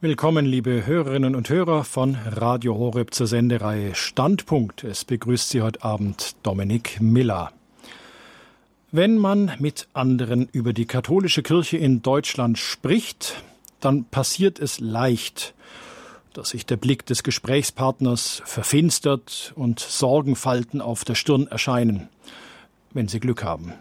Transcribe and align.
Willkommen, 0.00 0.46
liebe 0.46 0.86
Hörerinnen 0.86 1.34
und 1.34 1.48
Hörer 1.48 1.82
von 1.82 2.14
Radio 2.24 2.78
Horeb 2.78 3.12
zur 3.12 3.26
Sendereihe 3.26 3.96
Standpunkt. 3.96 4.84
Es 4.84 5.04
begrüßt 5.04 5.48
Sie 5.48 5.60
heute 5.60 5.82
Abend 5.82 6.36
Dominik 6.44 7.00
Miller. 7.00 7.50
Wenn 8.92 9.18
man 9.18 9.50
mit 9.58 9.88
anderen 9.94 10.48
über 10.52 10.72
die 10.72 10.86
katholische 10.86 11.42
Kirche 11.42 11.78
in 11.78 12.00
Deutschland 12.00 12.58
spricht, 12.58 13.42
dann 13.80 14.04
passiert 14.04 14.60
es 14.60 14.78
leicht, 14.78 15.52
dass 16.32 16.50
sich 16.50 16.64
der 16.64 16.76
Blick 16.76 17.04
des 17.04 17.24
Gesprächspartners 17.24 18.40
verfinstert 18.44 19.52
und 19.56 19.80
Sorgenfalten 19.80 20.80
auf 20.80 21.04
der 21.04 21.16
Stirn 21.16 21.48
erscheinen, 21.48 22.08
wenn 22.92 23.08
Sie 23.08 23.18
Glück 23.18 23.42
haben. 23.42 23.72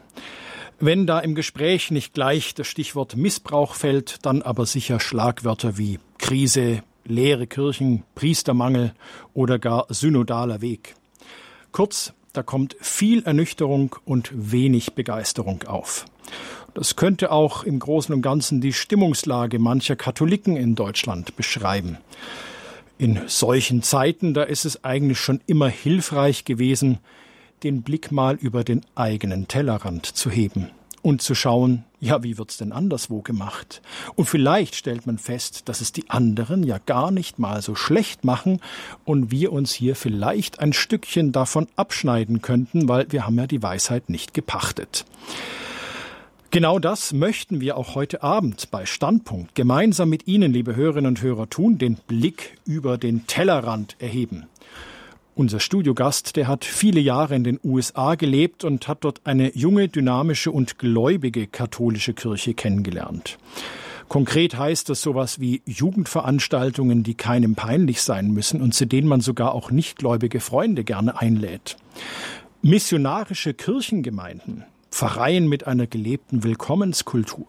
Wenn 0.79 1.07
da 1.07 1.19
im 1.19 1.33
Gespräch 1.33 1.89
nicht 1.89 2.13
gleich 2.13 2.53
das 2.53 2.67
Stichwort 2.67 3.15
Missbrauch 3.15 3.73
fällt, 3.73 4.23
dann 4.25 4.43
aber 4.43 4.67
sicher 4.67 4.99
Schlagwörter 4.99 5.79
wie 5.79 5.97
Krise, 6.19 6.83
leere 7.03 7.47
Kirchen, 7.47 8.03
Priestermangel 8.13 8.93
oder 9.33 9.57
gar 9.57 9.87
synodaler 9.89 10.61
Weg. 10.61 10.93
Kurz, 11.71 12.13
da 12.33 12.43
kommt 12.43 12.75
viel 12.79 13.23
Ernüchterung 13.23 13.95
und 14.05 14.29
wenig 14.33 14.93
Begeisterung 14.93 15.63
auf. 15.63 16.05
Das 16.75 16.95
könnte 16.95 17.31
auch 17.31 17.63
im 17.63 17.79
Großen 17.79 18.13
und 18.13 18.21
Ganzen 18.21 18.61
die 18.61 18.73
Stimmungslage 18.73 19.57
mancher 19.57 19.95
Katholiken 19.95 20.55
in 20.55 20.75
Deutschland 20.75 21.35
beschreiben. 21.35 21.97
In 22.99 23.21
solchen 23.25 23.81
Zeiten, 23.81 24.35
da 24.35 24.43
ist 24.43 24.65
es 24.65 24.83
eigentlich 24.83 25.19
schon 25.19 25.41
immer 25.47 25.69
hilfreich 25.69 26.45
gewesen, 26.45 26.99
den 27.63 27.81
Blick 27.81 28.11
mal 28.11 28.35
über 28.35 28.63
den 28.63 28.81
eigenen 28.95 29.47
Tellerrand 29.47 30.05
zu 30.05 30.29
heben 30.29 30.69
und 31.01 31.21
zu 31.21 31.35
schauen, 31.35 31.85
ja, 31.99 32.21
wie 32.21 32.37
wird's 32.37 32.57
denn 32.57 32.71
anderswo 32.71 33.21
gemacht? 33.21 33.81
Und 34.15 34.25
vielleicht 34.25 34.75
stellt 34.75 35.07
man 35.07 35.17
fest, 35.17 35.69
dass 35.69 35.81
es 35.81 35.91
die 35.91 36.09
anderen 36.09 36.63
ja 36.63 36.79
gar 36.85 37.11
nicht 37.11 37.39
mal 37.39 37.61
so 37.61 37.75
schlecht 37.75 38.23
machen 38.23 38.59
und 39.05 39.31
wir 39.31 39.51
uns 39.51 39.71
hier 39.71 39.95
vielleicht 39.95 40.59
ein 40.59 40.73
Stückchen 40.73 41.31
davon 41.31 41.67
abschneiden 41.75 42.41
könnten, 42.41 42.87
weil 42.89 43.11
wir 43.11 43.25
haben 43.25 43.37
ja 43.37 43.47
die 43.47 43.63
Weisheit 43.63 44.09
nicht 44.09 44.33
gepachtet. 44.33 45.05
Genau 46.49 46.79
das 46.79 47.13
möchten 47.13 47.59
wir 47.61 47.77
auch 47.77 47.95
heute 47.95 48.23
Abend 48.23 48.71
bei 48.71 48.85
Standpunkt 48.85 49.53
gemeinsam 49.53 50.09
mit 50.09 50.27
Ihnen, 50.27 50.53
liebe 50.53 50.75
Hörerinnen 50.75 51.09
und 51.09 51.21
Hörer, 51.21 51.49
tun, 51.49 51.77
den 51.77 51.95
Blick 51.95 52.57
über 52.65 52.97
den 52.97 53.27
Tellerrand 53.27 53.95
erheben. 53.99 54.45
Unser 55.37 55.59
Studiogast, 55.59 56.35
der 56.35 56.47
hat 56.47 56.65
viele 56.65 56.99
Jahre 56.99 57.35
in 57.35 57.43
den 57.43 57.59
USA 57.63 58.15
gelebt 58.15 58.63
und 58.63 58.87
hat 58.87 59.03
dort 59.03 59.21
eine 59.23 59.55
junge, 59.55 59.87
dynamische 59.87 60.51
und 60.51 60.79
gläubige 60.79 61.45
katholische 61.45 62.15
Kirche 62.15 62.55
kennengelernt. 62.55 63.37
Konkret 64.07 64.57
heißt 64.57 64.89
das 64.89 65.03
sowas 65.03 65.39
wie 65.39 65.61
Jugendveranstaltungen, 65.67 67.03
die 67.03 67.13
keinem 67.13 67.53
peinlich 67.53 68.01
sein 68.01 68.31
müssen 68.31 68.63
und 68.63 68.73
zu 68.73 68.87
denen 68.87 69.07
man 69.07 69.21
sogar 69.21 69.53
auch 69.53 69.69
nichtgläubige 69.69 70.39
Freunde 70.39 70.83
gerne 70.83 71.21
einlädt. 71.21 71.77
Missionarische 72.63 73.53
Kirchengemeinden, 73.53 74.63
Pfarreien 74.89 75.47
mit 75.47 75.67
einer 75.67 75.85
gelebten 75.85 76.43
Willkommenskultur. 76.43 77.45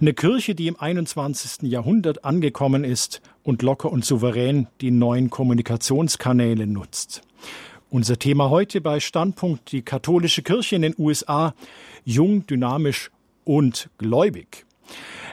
Eine 0.00 0.14
Kirche, 0.14 0.54
die 0.54 0.68
im 0.68 0.78
21. 0.78 1.68
Jahrhundert 1.68 2.24
angekommen 2.24 2.84
ist 2.84 3.22
und 3.48 3.62
locker 3.62 3.90
und 3.90 4.04
souverän 4.04 4.66
die 4.82 4.90
neuen 4.90 5.30
Kommunikationskanäle 5.30 6.66
nutzt. 6.66 7.22
Unser 7.88 8.18
Thema 8.18 8.50
heute 8.50 8.82
bei 8.82 9.00
Standpunkt 9.00 9.72
die 9.72 9.80
katholische 9.80 10.42
Kirche 10.42 10.76
in 10.76 10.82
den 10.82 10.94
USA, 10.98 11.54
jung, 12.04 12.46
dynamisch 12.46 13.10
und 13.44 13.88
gläubig. 13.96 14.66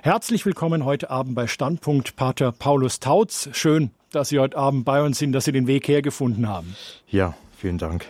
Herzlich 0.02 0.45
willkommen 0.45 0.86
heute 0.86 1.09
Abend 1.09 1.36
bei 1.36 1.47
Standpunkt 1.47 2.16
Pater 2.16 2.53
Paulus 2.53 3.02
Tautz. 3.02 3.49
Schön, 3.52 3.91
dass 4.11 4.30
Sie 4.30 4.39
heute 4.39 4.55
Abend 4.55 4.86
bei 4.86 5.03
uns 5.03 5.19
sind, 5.19 5.33
dass 5.33 5.43
Sie 5.43 5.52
den 5.52 5.67
Weg 5.67 5.89
hergefunden 5.89 6.47
haben. 6.47 6.73
Ja, 7.09 7.36
vielen 7.58 7.77
Dank. 7.77 8.05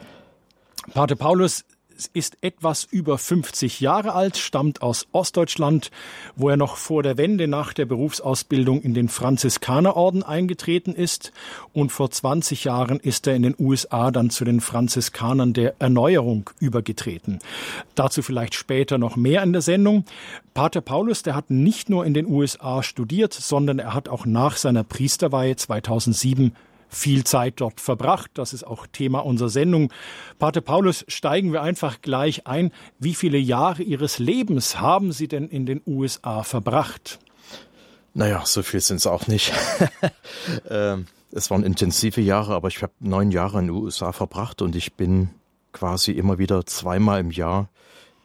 Pater 0.94 1.16
Paulus, 1.16 1.66
ist 2.14 2.38
etwas 2.42 2.84
über 2.84 3.18
50 3.18 3.80
Jahre 3.80 4.14
alt, 4.14 4.38
stammt 4.38 4.82
aus 4.82 5.08
Ostdeutschland, 5.12 5.92
wo 6.36 6.50
er 6.50 6.58
noch 6.58 6.78
vor 6.78 7.04
der 7.04 7.18
Wende 7.18 7.48
nach 7.48 7.74
der 7.74 7.86
Berufsausbildung 7.86 8.82
in 8.82 8.94
den 8.94 9.10
Franziskanerorden 9.10 10.24
eingetreten 10.24 10.94
ist 10.94 11.32
und 11.74 11.92
vor 11.92 12.12
20 12.12 12.64
Jahren 12.66 13.00
ist 13.00 13.28
er 13.28 13.36
in 13.36 13.44
den 13.44 13.56
USA 13.58 14.12
dann 14.12 14.30
zu 14.30 14.46
den 14.46 14.62
Franziskanern 14.62 15.54
der 15.54 15.76
Erneuerung 15.80 16.50
übergetreten. 16.60 17.40
Dazu 17.96 18.22
vielleicht 18.22 18.56
später 18.56 18.98
noch 18.98 19.16
mehr 19.16 19.44
in 19.44 19.54
der 19.54 19.62
Sendung. 19.62 20.06
Pater 20.54 20.82
Paulus, 20.82 21.24
der 21.24 21.36
hat 21.36 21.50
nicht 21.50 21.90
nur 21.90 22.06
in 22.06 22.14
den 22.14 22.28
USA 22.28 22.84
studiert, 22.84 23.34
sondern 23.34 23.80
er 23.80 23.94
hat 23.94 24.10
auch 24.10 24.26
nach 24.26 24.58
seiner 24.58 24.84
Priesterweihe 24.84 25.56
2007 25.56 26.54
viel 26.90 27.24
Zeit 27.24 27.56
dort 27.58 27.82
verbracht. 27.82 28.32
Das 28.36 28.54
ist 28.54 28.66
auch 28.66 28.88
Thema 28.88 29.20
unserer 29.20 29.50
Sendung. 29.50 29.92
Pater 30.40 30.62
Paulus, 30.62 31.06
steigen 31.08 31.54
wir 31.54 31.62
einfach 31.62 32.02
gleich 32.02 32.48
ein. 32.48 32.72
Wie 33.00 33.16
viele 33.16 33.38
Jahre 33.38 33.84
Ihres 33.84 34.20
Lebens 34.20 34.80
haben 34.80 35.12
Sie 35.12 35.28
denn 35.28 35.48
in 35.48 35.66
den 35.66 35.82
USA 35.86 36.44
verbracht? 36.44 37.20
Naja, 38.14 38.44
so 38.46 38.64
viel 38.64 38.80
sind 38.80 38.98
es 38.98 39.08
auch 39.08 39.28
nicht. 39.28 39.54
Ähm, 40.70 41.08
es 41.32 41.52
waren 41.52 41.64
intensive 41.64 42.22
Jahre, 42.22 42.54
aber 42.56 42.68
ich 42.68 42.82
habe 42.82 42.94
neun 43.00 43.32
Jahre 43.32 43.60
in 43.60 43.68
den 43.68 43.76
USA 43.76 44.12
verbracht 44.12 44.62
und 44.62 44.76
ich 44.76 44.94
bin 44.94 45.30
quasi 45.74 46.12
immer 46.12 46.38
wieder 46.38 46.66
zweimal 46.66 47.20
im 47.20 47.32
Jahr 47.32 47.70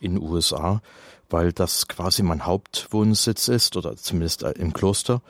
in 0.01 0.15
den 0.15 0.23
USA, 0.23 0.81
weil 1.29 1.53
das 1.53 1.89
quasi 1.89 2.23
mein 2.23 2.47
Hauptwohnsitz 2.47 3.49
ist 3.49 3.77
oder 3.77 3.97
zumindest 3.97 4.43
äh, 4.43 4.53
im 4.53 4.73
Kloster. 4.73 5.23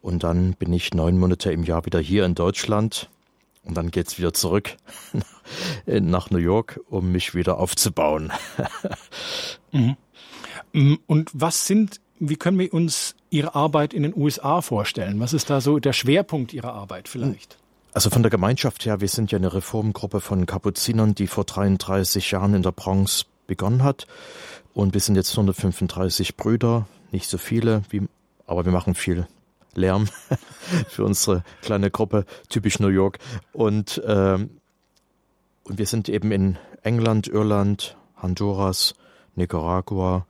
Und 0.00 0.22
dann 0.22 0.54
bin 0.54 0.72
ich 0.72 0.94
neun 0.94 1.18
Monate 1.18 1.52
im 1.52 1.64
Jahr 1.64 1.86
wieder 1.86 2.00
hier 2.00 2.24
in 2.24 2.34
Deutschland. 2.34 3.08
Und 3.64 3.76
dann 3.76 3.90
geht's 3.90 4.18
wieder 4.18 4.32
zurück 4.32 4.76
nach 5.86 6.30
New 6.30 6.38
York, 6.38 6.80
um 6.88 7.12
mich 7.12 7.34
wieder 7.34 7.58
aufzubauen. 7.58 8.32
Mhm. 9.70 9.98
Mm, 10.72 10.94
und 11.06 11.30
was 11.34 11.66
sind, 11.66 12.00
wie 12.18 12.36
können 12.36 12.58
wir 12.58 12.72
uns 12.72 13.14
Ihre 13.28 13.54
Arbeit 13.54 13.92
in 13.92 14.02
den 14.02 14.16
USA 14.16 14.62
vorstellen? 14.62 15.20
Was 15.20 15.34
ist 15.34 15.50
da 15.50 15.60
so 15.60 15.78
der 15.78 15.92
Schwerpunkt 15.92 16.54
Ihrer 16.54 16.72
Arbeit 16.72 17.06
vielleicht? 17.06 17.58
Also 17.92 18.08
von 18.08 18.22
der 18.22 18.30
Gemeinschaft 18.30 18.86
her, 18.86 19.02
wir 19.02 19.08
sind 19.08 19.30
ja 19.30 19.36
eine 19.36 19.52
Reformgruppe 19.52 20.20
von 20.20 20.46
Kapuzinern, 20.46 21.14
die 21.14 21.26
vor 21.26 21.44
33 21.44 22.30
Jahren 22.30 22.54
in 22.54 22.62
der 22.62 22.72
Bronx 22.72 23.26
begonnen 23.46 23.82
hat. 23.82 24.06
Und 24.72 24.94
wir 24.94 25.02
sind 25.02 25.16
jetzt 25.16 25.32
135 25.32 26.36
Brüder, 26.36 26.86
nicht 27.12 27.28
so 27.28 27.36
viele, 27.36 27.82
wie, 27.90 28.08
aber 28.46 28.64
wir 28.64 28.72
machen 28.72 28.94
viel 28.94 29.26
Lärm 29.74 30.08
für 30.88 31.04
unsere 31.04 31.44
kleine 31.62 31.90
Gruppe, 31.90 32.24
typisch 32.48 32.80
New 32.80 32.88
York. 32.88 33.18
Und, 33.52 34.02
ähm, 34.06 34.50
und 35.64 35.78
wir 35.78 35.86
sind 35.86 36.08
eben 36.08 36.32
in 36.32 36.58
England, 36.82 37.28
Irland, 37.28 37.96
Honduras, 38.20 38.94
Nicaragua, 39.34 40.26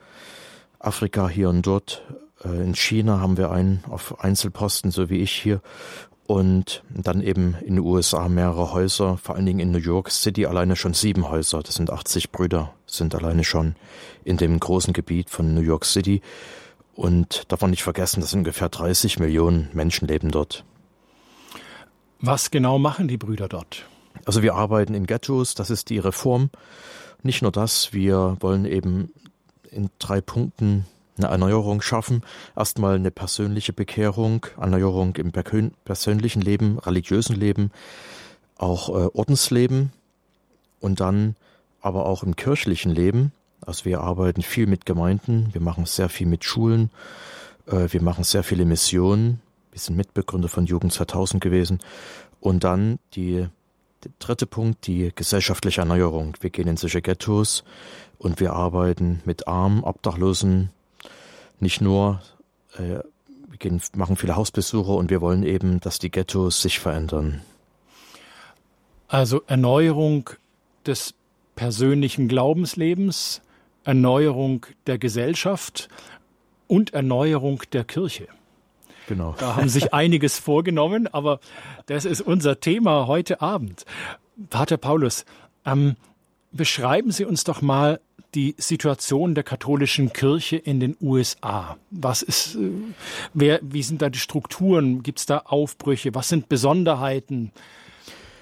Afrika 0.78 1.28
hier 1.28 1.48
und 1.48 1.66
dort. 1.66 2.03
Äh, 2.44 2.62
in 2.62 2.75
China 2.75 3.21
haben 3.21 3.37
wir 3.37 3.50
einen 3.50 3.82
auf 3.88 4.21
Einzelposten, 4.22 4.91
so 4.91 5.10
wie 5.10 5.19
ich 5.19 5.32
hier. 5.32 5.60
Und 6.27 6.82
dann 6.91 7.22
eben 7.22 7.56
in 7.62 7.77
den 7.77 7.84
USA 7.84 8.28
mehrere 8.28 8.72
Häuser, 8.75 9.16
vor 9.16 9.34
allen 9.34 9.47
Dingen 9.47 9.60
in 9.60 9.71
New 9.71 9.78
York 9.78 10.10
City 10.10 10.44
alleine 10.44 10.77
schon 10.77 10.93
sieben 10.93 11.31
Häuser. 11.31 11.62
Das 11.62 11.77
sind 11.77 11.91
80 11.91 12.32
Brüder, 12.32 12.75
sind 12.87 13.15
alleine 13.15 13.44
schon 13.44 13.77
in 14.25 14.37
dem 14.37 14.60
großen 14.60 14.93
Gebiet 14.93 15.31
von 15.31 15.54
New 15.54 15.62
York 15.62 15.87
City. 15.87 16.21
Und 16.98 17.44
darf 17.47 17.60
man 17.60 17.70
nicht 17.70 17.84
vergessen, 17.84 18.20
dass 18.20 18.34
ungefähr 18.34 18.69
30 18.69 19.20
Millionen 19.20 19.69
Menschen 19.72 20.09
leben 20.09 20.32
dort. 20.32 20.64
Was 22.20 22.50
genau 22.50 22.81
machen 22.81 23.06
die 23.06 23.16
Brüder 23.16 23.47
dort? 23.47 23.86
Also 24.25 24.42
wir 24.42 24.56
arbeiten 24.56 24.94
in 24.94 25.06
Ghettos, 25.06 25.54
das 25.54 25.70
ist 25.70 25.91
die 25.91 26.00
Reform. 26.00 26.50
Nicht 27.22 27.41
nur 27.41 27.53
das, 27.53 27.92
wir 27.92 28.36
wollen 28.41 28.64
eben 28.64 29.12
in 29.70 29.91
drei 30.00 30.20
Punkten 30.20 30.86
eine 31.19 31.28
Erneuerung 31.28 31.82
schaffen. 31.82 32.25
Erstmal 32.56 32.97
eine 32.97 33.12
persönliche 33.12 33.72
Bekehrung, 33.72 34.47
Erneuerung 34.60 35.15
im 35.15 35.30
persönlichen 35.30 36.42
Leben, 36.42 36.80
religiösen 36.80 37.36
Leben, 37.36 37.71
auch 38.56 38.89
äh, 38.89 39.09
Ordensleben 39.15 39.92
und 40.80 40.98
dann 40.98 41.36
aber 41.80 42.06
auch 42.06 42.24
im 42.24 42.34
kirchlichen 42.34 42.91
Leben. 42.91 43.30
Also 43.60 43.84
wir 43.84 44.01
arbeiten 44.01 44.43
viel 44.43 44.66
mit 44.66 44.87
Gemeinden, 44.87 45.49
wir 45.53 45.60
machen 45.60 45.84
sehr 45.87 46.09
viel 46.09 46.27
mit 46.27 46.45
Schulen, 46.45 46.91
äh, 47.66 47.89
wir 47.91 48.03
machen 48.03 48.25
sehr 48.25 48.43
viele 48.43 48.65
Missionen. 48.65 49.41
Wir 49.72 49.81
sind 49.81 49.97
Mitbegründer 49.97 50.49
von 50.49 50.66
Jugend 50.66 50.93
2000 50.93 51.43
gewesen. 51.43 51.81
Und 52.41 52.65
dann 52.65 52.99
die, 53.15 53.47
der 54.05 54.10
dritte 54.19 54.47
Punkt, 54.47 54.87
die 54.87 55.13
gesellschaftliche 55.15 55.83
Erneuerung. 55.83 56.34
Wir 56.41 56.51
gehen 56.51 56.69
in 56.69 56.77
solche 56.77 57.03
Ghettos 57.03 57.65
und 58.19 58.41
wir 58.41 58.53
arbeiten 58.53 59.21
mit 59.25 59.47
Armen, 59.47 59.83
Obdachlosen, 59.84 60.71
nicht 61.60 61.81
nur, 61.81 62.21
äh, 62.77 63.01
wir 63.49 63.59
gehen, 63.59 63.81
machen 63.95 64.16
viele 64.16 64.37
Hausbesuche 64.37 64.93
und 64.93 65.10
wir 65.10 65.21
wollen 65.21 65.43
eben, 65.43 65.81
dass 65.81 65.99
die 65.99 66.10
Ghettos 66.10 66.63
sich 66.63 66.78
verändern. 66.78 67.43
Also 69.09 69.43
Erneuerung 69.47 70.31
des 70.87 71.15
persönlichen 71.57 72.28
Glaubenslebens, 72.28 73.43
Erneuerung 73.88 74.66
der 74.86 74.98
Gesellschaft 74.98 75.88
und 76.66 76.92
Erneuerung 76.92 77.62
der 77.72 77.84
Kirche. 77.84 78.28
genau. 79.06 79.34
Da 79.38 79.56
haben 79.56 79.70
sich 79.70 79.94
einiges 79.94 80.38
vorgenommen, 80.38 81.06
aber 81.06 81.40
das 81.86 82.04
ist 82.04 82.20
unser 82.20 82.60
Thema 82.60 83.06
heute 83.06 83.40
Abend. 83.40 83.86
Pater 84.50 84.76
Paulus, 84.76 85.24
ähm, 85.64 85.96
beschreiben 86.52 87.12
Sie 87.12 87.24
uns 87.24 87.44
doch 87.44 87.62
mal 87.62 87.98
die 88.34 88.54
Situation 88.58 89.34
der 89.34 89.42
katholischen 89.42 90.12
Kirche 90.12 90.56
in 90.56 90.80
den 90.80 90.94
USA. 91.00 91.78
Was 91.90 92.20
ist, 92.20 92.56
äh, 92.56 92.70
wer, 93.32 93.58
wie 93.62 93.82
sind 93.82 94.02
da 94.02 94.10
die 94.10 94.18
Strukturen? 94.18 95.02
Gibt 95.02 95.20
es 95.20 95.24
da 95.24 95.38
Aufbrüche? 95.38 96.14
Was 96.14 96.28
sind 96.28 96.50
Besonderheiten? 96.50 97.52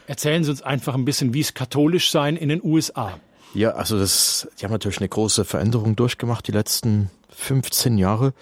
Erzählen 0.09 0.43
Sie 0.43 0.51
uns 0.51 0.63
einfach 0.63 0.97
ein 0.97 1.05
bisschen, 1.05 1.35
wie 1.35 1.41
es 1.41 1.55
katholisch 1.55 2.11
sein 2.11 2.37
in 2.37 2.49
den 2.49 2.61
USA. 2.65 3.21
Ja, 3.57 3.71
also 3.71 3.99
das, 3.99 4.47
die 4.61 4.67
haben 4.67 4.73
natürlich 4.73 4.99
eine 4.99 5.09
große 5.09 5.47
Veränderung 5.47 5.97
durchgemacht 5.97 6.47
die 6.47 6.53
letzten 6.53 7.11
15 7.31 7.97
Jahre. 7.97 8.35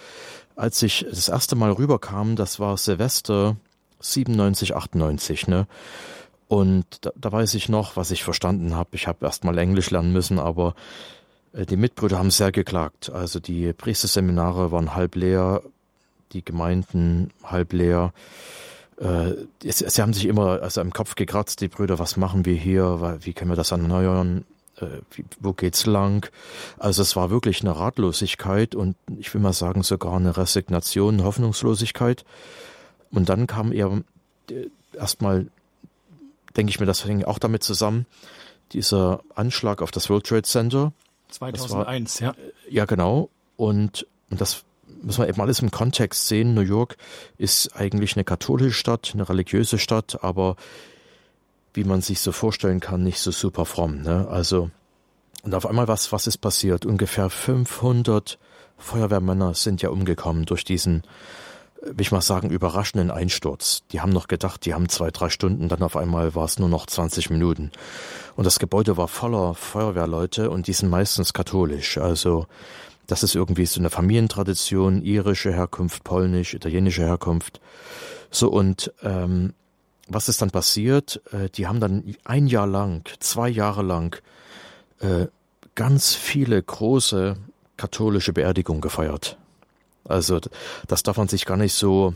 Als 0.57 0.83
ich 0.83 1.07
das 1.09 1.29
erste 1.29 1.55
Mal 1.55 1.71
rüberkam, 1.71 2.35
das 2.35 2.59
war 2.59 2.77
Silvester 2.77 3.55
97, 4.01 4.75
98, 4.75 5.47
ne? 5.47 5.69
Und 6.49 6.85
da, 7.03 7.13
da 7.15 7.31
weiß 7.31 7.55
ich 7.55 7.69
noch, 7.69 7.97
was 7.97 8.11
ich 8.11 8.25
verstanden 8.25 8.75
habe. 8.75 8.91
Ich 8.95 9.07
habe 9.07 9.25
erst 9.25 9.45
mal 9.45 9.57
Englisch 9.57 9.89
lernen 9.91 10.13
müssen, 10.13 10.41
aber 10.41 10.75
äh, 11.53 11.65
die 11.65 11.77
Mitbrüder 11.77 12.19
haben 12.19 12.33
sehr 12.33 12.51
geklagt. 12.51 13.11
Also 13.11 13.39
die 13.39 13.73
Priesterseminare 13.73 14.73
waren 14.73 14.97
halb 14.97 15.15
leer, 15.15 15.63
die 16.33 16.45
Gemeinden 16.45 17.31
halb 17.45 17.73
leer. 17.73 18.13
Äh, 18.99 19.35
sie 19.63 20.03
haben 20.03 20.13
sich 20.13 20.27
immer 20.27 20.61
also 20.61 20.81
im 20.81 20.93
Kopf 20.93 21.15
gekratzt, 21.15 21.61
die 21.61 21.69
Brüder, 21.69 22.01
was 22.01 22.17
machen 22.17 22.45
wir 22.45 22.57
hier, 22.57 23.19
wie 23.21 23.33
können 23.33 23.53
wir 23.53 23.57
das 23.57 23.71
erneuern, 23.71 24.45
wo 25.41 25.53
geht's 25.53 25.87
lang? 25.87 26.31
Also 26.79 27.03
es 27.03 27.17
war 27.17 27.31
wirklich 27.31 27.61
eine 27.63 27.77
Ratlosigkeit 27.77 28.75
und 28.75 28.97
ich 29.19 29.33
will 29.33 29.41
mal 29.41 29.53
sagen 29.53 29.83
sogar 29.83 30.17
eine 30.17 30.37
Resignation, 30.37 31.23
Hoffnungslosigkeit. 31.23 32.25
Und 33.11 33.29
dann 33.29 33.47
kam 33.47 33.73
eher 33.73 34.03
erstmal, 34.93 35.47
denke 36.57 36.71
ich 36.71 36.81
mir, 36.81 36.87
das 36.87 37.05
hängt 37.05 37.27
auch 37.27 37.39
damit 37.39 37.63
zusammen, 37.63 38.07
dieser 38.73 39.21
Anschlag 39.35 39.83
auf 39.83 39.91
das 39.91 40.11
World 40.11 40.27
Trade 40.27 40.43
Center 40.43 40.93
2001, 41.29 42.21
war, 42.21 42.29
ja. 42.29 42.35
Ja, 42.69 42.85
genau. 42.87 43.31
Und, 43.57 44.07
und 44.31 44.41
das 44.41 44.65
muss 45.03 45.19
man 45.19 45.29
eben 45.29 45.41
alles 45.41 45.61
im 45.61 45.71
Kontext 45.71 46.27
sehen. 46.29 46.55
New 46.55 46.63
York 46.63 46.97
ist 47.39 47.77
eigentlich 47.77 48.17
eine 48.17 48.25
katholische 48.25 48.73
Stadt, 48.73 49.13
eine 49.15 49.29
religiöse 49.29 49.79
Stadt, 49.79 50.23
aber 50.23 50.57
wie 51.75 51.85
man 51.85 52.01
sich 52.01 52.21
so 52.21 52.33
vorstellen 52.33 52.81
kann, 52.81 53.03
nicht 53.03 53.21
so 53.21 53.31
super 53.31 53.67
fromm. 53.67 54.03
Ne? 54.03 54.27
Also, 54.29 54.71
und 55.43 55.55
auf 55.55 55.67
einmal 55.67 55.89
was, 55.89 56.13
was 56.13 56.27
ist 56.27 56.39
passiert? 56.39 56.87
Ungefähr 56.87 57.29
500 57.29 58.39
Feuerwehrmänner 58.79 59.55
sind 59.55 59.83
ja 59.83 59.91
umgekommen 59.91 60.47
durch 60.47 60.65
diesen 60.65 61.03
will 61.85 62.01
ich 62.01 62.13
mal 62.13 62.23
sagen, 62.23 62.51
überraschenden 62.51 63.11
Einsturz. 63.11 63.83
Die 63.93 64.01
haben 64.01 64.13
noch 64.13 64.29
gedacht, 64.29 64.65
die 64.65 64.75
haben 64.75 64.89
zwei, 64.89 65.11
drei 65.11 65.29
Stunden, 65.29 65.69
dann 65.69 65.83
auf 65.83 65.97
einmal 65.97 66.35
war 66.35 66.45
es 66.45 66.59
nur 66.59 66.69
noch 66.69 66.87
20 66.87 67.31
Minuten. 67.31 67.71
Und 68.37 68.45
das 68.45 68.59
Gebäude 68.59 68.97
war 68.97 69.09
voller 69.09 69.55
Feuerwehrleute 69.55 70.51
und 70.51 70.67
die 70.67 70.73
sind 70.73 70.89
meistens 70.89 71.33
katholisch. 71.33 71.99
Also 71.99 72.47
das 73.07 73.23
ist 73.23 73.35
irgendwie 73.35 73.67
so 73.67 73.81
eine 73.81 73.91
Familientradition, 73.91 75.03
irische 75.03 75.53
Herkunft, 75.53 76.05
polnisch, 76.05 76.55
italienische 76.55 77.03
Herkunft. 77.03 77.61
So 78.31 78.51
und 78.51 78.93
ähm, 79.03 79.53
was 80.09 80.29
ist 80.29 80.43
dann 80.43 80.51
passiert? 80.51 81.21
Äh, 81.33 81.49
die 81.51 81.67
haben 81.67 81.81
dann 81.81 82.15
ein 82.25 82.47
Jahr 82.47 82.67
lang, 82.67 83.09
zwei 83.21 83.49
Jahre 83.49 83.83
lang 83.83 84.21
äh, 85.01 85.27
ganz 85.75 86.15
viele 86.15 86.63
große 86.63 87.37
katholische 87.77 88.33
Beerdigungen 88.33 88.81
gefeiert. 88.81 89.37
Also 90.05 90.41
das 90.87 91.03
darf 91.03 91.17
man 91.17 91.29
sich 91.29 91.47
gar 91.47 91.57
nicht 91.57 91.73
so, 91.73 92.15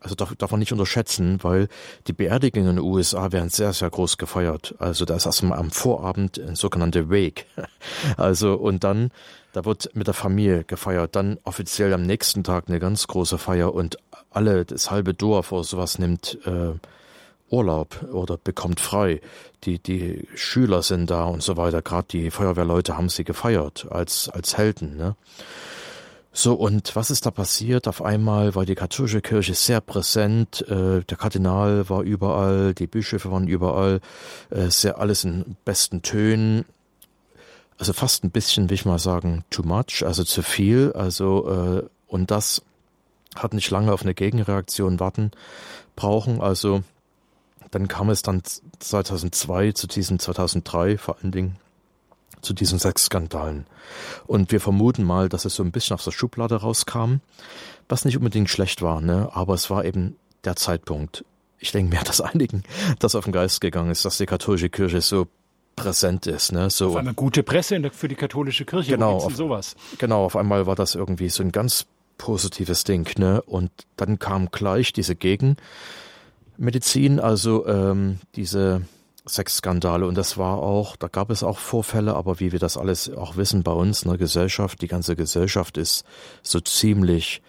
also 0.00 0.14
darf, 0.14 0.34
darf 0.36 0.50
man 0.50 0.60
nicht 0.60 0.72
unterschätzen, 0.72 1.38
weil 1.42 1.68
die 2.06 2.12
Beerdigungen 2.12 2.70
in 2.70 2.76
den 2.76 2.84
USA 2.84 3.32
werden 3.32 3.48
sehr, 3.48 3.72
sehr 3.72 3.90
groß 3.90 4.18
gefeiert. 4.18 4.74
Also 4.78 5.04
da 5.04 5.16
ist 5.16 5.26
erstmal 5.26 5.58
am 5.58 5.70
Vorabend 5.70 6.38
ein 6.38 6.56
sogenannter 6.56 7.10
Wake. 7.10 7.46
Also 8.16 8.54
und 8.54 8.84
dann, 8.84 9.10
da 9.52 9.64
wird 9.64 9.94
mit 9.94 10.06
der 10.06 10.14
Familie 10.14 10.64
gefeiert. 10.64 11.16
Dann 11.16 11.38
offiziell 11.44 11.92
am 11.92 12.02
nächsten 12.02 12.44
Tag 12.44 12.68
eine 12.68 12.80
ganz 12.80 13.06
große 13.06 13.38
Feier 13.38 13.74
und 13.74 13.96
alle, 14.30 14.64
das 14.64 14.90
halbe 14.90 15.14
Dorf 15.14 15.52
oder 15.52 15.64
sowas 15.64 15.98
nimmt 15.98 16.38
äh, 16.46 16.74
Urlaub 17.52 18.02
oder 18.12 18.36
bekommt 18.36 18.80
frei. 18.80 19.20
Die, 19.64 19.78
die 19.78 20.26
Schüler 20.34 20.82
sind 20.82 21.10
da 21.10 21.24
und 21.24 21.42
so 21.42 21.56
weiter. 21.56 21.82
Gerade 21.82 22.08
die 22.10 22.30
Feuerwehrleute 22.30 22.96
haben 22.96 23.08
sie 23.08 23.24
gefeiert 23.24 23.86
als, 23.90 24.28
als 24.28 24.56
Helden. 24.56 24.96
Ne? 24.96 25.14
So, 26.34 26.54
und 26.54 26.96
was 26.96 27.10
ist 27.10 27.26
da 27.26 27.30
passiert? 27.30 27.86
Auf 27.86 28.00
einmal 28.00 28.54
war 28.54 28.64
die 28.64 28.74
katholische 28.74 29.20
Kirche 29.20 29.52
sehr 29.52 29.82
präsent, 29.82 30.62
äh, 30.66 31.02
der 31.04 31.16
Kardinal 31.18 31.90
war 31.90 32.02
überall, 32.02 32.72
die 32.72 32.86
Bischöfe 32.86 33.30
waren 33.30 33.46
überall, 33.46 34.00
äh, 34.48 34.70
sehr 34.70 34.98
alles 34.98 35.24
in 35.24 35.56
besten 35.66 36.00
Tönen. 36.00 36.64
Also 37.76 37.92
fast 37.92 38.24
ein 38.24 38.30
bisschen, 38.30 38.70
will 38.70 38.76
ich 38.76 38.86
mal 38.86 38.98
sagen, 38.98 39.44
too 39.50 39.62
much, 39.62 40.04
also 40.06 40.24
zu 40.24 40.42
viel. 40.42 40.92
Also, 40.94 41.82
äh, 41.82 41.88
und 42.06 42.30
das 42.30 42.62
hat 43.34 43.52
nicht 43.52 43.70
lange 43.70 43.92
auf 43.92 44.02
eine 44.02 44.14
Gegenreaktion 44.14 45.00
warten 45.00 45.32
brauchen. 45.96 46.40
Also, 46.40 46.82
dann 47.72 47.88
kam 47.88 48.10
es 48.10 48.22
dann 48.22 48.42
2002 48.78 49.72
zu 49.72 49.88
diesem 49.88 50.18
2003 50.18 50.98
vor 50.98 51.16
allen 51.18 51.32
Dingen 51.32 51.56
zu 52.42 52.52
diesen 52.52 52.78
sechs 52.78 53.06
Skandalen. 53.06 53.66
Und 54.26 54.52
wir 54.52 54.60
vermuten 54.60 55.04
mal, 55.04 55.28
dass 55.28 55.44
es 55.44 55.54
so 55.54 55.62
ein 55.62 55.72
bisschen 55.72 55.94
aus 55.94 56.04
der 56.04 56.10
Schublade 56.12 56.56
rauskam, 56.56 57.16
was 57.88 58.04
nicht 58.04 58.16
unbedingt 58.16 58.50
schlecht 58.50 58.82
war, 58.82 59.00
ne? 59.00 59.30
aber 59.32 59.54
es 59.54 59.70
war 59.70 59.84
eben 59.84 60.16
der 60.44 60.56
Zeitpunkt. 60.56 61.24
Ich 61.58 61.72
denke 61.72 61.96
mir, 61.96 62.02
dass 62.04 62.20
einigen 62.20 62.62
das 62.98 63.14
auf 63.14 63.24
den 63.24 63.32
Geist 63.32 63.60
gegangen 63.60 63.90
ist, 63.90 64.04
dass 64.04 64.18
die 64.18 64.26
katholische 64.26 64.68
Kirche 64.68 65.00
so 65.00 65.26
präsent 65.74 66.26
ist. 66.26 66.52
Ne? 66.52 66.68
So, 66.68 66.90
auf 66.90 66.96
einmal 66.96 67.14
gute 67.14 67.42
Presse 67.42 67.80
für 67.92 68.08
die 68.08 68.16
katholische 68.16 68.66
Kirche. 68.66 68.92
Genau, 68.92 69.16
auf, 69.16 69.34
sowas? 69.34 69.76
genau, 69.96 70.24
auf 70.24 70.36
einmal 70.36 70.66
war 70.66 70.76
das 70.76 70.94
irgendwie 70.94 71.30
so 71.30 71.42
ein 71.42 71.52
ganz 71.52 71.86
positives 72.18 72.84
Ding. 72.84 73.08
Ne? 73.18 73.40
Und 73.40 73.70
dann 73.96 74.18
kam 74.18 74.50
gleich 74.50 74.92
diese 74.92 75.16
Gegenmedizin, 76.62 77.18
also 77.18 77.66
ähm, 77.66 78.20
diese 78.36 78.82
Sexskandale. 79.26 80.06
Und 80.06 80.16
das 80.16 80.38
war 80.38 80.58
auch, 80.58 80.94
da 80.94 81.08
gab 81.08 81.30
es 81.30 81.42
auch 81.42 81.58
Vorfälle, 81.58 82.14
aber 82.14 82.38
wie 82.38 82.52
wir 82.52 82.60
das 82.60 82.76
alles 82.76 83.12
auch 83.12 83.36
wissen 83.36 83.64
bei 83.64 83.72
uns, 83.72 84.04
ne, 84.04 84.16
Gesellschaft, 84.16 84.80
die 84.80 84.86
ganze 84.86 85.16
Gesellschaft 85.16 85.76
ist 85.76 86.04
so 86.42 86.60
ziemlich 86.60 87.42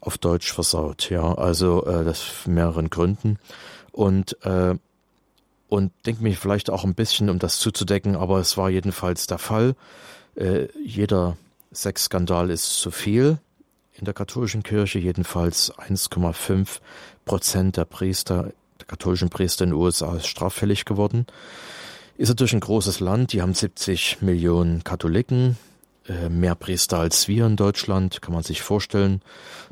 auf 0.00 0.18
Deutsch 0.18 0.52
versaut, 0.52 1.10
ja, 1.10 1.32
also 1.34 1.86
äh, 1.86 2.04
das 2.04 2.24
mehreren 2.46 2.90
Gründen. 2.90 3.38
Und 3.92 4.36
äh, 4.44 4.74
und 5.68 5.92
denke 6.04 6.22
mir 6.22 6.36
vielleicht 6.36 6.70
auch 6.70 6.84
ein 6.84 6.94
bisschen, 6.94 7.30
um 7.30 7.38
das 7.38 7.58
zuzudecken, 7.58 8.16
aber 8.16 8.38
es 8.38 8.56
war 8.56 8.68
jedenfalls 8.68 9.26
der 9.26 9.38
Fall. 9.38 9.76
Äh, 10.34 10.66
jeder 10.84 11.36
Sexskandal 11.72 12.50
ist 12.50 12.80
zu 12.80 12.90
viel 12.90 13.38
in 14.04 14.06
der 14.06 14.12
katholischen 14.12 14.62
Kirche, 14.62 14.98
jedenfalls 14.98 15.72
1,5 15.78 16.80
Prozent 17.24 17.78
der 17.78 17.86
Priester 17.86 18.52
der 18.78 18.86
katholischen 18.86 19.30
Priester 19.30 19.64
in 19.64 19.70
den 19.70 19.78
USA 19.78 20.16
ist 20.16 20.26
straffällig 20.26 20.84
geworden. 20.84 21.26
Ist 22.18 22.28
natürlich 22.28 22.52
ein 22.52 22.60
großes 22.60 23.00
Land, 23.00 23.32
die 23.32 23.40
haben 23.40 23.54
70 23.54 24.20
Millionen 24.20 24.84
Katholiken, 24.84 25.56
äh, 26.06 26.28
mehr 26.28 26.54
Priester 26.54 26.98
als 26.98 27.28
wir 27.28 27.46
in 27.46 27.56
Deutschland, 27.56 28.20
kann 28.20 28.34
man 28.34 28.42
sich 28.42 28.60
vorstellen. 28.60 29.22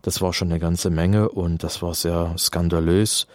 Das 0.00 0.22
war 0.22 0.32
schon 0.32 0.48
eine 0.50 0.60
ganze 0.60 0.88
Menge 0.88 1.28
und 1.28 1.62
das 1.62 1.82
war 1.82 1.92
sehr 1.92 2.34
skandalös, 2.38 3.26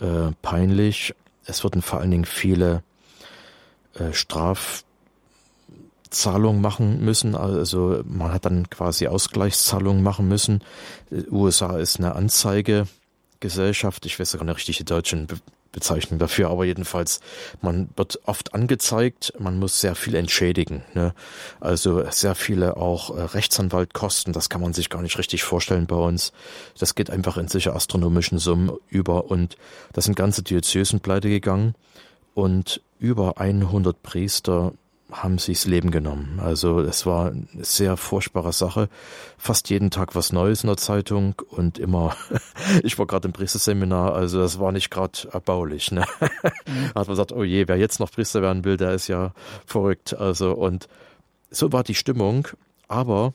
äh, 0.00 0.32
peinlich. 0.42 1.14
Es 1.44 1.62
wurden 1.62 1.80
vor 1.80 2.00
allen 2.00 2.10
Dingen 2.10 2.24
viele 2.24 2.82
äh, 3.94 4.12
Strafzahlungen 6.10 6.60
machen 6.60 7.04
müssen. 7.04 7.34
Also 7.34 8.02
man 8.04 8.32
hat 8.32 8.44
dann 8.44 8.68
quasi 8.68 9.06
Ausgleichszahlungen 9.06 10.02
machen 10.02 10.28
müssen. 10.28 10.62
USA 11.30 11.78
ist 11.78 11.98
eine 11.98 12.14
Anzeige 12.14 12.86
Gesellschaft. 13.38 14.04
Ich 14.06 14.18
weiß 14.18 14.32
gar 14.32 14.44
nicht 14.44 14.56
richtig 14.56 14.78
die 14.78 14.84
deutschen 14.84 15.26
Be 15.26 15.36
Bezeichnung 15.72 16.18
dafür, 16.18 16.50
aber 16.50 16.64
jedenfalls, 16.64 17.20
man 17.62 17.90
wird 17.94 18.18
oft 18.24 18.54
angezeigt, 18.54 19.34
man 19.38 19.60
muss 19.60 19.80
sehr 19.80 19.94
viel 19.94 20.16
entschädigen. 20.16 20.82
Ne? 20.94 21.14
Also 21.60 22.10
sehr 22.10 22.34
viele 22.34 22.76
auch 22.76 23.16
äh, 23.16 23.22
Rechtsanwaltkosten, 23.22 24.32
das 24.32 24.48
kann 24.48 24.60
man 24.60 24.72
sich 24.72 24.90
gar 24.90 25.00
nicht 25.00 25.16
richtig 25.16 25.44
vorstellen 25.44 25.86
bei 25.86 25.94
uns. 25.94 26.32
Das 26.76 26.96
geht 26.96 27.08
einfach 27.08 27.36
in 27.36 27.46
sicher 27.46 27.76
astronomischen 27.76 28.38
Summen 28.38 28.72
über 28.88 29.30
und 29.30 29.56
da 29.92 30.00
sind 30.00 30.16
ganze 30.16 30.42
Diözesen 30.42 30.98
pleite 30.98 31.28
gegangen 31.28 31.76
und 32.34 32.82
über 32.98 33.38
100 33.38 34.02
Priester 34.02 34.72
haben 35.12 35.38
sich 35.38 35.58
das 35.58 35.66
Leben 35.66 35.90
genommen. 35.90 36.40
Also 36.40 36.80
es 36.80 37.06
war 37.06 37.30
eine 37.30 37.46
sehr 37.64 37.96
furchtbare 37.96 38.52
Sache. 38.52 38.88
Fast 39.38 39.70
jeden 39.70 39.90
Tag 39.90 40.14
was 40.14 40.32
Neues 40.32 40.62
in 40.62 40.68
der 40.68 40.76
Zeitung 40.76 41.34
und 41.48 41.78
immer, 41.78 42.16
ich 42.82 42.98
war 42.98 43.06
gerade 43.06 43.28
im 43.28 43.32
Priesterseminar, 43.32 44.14
also 44.14 44.38
das 44.38 44.58
war 44.58 44.72
nicht 44.72 44.90
gerade 44.90 45.28
erbaulich. 45.32 45.92
Ne? 45.92 46.04
Mhm. 46.66 46.86
Hat 46.88 46.94
man 46.94 47.06
gesagt, 47.06 47.32
oh 47.32 47.44
je, 47.44 47.68
wer 47.68 47.76
jetzt 47.76 48.00
noch 48.00 48.10
Priester 48.10 48.42
werden 48.42 48.64
will, 48.64 48.76
der 48.76 48.92
ist 48.92 49.08
ja 49.08 49.32
verrückt. 49.66 50.14
Also 50.14 50.52
und 50.52 50.88
so 51.50 51.72
war 51.72 51.82
die 51.82 51.94
Stimmung, 51.94 52.48
aber 52.88 53.34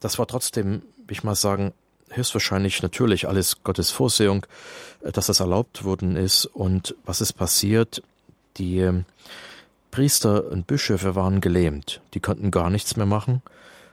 das 0.00 0.18
war 0.18 0.26
trotzdem, 0.26 0.82
ich 1.08 1.24
mal 1.24 1.34
sagen, 1.34 1.72
höchstwahrscheinlich 2.10 2.82
natürlich 2.82 3.28
alles 3.28 3.62
Gottes 3.62 3.90
Vorsehung, 3.90 4.46
äh, 5.02 5.12
dass 5.12 5.26
das 5.26 5.40
erlaubt 5.40 5.84
worden 5.84 6.16
ist. 6.16 6.46
Und 6.46 6.94
was 7.04 7.20
ist 7.20 7.32
passiert? 7.34 8.02
Die 8.56 8.78
ähm, 8.78 9.04
Priester 9.90 10.50
und 10.50 10.66
Bischöfe 10.66 11.14
waren 11.14 11.40
gelähmt. 11.40 12.00
Die 12.14 12.20
konnten 12.20 12.50
gar 12.50 12.70
nichts 12.70 12.96
mehr 12.96 13.06
machen. 13.06 13.42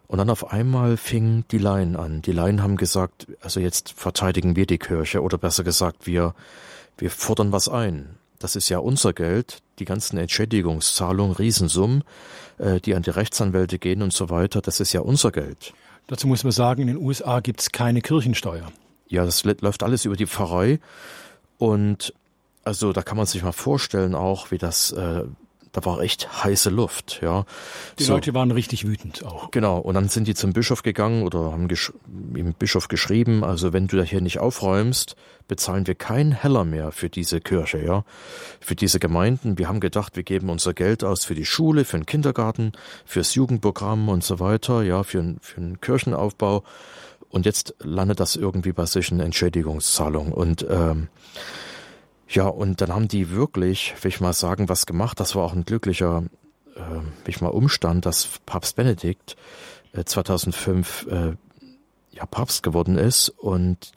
Und 0.07 0.17
dann 0.17 0.29
auf 0.29 0.51
einmal 0.51 0.97
fingen 0.97 1.45
die 1.51 1.57
Laien 1.57 1.95
an. 1.95 2.21
Die 2.21 2.33
Laien 2.33 2.61
haben 2.61 2.77
gesagt, 2.77 3.27
also 3.41 3.59
jetzt 3.59 3.93
verteidigen 3.93 4.55
wir 4.55 4.65
die 4.65 4.77
Kirche 4.77 5.21
oder 5.21 5.37
besser 5.37 5.63
gesagt, 5.63 6.05
wir, 6.05 6.35
wir 6.97 7.09
fordern 7.09 7.51
was 7.51 7.69
ein. 7.69 8.17
Das 8.37 8.55
ist 8.55 8.69
ja 8.69 8.79
unser 8.79 9.13
Geld, 9.13 9.59
die 9.79 9.85
ganzen 9.85 10.17
Entschädigungszahlungen, 10.17 11.35
Riesensummen, 11.35 12.03
äh, 12.57 12.79
die 12.81 12.93
an 12.93 13.01
die 13.01 13.09
Rechtsanwälte 13.09 13.79
gehen 13.79 14.01
und 14.01 14.13
so 14.13 14.29
weiter, 14.29 14.61
das 14.61 14.79
ist 14.79 14.93
ja 14.93 15.01
unser 15.01 15.31
Geld. 15.31 15.73
Dazu 16.07 16.27
muss 16.27 16.43
man 16.43 16.51
sagen, 16.51 16.81
in 16.81 16.87
den 16.87 16.97
USA 16.97 17.39
gibt 17.39 17.61
es 17.61 17.71
keine 17.71 18.01
Kirchensteuer. 18.01 18.71
Ja, 19.07 19.25
das 19.25 19.43
läuft 19.43 19.83
alles 19.83 20.05
über 20.05 20.15
die 20.15 20.27
Pfarrei. 20.27 20.79
Und 21.57 22.13
also 22.63 22.93
da 22.93 23.01
kann 23.01 23.17
man 23.17 23.25
sich 23.25 23.43
mal 23.43 23.51
vorstellen 23.51 24.15
auch, 24.15 24.51
wie 24.51 24.57
das 24.57 24.91
äh, 24.91 25.23
da 25.73 25.83
war 25.85 25.99
echt 26.01 26.43
heiße 26.43 26.69
Luft, 26.69 27.19
ja. 27.23 27.45
Die 27.97 28.03
so. 28.03 28.13
Leute 28.13 28.33
waren 28.35 28.51
richtig 28.51 28.87
wütend 28.87 29.25
auch. 29.25 29.49
Genau. 29.49 29.79
Und 29.79 29.95
dann 29.95 30.07
sind 30.07 30.27
die 30.27 30.35
zum 30.35 30.53
Bischof 30.53 30.83
gegangen 30.83 31.23
oder 31.23 31.51
haben 31.51 31.67
dem 31.67 32.53
Bischof 32.53 32.87
geschrieben, 32.87 33.43
also 33.43 33.73
wenn 33.73 33.87
du 33.87 33.97
da 33.97 34.03
hier 34.03 34.21
nicht 34.21 34.37
aufräumst, 34.37 35.15
bezahlen 35.47 35.87
wir 35.87 35.95
keinen 35.95 36.31
Heller 36.31 36.63
mehr 36.63 36.91
für 36.91 37.09
diese 37.09 37.41
Kirche, 37.41 37.83
ja. 37.83 38.05
Für 38.59 38.75
diese 38.75 38.99
Gemeinden. 38.99 39.57
Wir 39.57 39.67
haben 39.67 39.79
gedacht, 39.79 40.15
wir 40.15 40.23
geben 40.23 40.51
unser 40.51 40.75
Geld 40.75 41.03
aus 41.03 41.25
für 41.25 41.35
die 41.35 41.45
Schule, 41.45 41.85
für 41.85 41.97
den 41.97 42.05
Kindergarten, 42.05 42.73
fürs 43.03 43.33
Jugendprogramm 43.33 44.09
und 44.09 44.23
so 44.23 44.39
weiter, 44.39 44.83
ja, 44.83 45.01
für, 45.01 45.35
für 45.41 45.59
den 45.59 45.81
Kirchenaufbau. 45.81 46.63
Und 47.29 47.47
jetzt 47.47 47.73
landet 47.79 48.19
das 48.19 48.35
irgendwie 48.35 48.73
bei 48.73 48.85
solchen 48.85 49.19
Entschädigungszahlungen. 49.19 50.33
Und 50.33 50.67
ähm, 50.69 51.07
ja, 52.33 52.47
und 52.47 52.81
dann 52.81 52.93
haben 52.93 53.07
die 53.07 53.31
wirklich, 53.31 53.93
will 54.01 54.09
ich 54.09 54.21
mal 54.21 54.33
sagen, 54.33 54.69
was 54.69 54.85
gemacht. 54.85 55.19
Das 55.19 55.35
war 55.35 55.43
auch 55.43 55.53
ein 55.53 55.65
glücklicher, 55.65 56.23
äh, 56.75 56.79
will 56.79 57.27
ich 57.27 57.41
mal 57.41 57.49
Umstand, 57.49 58.05
dass 58.05 58.39
Papst 58.45 58.75
Benedikt 58.75 59.35
äh, 59.93 60.03
2005 60.03 61.07
äh, 61.09 61.35
ja 62.11 62.25
Papst 62.25 62.63
geworden 62.63 62.97
ist 62.97 63.29
und 63.29 63.91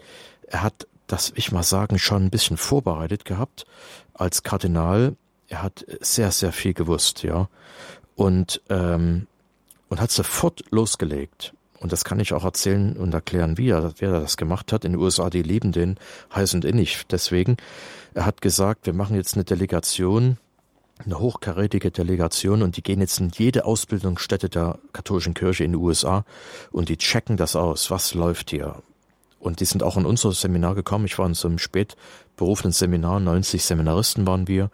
er 0.47 0.63
hat 0.63 0.87
das, 1.07 1.33
will 1.33 1.39
ich 1.39 1.53
mal 1.53 1.63
sagen, 1.63 1.99
schon 1.99 2.25
ein 2.25 2.31
bisschen 2.31 2.57
vorbereitet 2.57 3.25
gehabt 3.25 3.65
als 4.15 4.43
Kardinal. 4.43 5.17
Er 5.49 5.63
hat 5.63 5.87
sehr, 6.01 6.33
sehr 6.33 6.53
viel 6.53 6.75
gewusst, 6.75 7.23
ja, 7.23 7.49
und 8.17 8.61
ähm, 8.69 9.27
und 9.89 10.01
hat 10.01 10.11
sofort 10.11 10.65
losgelegt. 10.71 11.55
Und 11.79 11.93
das 11.93 12.05
kann 12.05 12.21
ich 12.21 12.33
auch 12.33 12.45
erzählen 12.45 12.97
und 12.97 13.13
erklären, 13.13 13.59
wie 13.59 13.71
er, 13.71 13.93
wer 13.99 14.21
das 14.21 14.37
gemacht 14.37 14.73
hat. 14.73 14.85
In 14.85 14.93
den 14.93 15.01
USA, 15.01 15.31
die 15.31 15.43
lieben 15.43 15.73
den 15.73 15.99
heiß 16.35 16.55
und 16.55 16.65
innig. 16.65 17.03
Deswegen, 17.11 17.57
er 18.15 18.27
hat 18.27 18.41
gesagt, 18.41 18.87
wir 18.87 18.95
machen 18.95 19.17
jetzt 19.17 19.35
eine 19.35 19.45
Delegation, 19.45 20.39
eine 21.05 21.19
hochkarätige 21.19 21.91
Delegation 21.91 22.63
und 22.63 22.77
die 22.77 22.83
gehen 22.83 23.01
jetzt 23.01 23.21
in 23.21 23.31
jede 23.31 23.67
Ausbildungsstätte 23.67 24.49
der 24.49 24.79
katholischen 24.93 25.35
Kirche 25.35 25.65
in 25.65 25.73
den 25.73 25.81
USA 25.81 26.25
und 26.71 26.89
die 26.89 26.97
checken 26.97 27.37
das 27.37 27.55
aus. 27.57 27.91
Was 27.91 28.15
läuft 28.15 28.51
hier? 28.51 28.83
Und 29.39 29.61
die 29.61 29.67
sind 29.67 29.83
auch 29.83 29.99
in 29.99 30.07
unser 30.07 30.33
Seminar 30.33 30.75
gekommen. 30.75 31.05
Ich 31.05 31.19
war 31.19 31.27
in 31.27 31.35
so 31.35 31.47
einem 31.47 31.59
spät 31.59 31.97
berufenen 32.37 32.73
Seminar, 32.73 33.21
90 33.21 33.65
Seminaristen 33.65 34.27
waren 34.27 34.49
wir 34.49 34.71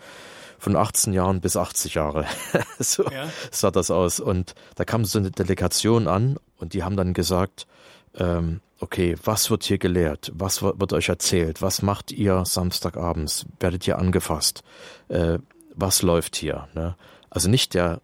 von 0.58 0.76
18 0.76 1.12
Jahren 1.12 1.40
bis 1.40 1.56
80 1.56 1.94
Jahre. 1.94 2.24
so 2.78 3.02
ja. 3.10 3.28
sah 3.50 3.72
das 3.72 3.90
aus. 3.90 4.20
Und 4.20 4.54
da 4.76 4.84
kam 4.84 5.04
so 5.04 5.18
eine 5.18 5.32
Delegation 5.32 6.06
an 6.06 6.38
und 6.62 6.74
die 6.74 6.84
haben 6.84 6.96
dann 6.96 7.12
gesagt, 7.12 7.66
ähm, 8.16 8.60
okay, 8.78 9.16
was 9.24 9.50
wird 9.50 9.64
hier 9.64 9.78
gelehrt? 9.78 10.32
Was 10.34 10.62
wird 10.62 10.92
euch 10.92 11.08
erzählt? 11.08 11.60
Was 11.60 11.82
macht 11.82 12.12
ihr 12.12 12.44
Samstagabends? 12.44 13.46
Werdet 13.60 13.86
ihr 13.86 13.98
angefasst? 13.98 14.62
Äh, 15.08 15.38
was 15.74 16.02
läuft 16.02 16.36
hier? 16.36 16.68
Ne? 16.74 16.96
Also 17.30 17.48
nicht 17.48 17.74
der, 17.74 18.00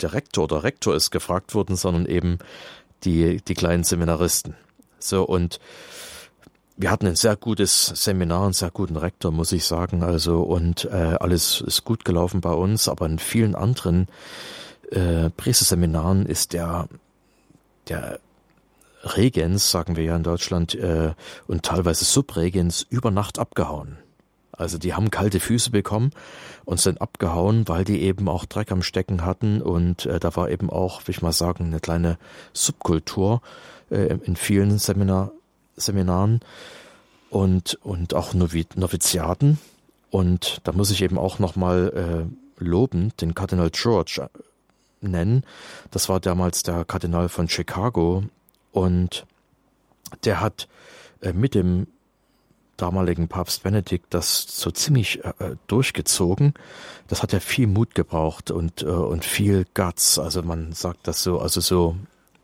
der 0.00 0.12
Rektor 0.14 0.44
oder 0.44 0.64
Rektor 0.64 0.94
ist 0.94 1.10
gefragt 1.12 1.54
worden, 1.54 1.76
sondern 1.76 2.06
eben 2.06 2.38
die, 3.04 3.40
die 3.40 3.54
kleinen 3.54 3.84
Seminaristen. 3.84 4.56
So, 4.98 5.24
und 5.24 5.60
wir 6.76 6.90
hatten 6.90 7.06
ein 7.06 7.16
sehr 7.16 7.36
gutes 7.36 7.86
Seminar, 7.86 8.44
einen 8.44 8.52
sehr 8.52 8.70
guten 8.70 8.96
Rektor, 8.96 9.30
muss 9.30 9.52
ich 9.52 9.64
sagen. 9.64 10.02
Also 10.02 10.40
und 10.42 10.86
äh, 10.86 11.16
alles 11.20 11.60
ist 11.60 11.84
gut 11.84 12.04
gelaufen 12.04 12.40
bei 12.40 12.52
uns, 12.52 12.88
aber 12.88 13.06
in 13.06 13.18
vielen 13.18 13.54
anderen 13.54 14.08
äh, 14.90 15.30
Priesterseminaren 15.30 16.26
ist 16.26 16.52
der 16.52 16.88
der 17.88 18.20
Regens, 19.02 19.70
sagen 19.70 19.96
wir 19.96 20.04
ja 20.04 20.16
in 20.16 20.22
Deutschland, 20.22 20.74
äh, 20.74 21.14
und 21.46 21.64
teilweise 21.64 22.04
Subregens 22.04 22.86
über 22.88 23.10
Nacht 23.10 23.38
abgehauen. 23.38 23.98
Also 24.52 24.78
die 24.78 24.94
haben 24.94 25.10
kalte 25.10 25.40
Füße 25.40 25.70
bekommen 25.70 26.10
und 26.64 26.80
sind 26.80 27.00
abgehauen, 27.00 27.66
weil 27.68 27.84
die 27.84 28.02
eben 28.02 28.28
auch 28.28 28.44
Dreck 28.44 28.70
am 28.70 28.82
Stecken 28.82 29.24
hatten 29.24 29.62
und 29.62 30.06
äh, 30.06 30.20
da 30.20 30.36
war 30.36 30.50
eben 30.50 30.70
auch, 30.70 31.06
will 31.06 31.14
ich 31.14 31.22
mal 31.22 31.32
sagen, 31.32 31.66
eine 31.66 31.80
kleine 31.80 32.18
Subkultur 32.52 33.40
äh, 33.90 34.14
in 34.22 34.36
vielen 34.36 34.78
Seminar 34.78 35.32
Seminaren 35.74 36.40
und, 37.30 37.78
und 37.82 38.14
auch 38.14 38.34
Noviziaten. 38.34 39.58
Und 40.10 40.60
da 40.64 40.72
muss 40.72 40.90
ich 40.90 41.02
eben 41.02 41.18
auch 41.18 41.38
nochmal 41.38 42.28
äh, 42.28 42.62
loben, 42.62 43.12
den 43.20 43.34
Kardinal 43.34 43.70
George 43.70 44.28
nennen. 45.02 45.44
Das 45.90 46.08
war 46.08 46.20
damals 46.20 46.62
der 46.62 46.84
Kardinal 46.84 47.28
von 47.28 47.48
Chicago 47.48 48.24
und 48.72 49.26
der 50.24 50.40
hat 50.40 50.68
äh, 51.20 51.32
mit 51.32 51.54
dem 51.54 51.86
damaligen 52.76 53.28
Papst 53.28 53.62
Benedikt 53.62 54.12
das 54.14 54.46
so 54.48 54.70
ziemlich 54.70 55.24
äh, 55.24 55.32
äh 55.38 55.56
durchgezogen. 55.66 56.54
Das 57.08 57.22
hat 57.22 57.32
ja 57.32 57.40
viel 57.40 57.66
Mut 57.66 57.94
gebraucht 57.94 58.50
und, 58.50 58.82
und 58.82 59.24
viel 59.24 59.66
Guts. 59.74 60.18
Also 60.18 60.42
man 60.42 60.72
sagt 60.72 61.06
das 61.06 61.22
so, 61.22 61.38
also 61.38 61.60
so 61.60 61.96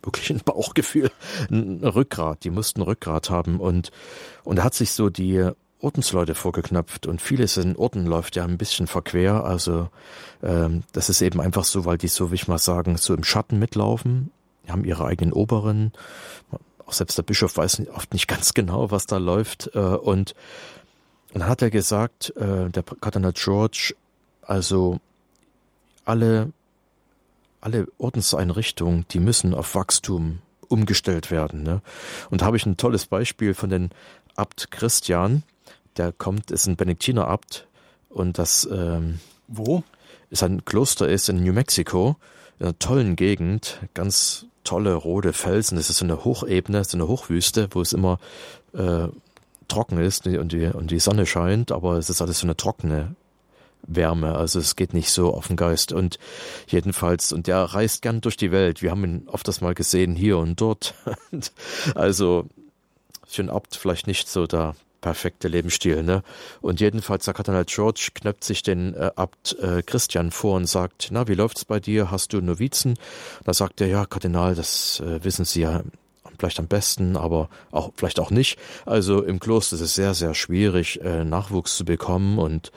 wirklich 0.03 0.29
ein 0.29 0.41
Bauchgefühl, 0.45 1.11
ein 1.49 1.83
Rückgrat. 1.83 2.43
Die 2.43 2.51
mussten 2.51 2.81
Rückgrat 2.81 3.29
haben 3.29 3.59
und, 3.59 3.91
und 4.43 4.57
er 4.57 4.63
hat 4.63 4.73
sich 4.73 4.91
so 4.91 5.09
die 5.09 5.51
Ordensleute 5.81 6.35
vorgeknöpft 6.35 7.07
und 7.07 7.21
vieles 7.21 7.57
in 7.57 7.75
Orden 7.75 8.05
läuft 8.05 8.35
ja 8.35 8.43
ein 8.43 8.57
bisschen 8.57 8.87
verquer. 8.87 9.45
Also 9.45 9.89
ähm, 10.43 10.83
das 10.91 11.09
ist 11.09 11.21
eben 11.21 11.39
einfach 11.39 11.63
so, 11.63 11.85
weil 11.85 11.97
die 11.97 12.07
so, 12.07 12.31
wie 12.31 12.35
ich 12.35 12.47
mal 12.47 12.57
sagen, 12.57 12.97
so 12.97 13.13
im 13.13 13.23
Schatten 13.23 13.59
mitlaufen, 13.59 14.31
die 14.65 14.71
haben 14.71 14.83
ihre 14.83 15.05
eigenen 15.05 15.33
Oberen. 15.33 15.93
Auch 16.85 16.93
selbst 16.93 17.17
der 17.17 17.23
Bischof 17.23 17.55
weiß 17.55 17.83
oft 17.93 18.13
nicht 18.13 18.27
ganz 18.29 18.53
genau, 18.53 18.91
was 18.91 19.05
da 19.05 19.17
läuft. 19.17 19.71
Äh, 19.73 19.79
und, 19.79 20.35
dann 21.31 21.45
hat 21.45 21.61
er 21.61 21.69
gesagt, 21.69 22.35
äh, 22.37 22.71
der 22.71 22.81
Kardinal 22.81 23.33
George, 23.33 23.93
also 24.41 24.99
alle 26.03 26.51
alle 27.61 27.87
Ordenseinrichtungen, 27.97 29.05
die 29.11 29.19
müssen 29.19 29.53
auf 29.53 29.75
Wachstum 29.75 30.39
umgestellt 30.67 31.31
werden. 31.31 31.63
Ne? 31.63 31.81
Und 32.29 32.41
da 32.41 32.45
habe 32.45 32.57
ich 32.57 32.65
ein 32.65 32.77
tolles 32.77 33.07
Beispiel 33.07 33.53
von 33.53 33.69
den 33.69 33.89
Abt 34.35 34.71
Christian, 34.71 35.43
der 35.97 36.11
kommt, 36.11 36.51
ist 36.51 36.67
ein 36.67 36.75
Benediktinerabt 36.75 37.67
und 38.09 38.37
das 38.37 38.67
ähm, 38.71 39.19
wo 39.47 39.83
ist 40.29 40.43
ein 40.43 40.63
Kloster 40.65 41.07
ist 41.07 41.29
in 41.29 41.43
New 41.43 41.53
Mexico 41.53 42.15
in 42.59 42.65
einer 42.65 42.79
tollen 42.79 43.15
Gegend, 43.15 43.79
ganz 43.93 44.45
tolle 44.63 44.93
rote 44.93 45.33
Felsen. 45.33 45.77
Das 45.77 45.89
ist 45.89 45.97
so 45.97 46.05
eine 46.05 46.23
Hochebene, 46.23 46.83
so 46.83 46.97
eine 46.97 47.07
Hochwüste, 47.07 47.69
wo 47.71 47.81
es 47.81 47.93
immer 47.93 48.19
äh, 48.73 49.07
trocken 49.67 49.99
ist 49.99 50.27
und 50.27 50.51
die, 50.51 50.67
und 50.67 50.91
die 50.91 50.99
Sonne 50.99 51.25
scheint, 51.25 51.71
aber 51.71 51.97
es 51.97 52.09
ist 52.09 52.21
alles 52.21 52.39
so 52.39 52.47
eine 52.47 52.57
trockene 52.57 53.15
Wärme, 53.83 54.35
also 54.35 54.59
es 54.59 54.75
geht 54.75 54.93
nicht 54.93 55.09
so 55.09 55.33
auf 55.33 55.47
den 55.47 55.55
Geist. 55.55 55.93
Und 55.93 56.19
jedenfalls, 56.67 57.31
und 57.31 57.47
der 57.47 57.59
reist 57.59 58.01
gern 58.01 58.21
durch 58.21 58.35
die 58.35 58.51
Welt. 58.51 58.81
Wir 58.81 58.91
haben 58.91 59.03
ihn 59.03 59.27
oft 59.27 59.47
das 59.47 59.61
mal 59.61 59.73
gesehen, 59.73 60.15
hier 60.15 60.37
und 60.37 60.59
dort. 60.59 60.95
also 61.95 62.45
für 63.25 63.41
einen 63.41 63.49
Abt 63.49 63.75
vielleicht 63.75 64.07
nicht 64.07 64.27
so 64.27 64.47
der 64.47 64.75
perfekte 65.01 65.47
Lebensstil, 65.47 66.03
ne? 66.03 66.23
Und 66.61 66.79
jedenfalls, 66.79 67.25
der 67.25 67.33
Kardinal 67.33 67.65
George 67.65 68.09
knöpft 68.13 68.43
sich 68.43 68.63
den 68.63 68.93
äh, 68.93 69.11
Abt 69.15 69.57
äh, 69.59 69.81
Christian 69.81 70.31
vor 70.31 70.55
und 70.55 70.67
sagt, 70.67 71.09
na, 71.11 71.27
wie 71.27 71.35
läuft's 71.35 71.65
bei 71.65 71.79
dir? 71.79 72.11
Hast 72.11 72.33
du 72.33 72.41
Novizen? 72.41 72.97
Da 73.43 73.53
sagt 73.53 73.81
er, 73.81 73.87
ja, 73.87 74.05
Kardinal, 74.05 74.55
das 74.55 74.99
äh, 74.99 75.23
wissen 75.23 75.45
Sie 75.45 75.61
ja 75.61 75.83
vielleicht 76.39 76.59
am 76.59 76.67
besten, 76.67 77.17
aber 77.17 77.49
auch 77.71 77.91
vielleicht 77.95 78.19
auch 78.19 78.31
nicht. 78.31 78.57
Also 78.85 79.23
im 79.23 79.39
Kloster 79.39 79.75
ist 79.75 79.81
es 79.81 79.95
sehr, 79.95 80.13
sehr 80.13 80.33
schwierig, 80.33 81.01
äh, 81.01 81.23
Nachwuchs 81.23 81.75
zu 81.75 81.85
bekommen 81.85 82.39
und 82.39 82.71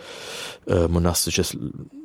äh, 0.66 0.88
monastisches 0.88 1.56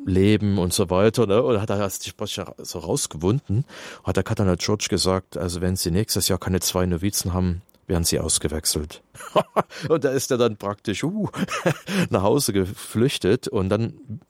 Leben 0.05 0.57
und 0.59 0.73
so 0.73 0.89
weiter. 0.89 1.25
Ne? 1.25 1.41
Und 1.41 1.61
hat 1.61 1.69
er 1.69 1.89
sich 1.89 2.13
so 2.57 2.79
rausgewunden, 2.79 3.65
hat 4.03 4.15
der 4.15 4.23
Kardinal 4.23 4.57
George 4.57 4.87
gesagt, 4.89 5.37
also 5.37 5.61
wenn 5.61 5.75
Sie 5.75 5.91
nächstes 5.91 6.27
Jahr 6.27 6.39
keine 6.39 6.59
zwei 6.59 6.85
Novizen 6.85 7.33
haben, 7.33 7.61
werden 7.87 8.03
sie 8.03 8.19
ausgewechselt. 8.19 9.01
und 9.89 10.03
da 10.03 10.11
ist 10.11 10.31
er 10.31 10.37
dann 10.37 10.57
praktisch 10.57 11.03
uh, 11.03 11.29
nach 12.09 12.21
Hause 12.21 12.53
geflüchtet 12.53 13.47
und 13.47 13.69
dann, 13.69 14.21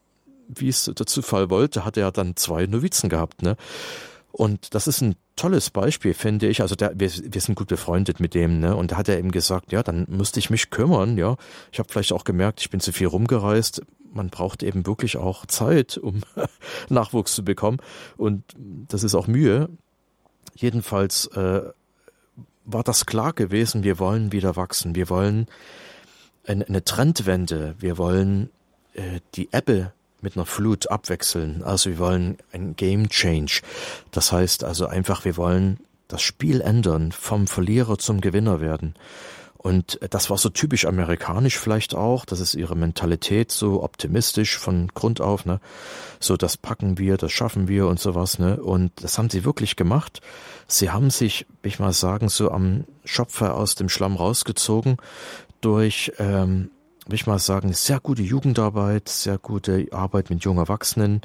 wie 0.48 0.70
es 0.70 0.86
der 0.86 1.06
Zufall 1.06 1.50
wollte, 1.50 1.84
hat 1.84 1.98
er 1.98 2.12
dann 2.12 2.36
zwei 2.36 2.66
Novizen 2.68 3.10
gehabt. 3.10 3.42
Ne? 3.42 3.58
Und 4.32 4.76
das 4.76 4.88
ist 4.88 5.02
ein 5.02 5.16
tolles 5.36 5.72
Beispiel, 5.72 6.14
finde 6.14 6.48
ich. 6.48 6.62
Also 6.62 6.76
der, 6.76 7.00
wir, 7.00 7.10
wir 7.10 7.42
sind 7.42 7.56
gut 7.56 7.70
befreundet 7.70 8.20
mit 8.20 8.36
dem, 8.36 8.60
ne? 8.60 8.76
Und 8.76 8.92
da 8.92 8.98
hat 8.98 9.10
er 9.10 9.18
eben 9.18 9.32
gesagt, 9.32 9.72
ja, 9.72 9.82
dann 9.82 10.06
musste 10.10 10.40
ich 10.40 10.50
mich 10.50 10.70
kümmern, 10.70 11.18
ja. 11.18 11.38
Ich 11.72 11.80
habe 11.80 11.90
vielleicht 11.90 12.12
auch 12.12 12.24
gemerkt, 12.24 12.62
ich 12.62 12.70
bin 12.70 12.80
zu 12.80 12.92
viel 12.92 13.08
rumgereist. 13.08 13.82
Man 14.14 14.30
braucht 14.30 14.62
eben 14.62 14.86
wirklich 14.86 15.18
auch 15.18 15.46
Zeit, 15.48 15.98
um 15.98 16.22
Nachwuchs 16.90 17.34
zu 17.34 17.44
bekommen. 17.44 17.78
Und 18.16 18.44
das 18.58 19.04
ist 19.04 19.16
auch 19.16 19.28
Mühe. 19.28 19.70
Jedenfalls 20.56 21.28
äh, 21.28 21.62
war 22.68 22.84
das 22.84 23.06
klar 23.06 23.34
gewesen, 23.34 23.84
wir 23.84 23.98
wollen 23.98 24.32
wieder 24.32 24.56
wachsen. 24.56 24.94
Wir 24.94 25.10
wollen 25.10 25.48
eine, 26.46 26.84
Trendwende. 26.84 27.76
Wir 27.80 27.98
wollen 27.98 28.50
äh, 28.94 29.22
die 29.36 29.50
Ebbe 29.52 29.94
mit 30.22 30.36
einer 30.36 30.46
Flut 30.46 30.92
abwechseln. 30.92 31.64
Also 31.64 31.90
wir 31.90 32.00
wollen 32.00 32.38
ein 32.52 32.76
Game 32.76 33.10
Change. 33.10 33.62
Das 34.12 34.32
heißt 34.32 34.64
also 34.64 34.86
einfach, 34.86 35.26
wir 35.26 35.38
wollen 35.38 35.80
das 36.08 36.22
Spiel 36.22 36.62
ändern, 36.62 37.12
vom 37.12 37.48
Verlierer 37.48 37.98
zum 37.98 38.22
Gewinner 38.22 38.62
werden. 38.62 38.96
Und 39.58 40.00
das 40.12 40.30
war 40.30 40.38
so 40.38 40.50
typisch 40.50 40.86
amerikanisch 40.86 41.58
vielleicht 41.58 41.96
auch, 41.96 42.26
das 42.26 42.40
ist 42.40 42.54
ihre 42.54 42.76
Mentalität 42.76 43.52
so 43.52 43.84
optimistisch 43.84 44.58
von 44.58 44.88
Grund 44.94 45.20
auf, 45.20 45.46
ne? 45.46 45.60
So, 46.20 46.38
das 46.38 46.58
packen 46.58 46.98
wir, 46.98 47.18
das 47.18 47.32
schaffen 47.32 47.68
wir 47.68 47.88
und 47.88 48.00
sowas, 48.00 48.40
ne? 48.40 48.62
Und 48.62 48.92
das 49.02 49.18
haben 49.18 49.30
sie 49.30 49.46
wirklich 49.46 49.76
gemacht. 49.76 50.22
Sie 50.68 50.92
haben 50.92 51.10
sich, 51.10 51.48
will 51.64 51.70
ich 51.70 51.80
mal 51.80 51.94
sagen, 51.94 52.30
so 52.30 52.52
am 52.52 52.86
Schopfer 53.04 53.56
aus 53.56 53.76
dem 53.76 53.90
Schlamm 53.90 54.16
rausgezogen 54.16 54.98
durch 55.62 56.12
ähm, 56.20 56.70
will 57.08 57.16
ich 57.16 57.28
mal 57.28 57.40
sagen, 57.40 57.74
sehr 57.74 58.00
gute 58.00 58.22
Jugendarbeit, 58.22 59.10
sehr 59.10 59.38
gute 59.38 59.88
Arbeit 59.92 60.30
mit 60.30 60.44
jungen 60.44 60.60
Erwachsenen. 60.60 61.22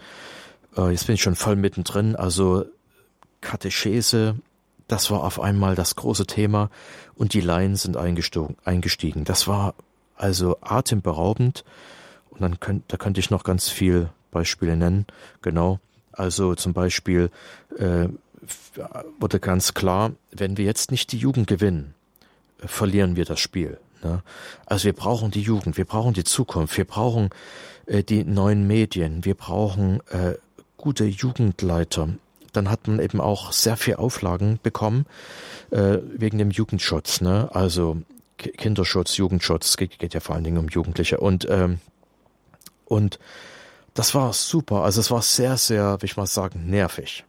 Äh, 0.77 0.91
jetzt 0.91 1.07
bin 1.07 1.17
ich 1.17 1.23
schon 1.23 1.35
voll 1.35 1.57
mittendrin. 1.57 2.17
Also 2.17 2.65
Katechese, 3.41 4.37
das 4.93 5.11
war 5.11 5.25
auf 5.25 5.41
einmal 5.41 5.75
das 5.75 5.97
große 5.97 6.27
Thema 6.27 6.69
und 7.15 7.33
die 7.33 7.41
Laien 7.41 7.77
sind 7.77 7.97
eingestiegen. 7.97 9.25
Das 9.25 9.49
war 9.49 9.75
also 10.17 10.59
atemberaubend 10.61 11.65
und 12.29 12.43
dann 12.43 12.61
könnt, 12.61 12.93
da 12.93 12.99
könnte 12.99 13.19
ich 13.19 13.31
noch 13.31 13.43
ganz 13.43 13.71
viel 13.71 14.11
Beispiele 14.31 14.77
nennen. 14.77 15.07
Genau. 15.41 15.81
Also 16.13 16.55
zum 16.57 16.75
Beispiel 16.75 17.31
äh, 17.79 18.09
wurde 19.19 19.41
ganz 19.41 19.73
klar, 19.73 20.13
wenn 20.31 20.59
wir 20.59 20.67
jetzt 20.67 20.91
nicht 20.91 21.11
die 21.13 21.19
Jugend 21.19 21.47
gewinnen, 21.47 21.95
äh, 22.61 22.69
verlieren 22.69 23.17
wir 23.17 23.25
das 23.25 23.41
Spiel. 23.41 23.79
Ne? 24.03 24.23
Also 24.67 24.85
wir 24.85 24.93
brauchen 24.93 25.31
die 25.31 25.41
Jugend, 25.41 25.79
wir 25.79 25.87
brauchen 25.87 26.13
die 26.13 26.25
Zukunft, 26.25 26.77
wir 26.77 26.85
brauchen 26.85 27.31
äh, 27.87 28.03
die 28.03 28.25
neuen 28.25 28.67
Medien, 28.67 29.25
wir 29.25 29.37
brauchen 29.37 30.07
äh, 30.11 30.35
gute 30.77 31.07
Jugendleiter. 31.07 32.11
Dann 32.53 32.71
hat 32.71 32.87
man 32.87 33.01
eben 33.01 33.21
auch 33.21 33.53
sehr 33.53 33.77
viel 33.77 33.97
Auflagen 33.97 34.59
bekommen 34.63 35.07
äh, 35.71 35.99
wegen 36.17 36.39
dem 36.39 36.51
Jugendschutz. 36.51 37.21
Ne? 37.21 37.49
Also 37.53 38.03
Kinderschutz, 38.37 39.17
Jugendschutz, 39.17 39.77
geht, 39.77 39.99
geht 39.99 40.15
ja 40.15 40.21
vor 40.21 40.35
allen 40.35 40.45
Dingen 40.45 40.59
um 40.59 40.69
Jugendliche. 40.69 41.19
Und, 41.19 41.47
ähm, 41.49 41.81
und 42.85 43.19
das 43.95 44.15
war 44.15 44.33
super. 44.33 44.83
Also 44.83 45.01
es 45.01 45.11
war 45.11 45.23
sehr, 45.23 45.57
sehr, 45.57 45.99
wie 46.01 46.07
ich 46.07 46.17
mal 46.17 46.27
sagen, 46.27 46.69
nervig. 46.69 47.25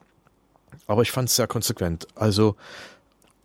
Aber 0.88 1.02
ich 1.02 1.12
fand 1.12 1.30
es 1.30 1.36
sehr 1.36 1.48
konsequent. 1.48 2.08
Also 2.16 2.56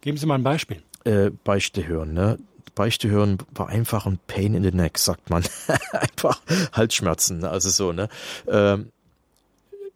Geben 0.00 0.16
Sie 0.16 0.26
mal 0.26 0.36
ein 0.36 0.44
Beispiel. 0.44 0.82
Äh, 1.04 1.30
Beichte 1.44 1.86
hören. 1.86 2.12
Ne? 2.12 2.38
Beichte 2.74 3.08
hören 3.08 3.38
war 3.50 3.68
einfach 3.68 4.06
ein 4.06 4.18
Pain 4.26 4.54
in 4.54 4.62
the 4.62 4.70
Neck, 4.70 4.98
sagt 4.98 5.30
man. 5.30 5.44
einfach 5.92 6.40
Halsschmerzen, 6.72 7.44
also 7.44 7.68
so, 7.70 7.92
ne? 7.92 8.08
Ähm, 8.46 8.92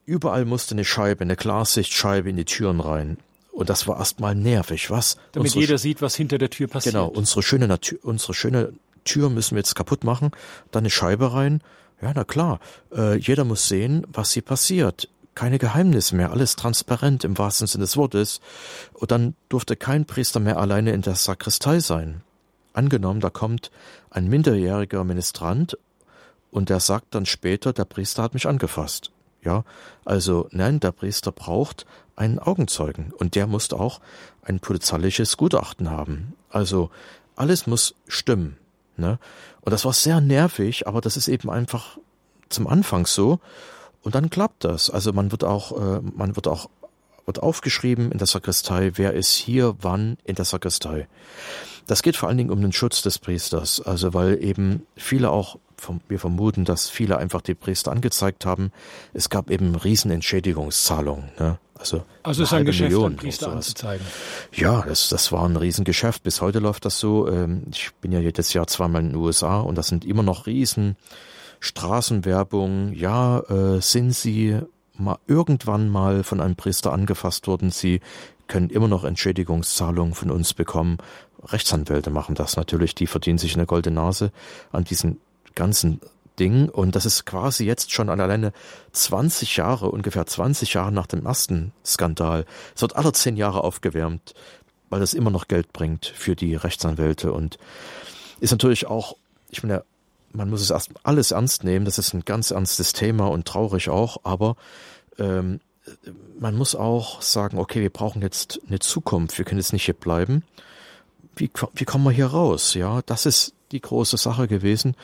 überall 0.06 0.44
musste 0.44 0.75
eine 0.75 0.85
Scheibe, 0.85 1.23
eine 1.23 1.37
Glassichtscheibe 1.37 2.30
in 2.30 2.37
die 2.37 2.44
Türen 2.44 2.80
rein. 2.80 3.18
Und 3.52 3.68
das 3.68 3.87
war 3.87 3.99
erstmal 3.99 4.35
nervig, 4.35 4.90
was? 4.90 5.16
Damit 5.32 5.49
unsere, 5.49 5.61
jeder 5.61 5.78
sieht, 5.78 6.00
was 6.00 6.14
hinter 6.14 6.38
der 6.38 6.50
Tür 6.50 6.68
passiert. 6.68 6.94
Genau, 6.94 7.06
unsere 7.06 7.42
schöne, 7.42 7.68
Natur, 7.68 7.99
unsere 8.02 8.35
schöne 8.35 8.73
Tür 9.04 9.28
müssen 9.30 9.52
wir 9.54 9.59
jetzt 9.59 9.75
kaputt 9.75 10.04
machen, 10.04 10.30
dann 10.71 10.82
eine 10.82 10.90
Scheibe 10.90 11.32
rein. 11.32 11.61
Ja, 12.00 12.12
na 12.14 12.25
klar, 12.25 12.61
äh, 12.92 13.16
jeder 13.16 13.44
muss 13.44 13.68
sehen, 13.68 14.07
was 14.12 14.33
hier 14.33 14.42
passiert. 14.42 15.09
Keine 15.35 15.59
Geheimnisse 15.59 16.16
mehr, 16.16 16.31
alles 16.31 16.57
transparent 16.57 17.24
im 17.24 17.38
wahrsten 17.38 17.66
Sinne 17.66 17.85
des 17.85 17.96
Wortes. 17.96 18.40
Und 18.94 19.11
dann 19.11 19.35
durfte 19.48 19.77
kein 19.77 20.07
Priester 20.07 20.40
mehr 20.40 20.59
alleine 20.59 20.92
in 20.92 21.03
der 21.03 21.14
Sakristei 21.14 21.81
sein. 21.81 22.22
Angenommen, 22.72 23.20
da 23.20 23.31
kommt 23.31 23.70
ein 24.11 24.29
minderjähriger 24.29 25.05
Ministrant 25.05 25.77
und 26.50 26.70
der 26.70 26.81
sagt 26.81 27.14
dann 27.14 27.27
später, 27.27 27.72
der 27.72 27.85
Priester 27.85 28.22
hat 28.22 28.35
mich 28.35 28.48
angefasst. 28.48 29.12
Ja, 29.44 29.64
also 30.05 30.48
nein, 30.52 30.78
der 30.78 30.92
Priester 30.92 31.33
braucht 31.33 31.85
einen 32.14 32.38
Augenzeugen 32.38 33.12
und 33.16 33.35
der 33.35 33.46
muss 33.46 33.72
auch 33.72 34.00
ein 34.42 34.61
polizeiliches 34.61 35.37
Gutachten 35.37 35.90
haben. 35.90 36.35
Also 36.50 36.90
alles 37.35 37.66
muss 37.66 37.94
stimmen. 38.07 38.57
Ne? 38.96 39.18
Und 39.62 39.72
das 39.72 39.85
war 39.85 39.92
sehr 39.92 40.20
nervig, 40.20 40.87
aber 40.87 41.00
das 41.00 41.16
ist 41.16 41.28
eben 41.28 41.50
einfach 41.50 41.98
zum 42.48 42.66
Anfang 42.66 43.07
so. 43.07 43.40
Und 44.02 44.14
dann 44.14 44.31
klappt 44.31 44.64
das. 44.64 44.90
Also 44.90 45.12
man 45.12 45.31
wird 45.31 45.44
auch, 45.44 45.72
äh, 45.72 46.00
man 46.00 46.37
wird 46.37 46.48
auch, 46.48 46.68
wird 47.24 47.42
aufgeschrieben 47.42 48.12
in 48.12 48.18
der 48.18 48.26
Sakristei, 48.26 48.92
wer 48.94 49.14
ist 49.14 49.33
hier, 49.33 49.76
wann 49.81 50.18
in 50.24 50.35
der 50.35 50.44
Sakristei. 50.44 51.09
Das 51.87 52.03
geht 52.03 52.16
vor 52.16 52.29
allen 52.29 52.38
Dingen 52.38 52.51
um 52.51 52.61
den 52.61 52.73
Schutz 52.73 53.03
des 53.03 53.18
Priesters, 53.18 53.81
also 53.81 54.14
weil 54.14 54.42
eben 54.42 54.87
viele 54.97 55.31
auch, 55.31 55.59
wir 56.09 56.18
vermuten, 56.18 56.64
dass 56.64 56.88
viele 56.88 57.18
einfach 57.18 57.40
die 57.40 57.55
Priester 57.55 57.90
angezeigt 57.90 58.47
haben. 58.47 58.71
Es 59.12 59.31
gab 59.31 59.51
eben 59.51 59.75
Riesenentschädigungszahlungen. 59.75 61.31
Ne? 61.38 61.59
Also, 61.83 62.05
also 62.23 62.45
ist 62.45 62.53
ein 62.53 62.64
Geschäft, 62.64 62.90
Million 62.92 63.16
Priester 63.16 63.51
anzuzeigen. 63.51 64.07
Ja, 64.53 64.83
das, 64.83 65.09
das 65.09 65.33
war 65.33 65.45
ein 65.49 65.57
Riesengeschäft. 65.57 66.23
Bis 66.23 66.40
heute 66.40 66.61
läuft 66.61 66.85
das 66.85 67.01
so. 67.01 67.29
Ähm, 67.29 67.64
ich 67.73 67.90
bin 68.01 68.12
ja 68.12 68.21
jedes 68.21 68.53
Jahr 68.53 68.68
zweimal 68.68 69.03
in 69.03 69.09
den 69.09 69.16
USA 69.16 69.59
und 69.59 69.77
das 69.77 69.88
sind 69.88 70.05
immer 70.05 70.23
noch 70.23 70.47
Riesen 70.47 70.97
Straßenwerbung. 71.59 72.92
Ja, 72.92 73.40
äh, 73.40 73.81
sind 73.81 74.12
Sie 74.12 74.61
mal 74.97 75.18
irgendwann 75.27 75.88
mal 75.88 76.23
von 76.23 76.40
einem 76.40 76.55
Priester 76.55 76.92
angefasst 76.92 77.49
worden? 77.49 77.71
Sie 77.71 78.01
können 78.47 78.71
immer 78.71 78.88
noch 78.88 79.05
Entschädigungszahlungen 79.05 80.14
von 80.14 80.31
uns 80.31 80.55
bekommen. 80.55 80.99
Rechtsanwälte 81.44 82.11
machen 82.11 82.35
das 82.35 82.57
natürlich, 82.57 82.94
die 82.94 83.07
verdienen 83.07 83.38
sich 83.38 83.55
eine 83.55 83.66
goldene 83.66 83.96
Nase 83.96 84.33
an 84.70 84.85
diesen 84.85 85.20
ganzen 85.55 86.00
Ding. 86.38 86.68
Und 86.68 86.96
das 86.96 87.07
ist 87.07 87.26
quasi 87.26 87.64
jetzt 87.64 87.92
schon 87.92 88.09
alleine 88.09 88.52
20 88.92 89.57
Jahre, 89.57 89.90
ungefähr 89.90 90.26
20 90.26 90.74
Jahre 90.74 90.92
nach 90.92 91.07
dem 91.07 91.26
ersten 91.26 91.72
Skandal. 91.85 92.46
Es 92.74 92.83
wird 92.83 92.96
alle 92.96 93.12
zehn 93.12 93.37
Jahre 93.37 93.64
aufgewärmt, 93.64 94.35
weil 94.90 95.00
das 95.00 95.14
immer 95.14 95.31
noch 95.31 95.48
Geld 95.48 95.72
bringt 95.72 96.07
für 96.07 96.37
die 96.37 96.55
Rechtsanwälte. 96.55 97.33
Und 97.33 97.59
ist 98.40 98.52
natürlich 98.52 98.87
auch, 98.87 99.16
ich 99.50 99.62
meine, 99.62 99.85
man 100.33 100.48
muss 100.48 100.62
es 100.62 100.70
erst 100.70 100.90
alles 101.02 101.31
ernst 101.33 101.64
nehmen, 101.64 101.85
das 101.85 101.98
ist 101.98 102.14
ein 102.14 102.24
ganz 102.24 102.50
ernstes 102.50 102.94
Thema 102.94 103.26
und 103.26 103.46
traurig 103.46 103.90
auch, 103.90 104.18
aber 104.22 104.57
ähm, 105.18 105.61
man 106.38 106.57
muss 106.57 106.74
auch 106.74 107.20
sagen, 107.20 107.59
okay, 107.59 107.83
wir 107.83 107.90
brauchen 107.90 108.22
jetzt 108.22 108.61
eine 108.66 108.78
Zukunft, 108.78 109.37
wir 109.37 109.44
können 109.44 109.61
jetzt 109.61 109.74
nicht 109.74 109.85
hier 109.85 109.94
bleiben 109.94 110.42
wie, 111.37 111.51
wie 111.75 111.85
kommen 111.85 112.05
wir 112.05 112.11
hier 112.11 112.27
raus? 112.27 112.75
Ja, 112.75 113.03
das 113.03 113.27
ist 113.27 113.55
die 113.73 113.81
große 113.81 114.16
Sache 114.16 114.49
gewesen. 114.49 114.95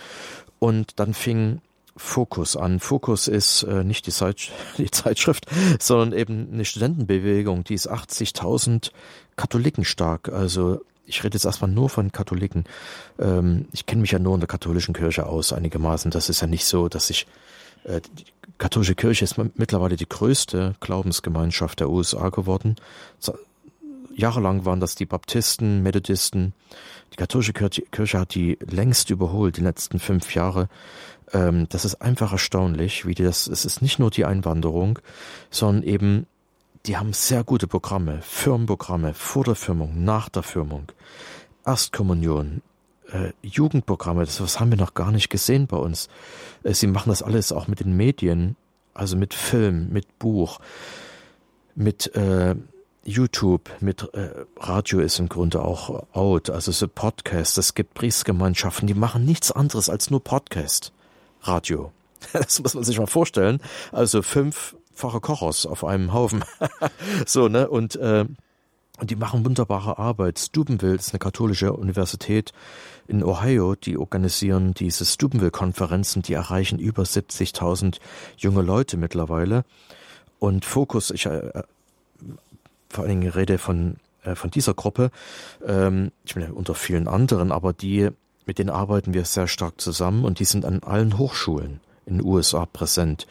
Und 0.59 0.99
dann 0.99 1.14
fing 1.14 1.61
Fokus 1.97 2.57
an. 2.57 2.81
Fokus 2.81 3.29
ist 3.29 3.64
äh, 3.64 3.85
nicht 3.85 4.07
die, 4.07 4.12
Zeit, 4.12 4.51
die 4.79 4.91
Zeitschrift, 4.91 5.47
sondern 5.81 6.19
eben 6.19 6.49
eine 6.53 6.64
Studentenbewegung, 6.64 7.64
die 7.64 7.75
ist 7.75 7.91
80.000 7.91 8.91
Katholiken 9.37 9.85
stark. 9.85 10.29
Also 10.29 10.81
ich 11.05 11.25
rede 11.25 11.35
jetzt 11.37 11.45
erstmal 11.45 11.71
nur 11.71 11.88
von 11.88 12.12
Katholiken. 12.12 12.64
Ähm, 13.19 13.67
ich 13.73 13.87
kenne 13.87 14.03
mich 14.03 14.12
ja 14.12 14.19
nur 14.19 14.35
in 14.35 14.41
der 14.41 14.49
katholischen 14.49 14.95
Kirche 14.95 15.27
aus, 15.27 15.53
einigermaßen. 15.53 16.11
Das 16.11 16.29
ist 16.29 16.41
ja 16.41 16.47
nicht 16.47 16.67
so, 16.67 16.88
dass 16.88 17.11
ich 17.11 17.27
äh, 17.85 18.01
die 18.01 18.25
katholische 18.59 18.95
Kirche 18.95 19.25
ist 19.25 19.37
mittlerweile 19.38 19.97
die 19.97 20.09
größte 20.09 20.75
Glaubensgemeinschaft 20.81 21.81
der 21.81 21.91
USA 21.91 22.29
geworden 22.29 22.77
jahrelang 24.18 24.64
waren 24.64 24.81
das 24.81 24.94
die 24.94 25.07
Baptisten, 25.07 25.83
Methodisten. 25.83 26.52
Die 27.12 27.16
katholische 27.16 27.52
Kirche 27.52 28.18
hat 28.18 28.35
die 28.35 28.59
längst 28.61 29.11
überholt, 29.11 29.57
die 29.57 29.62
letzten 29.62 29.98
fünf 29.98 30.35
Jahre. 30.35 30.68
Ähm, 31.33 31.66
das 31.68 31.85
ist 31.85 31.96
einfach 32.02 32.33
erstaunlich, 32.33 33.07
wie 33.07 33.14
die 33.14 33.22
das, 33.22 33.46
es 33.46 33.64
ist 33.64 33.81
nicht 33.81 33.98
nur 33.98 34.11
die 34.11 34.24
Einwanderung, 34.24 34.98
sondern 35.50 35.83
eben, 35.85 36.26
die 36.87 36.96
haben 36.96 37.12
sehr 37.12 37.44
gute 37.44 37.66
Programme, 37.66 38.20
Firmenprogramme, 38.22 39.14
vor 39.14 39.44
der 39.44 39.54
Firmung, 39.54 40.04
nach 40.04 40.28
der 40.28 40.42
Firmung, 40.42 40.92
Erstkommunion, 41.64 42.62
äh, 43.11 43.33
Jugendprogramme, 43.42 44.24
das 44.24 44.40
was 44.40 44.61
haben 44.61 44.70
wir 44.70 44.78
noch 44.78 44.94
gar 44.94 45.12
nicht 45.12 45.28
gesehen 45.28 45.66
bei 45.66 45.76
uns. 45.76 46.09
Äh, 46.62 46.74
sie 46.74 46.87
machen 46.87 47.11
das 47.11 47.22
alles 47.22 47.52
auch 47.52 47.68
mit 47.68 47.81
den 47.81 47.96
Medien, 47.96 48.57
also 48.94 49.16
mit 49.16 49.35
Film, 49.35 49.90
mit 49.90 50.18
Buch, 50.18 50.61
mit 51.74 52.14
äh, 52.16 52.57
YouTube 53.09 53.71
mit 53.81 54.03
äh, 54.12 54.29
Radio 54.59 55.01
ist 55.01 55.18
im 55.18 55.29
Grunde 55.29 55.64
auch 55.64 56.07
out, 56.12 56.51
also 56.51 56.71
so 56.73 56.87
Podcast. 56.87 57.57
Es 57.57 57.75
gibt 57.75 57.94
Priestgemeinschaften, 57.94 58.87
die 58.87 58.94
machen 58.94 59.25
nichts 59.25 59.51
anderes 59.51 59.88
als 59.88 60.11
nur 60.11 60.23
Podcast, 60.23 60.92
Radio. 61.42 61.92
Das 62.33 62.61
muss 62.61 62.75
man 62.75 62.85
sich 62.85 62.99
mal 62.99 63.07
vorstellen. 63.07 63.61
Also 63.92 64.23
fünf, 64.23 64.77
Pfarrer 64.94 65.21
Kochers 65.21 65.64
auf 65.64 65.85
einem 65.85 66.12
Haufen. 66.12 66.44
so, 67.27 67.49
ne? 67.49 67.68
Und, 67.68 67.97
äh, 67.97 68.27
und 68.99 69.11
die 69.11 69.16
machen 69.16 69.44
wunderbare 69.44 69.99
Arbeit. 69.99 70.38
Steubenville 70.38 70.97
ist 70.97 71.14
eine 71.14 71.21
katholische 71.21 71.73
Universität 71.73 72.53
in 73.07 73.23
Ohio, 73.23 73.77
die 73.77 73.97
organisieren 73.97 74.75
diese 74.75 75.07
Steubenville-Konferenzen, 75.07 76.23
die 76.23 76.35
erreichen 76.35 76.79
über 76.79 77.05
70.000 77.05 78.01
junge 78.37 78.62
Leute 78.62 78.97
mittlerweile. 78.97 79.64
Und 80.40 80.64
Fokus, 80.64 81.11
ich 81.11 81.27
äh, 81.27 81.62
vor 82.90 83.05
allen 83.05 83.20
Dingen 83.20 83.33
rede 83.33 83.59
von, 83.59 83.96
äh, 84.22 84.35
von 84.35 84.51
dieser 84.51 84.74
Gruppe, 84.74 85.11
ähm, 85.66 86.12
ich 86.24 86.37
meine 86.37 86.53
unter 86.53 86.74
vielen 86.74 87.09
anderen, 87.09 87.53
aber 87.53 87.72
die, 87.72 88.11
mit 88.46 88.59
denen 88.59 88.70
arbeiten 88.70 89.14
wir 89.14 89.24
sehr 89.24 89.46
stark 89.48 89.81
zusammen 89.81 90.24
und 90.24 90.38
die 90.38 90.44
sind 90.44 90.64
an 90.64 90.83
allen 90.83 91.18
Hochschulen 91.18 91.81
in 92.09 92.18
den 92.18 92.27
USA 92.27 92.66
präsent. 92.66 93.27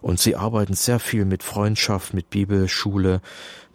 Und 0.00 0.18
sie 0.18 0.34
arbeiten 0.34 0.74
sehr 0.74 0.98
viel 0.98 1.24
mit 1.24 1.42
Freundschaft, 1.42 2.14
mit 2.14 2.30
Bibelschule, 2.30 3.20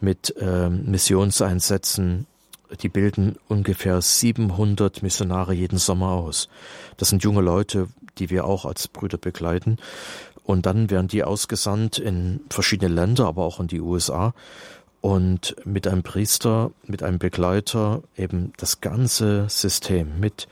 mit 0.01 0.33
ähm, 0.39 0.85
Missionseinsätzen. 0.89 2.25
Die 2.81 2.89
bilden 2.89 3.37
ungefähr 3.47 4.01
700 4.01 5.01
Missionare 5.01 5.53
jeden 5.53 5.77
Sommer 5.77 6.09
aus. 6.09 6.49
Das 6.97 7.09
sind 7.09 7.23
junge 7.23 7.41
Leute, 7.41 7.87
die 8.17 8.29
wir 8.29 8.45
auch 8.45 8.65
als 8.65 8.87
Brüder 8.87 9.17
begleiten. 9.17 9.77
Und 10.43 10.65
dann 10.65 10.89
werden 10.89 11.07
die 11.07 11.23
ausgesandt 11.23 11.99
in 11.99 12.41
verschiedene 12.49 12.93
Länder, 12.93 13.27
aber 13.27 13.43
auch 13.43 13.59
in 13.59 13.67
die 13.67 13.81
USA. 13.81 14.33
Und 15.01 15.55
mit 15.65 15.87
einem 15.87 16.03
Priester, 16.03 16.71
mit 16.85 17.03
einem 17.03 17.19
Begleiter 17.19 18.03
eben 18.17 18.51
das 18.57 18.81
ganze 18.81 19.47
System 19.47 20.19
mit 20.19 20.47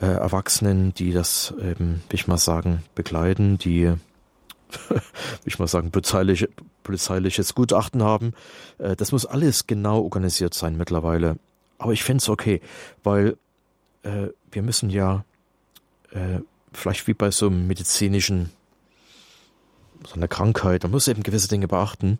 äh, 0.00 0.06
Erwachsenen, 0.06 0.92
die 0.92 1.12
das 1.12 1.54
eben, 1.58 2.02
wie 2.10 2.16
ich 2.16 2.26
mal 2.26 2.36
sagen, 2.36 2.82
begleiten, 2.94 3.56
die, 3.56 3.86
wie 4.88 5.46
ich 5.46 5.58
mal 5.58 5.68
sagen, 5.68 5.90
polizeiliche, 5.90 6.50
polizeiliches 6.82 7.54
Gutachten 7.54 8.02
haben. 8.02 8.34
Äh, 8.78 8.94
das 8.96 9.12
muss 9.12 9.24
alles 9.24 9.66
genau 9.66 10.02
organisiert 10.02 10.52
sein 10.52 10.76
mittlerweile. 10.76 11.36
Aber 11.78 11.92
ich 11.92 12.04
finde 12.04 12.18
es 12.22 12.28
okay, 12.28 12.60
weil 13.02 13.36
äh, 14.02 14.28
wir 14.50 14.62
müssen 14.62 14.90
ja 14.90 15.24
äh, 16.10 16.40
vielleicht 16.72 17.06
wie 17.06 17.14
bei 17.14 17.30
so 17.30 17.46
einem 17.46 17.66
medizinischen 17.66 18.50
so 20.06 20.14
einer 20.14 20.28
Krankheit, 20.28 20.82
man 20.82 20.92
muss 20.92 21.08
eben 21.08 21.22
gewisse 21.22 21.48
Dinge 21.48 21.68
beachten, 21.68 22.18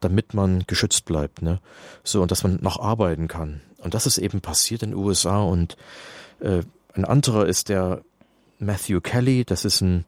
damit 0.00 0.34
man 0.34 0.64
geschützt 0.66 1.04
bleibt, 1.04 1.42
ne? 1.42 1.60
So, 2.04 2.22
und 2.22 2.30
dass 2.30 2.42
man 2.42 2.58
noch 2.62 2.80
arbeiten 2.80 3.28
kann. 3.28 3.60
Und 3.78 3.94
das 3.94 4.06
ist 4.06 4.18
eben 4.18 4.40
passiert 4.40 4.82
in 4.82 4.90
den 4.90 4.98
USA 4.98 5.40
und 5.42 5.76
äh, 6.40 6.62
ein 6.94 7.04
anderer 7.04 7.46
ist 7.46 7.68
der 7.68 8.02
Matthew 8.58 9.00
Kelly, 9.00 9.44
das 9.44 9.64
ist 9.64 9.80
ein, 9.80 10.04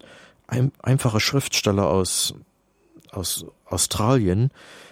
ein 0.46 0.72
einfacher 0.82 1.20
Schriftsteller 1.20 1.86
aus, 1.86 2.34
aus 3.12 3.44
Australien, 3.66 4.50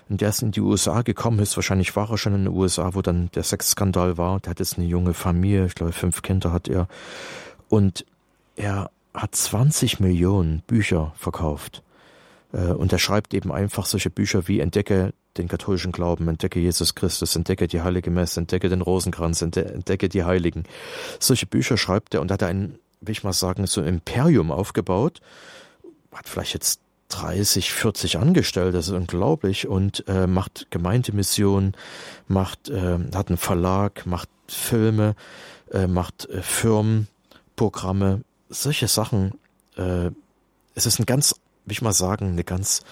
und 0.08 0.20
der 0.22 0.30
ist 0.30 0.42
in 0.42 0.52
die 0.52 0.60
USA 0.60 1.02
gekommen 1.02 1.38
ist. 1.40 1.56
Wahrscheinlich 1.56 1.94
war 1.94 2.10
er 2.10 2.18
schon 2.18 2.34
in 2.34 2.44
den 2.44 2.54
USA, 2.54 2.94
wo 2.94 3.02
dann 3.02 3.30
der 3.34 3.42
Sexskandal 3.42 4.16
war. 4.16 4.40
Der 4.40 4.50
hat 4.50 4.58
jetzt 4.58 4.78
eine 4.78 4.86
junge 4.86 5.12
Familie, 5.12 5.66
ich 5.66 5.74
glaube 5.74 5.92
fünf 5.92 6.22
Kinder 6.22 6.52
hat 6.52 6.66
er. 6.66 6.88
Und 7.68 8.06
er 8.56 8.90
hat 9.12 9.34
20 9.34 10.00
Millionen 10.00 10.62
Bücher 10.66 11.12
verkauft. 11.16 11.82
Äh, 12.52 12.72
und 12.72 12.92
er 12.92 12.98
schreibt 12.98 13.34
eben 13.34 13.52
einfach 13.52 13.87
solche 13.87 14.11
Bücher 14.11 14.48
wie 14.48 14.61
Entdecke 14.61 15.12
den 15.37 15.48
katholischen 15.48 15.92
Glauben, 15.92 16.28
entdecke 16.28 16.58
Jesus 16.58 16.94
Christus, 16.94 17.37
entdecke 17.37 17.68
die 17.68 17.80
heilige 17.80 18.11
Messe, 18.11 18.40
entdecke 18.40 18.68
den 18.68 18.82
Rosenkranz, 18.82 19.40
entdecke 19.42 20.08
die 20.08 20.24
Heiligen. 20.24 20.64
Solche 21.20 21.46
Bücher 21.46 21.76
schreibt 21.76 22.14
er 22.14 22.20
und 22.20 22.32
hat 22.32 22.42
ein, 22.42 22.78
will 23.00 23.12
ich 23.12 23.24
mal 23.24 23.32
sagen, 23.32 23.66
so 23.66 23.82
Imperium 23.82 24.50
aufgebaut. 24.50 25.20
Hat 26.12 26.28
vielleicht 26.28 26.54
jetzt 26.54 26.80
30, 27.11 27.72
40 27.72 28.18
Angestellte, 28.18 28.72
das 28.72 28.88
ist 28.88 28.94
unglaublich, 28.94 29.68
und 29.68 30.06
äh, 30.08 30.26
macht 30.26 30.66
Gemeindemission, 30.70 31.74
macht, 32.26 32.68
äh, 32.68 32.98
hat 33.14 33.28
einen 33.28 33.38
Verlag, 33.38 34.04
macht 34.06 34.28
Filme, 34.46 35.14
äh, 35.70 35.87
macht 35.87 36.28
äh, 36.28 36.42
Firmenprogramme, 36.42 38.22
solche 38.48 38.88
Sachen. 38.88 39.34
Äh, 39.76 40.11
es 40.74 40.87
ist 40.87 40.98
ein 40.98 41.06
ganz, 41.06 41.34
will 41.68 41.72
ich 41.72 41.83
mal 41.83 41.92
sagen, 41.92 42.28
eine 42.28 42.44
ganz 42.44 42.83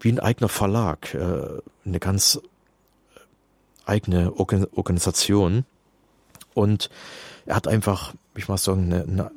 wie 0.00 0.10
ein 0.10 0.20
eigener 0.20 0.48
Verlag, 0.48 1.14
äh, 1.14 1.60
eine 1.84 2.00
ganz 2.00 2.40
eigene 3.84 4.32
Organisation. 4.32 5.64
Und 6.54 6.90
er 7.46 7.56
hat 7.56 7.68
einfach, 7.68 8.14
ich 8.34 8.48
mal 8.48 8.56
sagen, 8.56 8.84
eine, 8.84 9.02
eine, 9.02 9.30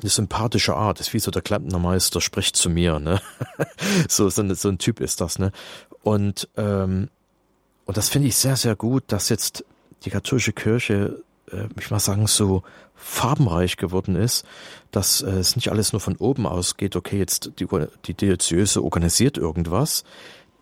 eine 0.00 0.10
sympathische 0.10 0.74
Art. 0.74 0.98
Das 0.98 1.08
ist 1.08 1.14
wie 1.14 1.20
so 1.20 1.30
der 1.30 1.42
Klempnermeister 1.42 2.20
spricht 2.20 2.56
zu 2.56 2.70
mir, 2.70 2.98
ne? 2.98 3.20
so, 4.08 4.28
so, 4.28 4.42
ein, 4.42 4.54
so 4.54 4.68
ein 4.68 4.78
Typ 4.78 5.00
ist 5.00 5.20
das, 5.20 5.38
ne? 5.38 5.52
Und, 6.02 6.48
ähm, 6.56 7.08
und 7.84 7.96
das 7.96 8.08
finde 8.08 8.28
ich 8.28 8.36
sehr, 8.36 8.56
sehr 8.56 8.76
gut, 8.76 9.04
dass 9.08 9.28
jetzt 9.28 9.64
die 10.04 10.10
katholische 10.10 10.52
Kirche 10.52 11.22
äh, 11.52 11.68
ich 11.78 11.90
mal 11.90 12.00
sagen, 12.00 12.26
so 12.26 12.62
farbenreich 12.94 13.76
geworden 13.76 14.16
ist, 14.16 14.44
dass 14.90 15.22
äh, 15.22 15.30
es 15.30 15.56
nicht 15.56 15.70
alles 15.70 15.92
nur 15.92 16.00
von 16.00 16.16
oben 16.16 16.46
ausgeht, 16.46 16.96
okay, 16.96 17.18
jetzt 17.18 17.52
die, 17.58 17.66
die 18.06 18.14
Diözese 18.14 18.82
organisiert 18.82 19.38
irgendwas. 19.38 20.04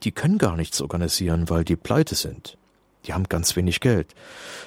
Die 0.03 0.13
können 0.13 0.39
gar 0.39 0.57
nichts 0.57 0.81
organisieren, 0.81 1.51
weil 1.51 1.65
die 1.65 1.77
pleite 1.77 2.15
sind. 2.15 2.57
Die 3.05 3.13
haben 3.13 3.25
ganz 3.29 3.57
wenig 3.57 3.81
Geld. 3.81 4.15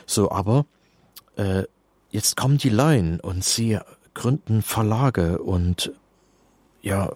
So, 0.06 0.32
aber 0.32 0.66
äh, 1.36 1.64
jetzt 2.12 2.38
kommen 2.38 2.58
die 2.58 2.70
Laien 2.70 3.20
und 3.20 3.44
sie 3.44 3.80
gründen 4.14 4.62
Verlage 4.62 5.40
und 5.40 5.92
ja, 6.82 7.12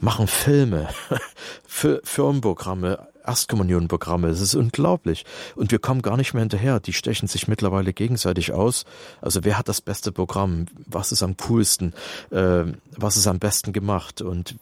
machen 0.00 0.26
Filme, 0.26 0.88
Firmenprogramme, 1.66 3.08
Erstkommunionprogramme. 3.24 4.28
Es 4.28 4.40
ist 4.40 4.54
unglaublich. 4.54 5.24
Und 5.56 5.72
wir 5.72 5.78
kommen 5.78 6.02
gar 6.02 6.16
nicht 6.16 6.34
mehr 6.34 6.42
hinterher. 6.42 6.80
Die 6.80 6.92
stechen 6.92 7.28
sich 7.28 7.48
mittlerweile 7.48 7.92
gegenseitig 7.92 8.52
aus. 8.52 8.84
Also 9.20 9.44
wer 9.44 9.58
hat 9.58 9.68
das 9.68 9.80
beste 9.80 10.12
Programm? 10.12 10.66
Was 10.86 11.12
ist 11.12 11.22
am 11.22 11.36
coolsten? 11.36 11.94
Äh, 12.30 12.64
was 12.96 13.16
ist 13.16 13.26
am 13.26 13.38
besten 13.38 13.72
gemacht? 13.72 14.20
Und 14.22 14.56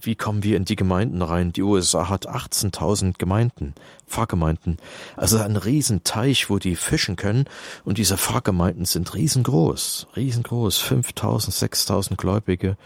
wie 0.00 0.14
kommen 0.14 0.42
wir 0.42 0.56
in 0.56 0.64
die 0.64 0.76
Gemeinden 0.76 1.22
rein? 1.22 1.52
Die 1.52 1.62
USA 1.62 2.08
hat 2.08 2.28
18.000 2.28 3.14
Gemeinden, 3.18 3.74
Pfarrgemeinden. 4.06 4.78
Also 5.16 5.38
ein 5.38 5.56
Riesenteich, 5.56 6.50
wo 6.50 6.58
die 6.58 6.76
fischen 6.76 7.16
können. 7.16 7.46
Und 7.84 7.98
diese 7.98 8.16
Pfarrgemeinden 8.16 8.84
sind 8.84 9.14
riesengroß, 9.14 10.08
riesengroß. 10.16 10.82
5.000, 10.82 11.50
6.000 11.50 12.16
Gläubige. 12.16 12.76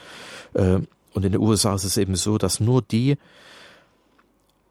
Äh, 0.54 0.78
und 1.12 1.24
in 1.24 1.32
den 1.32 1.40
USA 1.40 1.74
ist 1.74 1.84
es 1.84 1.96
eben 1.96 2.14
so, 2.14 2.38
dass 2.38 2.60
nur 2.60 2.82
die 2.82 3.16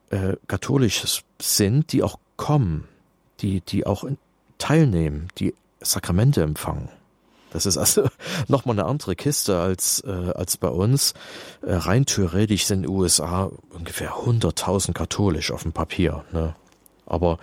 äh, 0.09 0.35
katholisch 0.47 1.23
sind, 1.41 1.91
die 1.91 2.03
auch 2.03 2.19
kommen, 2.37 2.87
die, 3.41 3.61
die 3.61 3.85
auch 3.85 4.05
teilnehmen, 4.57 5.27
die 5.37 5.53
Sakramente 5.81 6.41
empfangen. 6.41 6.89
Das 7.51 7.65
ist 7.65 7.77
also 7.77 8.07
nochmal 8.47 8.77
eine 8.79 8.87
andere 8.87 9.15
Kiste 9.15 9.59
als, 9.59 10.03
äh, 10.05 10.31
als 10.35 10.57
bei 10.57 10.67
uns. 10.67 11.13
Äh, 11.61 11.73
rein 11.73 12.05
theoretisch 12.05 12.65
sind 12.65 12.83
in 12.83 12.83
den 12.83 12.91
USA 12.91 13.51
ungefähr 13.71 14.11
100.000 14.11 14.93
katholisch 14.93 15.51
auf 15.51 15.63
dem 15.63 15.73
Papier. 15.73 16.23
Ne? 16.31 16.55
Aber 17.05 17.39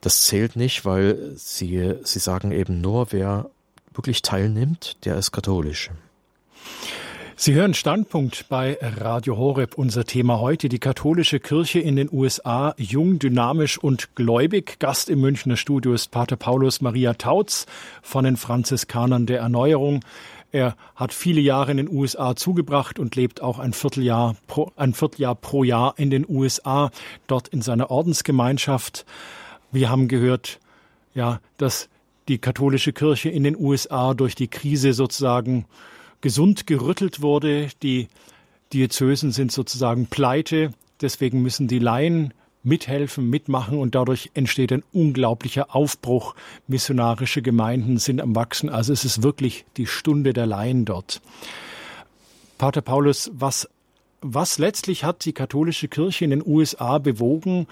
das 0.00 0.22
zählt 0.22 0.56
nicht, 0.56 0.84
weil 0.84 1.32
sie, 1.36 1.94
sie 2.04 2.18
sagen 2.18 2.52
eben 2.52 2.80
nur, 2.80 3.12
wer 3.12 3.50
wirklich 3.92 4.22
teilnimmt, 4.22 5.04
der 5.04 5.16
ist 5.16 5.32
katholisch. 5.32 5.90
Sie 7.42 7.54
hören 7.54 7.72
Standpunkt 7.72 8.50
bei 8.50 8.76
Radio 8.82 9.38
Horeb. 9.38 9.78
Unser 9.78 10.04
Thema 10.04 10.40
heute 10.40 10.68
die 10.68 10.78
katholische 10.78 11.40
Kirche 11.40 11.80
in 11.80 11.96
den 11.96 12.10
USA, 12.12 12.74
jung, 12.76 13.18
dynamisch 13.18 13.78
und 13.78 14.14
gläubig. 14.14 14.78
Gast 14.78 15.08
im 15.08 15.22
Münchner 15.22 15.56
Studio 15.56 15.94
ist 15.94 16.10
Pater 16.10 16.36
Paulus 16.36 16.82
Maria 16.82 17.14
Tautz 17.14 17.64
von 18.02 18.24
den 18.24 18.36
Franziskanern 18.36 19.24
der 19.24 19.38
Erneuerung. 19.38 20.04
Er 20.52 20.76
hat 20.94 21.14
viele 21.14 21.40
Jahre 21.40 21.70
in 21.70 21.78
den 21.78 21.88
USA 21.88 22.36
zugebracht 22.36 22.98
und 22.98 23.16
lebt 23.16 23.40
auch 23.40 23.58
ein 23.58 23.72
Vierteljahr 23.72 24.36
pro, 24.46 24.70
ein 24.76 24.92
Vierteljahr 24.92 25.34
pro 25.34 25.64
Jahr 25.64 25.94
in 25.96 26.10
den 26.10 26.26
USA, 26.28 26.90
dort 27.26 27.48
in 27.48 27.62
seiner 27.62 27.90
Ordensgemeinschaft. 27.90 29.06
Wir 29.72 29.88
haben 29.88 30.08
gehört, 30.08 30.60
ja, 31.14 31.40
dass 31.56 31.88
die 32.28 32.36
katholische 32.36 32.92
Kirche 32.92 33.30
in 33.30 33.44
den 33.44 33.56
USA 33.56 34.12
durch 34.12 34.34
die 34.34 34.48
Krise 34.48 34.92
sozusagen 34.92 35.64
gesund 36.20 36.66
gerüttelt 36.66 37.22
wurde. 37.22 37.68
Die 37.82 38.08
Diözesen 38.72 39.32
sind 39.32 39.52
sozusagen 39.52 40.06
pleite. 40.06 40.72
Deswegen 41.00 41.42
müssen 41.42 41.68
die 41.68 41.78
Laien 41.78 42.34
mithelfen, 42.62 43.28
mitmachen 43.30 43.78
und 43.78 43.94
dadurch 43.94 44.30
entsteht 44.34 44.72
ein 44.72 44.84
unglaublicher 44.92 45.74
Aufbruch. 45.74 46.34
Missionarische 46.66 47.42
Gemeinden 47.42 47.98
sind 47.98 48.20
am 48.20 48.34
Wachsen. 48.34 48.68
Also 48.68 48.92
es 48.92 49.04
ist 49.04 49.22
wirklich 49.22 49.64
die 49.76 49.86
Stunde 49.86 50.32
der 50.32 50.46
Laien 50.46 50.84
dort. 50.84 51.22
Pater 52.58 52.82
Paulus, 52.82 53.30
was, 53.32 53.68
was 54.20 54.58
letztlich 54.58 55.04
hat 55.04 55.24
die 55.24 55.32
katholische 55.32 55.88
Kirche 55.88 56.24
in 56.24 56.30
den 56.30 56.46
USA 56.46 56.98
bewogen, 56.98 57.66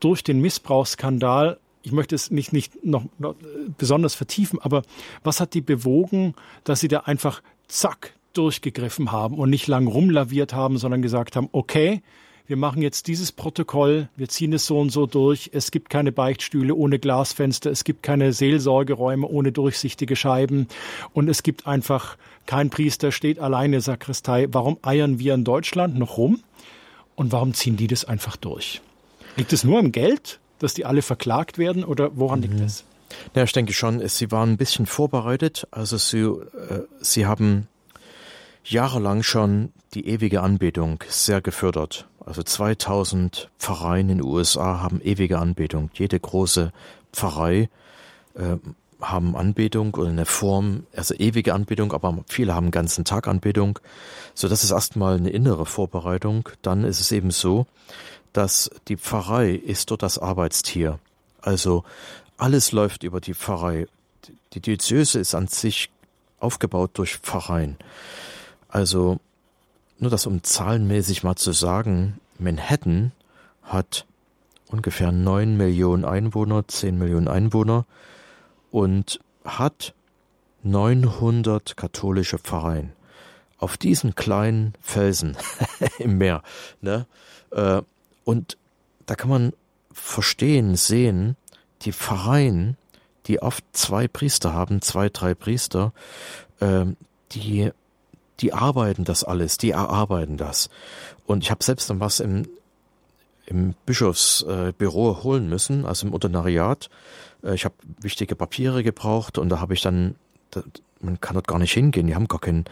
durch 0.00 0.24
den 0.24 0.40
Missbrauchsskandal 0.40 1.58
ich 1.82 1.92
möchte 1.92 2.14
es 2.14 2.30
nicht, 2.30 2.52
nicht 2.52 2.84
noch, 2.84 3.04
noch, 3.18 3.34
besonders 3.76 4.14
vertiefen, 4.14 4.60
aber 4.60 4.82
was 5.24 5.40
hat 5.40 5.54
die 5.54 5.60
bewogen, 5.60 6.34
dass 6.64 6.80
sie 6.80 6.88
da 6.88 7.00
einfach 7.00 7.42
zack 7.68 8.14
durchgegriffen 8.32 9.12
haben 9.12 9.38
und 9.38 9.50
nicht 9.50 9.66
lang 9.66 9.86
rumlaviert 9.86 10.54
haben, 10.54 10.78
sondern 10.78 11.02
gesagt 11.02 11.36
haben, 11.36 11.48
okay, 11.52 12.02
wir 12.46 12.56
machen 12.56 12.82
jetzt 12.82 13.06
dieses 13.06 13.30
Protokoll, 13.32 14.08
wir 14.16 14.28
ziehen 14.28 14.52
es 14.52 14.66
so 14.66 14.78
und 14.80 14.90
so 14.90 15.06
durch, 15.06 15.50
es 15.52 15.70
gibt 15.70 15.90
keine 15.90 16.12
Beichtstühle 16.12 16.74
ohne 16.74 16.98
Glasfenster, 16.98 17.70
es 17.70 17.84
gibt 17.84 18.02
keine 18.02 18.32
Seelsorgeräume 18.32 19.26
ohne 19.26 19.52
durchsichtige 19.52 20.16
Scheiben 20.16 20.66
und 21.12 21.28
es 21.28 21.42
gibt 21.42 21.66
einfach 21.66 22.16
kein 22.46 22.70
Priester 22.70 23.12
steht 23.12 23.38
alleine 23.38 23.80
Sakristei. 23.80 24.48
Warum 24.50 24.78
eiern 24.82 25.18
wir 25.18 25.34
in 25.34 25.44
Deutschland 25.44 25.96
noch 25.96 26.18
rum 26.18 26.40
und 27.14 27.32
warum 27.32 27.54
ziehen 27.54 27.76
die 27.76 27.86
das 27.86 28.04
einfach 28.04 28.36
durch? 28.36 28.80
Liegt 29.36 29.52
es 29.52 29.64
nur 29.64 29.78
am 29.78 29.92
Geld, 29.92 30.40
dass 30.58 30.74
die 30.74 30.84
alle 30.84 31.02
verklagt 31.02 31.58
werden 31.58 31.84
oder 31.84 32.10
woran 32.16 32.40
mhm. 32.40 32.46
liegt 32.46 32.60
es? 32.60 32.84
Ja, 33.34 33.42
ich 33.42 33.52
denke 33.52 33.72
schon, 33.72 34.06
sie 34.08 34.30
waren 34.30 34.50
ein 34.50 34.56
bisschen 34.56 34.86
vorbereitet. 34.86 35.66
Also 35.70 35.96
sie, 35.96 36.20
äh, 36.20 36.86
sie 37.00 37.26
haben 37.26 37.68
jahrelang 38.64 39.22
schon 39.22 39.72
die 39.94 40.08
ewige 40.08 40.42
Anbetung 40.42 41.02
sehr 41.08 41.40
gefördert. 41.40 42.08
Also 42.24 42.42
2000 42.42 43.50
Pfarreien 43.58 44.08
in 44.08 44.18
den 44.18 44.26
USA 44.26 44.80
haben 44.80 45.00
ewige 45.02 45.38
Anbetung. 45.38 45.90
Jede 45.94 46.18
große 46.18 46.72
Pfarrei 47.12 47.68
äh, 48.34 48.56
haben 49.00 49.36
Anbetung 49.36 49.94
oder 49.94 50.10
eine 50.10 50.26
Form, 50.26 50.86
also 50.94 51.14
ewige 51.14 51.54
Anbetung, 51.54 51.92
aber 51.92 52.22
viele 52.28 52.54
haben 52.54 52.70
ganzen 52.70 53.04
Tag 53.04 53.26
Anbetung. 53.26 53.80
So, 54.34 54.48
das 54.48 54.62
ist 54.62 54.70
erstmal 54.70 55.16
eine 55.16 55.30
innere 55.30 55.66
Vorbereitung. 55.66 56.48
Dann 56.62 56.84
ist 56.84 57.00
es 57.00 57.10
eben 57.10 57.32
so, 57.32 57.66
dass 58.32 58.70
die 58.88 58.96
Pfarrei 58.96 59.50
ist 59.50 59.90
dort 59.90 60.02
das 60.02 60.18
Arbeitstier. 60.18 61.00
Also 61.40 61.82
alles 62.42 62.72
läuft 62.72 63.04
über 63.04 63.20
die 63.20 63.34
Pfarrei. 63.34 63.86
Die 64.52 64.60
Diözese 64.60 65.20
ist 65.20 65.32
an 65.36 65.46
sich 65.46 65.90
aufgebaut 66.40 66.90
durch 66.94 67.18
Pfarreien. 67.18 67.76
Also 68.68 69.20
nur 70.00 70.10
das 70.10 70.26
um 70.26 70.42
zahlenmäßig 70.42 71.22
mal 71.22 71.36
zu 71.36 71.52
sagen, 71.52 72.18
Manhattan 72.40 73.12
hat 73.62 74.06
ungefähr 74.66 75.12
neun 75.12 75.56
Millionen 75.56 76.04
Einwohner, 76.04 76.66
zehn 76.66 76.98
Millionen 76.98 77.28
Einwohner 77.28 77.86
und 78.72 79.20
hat 79.44 79.94
900 80.64 81.76
katholische 81.76 82.38
Pfarreien. 82.40 82.92
Auf 83.58 83.76
diesen 83.76 84.16
kleinen 84.16 84.72
Felsen 84.80 85.36
im 86.00 86.18
Meer. 86.18 86.42
Ne? 86.80 87.06
Äh, 87.52 87.82
und 88.24 88.58
da 89.06 89.14
kann 89.14 89.30
man 89.30 89.52
verstehen, 89.92 90.74
sehen, 90.74 91.36
die 91.82 91.92
Pfarreien, 91.92 92.76
die 93.26 93.40
oft 93.40 93.64
zwei 93.72 94.08
Priester 94.08 94.52
haben, 94.52 94.82
zwei, 94.82 95.08
drei 95.08 95.34
Priester, 95.34 95.92
äh, 96.60 96.86
die 97.32 97.72
die 98.42 98.52
arbeiten 98.52 99.04
das 99.04 99.24
alles, 99.24 99.56
die 99.56 99.70
erarbeiten 99.70 100.36
das. 100.36 100.68
Und 101.26 101.44
ich 101.44 101.50
habe 101.50 101.62
selbst 101.62 101.88
dann 101.88 102.00
was 102.00 102.20
im, 102.20 102.48
im 103.46 103.74
Bischofsbüro 103.86 105.12
äh, 105.12 105.22
holen 105.22 105.48
müssen, 105.48 105.86
also 105.86 106.06
im 106.06 106.12
Ordinariat. 106.12 106.90
Äh, 107.42 107.54
ich 107.54 107.64
habe 107.64 107.74
wichtige 108.00 108.34
Papiere 108.34 108.82
gebraucht 108.82 109.38
und 109.38 109.48
da 109.48 109.60
habe 109.60 109.74
ich 109.74 109.80
dann, 109.80 110.16
da, 110.50 110.62
man 111.00 111.20
kann 111.20 111.34
dort 111.34 111.46
gar 111.46 111.58
nicht 111.58 111.72
hingehen, 111.72 112.08
die 112.08 112.14
haben 112.14 112.28
gar, 112.28 112.40
kein, 112.40 112.64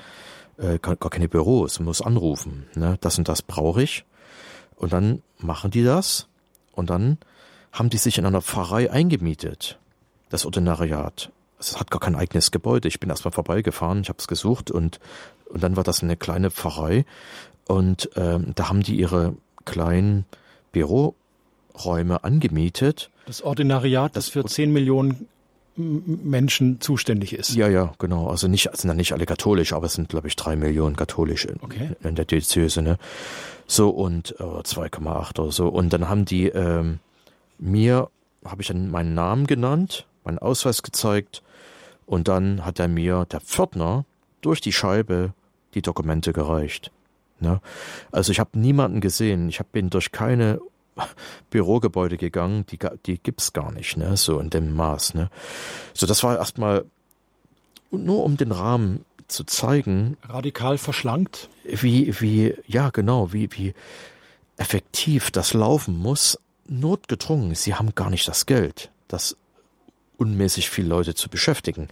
äh, 0.59 0.79
gar, 0.79 0.97
keine 0.97 1.29
Büros, 1.29 1.79
man 1.79 1.87
muss 1.87 2.03
anrufen. 2.03 2.67
Ne? 2.75 2.99
Das 3.01 3.17
und 3.19 3.29
das 3.29 3.43
brauche 3.43 3.83
ich. 3.83 4.05
Und 4.77 4.93
dann 4.93 5.23
machen 5.39 5.71
die 5.71 5.85
das 5.85 6.27
und 6.73 6.91
dann 6.91 7.19
haben 7.73 7.91
die 7.91 7.99
sich 7.99 8.19
in 8.19 8.27
einer 8.27 8.43
Pfarrei 8.43 8.91
eingemietet, 8.91 9.79
das 10.29 10.45
Ordinariat. 10.45 11.31
Es 11.59 11.79
hat 11.79 11.91
gar 11.91 12.01
kein 12.01 12.17
eigenes 12.17 12.51
Gebäude. 12.51 12.89
Ich 12.89 13.01
bin 13.01 13.11
erstmal 13.11 13.33
vorbeigefahren, 13.33 14.01
ich 14.01 14.09
habe 14.09 14.19
es 14.19 14.27
gesucht 14.27 14.71
und 14.71 14.99
und 15.51 15.63
dann 15.63 15.77
war 15.77 15.85
das 15.85 16.03
eine 16.03 16.17
kleine 16.17 16.51
Pfarrei. 16.51 17.05
Und 17.67 18.11
ähm, 18.17 18.53
da 18.55 18.69
haben 18.69 18.83
die 18.83 18.97
ihre 18.97 19.35
kleinen 19.65 20.25
Büroräume 20.73 22.25
angemietet. 22.25 23.11
Das 23.27 23.43
Ordinariat, 23.43 24.17
das, 24.17 24.27
das 24.27 24.33
für 24.33 24.45
10 24.45 24.73
Millionen 24.73 25.29
Menschen 25.77 26.81
zuständig 26.81 27.33
ist. 27.33 27.55
Ja, 27.55 27.69
ja, 27.69 27.93
genau. 27.99 28.29
Also 28.29 28.49
nicht, 28.49 28.71
sind 28.77 28.89
dann 28.89 28.97
nicht 28.97 29.13
alle 29.13 29.27
katholisch, 29.27 29.73
aber 29.73 29.87
es 29.87 29.95
sind, 29.95 30.09
glaube 30.09 30.29
ich, 30.29 30.37
drei 30.37 30.57
Millionen 30.57 30.97
katholisch 30.97 31.45
in, 31.45 31.57
okay. 31.63 31.91
in 32.03 32.17
der 32.17 32.25
Diözese, 32.25 32.83
ne? 32.83 32.99
So 33.67 33.91
und 33.91 34.35
äh, 34.41 34.43
2,8 34.43 35.41
oder 35.41 35.53
so. 35.53 35.69
Und 35.69 35.93
dann 35.93 36.09
haben 36.09 36.25
die 36.25 36.49
ähm, 36.49 36.99
mir, 37.61 38.11
habe 38.45 38.63
ich 38.63 38.69
dann 38.69 38.91
meinen 38.91 39.15
Namen 39.15 39.47
genannt, 39.47 40.07
meinen 40.25 40.39
Ausweis 40.39 40.83
gezeigt 40.83 41.43
und 42.07 42.29
dann 42.29 42.65
hat 42.65 42.79
er 42.79 42.89
mir, 42.89 43.27
der 43.31 43.41
Pförtner, 43.41 44.05
durch 44.41 44.61
die 44.61 44.73
Scheibe 44.73 45.35
die 45.75 45.83
Dokumente 45.83 46.33
gereicht. 46.33 46.91
Ne? 47.41 47.61
Also 48.11 48.33
ich 48.33 48.41
habe 48.41 48.59
niemanden 48.59 49.01
gesehen. 49.01 49.49
Ich 49.49 49.61
hab, 49.61 49.73
bin 49.73 49.91
durch 49.91 50.13
keine 50.13 50.61
Bürogebäude 51.51 52.17
gegangen, 52.17 52.67
die, 52.67 52.79
die 53.07 53.19
gibt's 53.19 53.53
gar 53.53 53.73
nicht, 53.73 53.97
ne? 53.97 54.17
so 54.17 54.39
in 54.41 54.51
dem 54.51 54.75
Maß. 54.75 55.15
Ne? 55.15 55.31
So, 55.95 56.07
das 56.07 56.23
war 56.23 56.39
erstmal 56.39 56.85
nur 57.91 58.25
um 58.25 58.37
den 58.37 58.53
Rahmen 58.53 59.05
zu 59.29 59.45
zeigen. 59.45 60.17
Radikal 60.25 60.79
verschlankt? 60.79 61.49
Wie, 61.65 62.21
wie, 62.21 62.55
ja, 62.67 62.91
genau, 62.91 63.33
wie, 63.33 63.49
wie 63.53 63.75
effektiv 64.57 65.31
das 65.31 65.55
laufen 65.55 65.97
muss. 65.97 66.39
Notgedrungen. 66.71 67.55
Sie 67.55 67.75
haben 67.75 67.95
gar 67.95 68.11
nicht 68.11 68.27
das 68.27 68.47
Geld. 68.47 68.91
Das 69.09 69.37
unmäßig 70.17 70.71
viele 70.71 70.89
Leute 70.89 71.15
zu 71.15 71.29
beschäftigen. 71.29 71.89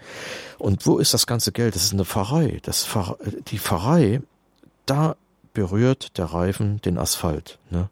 Und 0.59 0.87
wo 0.87 0.99
ist 0.99 1.15
das 1.15 1.27
ganze 1.27 1.51
Geld? 1.53 1.75
Das 1.75 1.83
ist 1.83 1.93
eine 1.93 2.05
Pfarrei. 2.05 2.61
Das 2.63 2.87
Pfarr 2.87 3.17
die 3.49 3.59
Pfarrei, 3.59 4.21
da 4.87 5.17
berührt 5.55 6.17
der 6.19 6.27
Reifen 6.27 6.81
den 6.83 6.99
Asphalt. 6.99 7.59
Ne? 7.71 7.89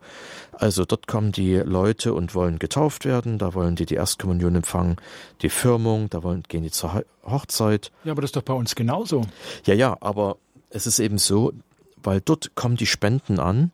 Also 0.53 0.85
dort 0.85 1.09
kommen 1.09 1.33
die 1.33 1.57
Leute 1.57 2.15
und 2.15 2.35
wollen 2.35 2.59
getauft 2.61 3.05
werden, 3.05 3.39
da 3.39 3.55
wollen 3.55 3.75
die 3.75 3.87
die 3.87 3.97
Erstkommunion 3.97 4.55
empfangen, 4.55 4.97
die 5.43 5.49
Firmung, 5.49 6.09
da 6.09 6.23
wollen, 6.23 6.45
gehen 6.45 6.63
die 6.63 6.71
zur 6.71 7.03
Hochzeit. 7.25 7.91
Ja, 8.05 8.13
aber 8.13 8.23
das 8.23 8.29
ist 8.29 8.37
doch 8.37 8.43
bei 8.43 8.55
uns 8.55 8.77
genauso. 8.77 9.23
Ja, 9.65 9.75
ja, 9.75 9.97
aber 10.01 10.37
es 10.71 10.87
ist 10.87 11.01
eben 11.01 11.19
so, 11.19 11.53
weil 11.97 12.21
dort 12.21 12.55
kommen 12.55 12.77
die 12.77 12.87
Spenden 12.87 13.41
an 13.41 13.73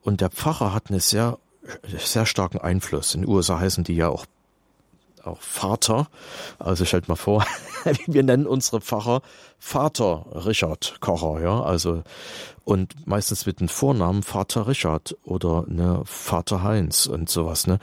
und 0.00 0.22
der 0.22 0.30
Pfarrer 0.30 0.72
hat 0.72 0.90
einen 0.90 1.00
sehr, 1.00 1.38
sehr 1.98 2.26
starken 2.26 2.58
Einfluss. 2.58 3.14
In 3.14 3.22
den 3.22 3.30
USA 3.30 3.58
heißen 3.58 3.84
die 3.84 3.96
ja 3.96 4.08
auch 4.08 4.26
auch 5.26 5.40
Vater. 5.40 6.08
Also 6.58 6.84
stellt 6.84 7.08
mal 7.08 7.16
vor, 7.16 7.46
wir 8.06 8.22
nennen 8.22 8.46
unsere 8.46 8.80
Pfarrer 8.80 9.22
Vater 9.58 10.26
Richard 10.46 10.96
Kocher, 11.00 11.40
ja, 11.42 11.62
also 11.62 12.02
und 12.64 13.06
meistens 13.06 13.44
mit 13.44 13.60
dem 13.60 13.68
Vornamen 13.68 14.22
Vater 14.22 14.66
Richard 14.66 15.16
oder 15.24 15.64
ne 15.66 16.02
Vater 16.04 16.62
Heinz 16.62 17.06
und 17.06 17.28
sowas, 17.28 17.66
ne. 17.66 17.78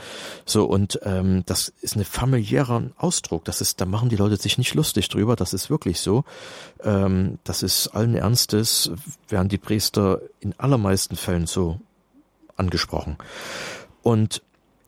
So 0.46 0.66
und 0.66 1.00
ähm, 1.04 1.44
das 1.46 1.70
ist 1.82 1.96
ein 1.96 2.06
familiärer 2.06 2.84
Ausdruck. 2.98 3.46
Das 3.46 3.62
ist, 3.62 3.80
da 3.80 3.86
machen 3.86 4.10
die 4.10 4.16
Leute 4.16 4.38
sich 4.38 4.58
nicht 4.58 4.74
lustig 4.74 5.10
drüber. 5.10 5.36
Das 5.36 5.54
ist 5.54 5.70
wirklich 5.70 6.00
so. 6.00 6.24
Ähm, 6.84 7.38
das 7.44 7.64
ist 7.64 7.90
allen 7.90 8.16
Ernstes 8.16 8.92
werden 9.28 9.50
die 9.50 9.60
Priester 9.60 10.22
in 10.40 10.54
allermeisten 10.60 11.16
Fällen 11.16 11.48
so 11.48 11.80
angesprochen. 12.58 13.18
Und 14.02 14.42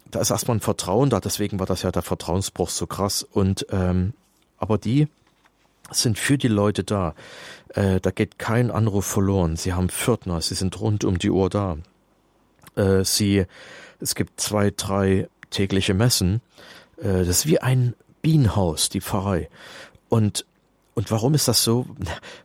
da 0.09 0.19
ist 0.19 0.29
erstmal 0.29 0.57
ein 0.57 0.61
Vertrauen 0.61 1.09
da, 1.09 1.19
deswegen 1.19 1.59
war 1.59 1.65
das 1.65 1.81
ja 1.81 1.91
der 1.91 2.01
Vertrauensbruch 2.01 2.69
so 2.69 2.87
krass. 2.87 3.23
Und 3.23 3.65
ähm, 3.71 4.13
aber 4.57 4.77
die 4.77 5.07
sind 5.91 6.17
für 6.17 6.37
die 6.37 6.47
Leute 6.47 6.83
da. 6.83 7.15
Äh, 7.69 7.99
da 7.99 8.11
geht 8.11 8.39
kein 8.39 8.71
Anruf 8.71 9.05
verloren. 9.05 9.57
Sie 9.57 9.73
haben 9.73 9.89
Pförtner, 9.89 10.41
sie 10.41 10.55
sind 10.55 10.79
rund 10.79 11.03
um 11.03 11.17
die 11.17 11.29
Uhr 11.29 11.49
da. 11.49 11.77
Äh, 12.75 13.03
sie, 13.03 13.45
es 13.99 14.15
gibt 14.15 14.39
zwei, 14.39 14.71
drei 14.75 15.27
tägliche 15.49 15.93
Messen. 15.93 16.41
Äh, 16.97 17.25
das 17.25 17.29
ist 17.29 17.45
wie 17.47 17.59
ein 17.59 17.95
Bienenhaus, 18.21 18.89
die 18.89 19.01
Pfarrei. 19.01 19.49
Und 20.09 20.45
und 20.95 21.11
warum 21.11 21.33
ist 21.33 21.47
das 21.47 21.63
so? 21.63 21.85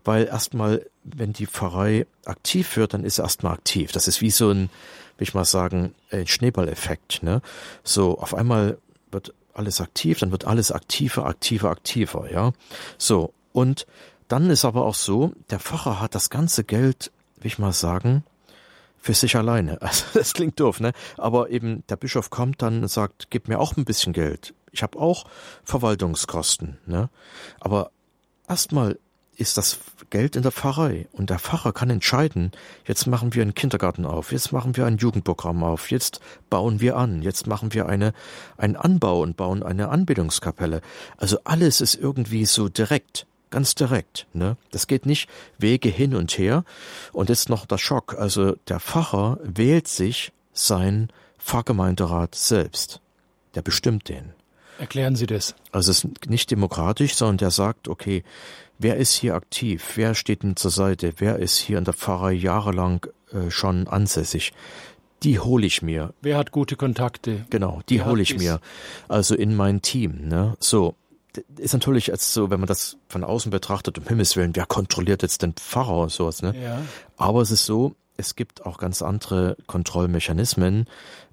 Weil 0.04 0.26
erstmal, 0.26 0.86
wenn 1.04 1.32
die 1.32 1.46
Pfarrei 1.46 2.06
aktiv 2.24 2.76
wird, 2.76 2.94
dann 2.94 3.04
ist 3.04 3.16
sie 3.16 3.22
erstmal 3.22 3.54
aktiv. 3.54 3.92
Das 3.92 4.08
ist 4.08 4.20
wie 4.20 4.30
so 4.30 4.50
ein, 4.50 4.70
will 5.18 5.26
ich 5.26 5.34
mal 5.34 5.44
sagen, 5.44 5.94
ein 6.10 6.26
Schneeballeffekt. 6.26 7.22
Ne? 7.22 7.42
So, 7.82 8.18
auf 8.18 8.34
einmal 8.34 8.78
wird 9.10 9.34
alles 9.54 9.80
aktiv, 9.80 10.20
dann 10.20 10.30
wird 10.30 10.46
alles 10.46 10.72
aktiver, 10.72 11.26
aktiver, 11.26 11.70
aktiver, 11.70 12.30
ja. 12.30 12.52
So, 12.96 13.32
und 13.52 13.86
dann 14.28 14.50
ist 14.50 14.64
aber 14.64 14.84
auch 14.84 14.94
so, 14.94 15.32
der 15.50 15.58
Pfarrer 15.58 16.00
hat 16.00 16.14
das 16.14 16.30
ganze 16.30 16.62
Geld, 16.62 17.10
will 17.36 17.46
ich 17.46 17.58
mal 17.58 17.72
sagen, 17.72 18.24
für 18.98 19.14
sich 19.14 19.36
alleine. 19.36 19.78
Also 19.82 20.04
das 20.14 20.34
klingt 20.34 20.60
doof, 20.60 20.80
ne? 20.80 20.92
Aber 21.16 21.50
eben 21.50 21.82
der 21.88 21.96
Bischof 21.96 22.30
kommt 22.30 22.62
dann 22.62 22.82
und 22.82 22.88
sagt, 22.88 23.30
gib 23.30 23.48
mir 23.48 23.58
auch 23.58 23.76
ein 23.76 23.84
bisschen 23.84 24.12
Geld. 24.12 24.54
Ich 24.70 24.82
habe 24.82 24.98
auch 24.98 25.26
Verwaltungskosten, 25.64 26.78
ne? 26.86 27.08
Aber 27.58 27.90
erstmal 28.48 28.98
ist 29.38 29.56
das 29.56 29.78
Geld 30.10 30.34
in 30.34 30.42
der 30.42 30.50
Pfarrei 30.50 31.06
und 31.12 31.30
der 31.30 31.38
Pfarrer 31.38 31.72
kann 31.72 31.90
entscheiden, 31.90 32.50
jetzt 32.86 33.06
machen 33.06 33.34
wir 33.34 33.42
einen 33.42 33.54
Kindergarten 33.54 34.04
auf, 34.04 34.32
jetzt 34.32 34.52
machen 34.52 34.76
wir 34.76 34.84
ein 34.84 34.96
Jugendprogramm 34.96 35.62
auf, 35.62 35.92
jetzt 35.92 36.20
bauen 36.50 36.80
wir 36.80 36.96
an, 36.96 37.22
jetzt 37.22 37.46
machen 37.46 37.72
wir 37.72 37.86
eine, 37.86 38.12
einen 38.56 38.74
Anbau 38.74 39.22
und 39.22 39.36
bauen 39.36 39.62
eine 39.62 39.90
Anbetungskapelle. 39.90 40.80
Also 41.16 41.38
alles 41.44 41.80
ist 41.80 41.94
irgendwie 41.94 42.46
so 42.46 42.68
direkt, 42.68 43.26
ganz 43.50 43.76
direkt, 43.76 44.26
ne? 44.32 44.56
Das 44.72 44.88
geht 44.88 45.06
nicht 45.06 45.30
Wege 45.56 45.88
hin 45.88 46.16
und 46.16 46.36
her 46.36 46.64
und 47.12 47.28
jetzt 47.28 47.48
noch 47.48 47.64
der 47.64 47.78
Schock, 47.78 48.16
also 48.18 48.56
der 48.66 48.80
Pfarrer 48.80 49.38
wählt 49.44 49.86
sich 49.86 50.32
sein 50.52 51.10
Pfarrgemeinderat 51.38 52.34
selbst. 52.34 53.00
Der 53.54 53.62
bestimmt 53.62 54.08
den. 54.08 54.37
Erklären 54.78 55.16
Sie 55.16 55.26
das. 55.26 55.54
Also 55.72 55.90
es 55.90 56.04
ist 56.04 56.28
nicht 56.28 56.50
demokratisch, 56.50 57.14
sondern 57.14 57.38
der 57.38 57.50
sagt, 57.50 57.88
okay, 57.88 58.22
wer 58.78 58.96
ist 58.96 59.14
hier 59.14 59.34
aktiv, 59.34 59.92
wer 59.96 60.14
steht 60.14 60.44
ihm 60.44 60.56
zur 60.56 60.70
Seite, 60.70 61.14
wer 61.18 61.38
ist 61.38 61.58
hier 61.58 61.78
in 61.78 61.84
der 61.84 61.94
Pfarrei 61.94 62.32
jahrelang 62.32 63.06
äh, 63.32 63.50
schon 63.50 63.88
ansässig. 63.88 64.52
Die 65.24 65.40
hole 65.40 65.66
ich 65.66 65.82
mir. 65.82 66.14
Wer 66.22 66.36
hat 66.36 66.52
gute 66.52 66.76
Kontakte? 66.76 67.44
Genau, 67.50 67.82
die 67.88 68.02
hole 68.02 68.22
ich 68.22 68.38
mir. 68.38 68.60
Also 69.08 69.34
in 69.34 69.56
mein 69.56 69.82
Team. 69.82 70.28
Ne? 70.28 70.56
So, 70.60 70.94
ist 71.56 71.72
natürlich 71.72 72.06
jetzt 72.06 72.32
so, 72.32 72.50
wenn 72.50 72.60
man 72.60 72.68
das 72.68 72.96
von 73.08 73.24
außen 73.24 73.50
betrachtet, 73.50 73.98
um 73.98 74.06
Himmels 74.06 74.36
Willen, 74.36 74.54
wer 74.54 74.66
kontrolliert 74.66 75.22
jetzt 75.22 75.42
den 75.42 75.54
Pfarrer 75.54 76.02
und 76.02 76.12
sowas, 76.12 76.42
ne? 76.42 76.54
Ja. 76.62 76.82
Aber 77.16 77.42
es 77.42 77.50
ist 77.50 77.66
so, 77.66 77.96
es 78.16 78.36
gibt 78.36 78.64
auch 78.66 78.78
ganz 78.78 79.02
andere 79.02 79.56
Kontrollmechanismen. 79.66 80.86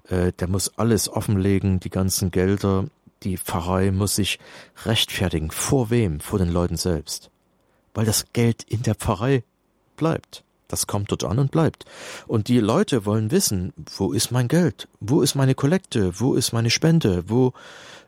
Äh, 0.08 0.32
der 0.32 0.48
muss 0.48 0.78
alles 0.78 1.08
offenlegen, 1.08 1.80
die 1.80 1.90
ganzen 1.90 2.30
Gelder. 2.30 2.86
Die 3.22 3.38
Pfarrei 3.38 3.90
muss 3.90 4.16
sich 4.16 4.38
rechtfertigen. 4.84 5.50
Vor 5.50 5.90
wem? 5.90 6.20
Vor 6.20 6.38
den 6.38 6.50
Leuten 6.50 6.76
selbst. 6.76 7.30
Weil 7.94 8.04
das 8.04 8.26
Geld 8.32 8.62
in 8.62 8.82
der 8.82 8.94
Pfarrei 8.94 9.42
bleibt. 9.96 10.44
Das 10.68 10.86
kommt 10.86 11.12
dort 11.12 11.24
an 11.24 11.38
und 11.38 11.50
bleibt. 11.50 11.84
Und 12.26 12.48
die 12.48 12.58
Leute 12.58 13.06
wollen 13.06 13.30
wissen, 13.30 13.72
wo 13.96 14.12
ist 14.12 14.32
mein 14.32 14.48
Geld? 14.48 14.88
Wo 15.00 15.22
ist 15.22 15.34
meine 15.34 15.54
Kollekte? 15.54 16.18
Wo 16.20 16.34
ist 16.34 16.52
meine 16.52 16.70
Spende? 16.70 17.28
Wo 17.28 17.52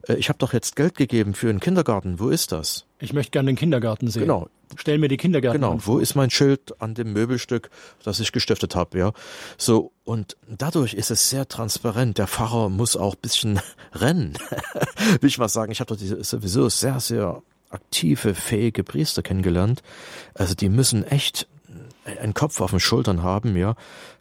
äh, 0.08 0.14
ich 0.14 0.28
habe 0.28 0.38
doch 0.38 0.52
jetzt 0.52 0.76
Geld 0.76 0.96
gegeben 0.96 1.34
für 1.34 1.48
einen 1.48 1.60
Kindergarten. 1.60 2.18
Wo 2.18 2.28
ist 2.30 2.52
das? 2.52 2.87
Ich 3.00 3.12
möchte 3.12 3.30
gerne 3.30 3.46
den 3.48 3.56
Kindergarten 3.56 4.08
sehen. 4.08 4.22
Genau. 4.22 4.48
Stell 4.76 4.98
mir 4.98 5.08
die 5.08 5.16
Kindergarten 5.16 5.60
Genau. 5.60 5.78
Wo 5.80 5.98
ist 5.98 6.14
mein 6.14 6.30
Schild 6.30 6.80
an 6.80 6.94
dem 6.94 7.12
Möbelstück, 7.12 7.70
das 8.02 8.20
ich 8.20 8.32
gestiftet 8.32 8.74
habe, 8.74 8.98
ja? 8.98 9.12
So 9.56 9.92
und 10.04 10.36
dadurch 10.46 10.94
ist 10.94 11.10
es 11.10 11.30
sehr 11.30 11.48
transparent. 11.48 12.18
Der 12.18 12.26
Pfarrer 12.26 12.68
muss 12.68 12.96
auch 12.96 13.14
bisschen 13.14 13.60
rennen. 13.94 14.36
Will 15.20 15.28
ich 15.28 15.38
mal 15.38 15.48
sagen, 15.48 15.72
ich 15.72 15.80
habe 15.80 15.94
doch 15.94 16.24
sowieso 16.24 16.68
sehr 16.68 17.00
sehr 17.00 17.42
aktive, 17.70 18.34
fähige 18.34 18.82
Priester 18.84 19.22
kennengelernt. 19.22 19.82
Also 20.34 20.54
die 20.54 20.68
müssen 20.68 21.04
echt 21.04 21.46
einen 22.16 22.34
Kopf 22.34 22.60
auf 22.60 22.70
den 22.70 22.80
Schultern 22.80 23.22
haben, 23.22 23.56
ja, 23.56 23.74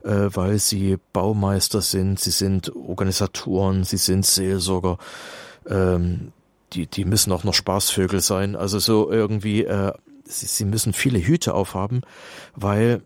äh, 0.04 0.30
weil 0.34 0.60
sie 0.60 0.98
Baumeister 1.14 1.82
sind, 1.82 2.20
sie 2.20 2.32
sind 2.32 2.76
Organisatoren, 2.76 3.84
sie 3.84 3.98
sind 3.98 4.26
Seelsorger, 4.26 4.98
ähm, 5.68 6.34
die, 6.74 6.88
die 6.88 7.06
müssen 7.06 7.32
auch 7.32 7.44
noch 7.44 7.54
Spaßvögel 7.54 8.22
sein. 8.22 8.56
Also 8.56 8.80
so 8.80 9.12
irgendwie, 9.12 9.64
äh, 9.66 9.94
sie, 10.26 10.46
sie 10.46 10.66
müssen 10.66 10.94
viele 10.94 11.20
Hüte 11.20 11.54
aufhaben, 11.54 12.02
weil 12.56 13.02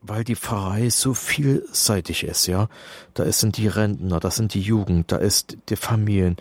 weil 0.00 0.24
die 0.24 0.36
Pfarrei 0.36 0.90
so 0.90 1.12
vielseitig 1.12 2.24
ist, 2.24 2.46
ja. 2.46 2.68
Da 3.14 3.30
sind 3.32 3.56
die 3.56 3.66
Rentner, 3.66 4.20
da 4.20 4.30
sind 4.30 4.54
die 4.54 4.60
Jugend, 4.60 5.10
da 5.10 5.16
ist 5.16 5.56
die 5.68 5.76
Familien. 5.76 6.36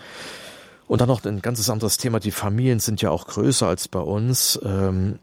Und 0.88 1.02
dann 1.02 1.10
noch 1.10 1.26
ein 1.26 1.42
ganzes 1.42 1.70
anderes 1.70 1.98
Thema. 1.98 2.20
Die 2.20 2.32
Familien 2.32 2.80
sind 2.80 3.02
ja 3.02 3.10
auch 3.10 3.28
größer 3.28 3.68
als 3.68 3.88
bei 3.88 4.00
uns. 4.00 4.60
Ähm, 4.64 5.20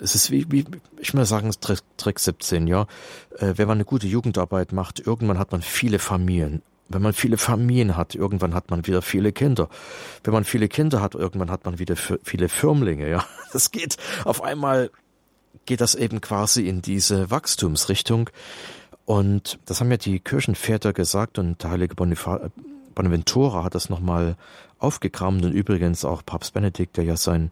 es 0.00 0.14
ist 0.14 0.30
wie, 0.30 0.50
wie 0.50 0.64
ich 0.98 1.14
mal 1.14 1.26
sagen, 1.26 1.52
Trick, 1.60 1.80
Trick 1.96 2.18
17, 2.18 2.66
ja. 2.66 2.86
Äh, 3.38 3.54
wenn 3.56 3.68
man 3.68 3.76
eine 3.76 3.84
gute 3.84 4.06
Jugendarbeit 4.06 4.72
macht, 4.72 5.00
irgendwann 5.00 5.38
hat 5.38 5.52
man 5.52 5.62
viele 5.62 5.98
Familien. 5.98 6.62
Wenn 6.90 7.02
man 7.02 7.12
viele 7.12 7.38
Familien 7.38 7.96
hat, 7.96 8.14
irgendwann 8.14 8.52
hat 8.52 8.70
man 8.70 8.86
wieder 8.86 9.00
viele 9.00 9.32
Kinder. 9.32 9.68
Wenn 10.24 10.34
man 10.34 10.44
viele 10.44 10.68
Kinder 10.68 11.00
hat, 11.00 11.14
irgendwann 11.14 11.50
hat 11.50 11.64
man 11.64 11.78
wieder 11.78 11.96
viele 11.96 12.48
Firmlinge, 12.48 13.08
ja. 13.08 13.24
Das 13.52 13.70
geht 13.70 13.96
auf 14.24 14.42
einmal 14.42 14.90
geht 15.66 15.80
das 15.80 15.94
eben 15.94 16.20
quasi 16.20 16.68
in 16.68 16.82
diese 16.82 17.30
Wachstumsrichtung. 17.30 18.30
Und 19.04 19.58
das 19.66 19.80
haben 19.80 19.90
ja 19.90 19.96
die 19.96 20.20
Kirchenväter 20.20 20.92
gesagt 20.92 21.38
und 21.38 21.62
der 21.62 21.70
heilige 21.70 21.94
Bonifaz 21.94 22.50
Bonaventura 22.94 23.64
hat 23.64 23.74
das 23.74 23.88
nochmal 23.88 24.36
aufgekramt 24.78 25.44
und 25.44 25.52
übrigens 25.52 26.04
auch 26.04 26.24
Papst 26.24 26.54
Benedikt, 26.54 26.96
der 26.96 27.04
ja 27.04 27.16
sein 27.16 27.50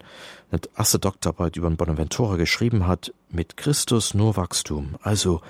erste 0.75 0.99
Doktorarbeit 0.99 1.55
über 1.55 1.69
den 1.69 1.77
Bonaventura 1.77 2.35
geschrieben 2.35 2.87
hat, 2.87 3.13
mit 3.29 3.55
Christus 3.57 4.13
nur 4.13 4.35
Wachstum. 4.35 4.97
Also, 5.01 5.41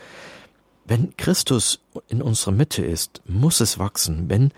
wenn 0.89 1.15
Christus 1.17 1.79
in 2.07 2.21
unserer 2.21 2.51
Mitte 2.51 2.83
ist, 2.83 3.21
muss 3.25 3.59
es 3.61 3.77
wachsen. 3.77 4.27
Wenn 4.27 4.51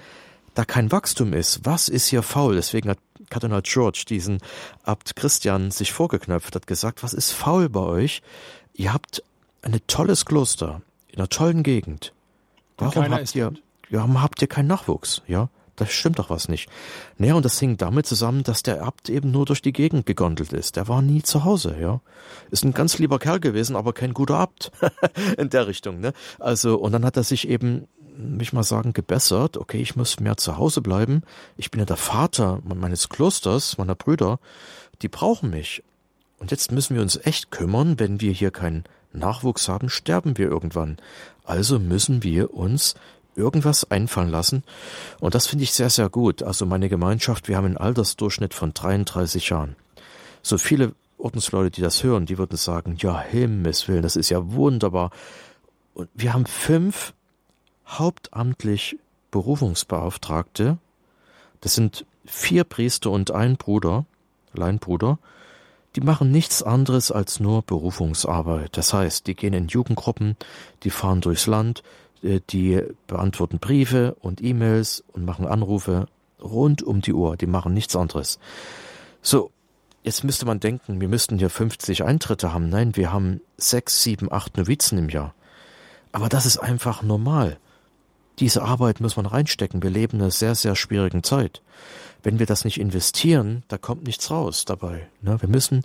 da 0.55 0.63
kein 0.63 0.91
Wachstum 0.91 1.33
ist, 1.33 1.65
was 1.65 1.89
ist 1.89 2.07
hier 2.07 2.23
faul? 2.23 2.55
Deswegen 2.55 2.89
hat 2.89 2.99
Kardinal 3.29 3.61
George 3.61 4.05
diesen 4.07 4.39
Abt 4.83 5.15
Christian 5.15 5.71
sich 5.71 5.91
vorgeknöpft, 5.91 6.55
hat 6.55 6.67
gesagt, 6.67 7.03
was 7.03 7.13
ist 7.13 7.31
faul 7.31 7.69
bei 7.69 7.81
euch? 7.81 8.21
Ihr 8.73 8.93
habt 8.93 9.23
ein 9.61 9.77
tolles 9.87 10.25
Kloster 10.25 10.81
in 11.09 11.19
einer 11.19 11.29
tollen 11.29 11.63
Gegend. 11.63 12.13
Warum 12.77 13.11
habt 13.11 13.35
ihr, 13.35 13.53
warum 13.89 14.21
habt 14.21 14.41
ihr 14.41 14.47
keinen 14.47 14.67
Nachwuchs? 14.67 15.21
Ja, 15.27 15.49
das 15.81 15.91
stimmt 15.91 16.19
doch 16.19 16.29
was 16.29 16.47
nicht. 16.47 16.69
Naja, 17.17 17.33
und 17.33 17.43
das 17.43 17.59
hing 17.59 17.75
damit 17.75 18.05
zusammen, 18.05 18.43
dass 18.43 18.61
der 18.61 18.83
Abt 18.83 19.09
eben 19.09 19.31
nur 19.31 19.45
durch 19.45 19.63
die 19.63 19.73
Gegend 19.73 20.05
gegondelt 20.05 20.53
ist. 20.53 20.75
Der 20.75 20.87
war 20.87 21.01
nie 21.01 21.23
zu 21.23 21.43
Hause, 21.43 21.75
ja. 21.81 22.01
Ist 22.51 22.63
ein 22.63 22.73
ganz 22.73 22.99
lieber 22.99 23.17
Kerl 23.17 23.39
gewesen, 23.39 23.75
aber 23.75 23.91
kein 23.91 24.13
guter 24.13 24.35
Abt. 24.35 24.71
In 25.37 25.49
der 25.49 25.65
Richtung, 25.65 25.99
ne? 25.99 26.13
Also, 26.39 26.77
und 26.77 26.91
dann 26.91 27.03
hat 27.03 27.17
er 27.17 27.23
sich 27.23 27.47
eben, 27.47 27.87
mich 28.15 28.53
mal 28.53 28.61
sagen, 28.61 28.93
gebessert. 28.93 29.57
Okay, 29.57 29.81
ich 29.81 29.95
muss 29.95 30.19
mehr 30.19 30.37
zu 30.37 30.57
Hause 30.57 30.81
bleiben. 30.81 31.23
Ich 31.57 31.71
bin 31.71 31.79
ja 31.79 31.85
der 31.85 31.97
Vater 31.97 32.61
meines 32.63 33.09
Klosters, 33.09 33.79
meiner 33.79 33.95
Brüder. 33.95 34.39
Die 35.01 35.09
brauchen 35.09 35.49
mich. 35.49 35.83
Und 36.37 36.51
jetzt 36.51 36.71
müssen 36.71 36.95
wir 36.95 37.01
uns 37.01 37.17
echt 37.17 37.49
kümmern, 37.49 37.99
wenn 37.99 38.21
wir 38.21 38.33
hier 38.33 38.51
keinen 38.51 38.83
Nachwuchs 39.13 39.67
haben, 39.67 39.89
sterben 39.89 40.37
wir 40.37 40.47
irgendwann. 40.47 40.97
Also 41.43 41.79
müssen 41.79 42.21
wir 42.21 42.53
uns 42.53 42.93
irgendwas 43.35 43.89
einfallen 43.89 44.29
lassen. 44.29 44.63
Und 45.19 45.35
das 45.35 45.47
finde 45.47 45.63
ich 45.63 45.73
sehr, 45.73 45.89
sehr 45.89 46.09
gut. 46.09 46.43
Also 46.43 46.65
meine 46.65 46.89
Gemeinschaft, 46.89 47.47
wir 47.47 47.57
haben 47.57 47.65
einen 47.65 47.77
Altersdurchschnitt 47.77 48.53
von 48.53 48.73
33 48.73 49.49
Jahren. 49.49 49.75
So 50.41 50.57
viele 50.57 50.93
Ordensleute, 51.17 51.71
die 51.71 51.81
das 51.81 52.03
hören, 52.03 52.25
die 52.25 52.37
würden 52.37 52.57
sagen, 52.57 52.95
ja, 52.97 53.19
Himmels 53.19 53.87
Willen, 53.87 54.01
das 54.01 54.15
ist 54.15 54.29
ja 54.29 54.51
wunderbar. 54.51 55.11
Und 55.93 56.09
wir 56.13 56.33
haben 56.33 56.45
fünf 56.45 57.13
hauptamtlich 57.87 58.97
Berufungsbeauftragte. 59.29 60.77
Das 61.61 61.75
sind 61.75 62.05
vier 62.25 62.63
Priester 62.63 63.11
und 63.11 63.31
ein 63.31 63.57
Bruder, 63.57 64.05
Leinbruder. 64.53 65.19
Die 65.95 66.01
machen 66.01 66.31
nichts 66.31 66.63
anderes 66.63 67.11
als 67.11 67.39
nur 67.39 67.63
Berufungsarbeit. 67.63 68.77
Das 68.77 68.93
heißt, 68.93 69.27
die 69.27 69.35
gehen 69.35 69.53
in 69.53 69.67
Jugendgruppen, 69.67 70.37
die 70.83 70.89
fahren 70.89 71.19
durchs 71.19 71.47
Land, 71.47 71.83
die 72.21 72.81
beantworten 73.07 73.59
Briefe 73.59 74.15
und 74.19 74.41
E-Mails 74.43 75.03
und 75.13 75.25
machen 75.25 75.47
Anrufe 75.47 76.07
rund 76.41 76.83
um 76.83 77.01
die 77.01 77.13
Uhr. 77.13 77.37
Die 77.37 77.47
machen 77.47 77.73
nichts 77.73 77.95
anderes. 77.95 78.39
So, 79.21 79.51
jetzt 80.03 80.23
müsste 80.23 80.45
man 80.45 80.59
denken, 80.59 81.01
wir 81.01 81.07
müssten 81.07 81.37
hier 81.37 81.49
50 81.49 82.03
Eintritte 82.03 82.53
haben. 82.53 82.69
Nein, 82.69 82.95
wir 82.95 83.11
haben 83.11 83.41
sechs, 83.57 84.03
sieben, 84.03 84.31
acht 84.31 84.57
Novizen 84.57 84.97
im 84.97 85.09
Jahr. 85.09 85.33
Aber 86.11 86.29
das 86.29 86.45
ist 86.45 86.57
einfach 86.57 87.03
normal. 87.03 87.57
Diese 88.39 88.63
Arbeit 88.63 88.99
muss 88.99 89.17
man 89.17 89.25
reinstecken. 89.25 89.83
Wir 89.83 89.89
leben 89.89 90.17
in 90.17 90.23
einer 90.23 90.31
sehr, 90.31 90.55
sehr 90.55 90.75
schwierigen 90.75 91.23
Zeit 91.23 91.61
wenn 92.23 92.39
wir 92.39 92.45
das 92.45 92.65
nicht 92.65 92.79
investieren, 92.79 93.63
da 93.67 93.77
kommt 93.77 94.03
nichts 94.03 94.29
raus 94.29 94.65
dabei. 94.65 95.07
Ne? 95.21 95.41
Wir 95.41 95.49
müssen 95.49 95.83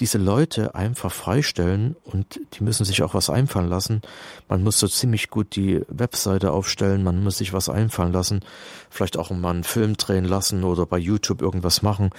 diese 0.00 0.18
Leute 0.18 0.74
einfach 0.74 1.12
freistellen 1.12 1.96
und 2.04 2.40
die 2.54 2.62
müssen 2.62 2.84
sich 2.84 3.02
auch 3.02 3.14
was 3.14 3.30
einfallen 3.30 3.68
lassen. 3.68 4.02
Man 4.48 4.62
muss 4.62 4.78
so 4.78 4.88
ziemlich 4.88 5.30
gut 5.30 5.56
die 5.56 5.80
Webseite 5.88 6.52
aufstellen, 6.52 7.02
man 7.02 7.22
muss 7.22 7.38
sich 7.38 7.52
was 7.52 7.68
einfallen 7.68 8.12
lassen, 8.12 8.40
vielleicht 8.90 9.16
auch 9.16 9.30
mal 9.30 9.50
einen 9.50 9.64
Film 9.64 9.96
drehen 9.96 10.24
lassen 10.24 10.64
oder 10.64 10.86
bei 10.86 10.98
YouTube 10.98 11.40
irgendwas 11.40 11.82
machen, 11.82 12.10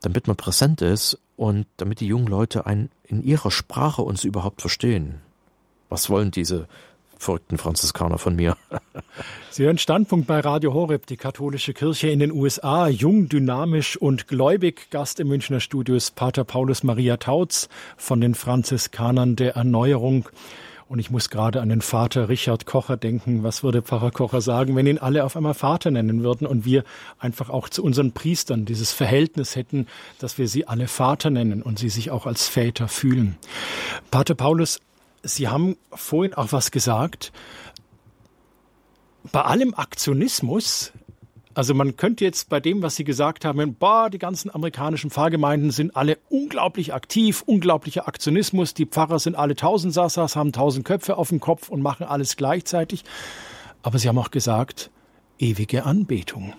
damit 0.00 0.26
man 0.26 0.36
präsent 0.36 0.80
ist 0.80 1.18
und 1.36 1.66
damit 1.76 2.00
die 2.00 2.06
jungen 2.06 2.26
Leute 2.26 2.66
ein, 2.66 2.90
in 3.04 3.22
ihrer 3.22 3.50
Sprache 3.50 4.02
uns 4.02 4.24
überhaupt 4.24 4.60
verstehen. 4.60 5.20
Was 5.88 6.08
wollen 6.08 6.30
diese 6.30 6.68
verrückten 7.22 7.58
Franziskaner 7.58 8.18
von 8.18 8.36
mir. 8.36 8.56
Sie 9.50 9.64
hören 9.64 9.78
Standpunkt 9.78 10.26
bei 10.26 10.40
Radio 10.40 10.72
Horeb, 10.74 11.06
die 11.06 11.16
katholische 11.16 11.74
Kirche 11.74 12.08
in 12.08 12.18
den 12.18 12.32
USA, 12.32 12.88
jung, 12.88 13.28
dynamisch 13.28 13.96
und 13.96 14.28
gläubig. 14.28 14.90
Gast 14.90 15.20
im 15.20 15.28
Münchner 15.28 15.60
Studios 15.60 16.10
Pater 16.10 16.44
Paulus 16.44 16.82
Maria 16.82 17.16
Tautz 17.16 17.68
von 17.96 18.20
den 18.20 18.34
Franziskanern 18.34 19.36
der 19.36 19.56
Erneuerung. 19.56 20.28
Und 20.90 20.98
ich 20.98 21.08
muss 21.08 21.30
gerade 21.30 21.60
an 21.60 21.68
den 21.68 21.82
Vater 21.82 22.28
Richard 22.28 22.66
Kocher 22.66 22.96
denken. 22.96 23.44
Was 23.44 23.62
würde 23.62 23.80
Pfarrer 23.80 24.10
Kocher 24.10 24.40
sagen, 24.40 24.74
wenn 24.74 24.88
ihn 24.88 24.98
alle 24.98 25.22
auf 25.24 25.36
einmal 25.36 25.54
Vater 25.54 25.92
nennen 25.92 26.24
würden 26.24 26.48
und 26.48 26.64
wir 26.64 26.82
einfach 27.20 27.48
auch 27.48 27.68
zu 27.68 27.84
unseren 27.84 28.10
Priestern 28.10 28.64
dieses 28.64 28.92
Verhältnis 28.92 29.54
hätten, 29.54 29.86
dass 30.18 30.36
wir 30.36 30.48
sie 30.48 30.66
alle 30.66 30.88
Vater 30.88 31.30
nennen 31.30 31.62
und 31.62 31.78
sie 31.78 31.90
sich 31.90 32.10
auch 32.10 32.26
als 32.26 32.48
Väter 32.48 32.88
fühlen? 32.88 33.36
Pater 34.10 34.34
Paulus, 34.34 34.80
Sie 35.22 35.48
haben 35.48 35.76
vorhin 35.92 36.34
auch 36.34 36.52
was 36.52 36.70
gesagt. 36.70 37.32
Bei 39.32 39.42
allem 39.42 39.74
Aktionismus, 39.74 40.92
also 41.52 41.74
man 41.74 41.96
könnte 41.96 42.24
jetzt 42.24 42.48
bei 42.48 42.58
dem, 42.58 42.80
was 42.80 42.96
Sie 42.96 43.04
gesagt 43.04 43.44
haben, 43.44 43.74
boah, 43.74 44.08
die 44.08 44.18
ganzen 44.18 44.54
amerikanischen 44.54 45.10
Pfarrgemeinden 45.10 45.70
sind 45.72 45.94
alle 45.94 46.18
unglaublich 46.30 46.94
aktiv, 46.94 47.42
unglaublicher 47.44 48.08
Aktionismus, 48.08 48.72
die 48.72 48.86
Pfarrer 48.86 49.18
sind 49.18 49.34
alle 49.34 49.56
Tausendsassas, 49.56 50.36
haben 50.36 50.52
tausend 50.52 50.86
Köpfe 50.86 51.18
auf 51.18 51.28
dem 51.28 51.40
Kopf 51.40 51.68
und 51.68 51.82
machen 51.82 52.06
alles 52.06 52.36
gleichzeitig. 52.36 53.04
aber 53.82 53.98
Sie 53.98 54.08
haben 54.08 54.18
auch 54.18 54.30
gesagt, 54.30 54.90
ewige 55.38 55.84
Anbetung. 55.84 56.54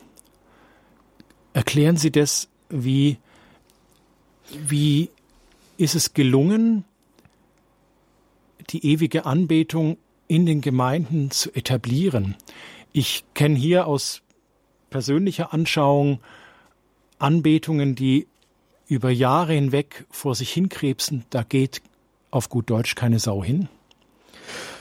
Erklären 1.53 1.97
Sie 1.97 2.11
das, 2.11 2.49
wie, 2.69 3.17
wie 4.49 5.09
ist 5.77 5.95
es 5.95 6.13
gelungen, 6.13 6.85
die 8.71 8.85
ewige 8.85 9.25
Anbetung 9.25 9.97
in 10.27 10.45
den 10.45 10.61
Gemeinden 10.61 11.31
zu 11.31 11.53
etablieren? 11.53 12.35
Ich 12.93 13.23
kenne 13.33 13.55
hier 13.55 13.87
aus 13.87 14.21
persönlicher 14.89 15.53
Anschauung 15.53 16.19
Anbetungen, 17.19 17.95
die 17.95 18.27
über 18.87 19.09
Jahre 19.09 19.53
hinweg 19.53 20.05
vor 20.09 20.35
sich 20.35 20.51
hinkrebsen, 20.51 21.23
da 21.29 21.43
geht 21.43 21.81
auf 22.29 22.49
gut 22.49 22.69
Deutsch 22.69 22.95
keine 22.95 23.19
Sau 23.19 23.43
hin. 23.43 23.69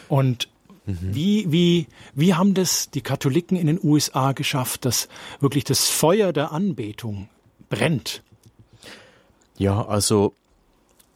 Und 0.09 0.49
mhm. 0.87 0.99
wie, 1.01 1.53
wie, 1.53 1.87
wie 2.15 2.35
haben 2.35 2.55
das 2.55 2.91
die 2.91 3.03
Katholiken 3.03 3.57
in 3.57 3.69
den 3.69 3.79
USA 3.83 4.33
geschafft, 4.33 4.85
dass 4.85 5.09
wirklich 5.39 5.65
das 5.65 5.89
Feuer 5.89 6.33
der 6.33 6.51
Anbetung 6.51 7.29
brennt? 7.69 8.23
Ja, 9.59 9.87
also 9.87 10.35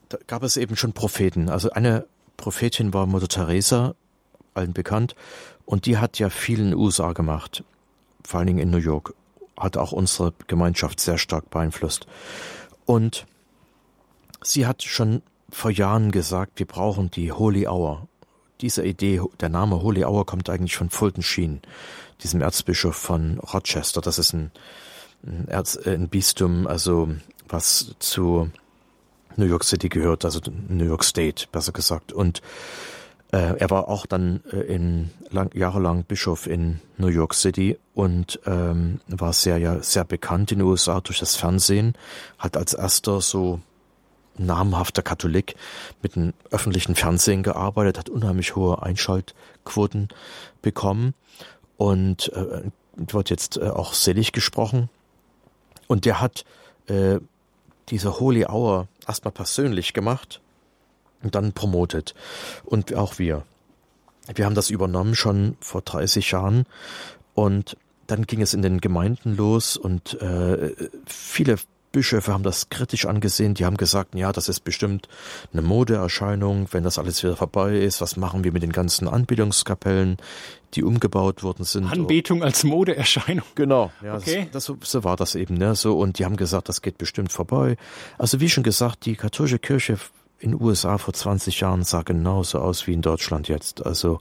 da 0.07 0.17
gab 0.27 0.43
es 0.43 0.55
eben 0.55 0.77
schon 0.77 0.93
Propheten. 0.93 1.49
Also 1.49 1.71
eine 1.71 2.05
Prophetin 2.37 2.93
war 2.93 3.05
Mutter 3.05 3.27
Teresa, 3.27 3.95
allen 4.53 4.73
bekannt, 4.73 5.15
und 5.65 5.85
die 5.85 5.97
hat 5.97 6.19
ja 6.19 6.29
viel 6.29 6.59
in 6.59 6.71
den 6.71 6.75
USA 6.75 7.13
gemacht, 7.13 7.63
vor 8.23 8.39
allen 8.39 8.47
Dingen 8.47 8.59
in 8.59 8.69
New 8.69 8.77
York, 8.77 9.13
hat 9.57 9.77
auch 9.77 9.91
unsere 9.91 10.33
Gemeinschaft 10.47 10.99
sehr 10.99 11.17
stark 11.17 11.49
beeinflusst. 11.49 12.07
Und 12.85 13.25
sie 14.43 14.67
hat 14.67 14.83
schon 14.83 15.21
vor 15.49 15.71
Jahren 15.71 16.11
gesagt, 16.11 16.59
wir 16.59 16.65
brauchen 16.65 17.09
die 17.11 17.31
Holy 17.31 17.67
Hour. 17.67 18.07
Diese 18.61 18.85
Idee, 18.85 19.21
der 19.39 19.49
Name 19.49 19.81
Holy 19.81 20.05
Hour 20.05 20.25
kommt 20.25 20.49
eigentlich 20.49 20.77
von 20.77 20.89
Fulton 20.89 21.23
Sheen, 21.23 21.61
diesem 22.23 22.41
Erzbischof 22.41 22.95
von 22.95 23.39
Rochester. 23.39 24.01
Das 24.01 24.19
ist 24.19 24.33
ein, 24.33 24.51
Erz, 25.47 25.77
ein 25.77 26.09
Bistum, 26.09 26.67
also 26.67 27.09
was 27.47 27.95
zu 27.99 28.49
New 29.37 29.45
York 29.45 29.63
City 29.63 29.89
gehört, 29.89 30.25
also 30.25 30.39
New 30.67 30.85
York 30.85 31.03
State, 31.03 31.47
besser 31.51 31.71
gesagt. 31.71 32.13
Und 32.13 32.41
äh, 33.31 33.57
er 33.57 33.69
war 33.69 33.89
auch 33.89 34.05
dann 34.05 34.41
äh, 34.51 34.57
in 34.61 35.09
lang, 35.29 35.49
jahrelang 35.53 36.03
Bischof 36.03 36.47
in 36.47 36.79
New 36.97 37.07
York 37.07 37.33
City 37.33 37.77
und 37.93 38.39
ähm, 38.45 39.01
war 39.07 39.33
sehr 39.33 39.57
ja 39.57 39.81
sehr 39.81 40.05
bekannt 40.05 40.51
in 40.51 40.59
den 40.59 40.67
USA 40.67 41.01
durch 41.01 41.19
das 41.19 41.35
Fernsehen, 41.35 41.95
hat 42.37 42.55
als 42.55 42.73
erster 42.73 43.21
so 43.21 43.59
namhafter 44.37 45.01
Katholik 45.01 45.55
mit 46.01 46.15
dem 46.15 46.33
öffentlichen 46.51 46.95
Fernsehen 46.95 47.43
gearbeitet, 47.43 47.97
hat 47.97 48.09
unheimlich 48.09 48.55
hohe 48.55 48.81
Einschaltquoten 48.81 50.09
bekommen 50.61 51.13
und 51.77 52.31
äh, 52.33 52.63
wird 52.95 53.29
jetzt 53.29 53.57
äh, 53.57 53.69
auch 53.69 53.93
selig 53.93 54.31
gesprochen. 54.31 54.89
Und 55.87 56.05
der 56.05 56.21
hat 56.21 56.45
äh, 56.87 57.19
diese 57.89 58.19
Holy 58.19 58.45
Hour 58.45 58.87
erstmal 59.07 59.31
persönlich 59.31 59.93
gemacht 59.93 60.41
und 61.23 61.35
dann 61.35 61.53
promotet. 61.53 62.13
Und 62.63 62.93
auch 62.93 63.19
wir. 63.19 63.43
Wir 64.33 64.45
haben 64.45 64.55
das 64.55 64.69
übernommen 64.69 65.15
schon 65.15 65.57
vor 65.59 65.81
30 65.81 66.31
Jahren 66.31 66.65
und 67.33 67.77
dann 68.07 68.25
ging 68.25 68.41
es 68.41 68.53
in 68.53 68.61
den 68.61 68.81
Gemeinden 68.81 69.35
los 69.35 69.77
und 69.77 70.19
äh, 70.21 70.73
viele 71.05 71.57
Bischöfe 71.95 72.33
haben 72.33 72.43
das 72.43 72.67
kritisch 72.67 73.05
angesehen. 73.05 73.53
Die 73.53 73.63
haben 73.63 73.77
gesagt, 73.77 74.15
ja, 74.15 74.33
das 74.33 74.49
ist 74.49 74.65
bestimmt 74.65 75.07
eine 75.53 75.61
Modeerscheinung, 75.61 76.67
wenn 76.71 76.83
das 76.83 76.99
alles 76.99 77.23
wieder 77.23 77.37
vorbei 77.37 77.77
ist. 77.77 78.01
Was 78.01 78.17
machen 78.17 78.43
wir 78.43 78.51
mit 78.51 78.63
den 78.63 78.73
ganzen 78.73 79.07
Anbetungskapellen, 79.07 80.17
die 80.73 80.83
umgebaut 80.83 81.41
worden 81.41 81.63
sind? 81.63 81.85
Anbetung 81.89 82.43
als 82.43 82.65
Modeerscheinung. 82.65 83.45
Genau, 83.55 83.93
ja, 84.03 84.17
okay. 84.17 84.49
das, 84.51 84.65
das, 84.65 84.91
so 84.91 85.05
war 85.05 85.15
das 85.15 85.35
eben. 85.35 85.55
Ne? 85.55 85.73
So, 85.75 85.97
und 85.97 86.19
die 86.19 86.25
haben 86.25 86.35
gesagt, 86.35 86.67
das 86.67 86.81
geht 86.81 86.97
bestimmt 86.97 87.31
vorbei. 87.31 87.77
Also 88.17 88.41
wie 88.41 88.49
schon 88.49 88.63
gesagt, 88.65 89.05
die 89.05 89.15
katholische 89.15 89.59
Kirche 89.59 89.97
in 90.39 90.51
den 90.51 90.61
USA 90.61 90.97
vor 90.97 91.13
20 91.13 91.61
Jahren 91.61 91.85
sah 91.85 92.01
genauso 92.01 92.59
aus 92.59 92.87
wie 92.87 92.93
in 92.93 93.01
Deutschland 93.01 93.47
jetzt. 93.47 93.85
Also 93.85 94.19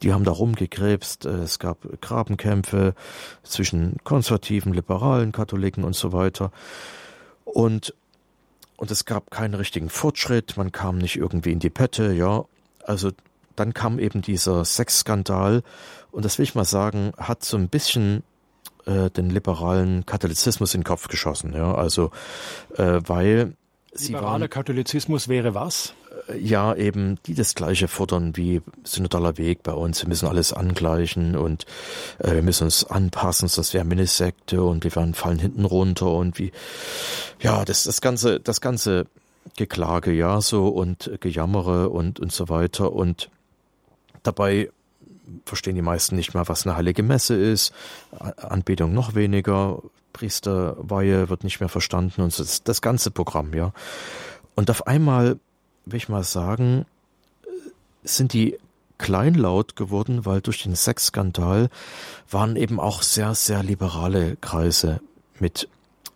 die 0.00 0.12
haben 0.12 0.22
da 0.22 0.30
rumgekrebst, 0.30 1.24
es 1.24 1.58
gab 1.58 2.00
Grabenkämpfe 2.00 2.94
zwischen 3.42 3.96
konservativen, 4.04 4.72
liberalen 4.72 5.32
Katholiken 5.32 5.82
und 5.82 5.96
so 5.96 6.12
weiter. 6.12 6.52
Und, 7.46 7.94
und 8.76 8.90
es 8.90 9.06
gab 9.06 9.30
keinen 9.30 9.54
richtigen 9.54 9.88
Fortschritt, 9.88 10.58
man 10.58 10.72
kam 10.72 10.98
nicht 10.98 11.16
irgendwie 11.16 11.52
in 11.52 11.60
die 11.60 11.70
Pette, 11.70 12.12
ja. 12.12 12.44
Also 12.84 13.12
dann 13.54 13.72
kam 13.72 13.98
eben 13.98 14.20
dieser 14.20 14.64
Sexskandal 14.64 15.62
und 16.10 16.24
das 16.24 16.38
will 16.38 16.44
ich 16.44 16.54
mal 16.54 16.64
sagen, 16.64 17.12
hat 17.16 17.44
so 17.44 17.56
ein 17.56 17.68
bisschen 17.68 18.22
äh, 18.84 19.10
den 19.10 19.30
liberalen 19.30 20.04
Katholizismus 20.04 20.74
in 20.74 20.80
den 20.80 20.86
Kopf 20.86 21.08
geschossen, 21.08 21.54
ja. 21.54 21.74
Also 21.74 22.10
äh, 22.76 23.00
weil 23.06 23.56
Liberaler 23.98 24.48
Katholizismus 24.48 25.28
wäre 25.28 25.54
was? 25.54 25.94
Ja, 26.34 26.74
eben, 26.74 27.18
die 27.26 27.34
das 27.34 27.54
Gleiche 27.54 27.86
fordern 27.86 28.36
wie 28.36 28.60
synodaler 28.82 29.38
Weg 29.38 29.62
bei 29.62 29.72
uns. 29.72 30.02
Wir 30.02 30.08
müssen 30.08 30.26
alles 30.26 30.52
angleichen 30.52 31.36
und 31.36 31.66
äh, 32.18 32.34
wir 32.34 32.42
müssen 32.42 32.64
uns 32.64 32.84
anpassen, 32.84 33.48
sonst 33.48 33.74
wäre 33.74 33.84
Minisekte 33.84 34.62
und 34.62 34.82
wir 34.82 34.94
werden 34.96 35.14
fallen 35.14 35.38
hinten 35.38 35.64
runter 35.64 36.10
und 36.10 36.38
wie, 36.38 36.50
ja, 37.40 37.64
das, 37.64 37.84
das 37.84 38.00
ganze, 38.00 38.40
das 38.40 38.60
ganze 38.60 39.06
Geklage, 39.56 40.12
ja, 40.12 40.40
so 40.40 40.68
und 40.68 41.12
Gejammere 41.20 41.90
und, 41.90 42.18
und 42.18 42.32
so 42.32 42.48
weiter 42.48 42.92
und 42.92 43.30
dabei 44.24 44.70
verstehen 45.44 45.76
die 45.76 45.82
meisten 45.82 46.16
nicht 46.16 46.34
mal, 46.34 46.48
was 46.48 46.66
eine 46.66 46.76
heilige 46.76 47.02
Messe 47.02 47.34
ist, 47.34 47.72
Anbetung 48.36 48.94
noch 48.94 49.14
weniger, 49.14 49.80
Priesterweihe 50.12 51.28
wird 51.28 51.44
nicht 51.44 51.60
mehr 51.60 51.68
verstanden 51.68 52.22
und 52.22 52.36
das, 52.38 52.62
das 52.64 52.80
ganze 52.80 53.10
Programm, 53.10 53.54
ja. 53.54 53.72
Und 54.54 54.70
auf 54.70 54.86
einmal, 54.86 55.38
will 55.86 55.96
ich 55.96 56.08
mal 56.08 56.24
sagen, 56.24 56.84
sind 58.02 58.32
die 58.32 58.58
kleinlaut 58.98 59.76
geworden, 59.76 60.24
weil 60.24 60.40
durch 60.40 60.62
den 60.62 60.74
Sexskandal 60.74 61.68
waren 62.30 62.56
eben 62.56 62.80
auch 62.80 63.02
sehr, 63.02 63.34
sehr 63.34 63.62
liberale 63.62 64.36
Kreise 64.36 65.00
mit 65.38 65.68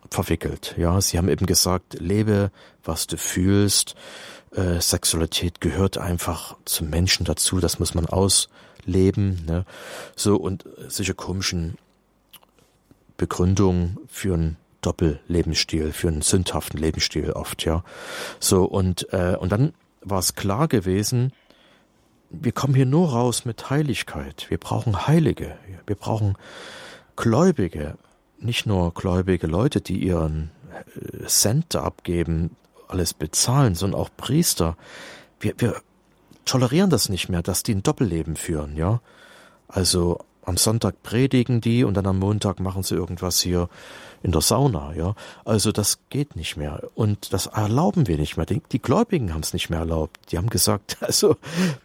verwickelt. 0.09 0.75
Ja, 0.77 0.99
sie 0.99 1.17
haben 1.17 1.29
eben 1.29 1.45
gesagt, 1.45 1.99
lebe, 1.99 2.51
was 2.83 3.07
du 3.07 3.17
fühlst. 3.17 3.95
Äh, 4.53 4.81
Sexualität 4.81 5.61
gehört 5.61 5.97
einfach 5.97 6.57
zum 6.65 6.89
Menschen 6.89 7.25
dazu, 7.25 7.59
das 7.59 7.79
muss 7.79 7.93
man 7.93 8.07
ausleben. 8.07 9.45
Ne? 9.45 9.65
So 10.15 10.35
und 10.35 10.65
solche 10.87 11.13
komischen 11.13 11.77
Begründung 13.15 13.97
für 14.07 14.33
einen 14.33 14.57
Doppellebensstil, 14.81 15.91
für 15.91 16.07
einen 16.07 16.21
sündhaften 16.21 16.79
Lebensstil 16.79 17.31
oft, 17.31 17.65
ja. 17.65 17.83
So, 18.39 18.65
und, 18.65 19.11
äh, 19.13 19.35
und 19.39 19.51
dann 19.51 19.73
war 20.01 20.19
es 20.19 20.35
klar 20.35 20.67
gewesen, 20.67 21.31
wir 22.31 22.51
kommen 22.51 22.73
hier 22.73 22.85
nur 22.85 23.09
raus 23.11 23.45
mit 23.45 23.69
Heiligkeit. 23.69 24.45
Wir 24.49 24.57
brauchen 24.57 25.07
Heilige. 25.07 25.57
Wir 25.85 25.95
brauchen 25.95 26.37
Gläubige. 27.15 27.97
Nicht 28.39 28.65
nur 28.65 28.93
gläubige 28.93 29.47
Leute, 29.47 29.81
die 29.81 29.99
ihren 29.99 30.49
äh, 30.95 31.27
Cent 31.27 31.75
abgeben, 31.75 32.55
alles 32.87 33.13
bezahlen, 33.13 33.75
sondern 33.75 33.99
auch 33.99 34.09
Priester. 34.15 34.77
Wir, 35.39 35.53
wir 35.57 35.81
tolerieren 36.45 36.89
das 36.89 37.09
nicht 37.09 37.29
mehr, 37.29 37.43
dass 37.43 37.63
die 37.63 37.75
ein 37.75 37.83
Doppelleben 37.83 38.35
führen, 38.35 38.75
ja. 38.75 39.01
Also 39.67 40.19
am 40.43 40.57
Sonntag 40.57 41.03
predigen 41.03 41.61
die 41.61 41.83
und 41.83 41.95
dann 41.95 42.07
am 42.07 42.19
Montag 42.19 42.59
machen 42.59 42.83
sie 42.83 42.95
irgendwas 42.95 43.39
hier 43.41 43.69
in 44.23 44.31
der 44.31 44.41
Sauna, 44.41 44.93
ja. 44.95 45.15
Also 45.45 45.71
das 45.71 45.99
geht 46.09 46.35
nicht 46.35 46.57
mehr. 46.57 46.83
Und 46.95 47.33
das 47.33 47.47
erlauben 47.47 48.07
wir 48.07 48.17
nicht 48.17 48.37
mehr. 48.37 48.45
Die, 48.45 48.61
die 48.71 48.81
Gläubigen 48.81 49.33
haben 49.33 49.41
es 49.41 49.53
nicht 49.53 49.69
mehr 49.69 49.79
erlaubt. 49.79 50.19
Die 50.31 50.37
haben 50.37 50.49
gesagt, 50.49 50.97
also 51.01 51.37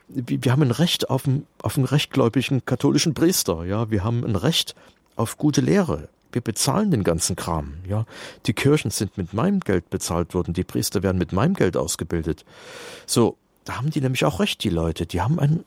wir 0.08 0.52
haben 0.52 0.62
ein 0.62 0.70
Recht 0.70 1.10
auf 1.10 1.26
einen, 1.26 1.46
auf 1.62 1.76
einen 1.76 1.86
rechtgläubigen 1.86 2.64
katholischen 2.64 3.14
Priester, 3.14 3.64
ja. 3.64 3.90
Wir 3.90 4.04
haben 4.04 4.24
ein 4.24 4.36
Recht 4.36 4.74
auf 5.16 5.38
gute 5.38 5.60
Lehre. 5.60 6.08
Wir 6.32 6.42
bezahlen 6.42 6.90
den 6.90 7.04
ganzen 7.04 7.36
Kram, 7.36 7.74
ja. 7.88 8.04
Die 8.44 8.52
Kirchen 8.52 8.90
sind 8.90 9.16
mit 9.16 9.32
meinem 9.32 9.60
Geld 9.60 9.88
bezahlt 9.88 10.34
worden. 10.34 10.52
Die 10.52 10.64
Priester 10.64 11.02
werden 11.02 11.18
mit 11.18 11.32
meinem 11.32 11.54
Geld 11.54 11.76
ausgebildet. 11.76 12.44
So, 13.06 13.36
da 13.64 13.78
haben 13.78 13.90
die 13.90 14.00
nämlich 14.00 14.24
auch 14.24 14.40
recht, 14.40 14.62
die 14.62 14.68
Leute. 14.68 15.06
Die 15.06 15.20
haben 15.20 15.38
ein, 15.40 15.64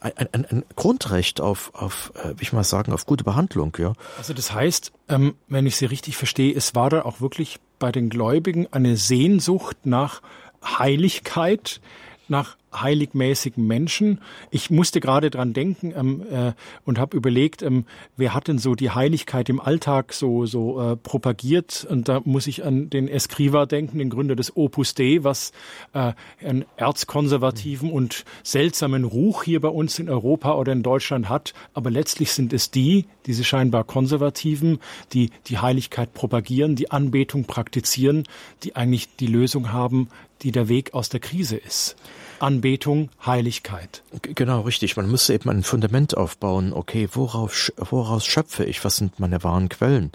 ein, 0.00 0.28
ein, 0.32 0.44
ein 0.46 0.64
Grundrecht 0.76 1.40
auf, 1.40 1.74
auf, 1.74 2.12
äh, 2.22 2.34
wie 2.36 2.42
ich 2.42 2.52
mal 2.52 2.64
sagen, 2.64 2.92
auf 2.92 3.06
gute 3.06 3.24
Behandlung, 3.24 3.76
ja. 3.78 3.92
Also 4.18 4.34
das 4.34 4.52
heißt, 4.52 4.92
ähm, 5.08 5.36
wenn 5.48 5.66
ich 5.66 5.76
Sie 5.76 5.86
richtig 5.86 6.16
verstehe, 6.16 6.54
es 6.54 6.74
war 6.74 6.90
da 6.90 7.02
auch 7.02 7.20
wirklich 7.20 7.58
bei 7.78 7.92
den 7.92 8.08
Gläubigen 8.08 8.66
eine 8.72 8.96
Sehnsucht 8.96 9.78
nach 9.84 10.22
Heiligkeit, 10.64 11.80
nach 12.28 12.56
heiligmäßigen 12.80 13.66
Menschen. 13.66 14.20
Ich 14.50 14.70
musste 14.70 15.00
gerade 15.00 15.30
dran 15.30 15.52
denken 15.52 15.94
ähm, 15.96 16.22
äh, 16.30 16.52
und 16.84 16.98
habe 16.98 17.16
überlegt, 17.16 17.62
ähm, 17.62 17.84
wer 18.16 18.34
hat 18.34 18.48
denn 18.48 18.58
so 18.58 18.74
die 18.74 18.90
Heiligkeit 18.90 19.48
im 19.48 19.60
Alltag 19.60 20.12
so 20.12 20.46
so 20.46 20.80
äh, 20.80 20.96
propagiert? 20.96 21.86
Und 21.88 22.08
da 22.08 22.20
muss 22.24 22.46
ich 22.46 22.64
an 22.64 22.90
den 22.90 23.08
Escriva 23.08 23.66
denken, 23.66 23.98
den 23.98 24.10
Gründer 24.10 24.36
des 24.36 24.56
Opus 24.56 24.94
Dei, 24.94 25.18
was 25.22 25.52
äh, 25.92 26.12
einen 26.44 26.64
erzkonservativen 26.76 27.90
und 27.90 28.24
seltsamen 28.42 29.04
Ruch 29.04 29.44
hier 29.44 29.60
bei 29.60 29.68
uns 29.68 29.98
in 29.98 30.08
Europa 30.08 30.54
oder 30.54 30.72
in 30.72 30.82
Deutschland 30.82 31.28
hat. 31.28 31.54
Aber 31.74 31.90
letztlich 31.90 32.32
sind 32.32 32.52
es 32.52 32.70
die, 32.70 33.06
diese 33.26 33.44
scheinbar 33.44 33.84
Konservativen, 33.84 34.78
die 35.12 35.30
die 35.46 35.58
Heiligkeit 35.58 36.14
propagieren, 36.14 36.76
die 36.76 36.90
Anbetung 36.90 37.44
praktizieren, 37.44 38.24
die 38.62 38.76
eigentlich 38.76 39.16
die 39.16 39.26
Lösung 39.26 39.72
haben, 39.72 40.08
die 40.42 40.52
der 40.52 40.68
Weg 40.68 40.94
aus 40.94 41.08
der 41.08 41.20
Krise 41.20 41.56
ist. 41.56 41.96
Anbetung, 42.38 43.10
Heiligkeit. 43.24 44.02
Genau, 44.22 44.60
richtig. 44.62 44.96
Man 44.96 45.10
müsste 45.10 45.34
eben 45.34 45.48
ein 45.48 45.62
Fundament 45.62 46.16
aufbauen. 46.16 46.72
Okay, 46.72 47.08
worauf, 47.12 47.72
woraus 47.76 48.26
schöpfe 48.26 48.64
ich? 48.64 48.84
Was 48.84 48.96
sind 48.96 49.18
meine 49.18 49.42
wahren 49.42 49.68
Quellen? 49.68 50.12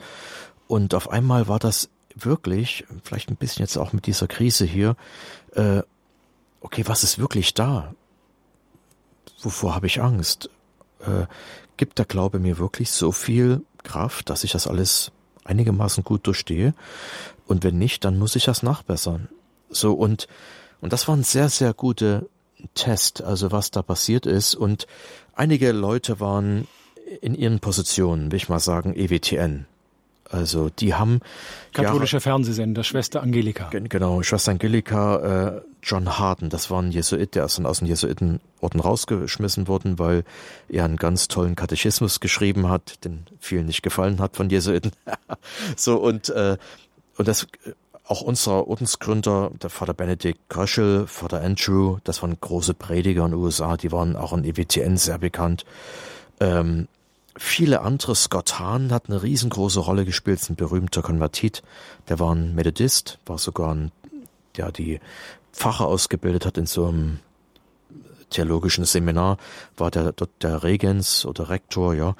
Und 0.67 0.93
auf 0.93 1.09
einmal 1.09 1.47
war 1.47 1.59
das 1.59 1.89
wirklich, 2.15 2.86
vielleicht 3.03 3.30
ein 3.30 3.36
bisschen 3.36 3.63
jetzt 3.63 3.78
auch 3.78 3.93
mit 3.93 4.05
dieser 4.05 4.28
Krise 4.28 4.65
hier, 4.65 4.95
äh, 5.55 5.82
okay, 6.61 6.84
was 6.86 7.03
ist 7.03 7.19
wirklich 7.19 7.53
da? 7.53 7.93
Wovor 9.41 9.76
habe 9.76 9.88
ich 9.88 10.01
Angst? 10.01 10.49
Äh, 10.99 11.26
gibt 11.78 11.97
der 11.97 12.05
Glaube 12.05 12.39
mir 12.39 12.57
wirklich 12.57 12.91
so 12.91 13.11
viel 13.11 13.63
Kraft, 13.84 14.30
dass 14.30 14.43
ich 14.43 14.51
das 14.51 14.67
alles 14.67 15.11
einigermaßen 15.43 16.03
gut 16.03 16.28
durchstehe? 16.28 16.74
Und 17.47 17.63
wenn 17.63 17.78
nicht, 17.78 18.05
dann 18.05 18.19
muss 18.19 18.36
ich 18.36 18.45
das 18.45 18.61
nachbessern. 18.63 19.28
So 19.72 19.93
und 19.93 20.28
und 20.82 20.93
das 20.93 21.07
war 21.07 21.15
ein 21.15 21.24
sehr, 21.24 21.49
sehr 21.49 21.74
guter 21.74 22.24
Test, 22.74 23.24
also 23.24 23.51
was 23.51 23.72
da 23.72 23.82
passiert 23.82 24.26
ist. 24.26 24.55
Und 24.55 24.88
einige 25.36 25.72
Leute 25.72 26.19
waren 26.19 26.67
in 27.22 27.36
ihren 27.36 27.59
Positionen, 27.59 28.32
will 28.32 28.38
ich 28.38 28.49
mal 28.49 28.59
sagen, 28.59 28.95
EWTN. 28.95 29.67
Also 30.30 30.69
die 30.69 30.93
haben 30.93 31.19
katholischer 31.74 32.17
ja, 32.17 32.22
Fernsehsender, 32.22 32.86
Schwester 32.86 33.22
Angelika. 33.22 33.69
Genau, 33.69 34.24
Schwester 34.24 34.51
Angelika, 34.51 35.57
äh, 35.57 35.61
John 35.84 36.17
Harden, 36.17 36.49
das 36.49 36.72
war 36.72 36.82
ein 36.82 36.91
Jesuit, 36.91 37.36
der 37.36 37.43
ist 37.45 37.57
dann 37.57 37.65
aus 37.65 37.80
dem 37.80 37.88
Jesuitenorden 37.88 38.80
rausgeschmissen 38.80 39.67
worden, 39.67 39.99
weil 39.99 40.24
er 40.69 40.86
einen 40.86 40.95
ganz 40.95 41.28
tollen 41.28 41.57
Katechismus 41.57 42.22
geschrieben 42.22 42.69
hat, 42.69 43.03
den 43.03 43.26
vielen 43.39 43.65
nicht 43.65 43.82
gefallen 43.82 44.22
hat 44.22 44.38
von 44.38 44.49
Jesuiten. 44.49 44.91
so 45.76 45.97
und 45.97 46.30
äh, 46.30 46.57
und 47.17 47.28
das 47.28 47.47
auch 48.06 48.22
unser 48.22 48.68
Ordensgründer, 48.68 49.52
der 49.62 49.70
Vater 49.70 49.93
Benedikt 49.93 50.49
Kröschel, 50.49 51.08
Vater 51.08 51.41
Andrew, 51.41 51.97
das 52.04 52.22
waren 52.22 52.38
große 52.39 52.74
Prediger 52.74 53.26
in 53.26 53.32
den 53.32 53.39
USA, 53.39 53.78
die 53.78 53.91
waren 53.91 54.16
auch 54.16 54.34
in 54.34 54.43
EWTN 54.43 54.97
sehr 54.97 55.18
bekannt. 55.18 55.66
Ähm, 56.39 56.88
viele 57.38 57.82
andere, 57.82 58.16
Scott 58.16 58.60
Hahn 58.60 58.91
hat 58.91 59.08
eine 59.08 59.22
riesengroße 59.22 59.80
Rolle 59.80 60.06
gespielt, 60.06 60.41
ein 60.49 60.56
berühmter 60.56 61.02
Konvertit, 61.02 61.62
der 62.10 62.20
war 62.20 62.34
ein 62.34 62.56
Methodist, 62.56 63.20
war 63.26 63.38
sogar 63.38 63.74
ein, 63.74 63.91
der 64.58 64.72
die 64.72 64.99
Pfarrer 65.54 65.86
ausgebildet 65.86 66.45
hat 66.45 66.58
in 66.58 66.66
so 66.66 66.88
einem 66.88 67.20
theologischen 68.30 68.86
Seminar, 68.86 69.38
war 69.78 69.91
der 69.91 70.12
dort 70.14 70.32
der 70.41 70.64
Regens 70.64 71.26
oder 71.26 71.49
Rektor, 71.49 71.93
ja. 71.93 72.16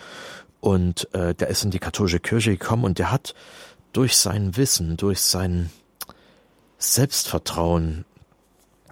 Und 0.60 1.12
äh, 1.16 1.34
der 1.34 1.48
ist 1.48 1.64
in 1.64 1.72
die 1.72 1.80
katholische 1.80 2.20
Kirche 2.20 2.52
gekommen 2.52 2.84
und 2.84 3.00
der 3.00 3.12
hat 3.12 3.34
durch 3.94 4.18
sein 4.18 4.58
Wissen, 4.58 4.98
durch 4.98 5.22
sein 5.22 5.70
Selbstvertrauen, 6.78 8.06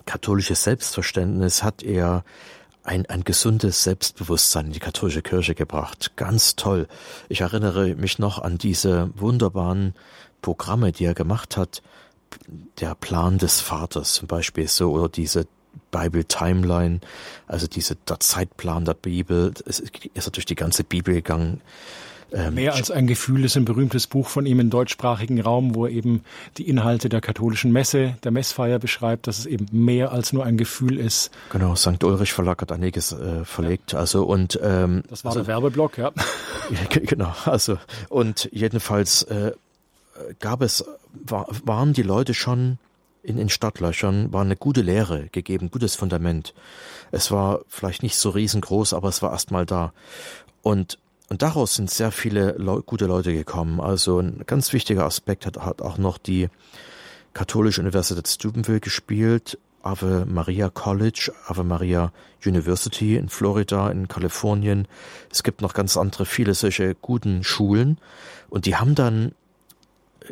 katholisches 0.05 0.63
Selbstverständnis 0.63 1.63
hat 1.63 1.83
er 1.83 2.23
ein, 2.83 3.05
ein 3.07 3.23
gesundes 3.23 3.83
Selbstbewusstsein 3.83 4.67
in 4.67 4.73
die 4.73 4.79
katholische 4.79 5.21
Kirche 5.21 5.53
gebracht. 5.53 6.13
Ganz 6.15 6.55
toll. 6.55 6.87
Ich 7.27 7.41
erinnere 7.41 7.95
mich 7.95 8.19
noch 8.19 8.39
an 8.39 8.57
diese 8.57 9.11
wunderbaren 9.15 9.93
Programme, 10.41 10.91
die 10.91 11.05
er 11.05 11.13
gemacht 11.13 11.57
hat. 11.57 11.83
Der 12.79 12.95
Plan 12.95 13.37
des 13.37 13.59
Vaters 13.59 14.13
zum 14.13 14.27
Beispiel 14.27 14.67
so 14.67 14.91
oder 14.91 15.09
diese 15.09 15.47
Bible 15.91 16.25
Timeline, 16.25 16.99
also 17.47 17.67
diese 17.67 17.95
der 17.95 18.19
Zeitplan 18.19 18.85
der 18.85 18.93
Bibel. 18.93 19.53
Es 19.65 19.79
ist 19.79 20.35
durch 20.35 20.45
die 20.45 20.55
ganze 20.55 20.83
Bibel 20.83 21.13
gegangen. 21.13 21.61
Ähm, 22.31 22.55
Mehr 22.55 22.75
als 22.75 22.91
ein 22.91 23.07
Gefühl 23.07 23.45
ist 23.45 23.57
ein 23.57 23.65
berühmtes 23.65 24.07
Buch 24.07 24.27
von 24.27 24.45
ihm 24.45 24.59
im 24.59 24.69
deutschsprachigen 24.69 25.41
Raum, 25.41 25.75
wo 25.75 25.85
er 25.85 25.91
eben 25.91 26.23
die 26.57 26.67
Inhalte 26.67 27.09
der 27.09 27.21
katholischen 27.21 27.71
Messe, 27.71 28.17
der 28.23 28.31
Messfeier 28.31 28.79
beschreibt, 28.79 29.27
dass 29.27 29.39
es 29.39 29.45
eben 29.45 29.65
mehr 29.71 30.11
als 30.11 30.33
nur 30.33 30.45
ein 30.45 30.57
Gefühl 30.57 30.99
ist. 30.99 31.31
Genau, 31.51 31.75
St. 31.75 32.03
Ulrich 32.03 32.33
Verlag 32.33 32.61
hat 32.61 32.71
einiges 32.71 33.11
äh, 33.11 33.45
verlegt. 33.45 33.93
Ja. 33.93 33.99
Also 33.99 34.25
und 34.25 34.59
ähm, 34.61 35.03
das 35.09 35.23
war 35.23 35.31
also, 35.31 35.43
der 35.43 35.47
Werbeblock, 35.47 35.97
ja. 35.97 36.11
genau, 36.89 37.33
also 37.45 37.77
und 38.09 38.49
jedenfalls 38.51 39.23
äh, 39.23 39.53
gab 40.39 40.61
es 40.61 40.85
war, 41.13 41.47
waren 41.63 41.93
die 41.93 42.03
Leute 42.03 42.33
schon 42.33 42.77
in 43.21 43.37
den 43.37 43.49
Stadtlöchern 43.49 44.31
war 44.31 44.41
eine 44.41 44.55
gute 44.55 44.81
Lehre 44.81 45.27
gegeben, 45.31 45.71
gutes 45.71 45.95
Fundament. 45.95 46.53
Es 47.11 47.31
war 47.31 47.61
vielleicht 47.67 48.01
nicht 48.01 48.15
so 48.15 48.29
riesengroß, 48.29 48.93
aber 48.93 49.09
es 49.09 49.21
war 49.21 49.31
erstmal 49.31 49.65
da. 49.65 49.93
Und 50.61 50.97
und 51.29 51.43
daraus 51.43 51.75
sind 51.75 51.91
sehr 51.91 52.11
viele 52.11 52.53
Leu 52.53 52.81
gute 52.81 53.05
Leute 53.05 53.33
gekommen. 53.33 53.79
Also 53.79 54.19
ein 54.19 54.41
ganz 54.47 54.73
wichtiger 54.73 55.05
Aspekt 55.05 55.45
hat, 55.45 55.57
hat 55.57 55.81
auch 55.81 55.97
noch 55.97 56.17
die 56.17 56.49
Katholische 57.33 57.81
Universität 57.81 58.27
Steubenville 58.27 58.79
gespielt, 58.79 59.59
Ave 59.83 60.25
Maria 60.27 60.69
College, 60.69 61.31
Ave 61.47 61.63
Maria 61.63 62.11
University 62.43 63.15
in 63.15 63.29
Florida, 63.29 63.89
in 63.91 64.07
Kalifornien. 64.07 64.87
Es 65.31 65.43
gibt 65.43 65.61
noch 65.61 65.73
ganz 65.73 65.97
andere, 65.97 66.25
viele 66.25 66.55
solche 66.55 66.95
guten 66.95 67.43
Schulen. 67.43 67.99
Und 68.49 68.65
die 68.65 68.75
haben 68.75 68.95
dann 68.95 69.33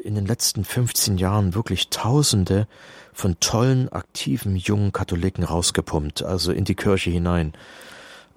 in 0.04 0.16
den 0.16 0.26
letzten 0.26 0.66
15 0.66 1.18
Jahren 1.18 1.54
wirklich 1.54 1.90
Tausende 1.90 2.68
von 3.14 3.40
tollen, 3.40 3.90
aktiven, 3.90 4.56
jungen 4.56 4.92
Katholiken 4.92 5.44
rausgepumpt, 5.44 6.24
also 6.24 6.52
in 6.52 6.66
die 6.66 6.76
Kirche 6.76 7.10
hinein. 7.10 7.54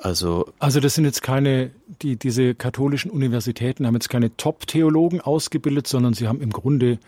Also, 0.03 0.53
also 0.59 0.81
das 0.81 0.95
sind 0.95 1.05
jetzt 1.05 1.23
keine, 1.23 1.71
die, 2.03 2.17
diese 2.17 2.55
katholischen 2.55 3.11
Universitäten 3.11 3.87
haben 3.87 3.95
jetzt 3.95 4.09
keine 4.09 4.37
Top-Theologen 4.37 5.21
ausgebildet, 5.21 5.87
sondern 5.87 6.15
sie 6.15 6.27
haben 6.27 6.41
im 6.41 6.51
Grunde 6.51 6.99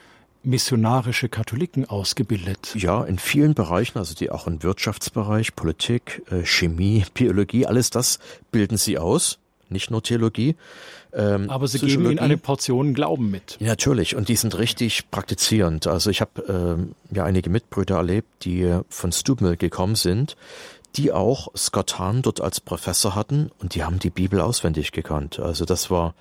missionarische 0.45 1.29
Katholiken 1.29 1.89
ausgebildet. 1.89 2.75
Ja, 2.75 3.05
in 3.05 3.19
vielen 3.19 3.55
Bereichen, 3.55 3.99
also 3.99 4.15
die 4.15 4.31
auch 4.31 4.47
im 4.47 4.63
Wirtschaftsbereich, 4.63 5.55
Politik, 5.55 6.23
äh, 6.31 6.45
Chemie, 6.45 7.05
Biologie, 7.15 7.67
alles 7.67 7.91
das 7.91 8.19
bilden 8.51 8.77
sie 8.77 8.99
aus, 8.99 9.39
nicht 9.69 9.91
nur 9.91 10.03
Theologie. 10.03 10.57
Ähm, 11.15 11.49
Aber 11.49 11.69
sie 11.69 11.79
geben 11.79 12.07
ihnen 12.07 12.19
eine 12.19 12.37
Portion 12.39 12.95
Glauben 12.95 13.31
mit. 13.31 13.57
Ja, 13.61 13.69
natürlich, 13.69 14.17
und 14.17 14.29
die 14.29 14.37
sind 14.37 14.59
richtig 14.59 15.11
praktizierend. 15.11 15.87
Also 15.87 16.11
ich 16.11 16.21
habe 16.21 16.43
ähm, 16.49 16.95
ja 17.15 17.25
einige 17.25 17.51
Mitbrüder 17.51 17.97
erlebt, 17.97 18.45
die 18.45 18.81
von 18.89 19.13
Stubmel 19.13 19.57
gekommen 19.57 19.95
sind, 19.95 20.37
die 20.97 21.13
auch 21.13 21.49
Scott 21.57 21.99
Hahn 21.99 22.23
dort 22.23 22.41
als 22.41 22.61
Professor 22.61 23.15
hatten 23.15 23.51
und 23.59 23.75
die 23.75 23.85
haben 23.85 23.99
die 23.99 24.11
Bibel 24.11 24.41
auswendig 24.41 24.93
gekannt. 24.93 25.39
Also 25.39 25.65
das 25.65 25.91
war, 25.91 26.15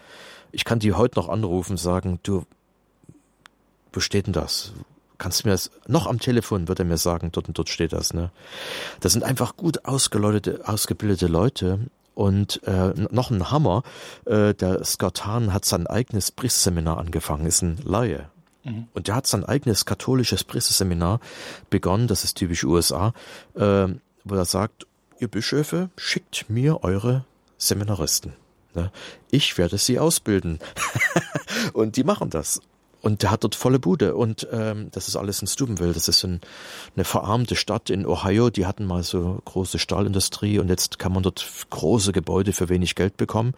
ich 0.52 0.66
kann 0.66 0.80
die 0.80 0.94
heute 0.94 1.20
noch 1.20 1.30
anrufen, 1.30 1.78
sagen, 1.78 2.20
du, 2.24 2.46
wo 3.92 4.00
steht 4.00 4.28
denn 4.28 4.34
das? 4.34 4.74
Kannst 5.18 5.44
du 5.44 5.50
mir 5.50 5.54
das, 5.54 5.70
noch 5.88 6.08
am 6.08 6.20
Telefon 6.20 6.68
wird 6.68 6.80
er 6.80 6.86
mir 6.86 6.98
sagen, 6.98 7.32
dort 7.32 7.48
und 7.48 7.58
dort 7.58 7.70
steht 7.70 7.94
das, 7.94 8.14
ne? 8.14 8.32
Das 9.02 9.14
sind 9.14 9.24
einfach 9.24 9.56
gut 9.56 9.86
ausgeläutete, 9.86 10.62
ausgebildete 10.66 11.28
Leute 11.28 11.80
und 12.16 12.64
äh, 12.64 12.94
noch 13.12 13.30
ein 13.30 13.52
Hammer, 13.52 13.84
äh, 14.26 14.54
der 14.54 14.84
Scott 14.84 15.26
Hahn 15.26 15.54
hat 15.54 15.66
sein 15.66 15.86
eigenes 15.86 16.32
Priesterseminar 16.32 16.98
angefangen, 16.98 17.46
ist 17.46 17.62
ein 17.62 17.78
Laie. 17.84 18.30
Mhm. 18.64 18.88
Und 18.94 19.08
der 19.08 19.16
hat 19.16 19.28
sein 19.28 19.46
eigenes 19.46 19.86
katholisches 19.86 20.44
Priesterseminar 20.44 21.20
begonnen, 21.70 22.08
das 22.08 22.24
ist 22.24 22.38
typisch 22.38 22.64
USA, 22.64 23.14
äh, 23.56 23.88
wo 24.24 24.36
er 24.36 24.46
sagt, 24.46 24.88
ihr 25.20 25.28
Bischöfe, 25.28 25.90
schickt 25.98 26.50
mir 26.50 26.84
eure 26.84 27.26
Seminaristen. 27.58 28.34
Ne? 28.74 28.92
Ich 29.30 29.58
werde 29.58 29.78
sie 29.78 30.00
ausbilden. 30.00 30.60
und 31.74 31.96
die 31.98 32.04
machen 32.04 32.30
das. 32.30 32.62
Und 33.02 33.24
der 33.24 33.32
hat 33.32 33.44
dort 33.44 33.56
volle 33.56 33.80
Bude. 33.80 34.16
Und 34.16 34.48
ähm, 34.52 34.90
das 34.92 35.08
ist 35.08 35.16
alles 35.16 35.42
in 35.42 35.48
Steubenville. 35.48 35.94
Das 35.94 36.08
ist 36.08 36.24
ein, 36.24 36.40
eine 36.96 37.04
verarmte 37.04 37.56
Stadt 37.56 37.90
in 37.90 38.06
Ohio. 38.06 38.50
Die 38.50 38.66
hatten 38.66 38.86
mal 38.86 39.04
so 39.04 39.42
große 39.46 39.80
Stahlindustrie 39.80 40.60
und 40.60 40.70
jetzt 40.70 41.00
kann 41.00 41.12
man 41.12 41.24
dort 41.24 41.48
große 41.72 42.12
Gebäude 42.12 42.54
für 42.54 42.70
wenig 42.70 42.96
Geld 42.96 43.18
bekommen. 43.18 43.54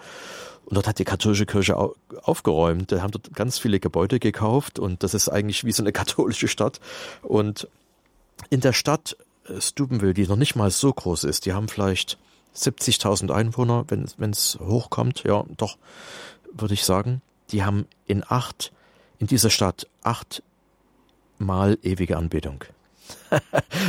Und 0.65 0.75
dort 0.75 0.87
hat 0.87 0.97
die 0.97 1.03
katholische 1.03 1.45
Kirche 1.45 1.75
aufgeräumt. 2.23 2.91
Da 2.91 3.01
haben 3.01 3.11
dort 3.11 3.33
ganz 3.33 3.59
viele 3.59 3.81
Gebäude 3.81 4.19
gekauft 4.19 4.79
und 4.79 5.03
das 5.03 5.13
ist 5.13 5.27
eigentlich 5.27 5.65
wie 5.65 5.73
so 5.73 5.83
eine 5.83 5.91
katholische 5.93 6.47
Stadt. 6.47 6.79
Und 7.21 7.67
in 8.49 8.61
der 8.61 8.73
Stadt 8.73 9.17
Steubenville, 9.59 10.13
die 10.13 10.27
noch 10.27 10.35
nicht 10.35 10.55
mal 10.55 10.71
so 10.71 10.93
groß 10.93 11.25
ist, 11.25 11.45
die 11.45 11.53
haben 11.53 11.67
vielleicht 11.67 12.17
70.000 12.55 13.31
Einwohner, 13.31 13.85
wenn 13.87 14.31
es 14.31 14.57
hochkommt, 14.59 15.23
ja, 15.23 15.43
doch, 15.57 15.77
würde 16.51 16.73
ich 16.73 16.85
sagen. 16.85 17.21
Die 17.51 17.63
haben 17.63 17.87
in 18.05 18.23
acht, 18.27 18.71
in 19.19 19.27
dieser 19.27 19.49
Stadt 19.49 19.87
acht 20.03 20.43
Mal 21.39 21.77
ewige 21.81 22.17
Anbetung. 22.17 22.63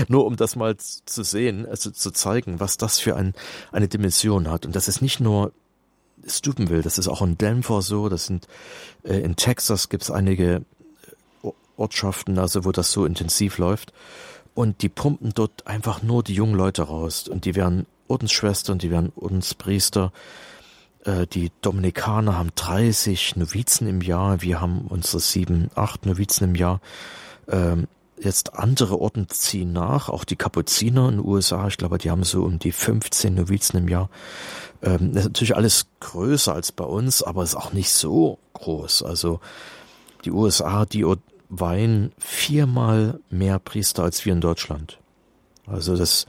Nur 0.08 0.26
um 0.26 0.36
das 0.36 0.56
mal 0.56 0.76
zu 0.76 1.22
sehen, 1.22 1.66
also 1.66 1.90
zu 1.90 2.10
zeigen, 2.10 2.58
was 2.58 2.78
das 2.78 2.98
für 2.98 3.16
ein, 3.16 3.34
eine 3.70 3.86
Dimension 3.86 4.50
hat. 4.50 4.66
Und 4.66 4.74
das 4.74 4.88
ist 4.88 5.02
nicht 5.02 5.20
nur 5.20 5.52
Steubenville, 6.26 6.82
das 6.82 6.98
ist 6.98 7.06
auch 7.06 7.22
in 7.22 7.38
Denver 7.38 7.82
so, 7.82 8.08
das 8.08 8.26
sind 8.26 8.48
äh, 9.04 9.18
in 9.18 9.36
Texas 9.36 9.88
gibt 9.88 10.02
es 10.02 10.10
einige 10.10 10.64
äh, 11.42 11.50
Ortschaften, 11.76 12.38
also 12.38 12.64
wo 12.64 12.72
das 12.72 12.90
so 12.90 13.04
intensiv 13.04 13.58
läuft. 13.58 13.92
Und 14.54 14.82
die 14.82 14.88
pumpen 14.88 15.32
dort 15.34 15.66
einfach 15.66 16.02
nur 16.02 16.22
die 16.22 16.34
jungen 16.34 16.54
Leute 16.54 16.82
raus. 16.82 17.28
Und 17.28 17.44
die 17.44 17.54
werden 17.54 17.86
Ordensschwestern, 18.08 18.78
die 18.78 18.90
werden 18.90 19.12
Ordenspriester. 19.16 20.12
Äh, 21.04 21.26
die 21.26 21.50
Dominikaner 21.60 22.38
haben 22.38 22.50
30 22.54 23.36
Novizen 23.36 23.88
im 23.88 24.00
Jahr. 24.00 24.42
Wir 24.42 24.60
haben 24.60 24.82
unsere 24.88 25.20
sieben, 25.20 25.70
acht 25.74 26.06
Novizen 26.06 26.44
im 26.44 26.54
Jahr. 26.54 26.80
Ähm, 27.48 27.88
jetzt 28.18 28.54
andere 28.54 29.00
Orden 29.00 29.28
ziehen 29.28 29.72
nach, 29.72 30.08
auch 30.08 30.24
die 30.24 30.36
Kapuziner 30.36 31.08
in 31.08 31.16
den 31.16 31.26
USA, 31.26 31.66
ich 31.66 31.76
glaube, 31.76 31.98
die 31.98 32.10
haben 32.10 32.24
so 32.24 32.44
um 32.44 32.58
die 32.58 32.72
15 32.72 33.34
Novizen 33.34 33.78
im 33.78 33.88
Jahr. 33.88 34.08
Ähm, 34.82 35.12
das 35.12 35.24
ist 35.24 35.30
natürlich 35.30 35.56
alles 35.56 35.86
größer 36.00 36.54
als 36.54 36.72
bei 36.72 36.84
uns, 36.84 37.22
aber 37.22 37.42
ist 37.42 37.56
auch 37.56 37.72
nicht 37.72 37.90
so 37.90 38.38
groß. 38.54 39.02
Also 39.02 39.40
die 40.24 40.30
USA, 40.30 40.84
die 40.84 41.04
weihen 41.60 42.12
viermal 42.18 43.20
mehr 43.30 43.58
Priester 43.58 44.02
als 44.02 44.24
wir 44.24 44.32
in 44.32 44.40
Deutschland. 44.40 44.98
Also 45.66 45.96
das, 45.96 46.26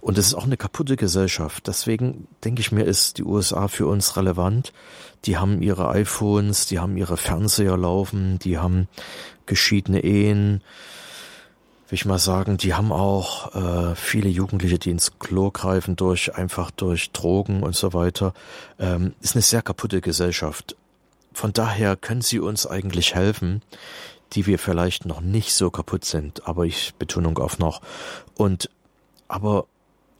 und 0.00 0.18
das 0.18 0.26
ist 0.26 0.34
auch 0.34 0.44
eine 0.44 0.56
kaputte 0.56 0.96
Gesellschaft. 0.96 1.66
Deswegen 1.68 2.26
denke 2.44 2.60
ich 2.60 2.72
mir, 2.72 2.84
ist 2.84 3.18
die 3.18 3.24
USA 3.24 3.68
für 3.68 3.86
uns 3.86 4.16
relevant. 4.16 4.72
Die 5.26 5.36
haben 5.36 5.62
ihre 5.62 5.88
iPhones, 5.90 6.66
die 6.66 6.78
haben 6.78 6.96
ihre 6.96 7.16
Fernseher 7.16 7.76
laufen, 7.76 8.38
die 8.40 8.58
haben 8.58 8.88
geschiedene 9.46 10.02
Ehen, 10.02 10.62
will 11.88 11.96
ich 11.96 12.04
mal 12.04 12.18
sagen, 12.18 12.56
die 12.56 12.74
haben 12.74 12.92
auch 12.92 13.54
äh, 13.54 13.94
viele 13.94 14.28
Jugendliche, 14.28 14.78
die 14.78 14.90
ins 14.90 15.18
Klo 15.18 15.50
greifen 15.50 15.96
durch 15.96 16.34
einfach 16.34 16.70
durch 16.70 17.12
Drogen 17.12 17.62
und 17.62 17.76
so 17.76 17.92
weiter. 17.92 18.34
Ähm, 18.78 19.14
ist 19.20 19.36
eine 19.36 19.42
sehr 19.42 19.62
kaputte 19.62 20.00
Gesellschaft. 20.00 20.76
Von 21.32 21.52
daher 21.52 21.96
können 21.96 22.22
sie 22.22 22.38
uns 22.38 22.66
eigentlich 22.66 23.14
helfen, 23.14 23.62
die 24.34 24.46
wir 24.46 24.58
vielleicht 24.58 25.06
noch 25.06 25.20
nicht 25.20 25.54
so 25.54 25.70
kaputt 25.70 26.04
sind, 26.04 26.46
aber 26.46 26.64
ich 26.64 26.94
Betonung 26.94 27.38
auf 27.38 27.58
noch. 27.58 27.80
Und 28.34 28.70
aber 29.28 29.66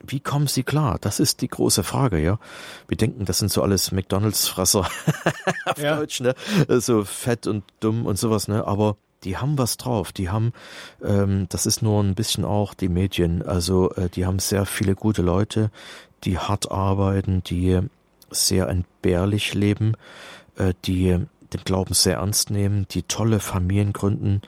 wie 0.07 0.19
kommen 0.19 0.47
sie 0.47 0.63
klar? 0.63 0.97
Das 0.99 1.19
ist 1.19 1.41
die 1.41 1.47
große 1.47 1.83
Frage, 1.83 2.19
ja. 2.19 2.39
Wir 2.87 2.97
denken, 2.97 3.25
das 3.25 3.39
sind 3.39 3.51
so 3.51 3.61
alles 3.61 3.91
McDonalds-Fresser 3.91 4.87
auf 5.65 5.77
ja. 5.77 5.95
Deutsch, 5.97 6.21
ne? 6.21 6.35
So 6.67 7.03
fett 7.03 7.47
und 7.47 7.63
dumm 7.79 8.05
und 8.05 8.17
sowas, 8.17 8.47
ne? 8.47 8.65
Aber 8.67 8.97
die 9.23 9.37
haben 9.37 9.57
was 9.57 9.77
drauf. 9.77 10.11
Die 10.11 10.29
haben, 10.29 10.53
ähm, 11.03 11.47
das 11.49 11.65
ist 11.65 11.81
nur 11.81 12.03
ein 12.03 12.15
bisschen 12.15 12.45
auch 12.45 12.73
die 12.73 12.89
Medien. 12.89 13.41
Also 13.41 13.91
äh, 13.91 14.09
die 14.09 14.25
haben 14.25 14.39
sehr 14.39 14.65
viele 14.65 14.95
gute 14.95 15.21
Leute, 15.21 15.71
die 16.23 16.37
hart 16.37 16.71
arbeiten, 16.71 17.43
die 17.43 17.79
sehr 18.29 18.67
entbehrlich 18.67 19.53
leben, 19.53 19.95
äh, 20.57 20.73
die 20.85 21.25
den 21.55 21.63
Glauben 21.63 21.93
sehr 21.93 22.17
ernst 22.17 22.49
nehmen, 22.49 22.87
die 22.89 23.03
tolle 23.03 23.39
Familien 23.39 23.93
gründen, 23.93 24.41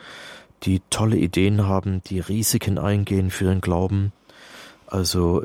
die 0.64 0.82
tolle 0.90 1.18
Ideen 1.18 1.66
haben, 1.66 2.02
die 2.04 2.20
Risiken 2.20 2.78
eingehen 2.78 3.30
für 3.30 3.46
den 3.46 3.62
Glauben. 3.62 4.12
Also 4.88 5.44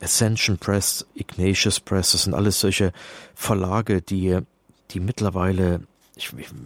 Ascension 0.00 0.58
Press, 0.58 1.06
Ignatius 1.14 1.80
Press, 1.80 2.12
das 2.12 2.24
sind 2.24 2.34
alles 2.34 2.60
solche 2.60 2.92
Verlage, 3.34 4.02
die, 4.02 4.38
die 4.90 5.00
mittlerweile 5.00 5.82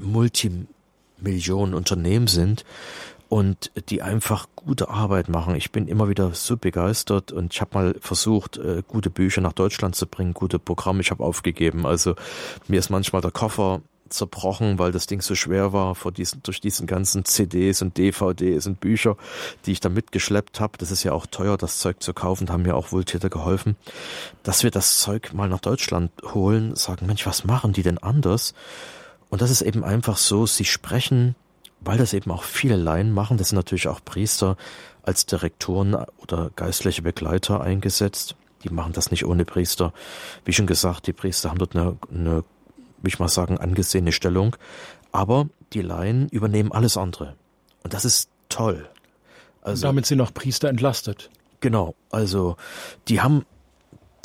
multi, 0.00 0.66
Millionen 1.18 1.74
Unternehmen 1.74 2.26
sind 2.26 2.64
und 3.28 3.72
die 3.88 4.02
einfach 4.02 4.46
gute 4.54 4.90
Arbeit 4.90 5.28
machen. 5.28 5.56
Ich 5.56 5.72
bin 5.72 5.88
immer 5.88 6.08
wieder 6.08 6.34
so 6.34 6.56
begeistert 6.56 7.32
und 7.32 7.54
ich 7.54 7.60
habe 7.60 7.70
mal 7.74 7.96
versucht, 8.00 8.58
äh, 8.58 8.82
gute 8.86 9.10
Bücher 9.10 9.40
nach 9.40 9.52
Deutschland 9.52 9.96
zu 9.96 10.06
bringen, 10.06 10.34
gute 10.34 10.58
Programme. 10.58 11.00
Ich 11.00 11.10
habe 11.10 11.24
aufgegeben. 11.24 11.86
Also 11.86 12.14
mir 12.68 12.78
ist 12.78 12.90
manchmal 12.90 13.22
der 13.22 13.30
Koffer 13.30 13.80
zerbrochen, 14.08 14.78
weil 14.78 14.92
das 14.92 15.06
Ding 15.06 15.20
so 15.20 15.34
schwer 15.34 15.72
war 15.72 15.94
vor 15.94 16.12
diesen, 16.12 16.42
durch 16.42 16.60
diesen 16.60 16.86
ganzen 16.86 17.24
CDs 17.24 17.82
und 17.82 17.96
DVDs 17.96 18.66
und 18.66 18.80
Bücher, 18.80 19.16
die 19.66 19.72
ich 19.72 19.80
da 19.80 19.88
mitgeschleppt 19.88 20.60
habe. 20.60 20.78
Das 20.78 20.90
ist 20.90 21.02
ja 21.02 21.12
auch 21.12 21.26
teuer, 21.26 21.56
das 21.56 21.78
Zeug 21.78 22.02
zu 22.02 22.12
kaufen, 22.12 22.50
haben 22.50 22.62
mir 22.62 22.76
auch 22.76 22.92
Wohltäter 22.92 23.30
geholfen, 23.30 23.76
dass 24.42 24.62
wir 24.62 24.70
das 24.70 24.98
Zeug 24.98 25.32
mal 25.32 25.48
nach 25.48 25.60
Deutschland 25.60 26.10
holen, 26.22 26.76
sagen, 26.76 27.06
Mensch, 27.06 27.26
was 27.26 27.44
machen 27.44 27.72
die 27.72 27.82
denn 27.82 27.98
anders? 27.98 28.54
Und 29.30 29.42
das 29.42 29.50
ist 29.50 29.62
eben 29.62 29.84
einfach 29.84 30.16
so, 30.16 30.46
sie 30.46 30.64
sprechen, 30.64 31.34
weil 31.80 31.98
das 31.98 32.12
eben 32.12 32.30
auch 32.30 32.44
viele 32.44 32.76
Laien 32.76 33.12
machen, 33.12 33.36
das 33.36 33.48
sind 33.50 33.56
natürlich 33.56 33.88
auch 33.88 34.00
Priester 34.04 34.56
als 35.02 35.26
Direktoren 35.26 35.96
oder 36.18 36.50
geistliche 36.56 37.02
Begleiter 37.02 37.60
eingesetzt. 37.60 38.36
Die 38.62 38.70
machen 38.70 38.94
das 38.94 39.10
nicht 39.10 39.26
ohne 39.26 39.44
Priester. 39.44 39.92
Wie 40.44 40.52
schon 40.52 40.66
gesagt, 40.66 41.06
die 41.06 41.12
Priester 41.12 41.50
haben 41.50 41.58
dort 41.58 41.76
eine, 41.76 41.98
eine 42.10 42.44
will 43.04 43.08
ich 43.08 43.18
mal 43.18 43.28
sagen, 43.28 43.58
angesehene 43.58 44.12
Stellung. 44.12 44.56
Aber 45.12 45.48
die 45.72 45.82
Laien 45.82 46.28
übernehmen 46.28 46.72
alles 46.72 46.96
andere. 46.96 47.34
Und 47.82 47.94
das 47.94 48.04
ist 48.04 48.28
toll. 48.48 48.88
Also, 49.62 49.86
Und 49.86 49.90
damit 49.90 50.06
sind 50.06 50.20
auch 50.20 50.32
Priester 50.34 50.68
entlastet. 50.68 51.30
Genau. 51.60 51.94
Also, 52.10 52.56
die 53.08 53.20
haben 53.20 53.44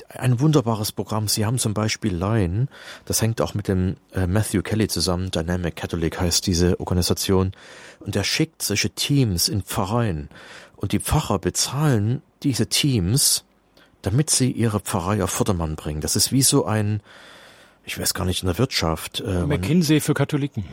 ein 0.10 0.40
wunderbares 0.40 0.92
Programm. 0.92 1.28
Sie 1.28 1.46
haben 1.46 1.60
zum 1.60 1.74
Beispiel 1.74 2.16
Line, 2.16 2.68
das 3.06 3.22
hängt 3.22 3.42
auch 3.42 3.54
mit 3.54 3.68
dem 3.68 3.96
äh, 4.14 4.28
Matthew 4.28 4.62
Kelly 4.62 4.88
zusammen, 4.88 5.32
Dynamic 5.32 5.76
Catholic 5.76 6.20
heißt 6.20 6.48
diese 6.48 6.80
Organisation, 6.80 7.52
und 8.00 8.16
er 8.16 8.24
schickt 8.24 8.62
solche 8.62 8.90
Teams 8.90 9.48
in 9.48 9.62
Pfarreien. 9.62 10.30
Und 10.76 10.94
die 10.94 11.00
Pfarrer 11.00 11.40
bezahlen 11.40 12.22
diese 12.44 12.68
Teams, 12.68 13.44
damit 14.02 14.30
sie 14.30 14.52
ihre 14.52 14.80
Pfarrei 14.80 15.24
auf 15.24 15.30
Vordermann 15.30 15.76
bringen. 15.76 16.02
Das 16.02 16.16
ist 16.16 16.32
wie 16.32 16.42
so 16.42 16.66
ein, 16.66 17.02
ich 17.90 18.00
weiß 18.00 18.14
gar 18.14 18.26
nicht, 18.26 18.44
in 18.44 18.48
der 18.48 18.60
Wirtschaft. 18.60 19.22
Äh, 19.22 19.48
McKinsey 19.48 20.00
für 20.00 20.14
Katholiken. 20.14 20.64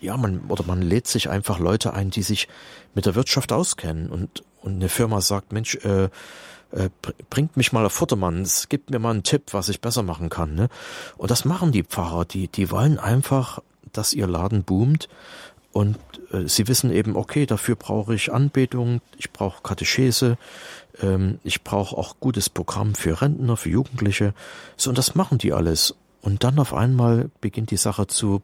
Ja, 0.00 0.16
man, 0.16 0.40
oder 0.48 0.64
man 0.64 0.80
lädt 0.80 1.06
sich 1.06 1.28
einfach 1.28 1.58
Leute 1.58 1.92
ein, 1.92 2.08
die 2.08 2.22
sich 2.22 2.48
mit 2.94 3.04
der 3.04 3.14
Wirtschaft 3.14 3.52
auskennen 3.52 4.08
und, 4.08 4.42
und 4.62 4.76
eine 4.76 4.88
Firma 4.88 5.20
sagt, 5.20 5.52
Mensch, 5.52 5.76
äh, 5.84 6.04
äh, 6.04 6.88
bringt 7.28 7.58
mich 7.58 7.72
mal 7.72 7.84
auf 7.84 7.92
Futtermann, 7.92 8.40
es 8.40 8.70
gibt 8.70 8.88
mir 8.88 8.98
mal 8.98 9.10
einen 9.10 9.22
Tipp, 9.22 9.52
was 9.52 9.68
ich 9.68 9.82
besser 9.82 10.02
machen 10.02 10.30
kann. 10.30 10.54
Ne? 10.54 10.68
Und 11.18 11.30
das 11.30 11.44
machen 11.44 11.72
die 11.72 11.84
Pfarrer, 11.84 12.24
die, 12.24 12.48
die 12.48 12.70
wollen 12.70 12.98
einfach, 12.98 13.58
dass 13.92 14.14
ihr 14.14 14.26
Laden 14.26 14.64
boomt 14.64 15.10
und 15.72 15.98
äh, 16.32 16.48
sie 16.48 16.68
wissen 16.68 16.90
eben, 16.90 17.16
okay, 17.16 17.44
dafür 17.44 17.76
brauche 17.76 18.14
ich 18.14 18.32
Anbetung, 18.32 19.02
ich 19.18 19.30
brauche 19.30 19.62
Katechese, 19.62 20.38
ähm, 21.02 21.38
ich 21.44 21.62
brauche 21.62 21.96
auch 21.96 22.16
gutes 22.18 22.48
Programm 22.48 22.94
für 22.94 23.20
Rentner, 23.20 23.58
für 23.58 23.68
Jugendliche. 23.68 24.32
So, 24.78 24.90
und 24.90 24.96
das 24.96 25.14
machen 25.14 25.36
die 25.36 25.52
alles. 25.52 25.94
Und 26.22 26.44
dann 26.44 26.58
auf 26.58 26.72
einmal 26.72 27.30
beginnt 27.40 27.70
die 27.70 27.76
Sache 27.76 28.06
zu 28.06 28.42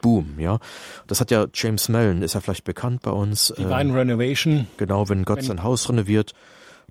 Boom, 0.00 0.38
ja. 0.38 0.58
Das 1.06 1.20
hat 1.20 1.30
ja 1.30 1.46
James 1.54 1.88
Mellon, 1.88 2.20
ist 2.20 2.34
ja 2.34 2.40
vielleicht 2.40 2.64
bekannt 2.64 3.00
bei 3.02 3.10
uns. 3.10 3.54
Divine 3.56 3.92
äh, 3.92 3.96
Renovation. 3.96 4.66
Genau, 4.76 5.08
wenn 5.08 5.24
Gott 5.24 5.38
wenn 5.38 5.44
sein 5.44 5.62
Haus 5.62 5.88
renoviert 5.88 6.34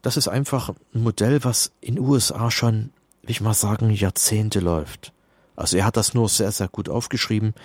das 0.03 0.17
ist 0.17 0.27
einfach 0.27 0.69
ein 0.93 1.01
Modell, 1.01 1.43
was 1.43 1.71
in 1.81 1.97
USA 1.97 2.51
schon, 2.51 2.91
will 3.23 3.31
ich 3.31 3.41
mal 3.41 3.55
sagen, 3.55 3.89
Jahrzehnte 3.89 4.59
läuft. 4.59 5.13
Also 5.55 5.77
er 5.77 5.85
hat 5.85 5.97
das 5.97 6.13
nur 6.13 6.29
sehr, 6.29 6.51
sehr 6.51 6.67
gut 6.67 6.89
aufgeschrieben, 6.89 7.55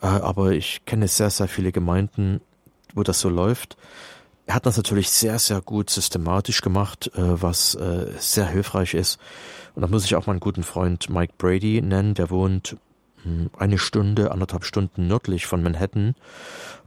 äh, 0.00 0.06
aber 0.06 0.52
ich 0.52 0.84
kenne 0.86 1.08
sehr, 1.08 1.28
sehr 1.28 1.48
viele 1.48 1.72
Gemeinden, 1.72 2.40
wo 2.94 3.02
das 3.02 3.20
so 3.20 3.28
läuft. 3.28 3.76
Er 4.46 4.54
hat 4.54 4.66
das 4.66 4.76
natürlich 4.76 5.10
sehr, 5.10 5.38
sehr 5.38 5.60
gut 5.60 5.90
systematisch 5.90 6.62
gemacht, 6.62 7.10
äh, 7.14 7.42
was 7.42 7.74
äh, 7.74 8.12
sehr 8.18 8.46
hilfreich 8.46 8.94
ist. 8.94 9.18
Und 9.74 9.82
da 9.82 9.88
muss 9.88 10.04
ich 10.04 10.14
auch 10.14 10.26
meinen 10.26 10.40
guten 10.40 10.62
Freund 10.62 11.08
Mike 11.10 11.34
Brady 11.38 11.80
nennen, 11.82 12.14
der 12.14 12.30
wohnt 12.30 12.76
hm, 13.22 13.50
eine 13.56 13.78
Stunde, 13.78 14.30
anderthalb 14.30 14.64
Stunden 14.64 15.06
nördlich 15.06 15.46
von 15.46 15.62
Manhattan. 15.62 16.14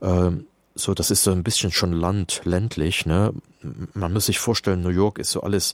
Ähm, 0.01 0.45
so, 0.75 0.93
das 0.93 1.09
ist 1.09 1.23
so 1.23 1.31
ein 1.31 1.43
bisschen 1.43 1.71
schon 1.71 1.93
Land, 1.93 2.41
ländlich, 2.43 3.05
ne? 3.05 3.33
Man 3.93 4.11
muss 4.11 4.25
sich 4.25 4.39
vorstellen, 4.39 4.81
New 4.81 4.89
York 4.89 5.17
ist 5.17 5.31
so 5.31 5.41
alles 5.41 5.73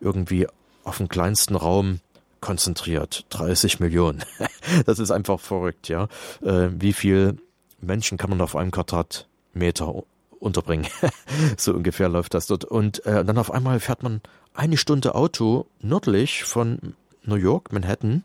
irgendwie 0.00 0.46
auf 0.84 0.96
dem 0.96 1.08
kleinsten 1.08 1.54
Raum 1.54 2.00
konzentriert. 2.40 3.26
30 3.30 3.78
Millionen. 3.80 4.24
das 4.86 4.98
ist 4.98 5.10
einfach 5.10 5.38
verrückt, 5.38 5.88
ja. 5.88 6.08
Äh, 6.42 6.70
wie 6.72 6.94
viel 6.94 7.36
Menschen 7.80 8.18
kann 8.18 8.30
man 8.30 8.40
auf 8.40 8.56
einem 8.56 8.70
Quadratmeter 8.70 10.02
unterbringen? 10.40 10.86
so 11.56 11.74
ungefähr 11.74 12.08
läuft 12.08 12.34
das 12.34 12.46
dort. 12.46 12.64
Und 12.64 13.04
äh, 13.06 13.24
dann 13.24 13.38
auf 13.38 13.50
einmal 13.50 13.80
fährt 13.80 14.02
man 14.02 14.22
eine 14.54 14.76
Stunde 14.76 15.14
Auto 15.14 15.66
nördlich 15.80 16.44
von 16.44 16.94
New 17.24 17.36
York, 17.36 17.72
Manhattan. 17.72 18.24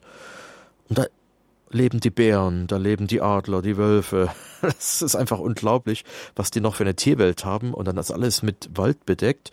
Und 0.90 0.98
da 0.98 1.06
leben 1.70 2.00
die 2.00 2.10
Bären, 2.10 2.68
da 2.68 2.78
leben 2.78 3.08
die 3.08 3.22
Adler, 3.22 3.62
die 3.62 3.78
Wölfe. 3.78 4.30
Das 4.62 5.02
ist 5.02 5.16
einfach 5.16 5.40
unglaublich, 5.40 6.06
was 6.38 6.50
die 6.50 6.62
noch 6.62 6.76
für 6.76 6.86
eine 6.86 6.96
Tierwelt 6.96 7.44
haben. 7.44 7.74
Und 7.74 7.86
dann 7.86 7.98
ist 7.98 8.12
alles 8.12 8.44
mit 8.44 8.70
Wald 8.76 9.06
bedeckt. 9.06 9.52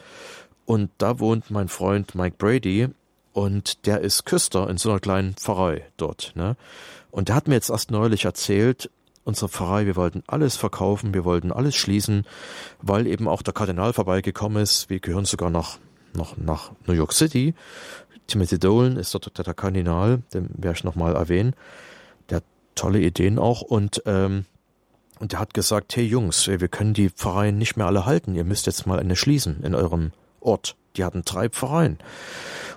Und 0.67 0.93
da 0.99 1.19
wohnt 1.19 1.51
mein 1.51 1.67
Freund 1.67 2.15
Mike 2.15 2.37
Brady 2.39 2.91
und 3.33 3.87
der 3.87 4.03
ist 4.03 4.25
Küster 4.25 4.69
in 4.71 4.77
so 4.77 4.91
einer 4.91 5.01
kleinen 5.01 5.35
Pfarrei 5.35 5.85
dort. 5.97 6.33
Ne? 6.37 6.57
Und 7.11 7.29
der 7.29 7.35
hat 7.35 7.49
mir 7.49 7.55
jetzt 7.55 7.71
erst 7.71 7.91
neulich 7.91 8.25
erzählt, 8.25 8.89
unsere 9.25 9.49
Pfarrei, 9.49 9.87
wir 9.87 9.97
wollten 9.97 10.23
alles 10.27 10.57
verkaufen, 10.57 11.15
wir 11.15 11.25
wollten 11.25 11.53
alles 11.53 11.77
schließen, 11.77 12.25
weil 12.81 13.07
eben 13.07 13.29
auch 13.29 13.43
der 13.43 13.55
Kardinal 13.55 13.93
vorbeigekommen 13.93 14.63
ist. 14.63 14.91
Wir 14.91 15.01
gehören 15.01 15.25
sogar 15.25 15.51
nach, 15.51 15.79
nach, 16.15 16.37
nach 16.37 16.73
New 16.87 16.95
York 16.95 17.13
City. 17.13 17.55
Timothy 18.27 18.59
Dolan 18.59 18.97
ist 18.97 19.13
dort 19.15 19.37
der 19.37 19.55
Kardinal, 19.55 20.23
den 20.33 20.51
werde 20.57 20.79
ich 20.79 20.85
nochmal 20.85 21.17
erwähnen. 21.17 21.55
Der 22.29 22.37
hat 22.37 22.45
tolle 22.75 23.01
Ideen 23.01 23.39
auch 23.39 23.63
und, 23.63 24.03
ähm, 24.07 24.45
und 25.19 25.33
der 25.33 25.41
hat 25.41 25.55
gesagt, 25.55 25.97
hey 25.97 26.05
Jungs, 26.05 26.47
wir 26.47 26.69
können 26.69 26.95
die 26.95 27.11
Pfarreien 27.11 27.59
nicht 27.59 27.77
mehr 27.77 27.87
alle 27.87 28.07
halten, 28.07 28.35
ihr 28.35 28.45
müsst 28.45 28.67
jetzt 28.67 28.87
mal 28.87 28.99
eine 28.99 29.17
schließen 29.17 29.63
in 29.63 29.75
eurem 29.75 30.13
Ort. 30.41 30.77
Die 30.97 31.05
hatten 31.05 31.23
drei 31.25 31.49
Pfarreien. 31.49 31.99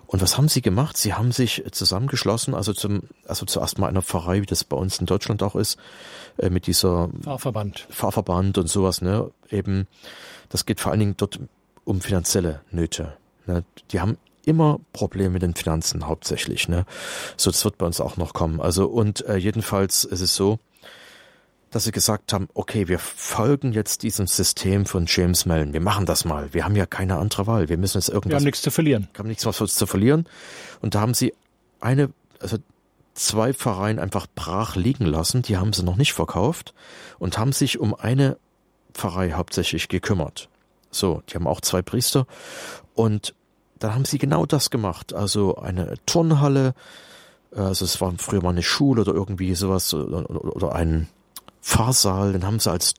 Und 0.06 0.22
was 0.22 0.38
haben 0.38 0.48
sie 0.48 0.62
gemacht? 0.62 0.96
Sie 0.96 1.16
haben 1.16 1.32
sich 1.32 1.64
zusammengeschlossen, 1.72 2.54
also 2.54 2.72
zum, 2.74 3.04
also 3.26 3.48
zuerst 3.48 3.80
mal 3.80 3.88
einer 3.88 4.04
Pfarrei, 4.04 4.42
wie 4.42 4.46
das 4.46 4.64
bei 4.64 4.78
uns 4.78 5.00
in 5.00 5.08
Deutschland 5.08 5.42
auch 5.42 5.56
ist, 5.56 5.80
äh, 6.38 6.52
mit 6.52 6.68
dieser 6.68 7.10
Fahrverband. 7.24 7.88
Fahrverband 7.90 8.60
und 8.60 8.68
sowas, 8.68 9.02
ne? 9.02 9.32
Eben, 9.50 9.88
das 10.50 10.68
geht 10.68 10.80
vor 10.80 10.92
allen 10.92 11.00
Dingen 11.00 11.18
dort 11.18 11.40
um 11.84 12.00
finanzielle 12.00 12.62
Nöte. 12.70 13.18
Ne? 13.46 13.64
Die 13.92 14.00
haben 14.00 14.18
immer 14.46 14.80
Probleme 14.92 15.32
mit 15.32 15.42
den 15.42 15.56
Finanzen 15.56 16.08
hauptsächlich, 16.08 16.68
ne? 16.68 16.86
So, 17.38 17.50
das 17.50 17.64
wird 17.64 17.78
bei 17.78 17.86
uns 17.86 18.02
auch 18.02 18.18
noch 18.18 18.34
kommen. 18.34 18.60
Also, 18.60 18.88
und 18.88 19.26
äh, 19.26 19.38
jedenfalls 19.38 20.04
ist 20.04 20.22
es 20.22 20.36
so, 20.36 20.60
dass 21.72 21.86
sie 21.86 21.92
gesagt 21.92 22.34
haben, 22.34 22.50
okay, 22.54 22.88
wir 22.88 23.00
folgen 23.00 23.74
jetzt 23.74 24.04
diesem 24.04 24.28
System 24.28 24.86
von 24.86 25.06
James 25.08 25.46
Mellon. 25.46 25.74
Wir 25.74 25.82
machen 25.82 26.06
das 26.06 26.24
mal. 26.24 26.54
Wir 26.54 26.66
haben 26.66 26.76
ja 26.76 26.86
keine 26.86 27.18
andere 27.18 27.48
Wahl. 27.48 27.68
Wir 27.68 27.78
müssen 27.78 27.98
jetzt 27.98 28.10
irgendwas. 28.10 28.32
Wir 28.32 28.36
haben 28.36 28.44
nichts 28.44 28.62
zu 28.62 28.70
verlieren. 28.70 29.08
Wir 29.14 29.20
haben 29.20 29.28
nichts 29.28 29.46
was 29.46 29.58
zu 29.58 29.88
verlieren. 29.88 30.28
Und 30.82 30.94
da 30.94 31.02
haben 31.02 31.16
sie 31.16 31.34
eine, 31.80 32.12
also 32.40 32.58
zwei 33.16 33.54
Pfarreien 33.54 33.98
einfach 33.98 34.28
brach 34.36 34.76
liegen 34.76 35.06
lassen. 35.06 35.42
Die 35.42 35.58
haben 35.58 35.74
sie 35.74 35.84
noch 35.84 35.96
nicht 35.96 36.14
verkauft 36.14 36.76
und 37.18 37.40
haben 37.40 37.54
sich 37.54 37.80
um 37.80 37.96
eine 37.96 38.38
Pfarrei 38.94 39.32
hauptsächlich 39.32 39.88
gekümmert. 39.88 40.50
So, 40.94 41.24
die 41.30 41.36
haben 41.36 41.48
auch 41.48 41.62
zwei 41.62 41.82
Priester 41.82 42.26
und 42.94 43.34
dann 43.80 43.94
haben 43.94 44.06
sie 44.06 44.18
genau 44.18 44.46
das 44.46 44.70
gemacht. 44.70 45.14
Also 45.14 45.56
eine 45.58 45.96
Turnhalle, 46.06 46.74
also 47.56 47.86
es 47.86 48.00
war 48.00 48.14
früher 48.18 48.42
mal 48.42 48.52
eine 48.52 48.64
Schule 48.64 49.02
oder 49.02 49.14
irgendwie 49.14 49.56
sowas 49.56 49.94
oder, 49.94 50.30
oder 50.30 50.74
ein 50.74 51.10
Fahrsaal, 51.62 52.34
den 52.34 52.46
haben 52.46 52.60
sie 52.60 52.72
als 52.72 52.94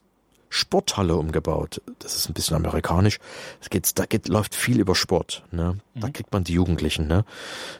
Sporthalle 0.49 1.15
umgebaut. 1.15 1.81
Das 1.99 2.15
ist 2.15 2.29
ein 2.29 2.33
bisschen 2.33 2.55
amerikanisch. 2.55 3.19
Es 3.61 3.69
geht, 3.69 3.97
da 3.99 4.05
geht, 4.05 4.27
läuft 4.27 4.55
viel 4.55 4.79
über 4.79 4.95
Sport. 4.95 5.43
Ne? 5.51 5.77
Da 5.95 6.07
mhm. 6.07 6.13
kriegt 6.13 6.31
man 6.31 6.43
die 6.43 6.53
Jugendlichen. 6.53 7.07
Ne? 7.07 7.25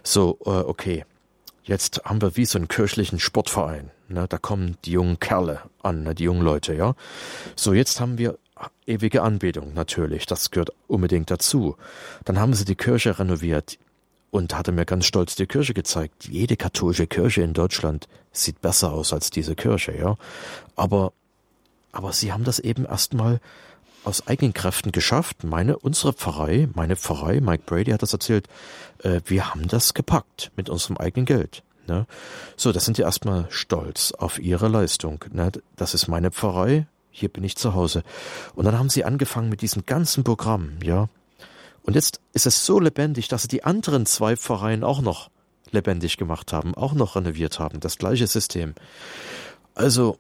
So, 0.03 0.37
äh, 0.45 0.49
okay. 0.49 1.05
Jetzt 1.63 2.01
haben 2.05 2.21
wir 2.21 2.35
wie 2.37 2.45
so 2.45 2.59
einen 2.59 2.67
kirchlichen 2.67 3.19
Sportverein. 3.19 3.91
Ne? 4.07 4.27
Da 4.27 4.37
kommen 4.37 4.77
die 4.85 4.91
jungen 4.91 5.19
Kerle 5.19 5.61
an, 5.81 6.03
ne? 6.03 6.13
die 6.13 6.25
jungen 6.25 6.41
Leute, 6.41 6.75
ja. 6.75 6.95
So, 7.55 7.73
jetzt 7.73 7.99
haben 7.99 8.17
wir 8.17 8.37
ewige 8.85 9.21
Anbetung, 9.21 9.73
natürlich. 9.73 10.25
Das 10.25 10.51
gehört 10.51 10.71
unbedingt 10.87 11.31
dazu. 11.31 11.75
Dann 12.23 12.39
haben 12.39 12.53
sie 12.53 12.65
die 12.65 12.75
Kirche 12.75 13.19
renoviert 13.19 13.77
und 14.31 14.55
hatte 14.55 14.71
mir 14.71 14.85
ganz 14.85 15.05
stolz 15.05 15.35
die 15.35 15.47
Kirche 15.47 15.73
gezeigt. 15.73 16.27
Jede 16.27 16.57
katholische 16.57 17.07
Kirche 17.07 17.41
in 17.41 17.53
Deutschland 17.53 18.07
sieht 18.31 18.61
besser 18.61 18.91
aus 18.91 19.13
als 19.13 19.29
diese 19.29 19.55
Kirche, 19.55 19.97
ja. 19.97 20.17
Aber, 20.75 21.13
aber 21.91 22.11
sie 22.11 22.33
haben 22.33 22.43
das 22.43 22.59
eben 22.59 22.85
erstmal 22.85 23.39
aus 24.03 24.27
eigenen 24.27 24.53
Kräften 24.53 24.91
geschafft. 24.91 25.43
Meine, 25.43 25.77
unsere 25.77 26.13
Pfarrei, 26.13 26.67
meine 26.73 26.95
Pfarrei, 26.95 27.41
Mike 27.41 27.63
Brady 27.65 27.91
hat 27.91 28.01
das 28.01 28.13
erzählt, 28.13 28.47
äh, 29.03 29.21
wir 29.25 29.49
haben 29.49 29.67
das 29.67 29.93
gepackt 29.93 30.51
mit 30.55 30.69
unserem 30.69 30.97
eigenen 30.97 31.25
Geld. 31.25 31.63
Ne? 31.87 32.05
So, 32.55 32.71
das 32.71 32.85
sind 32.85 32.97
die 32.97 33.03
erstmal 33.03 33.47
stolz 33.49 34.11
auf 34.11 34.39
ihre 34.39 34.67
Leistung. 34.67 35.23
Ne? 35.31 35.51
Das 35.75 35.93
ist 35.93 36.07
meine 36.07 36.31
Pfarrei, 36.31 36.87
hier 37.15 37.29
bin 37.29 37.45
ich 37.45 37.55
zu 37.55 37.73
Hause. 37.73 38.03
Und 38.55 38.65
dann 38.65 38.77
haben 38.77 38.89
sie 38.89 39.05
angefangen 39.05 39.47
mit 39.47 39.61
diesem 39.61 39.85
ganzen 39.85 40.23
Programm, 40.25 40.73
ja. 40.83 41.07
Und 41.83 41.93
jetzt 41.95 42.19
ist 42.33 42.45
es 42.45 42.65
so 42.65 42.79
lebendig, 42.79 43.29
dass 43.29 43.43
sie 43.43 43.47
die 43.47 43.63
anderen 43.63 44.05
zwei 44.05 44.35
Pfarreien 44.35 44.83
auch 44.83 45.01
noch 45.01 45.29
lebendig 45.71 46.17
gemacht 46.17 46.51
haben, 46.51 46.75
auch 46.75 46.93
noch 46.93 47.15
renoviert 47.15 47.59
haben, 47.59 47.79
das 47.79 47.97
gleiche 47.97 48.27
System. 48.27 48.75
Also, 49.75 50.17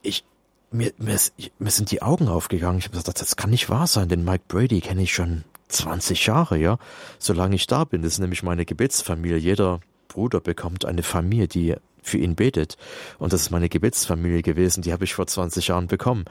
ich, 0.00 0.24
mir, 0.70 0.92
mir, 0.96 1.18
mir 1.58 1.70
sind 1.70 1.90
die 1.90 2.00
Augen 2.02 2.28
aufgegangen. 2.28 2.78
Ich 2.78 2.84
habe 2.84 2.96
gesagt, 2.96 3.20
das 3.20 3.36
kann 3.36 3.50
nicht 3.50 3.68
wahr 3.68 3.86
sein, 3.86 4.08
denn 4.08 4.24
Mike 4.24 4.44
Brady 4.48 4.80
kenne 4.80 5.02
ich 5.02 5.12
schon 5.12 5.44
20 5.68 6.24
Jahre, 6.26 6.56
ja, 6.56 6.78
solange 7.18 7.56
ich 7.56 7.66
da 7.66 7.84
bin. 7.84 8.02
Das 8.02 8.12
ist 8.12 8.18
nämlich 8.20 8.42
meine 8.42 8.64
Gebetsfamilie. 8.64 9.36
Jeder 9.36 9.80
Bruder 10.08 10.40
bekommt 10.40 10.86
eine 10.86 11.02
Familie, 11.02 11.48
die 11.48 11.76
für 12.08 12.18
ihn 12.18 12.34
betet. 12.34 12.76
Und 13.18 13.32
das 13.32 13.42
ist 13.42 13.50
meine 13.50 13.68
Gebetsfamilie 13.68 14.42
gewesen, 14.42 14.82
die 14.82 14.92
habe 14.92 15.04
ich 15.04 15.14
vor 15.14 15.26
20 15.26 15.68
Jahren 15.68 15.86
bekommen. 15.86 16.24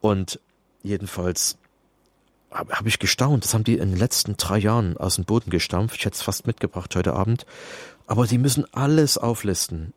Und 0.00 0.40
jedenfalls 0.82 1.58
habe 2.50 2.72
hab 2.74 2.86
ich 2.86 2.98
gestaunt. 2.98 3.44
Das 3.44 3.54
haben 3.54 3.64
die 3.64 3.78
in 3.78 3.90
den 3.90 3.98
letzten 3.98 4.36
drei 4.36 4.58
Jahren 4.58 4.96
aus 4.96 5.16
dem 5.16 5.24
Boden 5.24 5.50
gestampft. 5.50 5.96
Ich 5.96 6.04
hätte 6.04 6.14
es 6.14 6.22
fast 6.22 6.46
mitgebracht 6.46 6.94
heute 6.94 7.14
Abend. 7.14 7.46
Aber 8.06 8.26
die 8.26 8.38
müssen 8.38 8.72
alles 8.72 9.18
auflisten. 9.18 9.92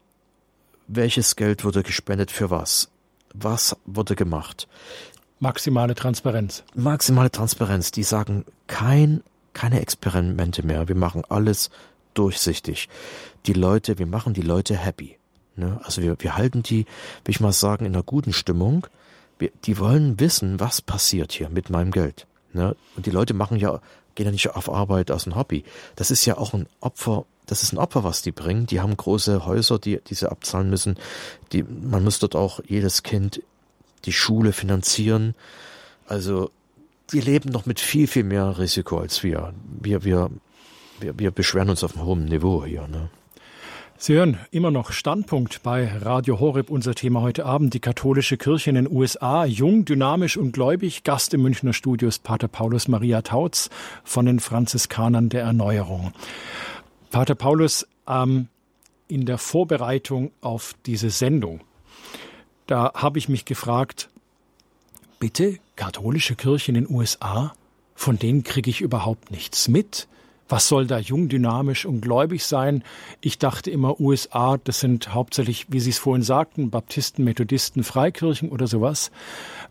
Welches 0.87 1.35
Geld 1.35 1.63
wurde 1.63 1.83
gespendet 1.83 2.31
für 2.31 2.49
was? 2.49 2.89
Was 3.33 3.77
wurde 3.85 4.15
gemacht? 4.15 4.67
Maximale 5.39 5.95
Transparenz. 5.95 6.63
Maximale 6.73 7.31
Transparenz. 7.31 7.91
Die 7.91 8.03
sagen 8.03 8.45
kein, 8.67 9.23
keine 9.53 9.81
Experimente 9.81 10.65
mehr. 10.65 10.87
Wir 10.87 10.95
machen 10.95 11.23
alles 11.29 11.69
durchsichtig. 12.19 12.89
Die 13.45 13.53
Leute, 13.53 13.97
wir 13.97 14.05
machen 14.05 14.33
die 14.33 14.41
Leute 14.41 14.75
happy. 14.75 15.17
Ne? 15.55 15.79
Also 15.83 16.01
wir, 16.01 16.17
wir 16.19 16.35
halten 16.35 16.63
die, 16.63 16.85
will 17.23 17.31
ich 17.31 17.39
mal 17.39 17.53
sagen, 17.53 17.85
in 17.85 17.93
einer 17.93 18.03
guten 18.03 18.33
Stimmung. 18.33 18.87
Wir, 19.37 19.51
die 19.63 19.79
wollen 19.79 20.19
wissen, 20.19 20.59
was 20.59 20.81
passiert 20.81 21.31
hier 21.31 21.49
mit 21.49 21.69
meinem 21.69 21.91
Geld. 21.91 22.27
Ne? 22.51 22.75
Und 22.97 23.05
die 23.05 23.11
Leute 23.11 23.33
machen 23.33 23.57
ja, 23.57 23.79
gehen 24.15 24.25
ja 24.25 24.31
nicht 24.31 24.49
auf 24.49 24.69
Arbeit 24.69 25.11
aus 25.11 25.25
einem 25.25 25.37
Hobby. 25.37 25.63
Das 25.95 26.11
ist 26.11 26.25
ja 26.25 26.37
auch 26.37 26.53
ein 26.53 26.67
Opfer, 26.81 27.25
das 27.45 27.63
ist 27.63 27.71
ein 27.71 27.77
Opfer, 27.77 28.03
was 28.03 28.21
die 28.21 28.33
bringen. 28.33 28.67
Die 28.67 28.81
haben 28.81 28.95
große 28.97 29.45
Häuser, 29.45 29.79
die, 29.79 30.01
die 30.05 30.13
sie 30.13 30.29
abzahlen 30.29 30.69
müssen. 30.69 30.97
Die, 31.53 31.63
man 31.63 32.03
muss 32.03 32.19
dort 32.19 32.35
auch 32.35 32.59
jedes 32.67 33.03
Kind 33.03 33.41
die 34.03 34.13
Schule 34.13 34.51
finanzieren. 34.51 35.35
Also, 36.05 36.51
die 37.13 37.21
leben 37.21 37.49
noch 37.49 37.65
mit 37.65 37.79
viel, 37.79 38.07
viel 38.07 38.23
mehr 38.23 38.59
Risiko 38.59 38.99
als 38.99 39.23
wir. 39.23 39.53
Wir, 39.81 40.03
wir, 40.03 40.29
wir, 41.01 41.17
wir 41.17 41.31
beschweren 41.31 41.69
uns 41.69 41.83
auf 41.83 41.95
einem 41.95 42.05
hohen 42.05 42.25
Niveau 42.25 42.65
hier, 42.65 42.87
ne? 42.87 43.09
Sie 44.01 44.13
hören 44.13 44.39
immer 44.51 44.71
noch 44.71 44.93
Standpunkt 44.93 45.61
bei 45.61 45.91
Radio 45.97 46.39
Horeb. 46.39 46.69
Unser 46.69 46.95
Thema 46.95 47.19
heute 47.19 47.45
Abend, 47.45 47.73
die 47.73 47.81
katholische 47.81 48.37
Kirche 48.37 48.69
in 48.69 48.77
den 48.77 48.89
USA. 48.89 49.43
Jung, 49.43 49.83
dynamisch 49.83 50.37
und 50.37 50.53
gläubig. 50.53 51.03
Gast 51.03 51.33
im 51.33 51.41
Münchner 51.41 51.73
Studios 51.73 52.17
Pater 52.17 52.47
Paulus 52.47 52.87
Maria 52.87 53.21
Tautz 53.23 53.69
von 54.05 54.25
den 54.25 54.39
Franziskanern 54.39 55.27
der 55.27 55.41
Erneuerung. 55.41 56.13
Pater 57.11 57.35
Paulus, 57.35 57.85
ähm, 58.07 58.47
in 59.09 59.25
der 59.25 59.37
Vorbereitung 59.37 60.31
auf 60.39 60.75
diese 60.85 61.09
Sendung, 61.09 61.59
da 62.67 62.93
habe 62.93 63.19
ich 63.19 63.27
mich 63.27 63.43
gefragt, 63.43 64.09
bitte, 65.19 65.57
katholische 65.75 66.35
Kirche 66.35 66.71
in 66.71 66.75
den 66.75 66.89
USA, 66.89 67.51
von 67.95 68.17
denen 68.17 68.43
kriege 68.43 68.69
ich 68.69 68.79
überhaupt 68.79 69.29
nichts 69.29 69.67
mit. 69.67 70.07
Was 70.49 70.67
soll 70.67 70.87
da 70.87 70.97
jung, 70.97 71.29
dynamisch 71.29 71.85
und 71.85 72.01
gläubig 72.01 72.43
sein? 72.43 72.83
Ich 73.21 73.37
dachte 73.37 73.69
immer, 73.69 73.99
USA, 73.99 74.57
das 74.57 74.79
sind 74.79 75.13
hauptsächlich, 75.13 75.67
wie 75.69 75.79
Sie 75.79 75.91
es 75.91 75.99
vorhin 75.99 76.23
sagten, 76.23 76.71
Baptisten, 76.71 77.23
Methodisten, 77.23 77.83
Freikirchen 77.83 78.49
oder 78.49 78.65
sowas. 78.65 79.11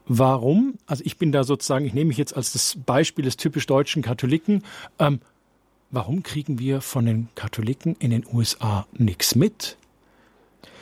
Warum? 0.06 0.78
Also 0.86 1.02
ich 1.04 1.18
bin 1.18 1.32
da 1.32 1.42
sozusagen, 1.42 1.84
ich 1.84 1.94
nehme 1.94 2.08
mich 2.08 2.16
jetzt 2.16 2.36
als 2.36 2.52
das 2.52 2.78
Beispiel 2.86 3.24
des 3.24 3.36
typisch 3.36 3.66
deutschen 3.66 4.02
Katholiken. 4.02 4.62
Ähm, 5.00 5.20
warum 5.90 6.22
kriegen 6.22 6.60
wir 6.60 6.80
von 6.80 7.06
den 7.06 7.28
Katholiken 7.34 7.96
in 7.98 8.10
den 8.10 8.24
USA 8.32 8.86
nichts 8.92 9.34
mit? 9.34 9.76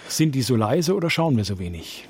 Sind 0.09 0.34
die 0.34 0.42
so 0.42 0.57
leise 0.57 0.94
oder 0.94 1.09
schauen 1.09 1.36
wir 1.38 1.44
so 1.44 1.59
wenig? 1.59 2.07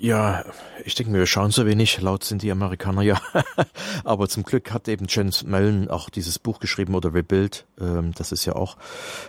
Ja, 0.00 0.44
ich 0.84 0.94
denke 0.94 1.12
mir, 1.12 1.18
wir 1.18 1.26
schauen 1.26 1.50
so 1.50 1.66
wenig, 1.66 2.00
laut 2.00 2.24
sind 2.24 2.42
die 2.42 2.50
Amerikaner 2.50 3.02
ja. 3.02 3.20
Aber 4.04 4.28
zum 4.28 4.44
Glück 4.44 4.72
hat 4.72 4.88
eben 4.88 5.06
James 5.08 5.44
Mellon 5.44 5.88
auch 5.88 6.08
dieses 6.08 6.38
Buch 6.38 6.58
geschrieben 6.58 6.94
oder 6.94 7.12
Rebuild. 7.12 7.66
Ähm, 7.78 8.12
das 8.16 8.32
ist 8.32 8.46
ja 8.46 8.56
auch 8.56 8.78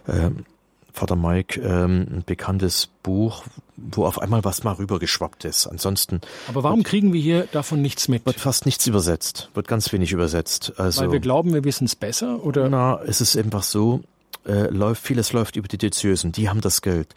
ähm, 0.08 0.46
Vater 0.94 1.18
Mike 1.18 1.60
ähm, 1.60 2.08
ein 2.10 2.24
bekanntes 2.26 2.88
Buch, 3.04 3.44
wo 3.76 4.06
auf 4.06 4.20
einmal 4.20 4.46
was 4.46 4.64
mal 4.64 4.74
rübergeschwappt 4.74 5.44
ist. 5.44 5.68
Ansonsten. 5.68 6.22
Aber 6.48 6.64
warum 6.64 6.80
wird, 6.80 6.88
kriegen 6.88 7.12
wir 7.12 7.22
hier 7.22 7.48
davon 7.52 7.82
nichts 7.82 8.08
mit? 8.08 8.26
Wird 8.26 8.40
fast 8.40 8.66
nichts 8.66 8.88
übersetzt, 8.88 9.50
wird 9.54 9.68
ganz 9.68 9.92
wenig 9.92 10.14
übersetzt. 10.14 10.74
Also, 10.78 11.02
Weil 11.02 11.12
wir 11.12 11.20
glauben, 11.20 11.54
wir 11.54 11.66
wissen 11.66 11.86
es 11.86 11.98
besser, 11.98 12.44
oder? 12.46 12.70
Na, 12.70 13.02
es 13.06 13.20
ist 13.20 13.38
einfach 13.38 13.64
so, 13.64 14.02
äh, 14.48 14.68
läuft, 14.70 15.04
vieles 15.04 15.34
läuft 15.34 15.58
über 15.58 15.68
die 15.68 15.78
Diözesen, 15.78 16.32
die 16.32 16.50
haben 16.50 16.62
das 16.62 16.82
Geld. 16.82 17.14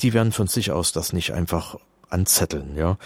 Die 0.00 0.12
werden 0.12 0.32
von 0.32 0.48
sich 0.48 0.72
aus 0.72 0.92
das 0.92 1.12
nicht 1.12 1.32
einfach 1.32 1.76
anzetteln, 2.10 2.76
ja. 2.76 2.98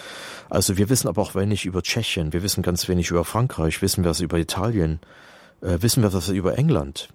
Also 0.49 0.77
wir 0.77 0.89
wissen 0.89 1.09
aber 1.09 1.23
auch 1.23 1.35
wenig 1.35 1.65
über 1.65 1.83
Tschechien, 1.83 2.33
wir 2.33 2.43
wissen 2.43 2.63
ganz 2.63 2.89
wenig 2.89 3.11
über 3.11 3.25
Frankreich, 3.25 3.83
wissen 3.83 4.05
wir 4.05 4.11
was 4.11 4.21
über 4.21 4.39
Italien, 4.39 5.01
äh, 5.63 5.79
wissen 5.81 6.03
wir 6.03 6.13
was 6.13 6.29
über 6.29 6.59
England. 6.59 7.09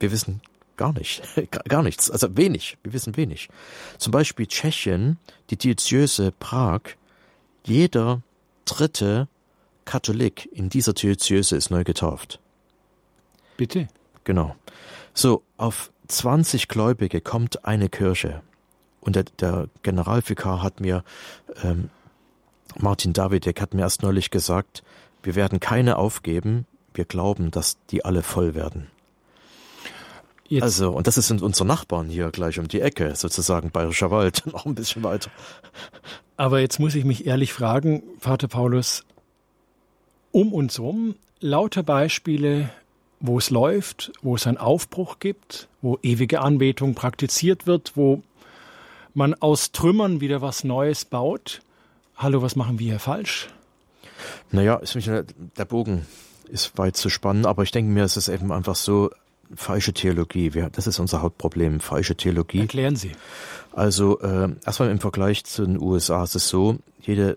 Wir 0.00 0.12
wissen 0.12 0.40
gar 0.76 0.92
nicht, 0.92 1.22
gar 1.68 1.82
nichts, 1.82 2.10
also 2.10 2.36
wenig, 2.36 2.78
wir 2.82 2.92
wissen 2.92 3.16
wenig. 3.16 3.48
Zum 3.98 4.10
Beispiel 4.10 4.46
Tschechien, 4.46 5.18
die 5.50 5.56
Diözese 5.56 6.32
Prag, 6.32 6.80
Jeder 7.64 8.22
dritte 8.64 9.28
Katholik 9.84 10.48
in 10.52 10.68
dieser 10.68 10.92
Diözese 10.92 11.56
ist 11.56 11.70
neu 11.70 11.84
getauft. 11.84 12.40
Bitte? 13.56 13.88
Genau. 14.24 14.54
So, 15.14 15.42
auf 15.56 15.90
20 16.08 16.68
Gläubige 16.68 17.20
kommt 17.20 17.64
eine 17.64 17.88
Kirche. 17.88 18.42
Und 19.00 19.16
der, 19.16 19.24
der 19.40 19.68
Generalvikar 19.82 20.62
hat 20.62 20.80
mir, 20.80 21.04
ähm, 21.62 21.90
Martin 22.78 23.12
Davidek 23.12 23.60
hat 23.60 23.74
mir 23.74 23.82
erst 23.82 24.02
neulich 24.02 24.30
gesagt, 24.30 24.82
wir 25.22 25.34
werden 25.34 25.60
keine 25.60 25.96
aufgeben, 25.96 26.66
wir 26.94 27.04
glauben, 27.04 27.50
dass 27.50 27.78
die 27.90 28.04
alle 28.04 28.22
voll 28.22 28.54
werden. 28.54 28.88
Jetzt. 30.48 30.62
Also, 30.62 30.92
und 30.92 31.06
das 31.06 31.16
sind 31.16 31.42
unsere 31.42 31.66
Nachbarn 31.66 32.08
hier 32.08 32.30
gleich 32.30 32.58
um 32.58 32.68
die 32.68 32.80
Ecke, 32.80 33.14
sozusagen 33.14 33.70
Bayerischer 33.70 34.10
Wald, 34.10 34.44
noch 34.52 34.64
ein 34.64 34.74
bisschen 34.74 35.04
weiter. 35.04 35.30
Aber 36.36 36.60
jetzt 36.60 36.80
muss 36.80 36.94
ich 36.94 37.04
mich 37.04 37.26
ehrlich 37.26 37.52
fragen, 37.52 38.02
Vater 38.18 38.48
Paulus, 38.48 39.04
um 40.32 40.52
uns 40.52 40.80
rum 40.80 41.16
lauter 41.40 41.82
Beispiele, 41.82 42.70
wo 43.20 43.38
es 43.38 43.50
läuft, 43.50 44.12
wo 44.22 44.36
es 44.36 44.46
einen 44.46 44.56
Aufbruch 44.56 45.18
gibt, 45.18 45.68
wo 45.82 45.98
ewige 46.02 46.40
Anbetung 46.40 46.94
praktiziert 46.94 47.66
wird, 47.66 47.92
wo 47.96 48.22
man 49.18 49.34
aus 49.34 49.72
Trümmern 49.72 50.22
wieder 50.22 50.40
was 50.40 50.64
Neues 50.64 51.04
baut. 51.04 51.60
Hallo, 52.16 52.40
was 52.40 52.56
machen 52.56 52.78
wir 52.78 52.86
hier 52.86 52.98
falsch? 52.98 53.48
Naja, 54.50 54.76
ist 54.76 54.94
mich, 54.94 55.04
der 55.06 55.64
Bogen 55.66 56.06
ist 56.48 56.78
weit 56.78 56.96
zu 56.96 57.10
spannen, 57.10 57.44
aber 57.44 57.64
ich 57.64 57.70
denke 57.70 57.92
mir, 57.92 58.04
es 58.04 58.16
ist 58.16 58.28
eben 58.28 58.50
einfach 58.50 58.76
so, 58.76 59.10
falsche 59.54 59.92
Theologie. 59.92 60.50
das 60.72 60.86
ist 60.86 60.98
unser 60.98 61.22
Hauptproblem, 61.22 61.80
falsche 61.80 62.16
Theologie. 62.16 62.60
Erklären 62.60 62.96
Sie. 62.96 63.12
Also 63.72 64.20
äh, 64.20 64.50
erstmal 64.64 64.90
im 64.90 65.00
Vergleich 65.00 65.44
zu 65.44 65.64
den 65.64 65.80
USA 65.80 66.24
ist 66.24 66.34
es 66.34 66.48
so, 66.48 66.78
jede, 67.00 67.36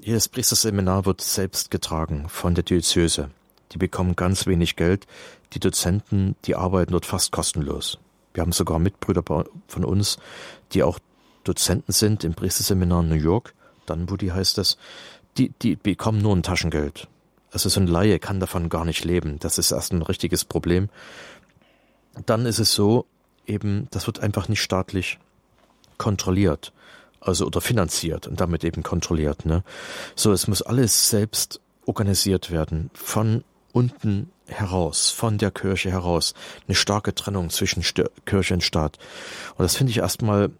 jedes 0.00 0.28
Priesterseminar 0.28 1.06
wird 1.06 1.20
selbst 1.20 1.70
getragen 1.70 2.28
von 2.28 2.54
der 2.54 2.64
Diözese. 2.64 3.30
Die 3.72 3.78
bekommen 3.78 4.16
ganz 4.16 4.46
wenig 4.46 4.76
Geld. 4.76 5.06
Die 5.52 5.60
Dozenten, 5.60 6.36
die 6.44 6.54
arbeiten 6.54 6.92
dort 6.92 7.06
fast 7.06 7.32
kostenlos. 7.32 7.98
Wir 8.32 8.42
haben 8.42 8.52
sogar 8.52 8.78
Mitbrüder 8.78 9.22
von 9.24 9.84
uns, 9.84 10.18
die 10.72 10.82
auch 10.82 10.98
Dozenten 11.44 11.92
sind 11.92 12.24
im 12.24 12.34
Priesterseminar 12.34 13.02
in 13.02 13.08
New 13.08 13.14
York, 13.14 13.54
Dunwoody 13.86 14.28
heißt 14.28 14.58
es, 14.58 14.76
die, 15.36 15.50
die 15.62 15.76
bekommen 15.76 16.22
nur 16.22 16.34
ein 16.34 16.42
Taschengeld. 16.42 17.08
Also 17.52 17.68
so 17.68 17.80
ein 17.80 17.86
Laie 17.86 18.18
kann 18.18 18.40
davon 18.40 18.68
gar 18.68 18.84
nicht 18.84 19.04
leben. 19.04 19.38
Das 19.40 19.58
ist 19.58 19.72
erst 19.72 19.92
ein 19.92 20.02
richtiges 20.02 20.44
Problem. 20.44 20.88
Dann 22.26 22.46
ist 22.46 22.58
es 22.58 22.74
so, 22.74 23.06
eben, 23.46 23.88
das 23.90 24.06
wird 24.06 24.20
einfach 24.20 24.48
nicht 24.48 24.62
staatlich 24.62 25.18
kontrolliert. 25.98 26.72
Also 27.20 27.46
oder 27.46 27.60
finanziert 27.60 28.26
und 28.26 28.40
damit 28.40 28.64
eben 28.64 28.82
kontrolliert. 28.82 29.44
Ne? 29.44 29.62
So, 30.14 30.32
es 30.32 30.48
muss 30.48 30.62
alles 30.62 31.10
selbst 31.10 31.60
organisiert 31.84 32.50
werden. 32.50 32.90
Von 32.94 33.44
unten 33.72 34.30
heraus, 34.46 35.10
von 35.10 35.36
der 35.36 35.50
Kirche 35.50 35.90
heraus. 35.90 36.34
Eine 36.66 36.74
starke 36.74 37.14
Trennung 37.14 37.50
zwischen 37.50 37.82
Kirche 38.24 38.54
und 38.54 38.62
Staat. 38.62 38.98
Und 39.56 39.64
das 39.64 39.76
finde 39.76 39.90
ich 39.90 39.98
erstmal 39.98 40.50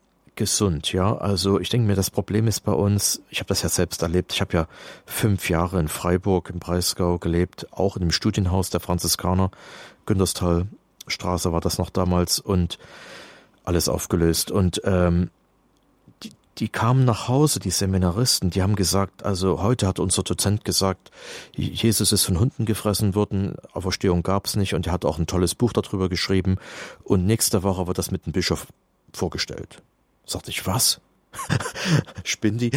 gesund, 0.40 0.90
ja. 0.94 1.18
Also 1.18 1.60
ich 1.60 1.68
denke 1.68 1.86
mir, 1.86 1.94
das 1.94 2.08
Problem 2.08 2.48
ist 2.48 2.60
bei 2.60 2.72
uns, 2.72 3.20
ich 3.28 3.40
habe 3.40 3.48
das 3.48 3.60
ja 3.60 3.68
selbst 3.68 4.00
erlebt, 4.00 4.32
ich 4.32 4.40
habe 4.40 4.54
ja 4.54 4.68
fünf 5.04 5.50
Jahre 5.50 5.78
in 5.78 5.88
Freiburg 5.88 6.48
im 6.48 6.58
Breisgau 6.58 7.18
gelebt, 7.18 7.66
auch 7.72 7.96
in 7.96 8.00
dem 8.00 8.10
Studienhaus 8.10 8.70
der 8.70 8.80
Franziskaner, 8.80 9.50
Günterstal 10.06 10.66
Straße 11.06 11.52
war 11.52 11.60
das 11.60 11.76
noch 11.76 11.90
damals 11.90 12.38
und 12.38 12.78
alles 13.64 13.90
aufgelöst. 13.90 14.50
Und 14.50 14.80
ähm, 14.84 15.28
die, 16.22 16.30
die 16.56 16.70
kamen 16.70 17.04
nach 17.04 17.28
Hause, 17.28 17.60
die 17.60 17.68
Seminaristen, 17.70 18.48
die 18.48 18.62
haben 18.62 18.76
gesagt, 18.76 19.22
also 19.22 19.60
heute 19.60 19.86
hat 19.86 19.98
unser 19.98 20.22
Dozent 20.22 20.64
gesagt, 20.64 21.10
Jesus 21.54 22.12
ist 22.12 22.24
von 22.24 22.40
Hunden 22.40 22.64
gefressen 22.64 23.14
worden, 23.14 23.56
Auferstehung 23.74 24.22
gab's 24.22 24.56
nicht 24.56 24.72
und 24.72 24.86
er 24.86 24.94
hat 24.94 25.04
auch 25.04 25.18
ein 25.18 25.26
tolles 25.26 25.54
Buch 25.54 25.74
darüber 25.74 26.08
geschrieben 26.08 26.56
und 27.04 27.26
nächste 27.26 27.62
Woche 27.62 27.86
wird 27.86 27.98
das 27.98 28.10
mit 28.10 28.24
dem 28.24 28.32
Bischof 28.32 28.68
vorgestellt. 29.12 29.82
Sagte 30.30 30.50
ich, 30.50 30.64
was? 30.64 31.00
Spindi. 32.24 32.70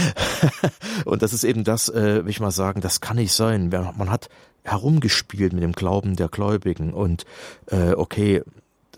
und 1.06 1.22
das 1.22 1.34
ist 1.34 1.44
eben 1.44 1.64
das, 1.64 1.88
äh, 1.88 2.24
will 2.24 2.30
ich 2.30 2.40
mal 2.40 2.50
sagen, 2.50 2.82
das 2.82 3.00
kann 3.00 3.18
nicht 3.18 3.32
sein. 3.32 3.70
Man 3.70 4.10
hat 4.10 4.30
herumgespielt 4.64 5.54
mit 5.54 5.62
dem 5.62 5.74
Glauben 5.74 6.16
der 6.16 6.30
Gläubigen 6.30 6.94
und 6.94 7.26
äh, 7.68 7.92
okay, 7.94 8.42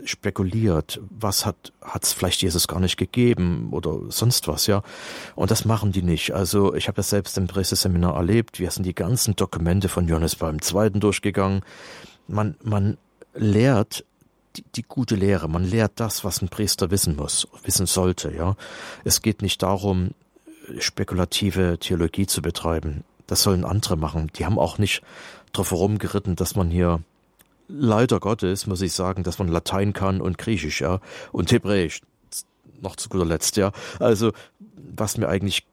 spekuliert, 0.06 1.02
was 1.10 1.46
hat 1.46 1.74
hat's 1.82 2.14
vielleicht 2.14 2.42
Jesus 2.42 2.68
gar 2.68 2.80
nicht 2.80 2.96
gegeben 2.96 3.70
oder 3.72 4.00
sonst 4.10 4.48
was, 4.48 4.68
ja. 4.68 4.84
Und 5.36 5.52
das 5.52 5.66
machen 5.66 5.92
die 5.92 6.02
nicht. 6.02 6.32
Also 6.32 6.76
ich 6.76 6.88
habe 6.88 6.96
das 6.96 7.10
selbst 7.10 7.38
im 7.38 7.48
Presseseminar 7.48 8.16
erlebt. 8.16 8.60
Wir 8.60 8.72
sind 8.72 8.86
die 8.86 8.96
ganzen 8.96 9.36
Dokumente 9.36 9.90
von 9.90 10.08
Johannes 10.08 10.36
beim 10.38 10.62
Zweiten 10.62 11.02
durchgegangen. 11.02 11.62
Man 12.28 12.56
man 12.64 12.98
lehrt 13.34 14.06
die, 14.58 14.64
die 14.76 14.84
gute 14.84 15.16
Lehre. 15.16 15.48
Man 15.48 15.64
lehrt 15.64 15.94
das, 15.96 16.24
was 16.24 16.42
ein 16.42 16.50
Priester 16.50 16.92
wissen 16.92 17.16
muss, 17.16 17.48
wissen 17.64 17.86
sollte. 17.86 18.34
Ja, 18.34 18.56
es 19.04 19.22
geht 19.22 19.42
nicht 19.42 19.62
darum, 19.62 20.12
spekulative 20.80 21.78
Theologie 21.80 22.28
zu 22.28 22.42
betreiben. 22.42 23.04
Das 23.28 23.44
sollen 23.44 23.66
andere 23.66 23.98
machen. 23.98 24.32
Die 24.36 24.46
haben 24.46 24.60
auch 24.60 24.78
nicht 24.78 25.02
drauf 25.54 25.72
herumgeritten, 25.72 26.36
dass 26.36 26.56
man 26.56 26.70
hier 26.70 27.02
leider 27.68 28.20
Gottes 28.20 28.68
muss 28.68 28.82
ich 28.82 28.94
sagen, 28.94 29.24
dass 29.24 29.40
man 29.40 29.48
Latein 29.48 29.94
kann 29.94 30.22
und 30.22 30.38
Griechisch, 30.38 30.82
ja, 30.82 31.00
und 31.32 31.52
Hebräisch 31.52 32.02
noch 32.82 32.96
zu 32.96 33.10
guter 33.10 33.26
Letzt, 33.26 33.58
ja. 33.58 33.72
Also 34.00 34.32
was 34.96 35.18
mir 35.18 35.28
eigentlich 35.28 35.66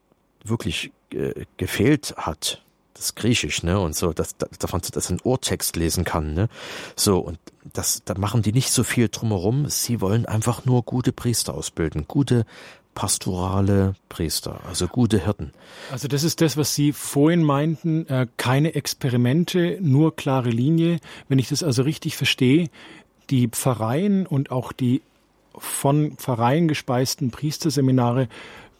wirklich 0.43 0.91
äh, 1.11 1.45
gefehlt 1.57 2.15
hat, 2.17 2.62
das 2.93 3.15
Griechisch, 3.15 3.63
ne, 3.63 3.79
und 3.79 3.95
so, 3.95 4.13
dass, 4.13 4.35
dass 4.37 4.71
man 4.71 4.81
das 4.91 5.09
in 5.09 5.19
Ohrtext 5.21 5.75
lesen 5.75 6.03
kann, 6.03 6.33
ne, 6.33 6.49
so, 6.95 7.19
und 7.19 7.39
das, 7.73 8.03
da 8.05 8.15
machen 8.17 8.41
die 8.41 8.51
nicht 8.51 8.71
so 8.71 8.83
viel 8.83 9.09
drumherum, 9.09 9.67
sie 9.69 10.01
wollen 10.01 10.25
einfach 10.25 10.65
nur 10.65 10.83
gute 10.83 11.11
Priester 11.11 11.53
ausbilden, 11.53 12.05
gute 12.07 12.45
pastorale 12.93 13.95
Priester, 14.09 14.59
also 14.67 14.87
gute 14.87 15.23
Hirten. 15.23 15.51
Also 15.91 16.07
das 16.07 16.23
ist 16.23 16.41
das, 16.41 16.57
was 16.57 16.75
Sie 16.75 16.93
vorhin 16.93 17.43
meinten, 17.43 18.07
äh, 18.07 18.27
keine 18.37 18.75
Experimente, 18.75 19.77
nur 19.81 20.15
klare 20.15 20.49
Linie. 20.49 20.99
Wenn 21.27 21.39
ich 21.39 21.49
das 21.49 21.63
also 21.63 21.83
richtig 21.83 22.15
verstehe, 22.15 22.69
die 23.29 23.47
Pfarreien 23.47 24.27
und 24.27 24.51
auch 24.51 24.71
die 24.71 25.01
von 25.57 26.17
Pfarreien 26.17 26.67
gespeisten 26.67 27.31
Priesterseminare 27.31 28.27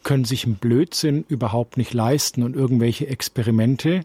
können 0.03 0.25
sich 0.25 0.45
einen 0.45 0.55
Blödsinn 0.55 1.25
überhaupt 1.27 1.77
nicht 1.77 1.93
leisten 1.93 2.43
und 2.43 2.55
irgendwelche 2.55 3.07
Experimente. 3.07 4.01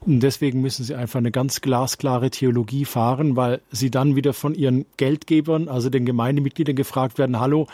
Und 0.00 0.20
deswegen 0.20 0.60
müssen 0.60 0.84
sie 0.84 0.94
einfach 0.94 1.18
eine 1.18 1.30
ganz 1.30 1.60
glasklare 1.60 2.30
Theologie 2.30 2.84
fahren, 2.84 3.36
weil 3.36 3.60
sie 3.70 3.90
dann 3.90 4.16
wieder 4.16 4.32
von 4.32 4.54
ihren 4.54 4.86
Geldgebern, 4.96 5.68
also 5.68 5.90
den 5.90 6.06
Gemeindemitgliedern 6.06 6.76
gefragt 6.76 7.18
werden, 7.18 7.40
hallo, 7.40 7.66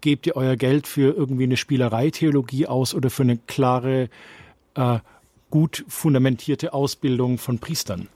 gebt 0.00 0.26
ihr 0.26 0.36
euer 0.36 0.56
Geld 0.56 0.86
für 0.86 1.14
irgendwie 1.14 1.44
eine 1.44 1.56
Spielereitheologie 1.56 2.66
aus 2.66 2.94
oder 2.94 3.10
für 3.10 3.22
eine 3.22 3.38
klare, 3.38 4.08
äh, 4.74 4.98
gut 5.50 5.84
fundamentierte 5.88 6.72
Ausbildung 6.72 7.38
von 7.38 7.58
Priestern? 7.58 8.08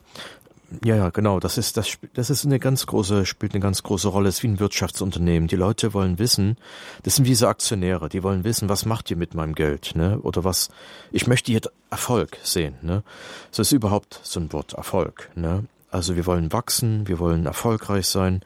Ja, 0.83 0.97
ja, 0.97 1.11
genau. 1.11 1.41
Das 1.41 1.59
ist, 1.59 1.77
das, 1.77 1.99
das 2.15 2.31
ist 2.31 2.45
eine 2.45 2.59
ganz 2.59 2.87
große, 2.87 3.27
spielt 3.27 3.53
eine 3.55 3.61
ganz 3.61 3.83
große 3.83 4.09
Rolle. 4.09 4.29
Es 4.29 4.37
ist 4.37 4.43
wie 4.43 4.49
ein 4.49 4.61
Wirtschaftsunternehmen. 4.61 5.49
Die 5.49 5.57
Leute 5.57 5.95
wollen 5.95 6.19
wissen, 6.19 6.57
das 7.03 7.17
sind 7.17 7.25
diese 7.25 7.49
Aktionäre, 7.49 8.09
die 8.09 8.23
wollen 8.23 8.45
wissen, 8.45 8.69
was 8.69 8.87
macht 8.87 9.11
ihr 9.11 9.17
mit 9.17 9.35
meinem 9.35 9.55
Geld, 9.55 9.93
ne? 9.95 10.19
Oder 10.21 10.45
was, 10.45 10.71
ich 11.13 11.27
möchte 11.27 11.53
hier 11.53 11.61
Erfolg 11.91 12.39
sehen, 12.43 12.75
ne? 12.83 13.03
So 13.51 13.63
ist 13.63 13.73
überhaupt 13.73 14.21
so 14.23 14.41
ein 14.41 14.53
Wort, 14.53 14.73
Erfolg, 14.73 15.31
ne? 15.35 15.65
Also 15.91 16.17
wir 16.17 16.27
wollen 16.27 16.53
wachsen, 16.53 17.07
wir 17.07 17.19
wollen 17.19 17.47
erfolgreich 17.47 18.09
sein. 18.09 18.43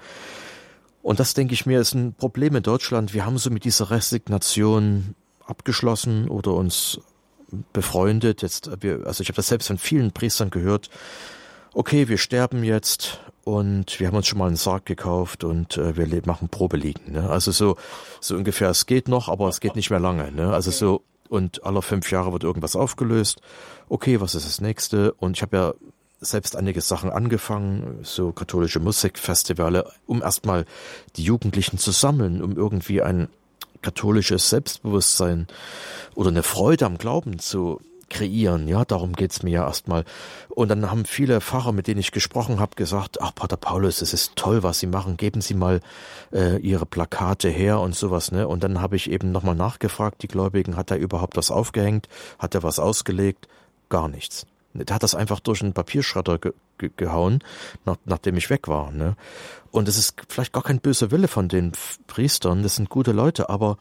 Und 1.02 1.20
das, 1.20 1.32
denke 1.32 1.54
ich 1.54 1.64
mir, 1.64 1.80
ist 1.80 1.94
ein 1.94 2.12
Problem 2.12 2.54
in 2.56 2.62
Deutschland. 2.62 3.14
Wir 3.14 3.24
haben 3.24 3.38
so 3.38 3.48
mit 3.50 3.64
dieser 3.64 3.90
Resignation 3.90 5.14
abgeschlossen 5.46 6.28
oder 6.28 6.52
uns 6.52 7.00
befreundet. 7.72 8.42
Jetzt, 8.42 8.68
also 8.68 9.22
ich 9.22 9.28
habe 9.28 9.36
das 9.36 9.48
selbst 9.48 9.68
von 9.68 9.78
vielen 9.78 10.12
Priestern 10.12 10.50
gehört, 10.50 10.90
okay, 11.78 12.08
wir 12.08 12.18
sterben 12.18 12.64
jetzt 12.64 13.20
und 13.44 14.00
wir 14.00 14.08
haben 14.08 14.16
uns 14.16 14.26
schon 14.26 14.40
mal 14.40 14.48
einen 14.48 14.56
Sarg 14.56 14.84
gekauft 14.84 15.44
und 15.44 15.78
äh, 15.78 15.96
wir 15.96 16.22
machen 16.26 16.48
Probeliegen. 16.48 17.12
Ne? 17.12 17.30
Also 17.30 17.52
so, 17.52 17.76
so 18.20 18.34
ungefähr, 18.34 18.68
es 18.68 18.86
geht 18.86 19.06
noch, 19.06 19.28
aber 19.28 19.46
es 19.48 19.60
geht 19.60 19.76
nicht 19.76 19.88
mehr 19.88 20.00
lange. 20.00 20.32
Ne? 20.32 20.52
Also 20.52 20.72
so, 20.72 21.02
und 21.28 21.64
alle 21.64 21.80
fünf 21.80 22.10
Jahre 22.10 22.32
wird 22.32 22.42
irgendwas 22.42 22.74
aufgelöst. 22.74 23.40
Okay, 23.88 24.20
was 24.20 24.34
ist 24.34 24.44
das 24.44 24.60
nächste? 24.60 25.12
Und 25.12 25.36
ich 25.36 25.42
habe 25.42 25.56
ja 25.56 25.74
selbst 26.20 26.56
einige 26.56 26.80
Sachen 26.80 27.10
angefangen, 27.10 28.00
so 28.02 28.32
katholische 28.32 28.80
Musikfestivale, 28.80 29.88
um 30.04 30.20
erstmal 30.20 30.64
die 31.14 31.22
Jugendlichen 31.22 31.78
zu 31.78 31.92
sammeln, 31.92 32.42
um 32.42 32.56
irgendwie 32.56 33.02
ein 33.02 33.28
katholisches 33.82 34.50
Selbstbewusstsein 34.50 35.46
oder 36.16 36.30
eine 36.30 36.42
Freude 36.42 36.86
am 36.86 36.98
Glauben 36.98 37.38
zu 37.38 37.80
kreieren, 38.08 38.68
ja, 38.68 38.84
darum 38.84 39.12
geht's 39.12 39.42
mir 39.42 39.50
ja 39.50 39.66
erstmal. 39.66 40.04
Und 40.48 40.68
dann 40.68 40.90
haben 40.90 41.04
viele 41.04 41.40
Pfarrer, 41.40 41.72
mit 41.72 41.86
denen 41.86 42.00
ich 42.00 42.12
gesprochen 42.12 42.60
habe, 42.60 42.76
gesagt, 42.76 43.20
ach 43.20 43.34
Pater 43.34 43.56
Paulus, 43.56 44.02
es 44.02 44.12
ist 44.12 44.36
toll, 44.36 44.62
was 44.62 44.80
Sie 44.80 44.86
machen, 44.86 45.16
geben 45.16 45.40
Sie 45.40 45.54
mal 45.54 45.80
äh, 46.32 46.58
Ihre 46.58 46.86
Plakate 46.86 47.48
her 47.48 47.80
und 47.80 47.94
sowas, 47.94 48.32
ne? 48.32 48.48
Und 48.48 48.64
dann 48.64 48.80
habe 48.80 48.96
ich 48.96 49.10
eben 49.10 49.32
nochmal 49.32 49.54
nachgefragt, 49.54 50.22
die 50.22 50.28
Gläubigen, 50.28 50.76
hat 50.76 50.90
er 50.90 50.98
überhaupt 50.98 51.36
was 51.36 51.50
aufgehängt, 51.50 52.08
hat 52.38 52.54
er 52.54 52.62
was 52.62 52.78
ausgelegt? 52.78 53.48
Gar 53.88 54.08
nichts. 54.08 54.46
Der 54.74 54.94
hat 54.94 55.02
das 55.02 55.14
einfach 55.14 55.40
durch 55.40 55.62
einen 55.62 55.72
Papierschredder 55.72 56.38
ge 56.38 56.52
ge 56.78 56.90
gehauen, 56.96 57.40
nach, 57.84 57.96
nachdem 58.04 58.36
ich 58.36 58.50
weg 58.50 58.68
war. 58.68 58.92
Ne? 58.92 59.16
Und 59.70 59.88
es 59.88 59.98
ist 59.98 60.14
vielleicht 60.28 60.52
gar 60.52 60.62
kein 60.62 60.80
böser 60.80 61.10
Wille 61.10 61.26
von 61.26 61.48
den 61.48 61.72
Priestern, 62.06 62.62
das 62.62 62.76
sind 62.76 62.88
gute 62.88 63.12
Leute, 63.12 63.48
aber 63.48 63.78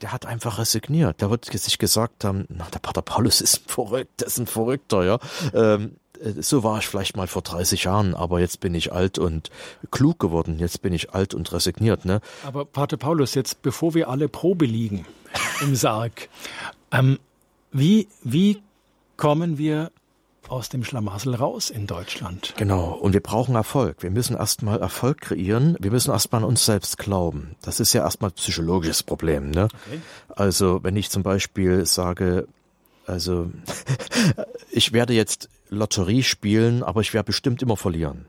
der 0.00 0.12
hat 0.12 0.26
einfach 0.26 0.58
resigniert. 0.58 1.20
Der 1.20 1.30
wird 1.30 1.44
sich 1.44 1.78
gesagt 1.78 2.24
haben, 2.24 2.46
na, 2.48 2.66
der 2.72 2.78
Pater 2.78 3.02
Paulus 3.02 3.40
ist 3.40 3.70
verrückt, 3.70 4.20
der 4.20 4.28
ist 4.28 4.38
ein 4.38 4.46
Verrückter, 4.46 5.04
ja. 5.04 5.18
Ähm, 5.54 5.96
äh, 6.20 6.42
so 6.42 6.62
war 6.62 6.78
ich 6.78 6.86
vielleicht 6.86 7.16
mal 7.16 7.26
vor 7.26 7.42
30 7.42 7.84
Jahren, 7.84 8.14
aber 8.14 8.40
jetzt 8.40 8.60
bin 8.60 8.74
ich 8.74 8.92
alt 8.92 9.18
und 9.18 9.50
klug 9.90 10.18
geworden. 10.18 10.58
Jetzt 10.58 10.82
bin 10.82 10.92
ich 10.92 11.12
alt 11.12 11.34
und 11.34 11.52
resigniert, 11.52 12.04
ne? 12.04 12.20
Aber 12.44 12.64
Pater 12.64 12.96
Paulus, 12.96 13.34
jetzt 13.34 13.62
bevor 13.62 13.94
wir 13.94 14.08
alle 14.08 14.28
Probe 14.28 14.66
liegen 14.66 15.06
im 15.60 15.74
Sarg, 15.74 16.28
ähm, 16.92 17.18
wie, 17.72 18.08
wie 18.22 18.62
kommen 19.16 19.58
wir 19.58 19.92
aus 20.50 20.68
dem 20.68 20.84
Schlamassel 20.84 21.34
raus 21.34 21.70
in 21.70 21.86
Deutschland. 21.86 22.54
Genau. 22.56 22.92
Und 22.92 23.12
wir 23.12 23.20
brauchen 23.20 23.54
Erfolg. 23.54 24.02
Wir 24.02 24.10
müssen 24.10 24.36
erstmal 24.36 24.80
Erfolg 24.80 25.20
kreieren. 25.20 25.76
Wir 25.80 25.90
müssen 25.90 26.10
erstmal 26.10 26.42
an 26.42 26.48
uns 26.48 26.64
selbst 26.64 26.98
glauben. 26.98 27.54
Das 27.62 27.80
ist 27.80 27.92
ja 27.92 28.02
erstmal 28.02 28.30
ein 28.30 28.34
psychologisches 28.34 29.02
Problem. 29.02 29.50
Ne? 29.50 29.64
Okay. 29.64 30.00
Also 30.28 30.80
wenn 30.82 30.96
ich 30.96 31.10
zum 31.10 31.22
Beispiel 31.22 31.86
sage, 31.86 32.48
also 33.06 33.50
ich 34.70 34.92
werde 34.92 35.14
jetzt 35.14 35.48
Lotterie 35.68 36.22
spielen, 36.22 36.82
aber 36.82 37.00
ich 37.00 37.14
werde 37.14 37.26
bestimmt 37.26 37.62
immer 37.62 37.76
verlieren. 37.76 38.26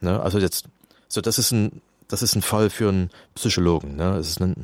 Ne? 0.00 0.20
Also 0.20 0.38
jetzt, 0.38 0.66
so 1.08 1.20
das 1.20 1.38
ist 1.38 1.52
ein, 1.52 1.80
das 2.08 2.22
ist 2.22 2.34
ein 2.34 2.42
Fall 2.42 2.70
für 2.70 2.88
einen 2.88 3.10
Psychologen. 3.34 3.96
Ne? 3.96 4.14
Das 4.16 4.28
ist 4.28 4.42
eine, 4.42 4.54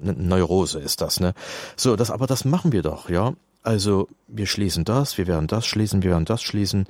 eine 0.00 0.12
Neurose, 0.14 0.80
ist 0.80 1.00
das. 1.00 1.20
Ne? 1.20 1.34
So, 1.76 1.94
das, 1.94 2.10
aber 2.10 2.26
das 2.26 2.44
machen 2.44 2.72
wir 2.72 2.82
doch, 2.82 3.08
ja. 3.08 3.32
Also 3.62 4.08
wir 4.26 4.46
schließen 4.46 4.84
das, 4.84 5.18
wir 5.18 5.26
werden 5.26 5.46
das 5.46 5.66
schließen, 5.66 6.02
wir 6.02 6.10
werden 6.10 6.24
das 6.24 6.42
schließen. 6.42 6.86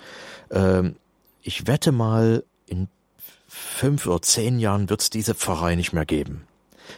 Ähm, 0.50 0.96
ich 1.42 1.66
wette 1.66 1.92
mal, 1.92 2.44
in 2.66 2.88
fünf 3.48 4.06
oder 4.06 4.22
zehn 4.22 4.58
Jahren 4.58 4.88
wird 4.88 5.02
es 5.02 5.10
diese 5.10 5.34
Pfarrei 5.34 5.74
nicht 5.74 5.92
mehr 5.92 6.06
geben. 6.06 6.46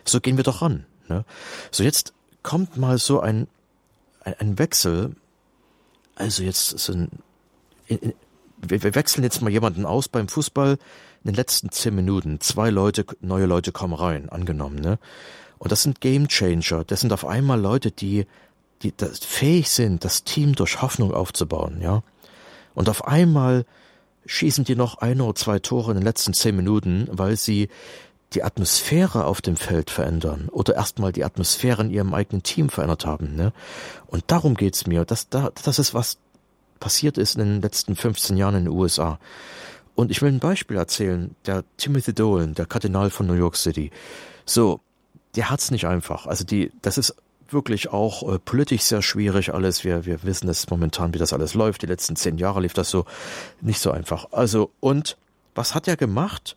So 0.04 0.20
gehen 0.20 0.36
wir 0.36 0.44
doch 0.44 0.62
ran. 0.62 0.86
Ne? 1.08 1.24
So 1.70 1.82
jetzt 1.82 2.12
kommt 2.42 2.76
mal 2.76 2.98
so 2.98 3.20
ein, 3.20 3.48
ein, 4.20 4.34
ein 4.38 4.58
Wechsel. 4.58 5.16
Also 6.14 6.44
jetzt 6.44 6.88
ein, 6.88 7.08
in, 7.86 7.98
in, 7.98 8.14
wir, 8.58 8.82
wir 8.82 8.94
wechseln 8.94 9.24
jetzt 9.24 9.42
mal 9.42 9.50
jemanden 9.50 9.86
aus 9.86 10.08
beim 10.08 10.28
Fußball. 10.28 10.78
In 11.24 11.30
den 11.30 11.34
letzten 11.34 11.70
zehn 11.70 11.94
Minuten 11.94 12.40
zwei 12.40 12.70
Leute, 12.70 13.04
neue 13.20 13.46
Leute 13.46 13.72
kommen 13.72 13.94
rein, 13.94 14.28
angenommen. 14.28 14.76
Ne? 14.76 14.98
Und 15.58 15.72
das 15.72 15.82
sind 15.82 16.00
Game 16.00 16.28
Changer. 16.28 16.84
Das 16.84 17.00
sind 17.00 17.12
auf 17.12 17.26
einmal 17.26 17.60
Leute, 17.60 17.90
die 17.90 18.26
die 18.84 18.94
das 18.96 19.18
fähig 19.18 19.70
sind, 19.70 20.04
das 20.04 20.24
Team 20.24 20.54
durch 20.54 20.82
Hoffnung 20.82 21.12
aufzubauen, 21.12 21.80
ja. 21.80 22.02
Und 22.74 22.88
auf 22.88 23.06
einmal 23.06 23.64
schießen 24.26 24.64
die 24.64 24.76
noch 24.76 24.98
ein 24.98 25.20
oder 25.20 25.34
zwei 25.34 25.58
Tore 25.58 25.92
in 25.92 25.98
den 25.98 26.04
letzten 26.04 26.34
zehn 26.34 26.56
Minuten, 26.56 27.08
weil 27.10 27.36
sie 27.36 27.68
die 28.32 28.42
Atmosphäre 28.42 29.26
auf 29.26 29.40
dem 29.40 29.56
Feld 29.56 29.90
verändern 29.90 30.48
oder 30.50 30.74
erstmal 30.74 31.12
die 31.12 31.24
Atmosphäre 31.24 31.82
in 31.82 31.90
ihrem 31.90 32.14
eigenen 32.14 32.42
Team 32.42 32.68
verändert 32.68 33.06
haben. 33.06 33.36
Ne? 33.36 33.52
Und 34.06 34.24
darum 34.28 34.54
geht's 34.54 34.86
mir. 34.86 35.04
Das, 35.04 35.28
das 35.28 35.78
ist, 35.78 35.94
was 35.94 36.18
passiert 36.80 37.16
ist 37.16 37.36
in 37.36 37.44
den 37.44 37.62
letzten 37.62 37.96
15 37.96 38.36
Jahren 38.36 38.56
in 38.56 38.64
den 38.64 38.74
USA. 38.74 39.18
Und 39.94 40.10
ich 40.10 40.20
will 40.20 40.32
ein 40.32 40.40
Beispiel 40.40 40.76
erzählen. 40.76 41.36
Der 41.46 41.64
Timothy 41.76 42.12
Dolan, 42.12 42.54
der 42.54 42.66
Kardinal 42.66 43.10
von 43.10 43.26
New 43.26 43.34
York 43.34 43.56
City. 43.56 43.92
So, 44.44 44.80
der 45.36 45.50
hat's 45.50 45.70
nicht 45.70 45.86
einfach. 45.86 46.26
Also 46.26 46.44
die, 46.44 46.72
das 46.82 46.98
ist 46.98 47.14
wirklich 47.50 47.90
auch 47.90 48.34
äh, 48.34 48.38
politisch 48.38 48.82
sehr 48.82 49.02
schwierig 49.02 49.52
alles. 49.52 49.84
Wir, 49.84 50.04
wir 50.06 50.22
wissen 50.22 50.48
es 50.48 50.68
momentan, 50.70 51.14
wie 51.14 51.18
das 51.18 51.32
alles 51.32 51.54
läuft. 51.54 51.82
Die 51.82 51.86
letzten 51.86 52.16
zehn 52.16 52.38
Jahre 52.38 52.60
lief 52.60 52.74
das 52.74 52.90
so 52.90 53.04
nicht 53.60 53.80
so 53.80 53.90
einfach. 53.90 54.28
Also, 54.32 54.70
und 54.80 55.16
was 55.54 55.74
hat 55.74 55.88
er 55.88 55.96
gemacht? 55.96 56.56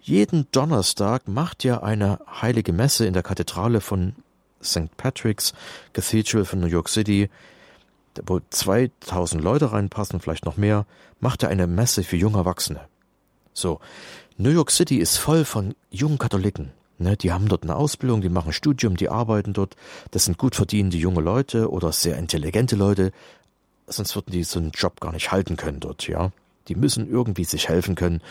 Jeden 0.00 0.46
Donnerstag 0.52 1.28
macht 1.28 1.64
er 1.64 1.82
eine 1.82 2.18
heilige 2.40 2.72
Messe 2.72 3.06
in 3.06 3.14
der 3.14 3.22
Kathedrale 3.22 3.80
von 3.80 4.14
St. 4.62 4.94
Patrick's 4.96 5.54
Cathedral 5.92 6.44
von 6.44 6.60
New 6.60 6.66
York 6.66 6.88
City, 6.88 7.30
wo 8.26 8.40
2000 8.50 9.42
Leute 9.42 9.72
reinpassen, 9.72 10.20
vielleicht 10.20 10.44
noch 10.44 10.56
mehr, 10.56 10.86
macht 11.20 11.42
er 11.42 11.48
eine 11.48 11.66
Messe 11.66 12.02
für 12.02 12.16
junge 12.16 12.38
Erwachsene. 12.38 12.80
So. 13.52 13.80
New 14.36 14.50
York 14.50 14.70
City 14.70 14.96
ist 14.98 15.16
voll 15.16 15.44
von 15.44 15.74
jungen 15.90 16.18
Katholiken. 16.18 16.72
Ne, 16.98 17.16
die 17.16 17.32
haben 17.32 17.48
dort 17.48 17.64
eine 17.64 17.74
Ausbildung, 17.74 18.20
die 18.20 18.28
machen 18.28 18.52
Studium, 18.52 18.96
die 18.96 19.08
arbeiten 19.08 19.52
dort. 19.52 19.74
Das 20.12 20.26
sind 20.26 20.38
gut 20.38 20.54
verdienende 20.54 20.96
junge 20.96 21.20
Leute 21.20 21.70
oder 21.70 21.92
sehr 21.92 22.16
intelligente 22.16 22.76
Leute. 22.76 23.10
Sonst 23.86 24.14
würden 24.14 24.30
die 24.30 24.44
so 24.44 24.60
einen 24.60 24.70
Job 24.70 25.00
gar 25.00 25.12
nicht 25.12 25.32
halten 25.32 25.56
können 25.56 25.80
dort, 25.80 26.06
ja. 26.06 26.30
Die 26.68 26.76
müssen 26.76 27.10
irgendwie 27.10 27.44
sich 27.44 27.68
helfen 27.68 27.96
können, 27.96 28.22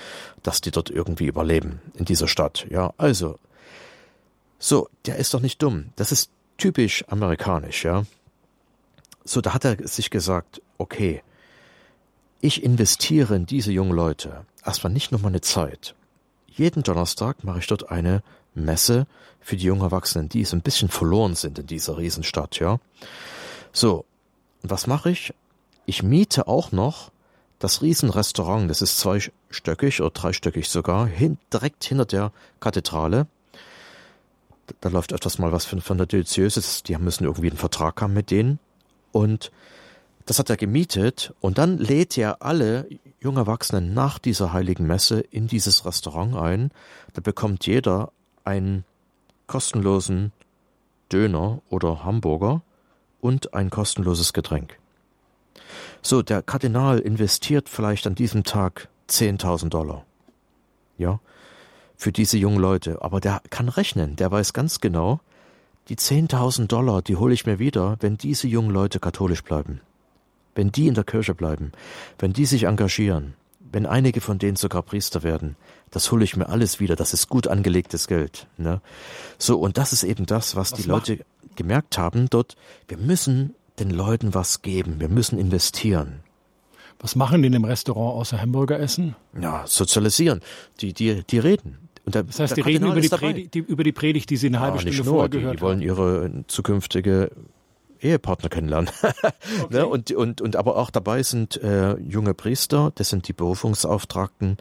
dass 0.42 0.62
die 0.62 0.72
dort 0.72 0.90
irgendwie 0.90 1.28
überleben 1.28 1.82
in 1.96 2.06
dieser 2.06 2.28
Stadt, 2.28 2.66
ja. 2.70 2.94
Also, 2.98 3.38
so, 4.60 4.88
der 5.06 5.18
ist 5.18 5.34
doch 5.34 5.42
nicht 5.42 5.62
dumm. 5.62 5.90
Das 5.98 6.14
ist 6.14 6.32
typisch 6.58 7.04
amerikanisch, 7.10 7.84
ja. 7.84 8.06
So, 9.26 9.42
da 9.42 9.54
hat 9.54 9.66
er 9.66 9.88
sich 9.88 10.10
gesagt, 10.10 10.62
okay, 10.78 11.22
ich 12.40 12.64
investiere 12.64 13.36
in 13.36 13.46
diese 13.46 13.74
jungen 13.74 13.94
Leute 13.94 14.46
erstmal 14.66 14.94
nicht 14.94 15.12
nur 15.12 15.22
meine 15.22 15.42
Zeit. 15.42 15.96
Jeden 16.48 16.84
Donnerstag 16.84 17.44
mache 17.44 17.60
ich 17.60 17.68
dort 17.68 17.90
eine 17.92 18.24
Messe 18.56 19.08
für 19.40 19.58
die 19.58 19.66
jungen 19.66 19.82
Erwachsenen, 19.82 20.30
die 20.30 20.46
so 20.46 20.56
ein 20.56 20.62
bisschen 20.62 20.90
verloren 20.90 21.36
sind 21.36 21.60
in 21.60 21.68
dieser 21.68 21.98
Riesenstadt, 21.98 22.60
ja. 22.60 22.80
So, 23.72 24.06
was 24.62 24.88
mache 24.88 25.12
ich? 25.12 25.34
Ich 25.86 26.04
miete 26.04 26.48
auch 26.48 26.72
noch 26.72 27.12
das 27.60 27.82
Riesenrestaurant, 27.82 28.70
das 28.70 28.82
ist 28.82 29.00
zweistöckig 29.00 30.02
oder 30.02 30.12
dreistöckig 30.12 30.70
sogar, 30.70 31.08
hin, 31.08 31.38
direkt 31.52 31.84
hinter 31.84 32.06
der 32.06 32.32
Kathedrale. 32.60 33.28
Da, 34.68 34.76
da 34.82 34.90
läuft 34.90 35.14
öfters 35.14 35.40
mal 35.40 35.52
was 35.52 35.66
von, 35.66 35.82
von 35.82 35.98
der 35.98 36.08
Diözese, 36.08 36.62
die 36.84 36.98
müssen 36.98 37.24
irgendwie 37.24 37.50
einen 37.50 37.58
Vertrag 37.58 38.02
haben 38.02 38.14
mit 38.14 38.32
denen. 38.32 38.60
Und 39.12 39.52
das 40.26 40.40
hat 40.40 40.50
er 40.50 40.58
gemietet 40.58 41.34
und 41.42 41.58
dann 41.58 41.78
lädt 41.78 42.18
er 42.18 42.42
alle 42.42 42.88
junge 43.20 43.42
Erwachsenen 43.42 43.94
nach 43.94 44.20
dieser 44.20 44.54
heiligen 44.54 44.86
Messe 44.86 45.20
in 45.20 45.48
dieses 45.48 45.86
Restaurant 45.86 46.36
ein. 46.36 46.72
Da 47.14 47.22
bekommt 47.22 47.66
jeder 47.66 48.12
einen 48.44 48.86
kostenlosen 49.48 50.32
Döner 51.12 51.62
oder 51.70 52.04
Hamburger 52.04 52.62
und 53.22 53.54
ein 53.54 53.70
kostenloses 53.70 54.34
Getränk. 54.34 54.80
So, 56.02 56.22
der 56.22 56.42
Kardinal 56.42 57.00
investiert 57.00 57.70
vielleicht 57.70 58.08
an 58.08 58.16
diesem 58.16 58.44
Tag 58.44 58.90
10.000 59.10 59.70
Dollar. 59.70 60.06
Ja, 60.98 61.20
für 61.96 62.12
diese 62.12 62.38
jungen 62.38 62.60
Leute. 62.60 63.02
Aber 63.02 63.22
der 63.22 63.42
kann 63.50 63.70
rechnen. 63.70 64.16
Der 64.16 64.30
weiß 64.32 64.54
ganz 64.54 64.82
genau, 64.82 65.22
die 65.90 65.96
10.000 65.96 66.68
Dollar, 66.68 67.02
die 67.02 67.16
hole 67.16 67.34
ich 67.34 67.46
mir 67.46 67.60
wieder, 67.60 67.98
wenn 68.00 68.18
diese 68.18 68.48
jungen 68.48 68.72
Leute 68.72 69.00
katholisch 69.00 69.44
bleiben. 69.44 69.82
Wenn 70.56 70.72
die 70.72 70.88
in 70.88 70.94
der 70.94 71.04
Kirche 71.04 71.34
bleiben. 71.34 71.72
Wenn 72.20 72.34
die 72.34 72.46
sich 72.46 72.64
engagieren. 72.64 73.34
Wenn 73.60 73.86
einige 73.86 74.22
von 74.22 74.38
denen 74.38 74.56
sogar 74.56 74.84
Priester 74.84 75.24
werden, 75.24 75.56
das 75.94 76.12
hole 76.12 76.24
ich 76.24 76.36
mir 76.36 76.50
alles 76.50 76.80
wieder. 76.80 76.96
Das 76.96 77.14
ist 77.14 77.30
gut 77.30 77.48
angelegtes 77.48 78.08
Geld. 78.08 78.48
Ne? 78.58 78.82
So, 79.38 79.60
und 79.60 79.78
das 79.78 79.94
ist 79.94 80.04
eben 80.04 80.26
das, 80.26 80.56
was, 80.56 80.72
was 80.72 80.82
die 80.82 80.90
macht? 80.90 81.08
Leute 81.08 81.26
gemerkt 81.56 82.00
haben 82.00 82.30
dort. 82.32 82.56
Wir 82.88 82.98
müssen 82.98 83.54
den 83.80 83.92
Leuten 83.92 84.34
was 84.34 84.64
geben. 84.64 85.00
Wir 85.00 85.08
müssen 85.08 85.38
investieren. 85.38 86.22
Was 87.00 87.16
machen 87.16 87.44
die 87.44 87.48
in 87.48 87.54
dem 87.54 87.66
Restaurant 87.66 88.16
außer 88.16 88.42
Hamburger 88.42 88.80
essen? 88.80 89.16
Ja, 89.40 89.66
sozialisieren. 89.68 90.42
Die, 90.82 90.94
die, 90.94 91.24
die 91.24 91.38
reden. 91.38 91.78
Der, 92.06 92.24
das 92.24 92.40
heißt, 92.40 92.58
die 92.58 92.62
reden 92.62 92.88
über 92.88 93.00
die, 93.00 93.10
Predigt, 93.10 93.54
die, 93.54 93.60
über 93.60 93.84
die 93.84 93.92
Predigt, 93.92 94.30
die 94.32 94.38
sie 94.38 94.48
eine 94.48 94.62
halbe 94.62 94.78
ja, 94.78 94.82
Stunde 94.82 95.04
vorher 95.04 95.30
gehört 95.30 95.58
Die 95.58 95.62
wollen 95.62 95.82
ihre 95.82 96.44
zukünftige 96.48 97.30
Ehepartner 98.04 98.50
kennenlernen. 98.50 98.90
Okay. 99.64 99.78
ne? 99.78 99.88
und, 99.88 100.12
und, 100.12 100.42
und 100.42 100.56
aber 100.56 100.78
auch 100.78 100.90
dabei 100.90 101.22
sind 101.22 101.62
äh, 101.62 101.96
junge 101.98 102.34
Priester, 102.34 102.92
das 102.96 103.10
sind 103.10 103.28
die 103.28 103.34
Berufungsauftragten 103.34 104.58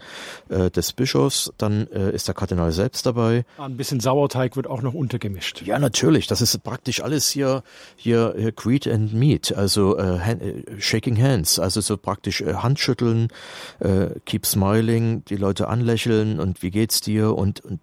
äh, 0.49 0.71
des 0.71 0.93
Bischofs, 0.93 1.53
dann 1.57 1.87
äh, 1.89 2.11
ist 2.11 2.29
der 2.29 2.35
Kardinal 2.35 2.73
selbst 2.73 3.07
dabei. 3.07 3.45
Ah, 3.59 3.65
ein 3.65 3.77
bisschen 3.77 4.01
Sauerteig 4.01 4.57
wird 4.57 4.67
auch 4.67 4.83
noch 4.83 4.95
untergemischt. 4.95 5.63
Ja, 5.63 5.79
natürlich. 5.79 6.27
Das 6.27 6.41
ist 6.41 6.63
praktisch 6.63 7.03
alles 7.03 7.29
hier, 7.31 7.63
hier, 7.97 8.35
hier 8.37 8.53
Greet 8.53 8.87
and 8.87 9.15
Meet, 9.15 9.53
also 9.57 9.97
äh, 9.99 10.19
hand, 10.21 10.43
äh, 10.43 10.63
Shaking 10.79 11.21
Hands, 11.21 11.59
also 11.59 11.81
so 11.81 11.97
praktisch 11.97 12.41
äh, 12.41 12.55
Handschütteln, 12.55 13.29
äh, 13.81 14.11
Keep 14.27 14.47
Smiling, 14.47 15.25
die 15.25 15.37
Leute 15.37 15.69
anlächeln 15.69 16.39
und 16.41 16.63
wie 16.63 16.71
geht's 16.71 17.01
dir 17.01 17.35
und, 17.35 17.65
und 17.65 17.81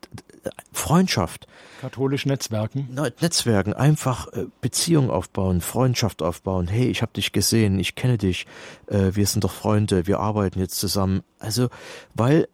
Freundschaft. 0.72 1.48
Katholisch 1.82 2.26
Netzwerken. 2.26 2.90
Netzwerken, 3.22 3.74
einfach 3.74 4.28
äh, 4.34 4.46
Beziehung 4.62 5.10
aufbauen, 5.10 5.62
Freundschaft 5.62 6.22
aufbauen. 6.22 6.68
Hey, 6.68 6.88
ich 6.88 7.02
habe 7.02 7.14
dich 7.14 7.32
gesehen, 7.32 7.80
ich 7.80 7.96
kenne 7.96 8.18
dich, 8.18 8.48
äh, 8.88 9.12
wir 9.14 9.26
sind 9.26 9.44
doch 9.44 9.54
Freunde, 9.54 10.08
wir 10.08 10.20
arbeiten 10.20 10.60
jetzt 10.60 10.80
zusammen. 10.80 11.24
Also, 11.40 11.70
weil 12.16 12.48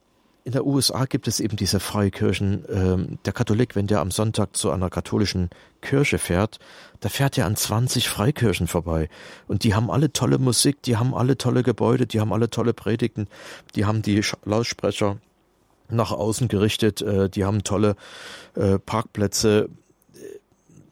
in 0.46 0.52
der 0.52 0.66
USA 0.66 1.06
gibt 1.06 1.28
es 1.28 1.40
eben 1.40 1.58
diese 1.58 1.80
Freikirchen. 1.80 2.66
Ähm, 2.70 3.18
der 3.26 3.34
Katholik, 3.34 3.76
wenn 3.76 3.88
der 3.88 4.00
am 4.00 4.12
Sonntag 4.12 4.56
zu 4.56 4.70
einer 4.70 4.92
katholischen 4.92 5.50
Kirche 5.82 6.20
fährt, 6.20 6.60
da 7.00 7.10
fährt 7.10 7.36
er 7.40 7.48
an 7.48 7.56
20 7.56 8.08
Freikirchen 8.08 8.68
vorbei. 8.68 9.10
Und 9.48 9.64
die 9.64 9.74
haben 9.74 9.90
alle 9.90 10.14
tolle 10.14 10.38
Musik, 10.38 10.84
die 10.84 10.98
haben 10.98 11.16
alle 11.16 11.38
tolle 11.40 11.64
Gebäude, 11.64 12.06
die 12.06 12.20
haben 12.20 12.32
alle 12.32 12.52
tolle 12.52 12.76
Predigten, 12.76 13.28
die 13.74 13.86
haben 13.86 14.04
die 14.04 14.22
Lautsprecher 14.46 15.18
nach 15.90 16.12
außen 16.12 16.48
gerichtet, 16.48 17.02
äh, 17.02 17.30
die 17.30 17.46
haben 17.46 17.64
tolle 17.64 17.96
äh, 18.56 18.80
Parkplätze, 18.80 19.70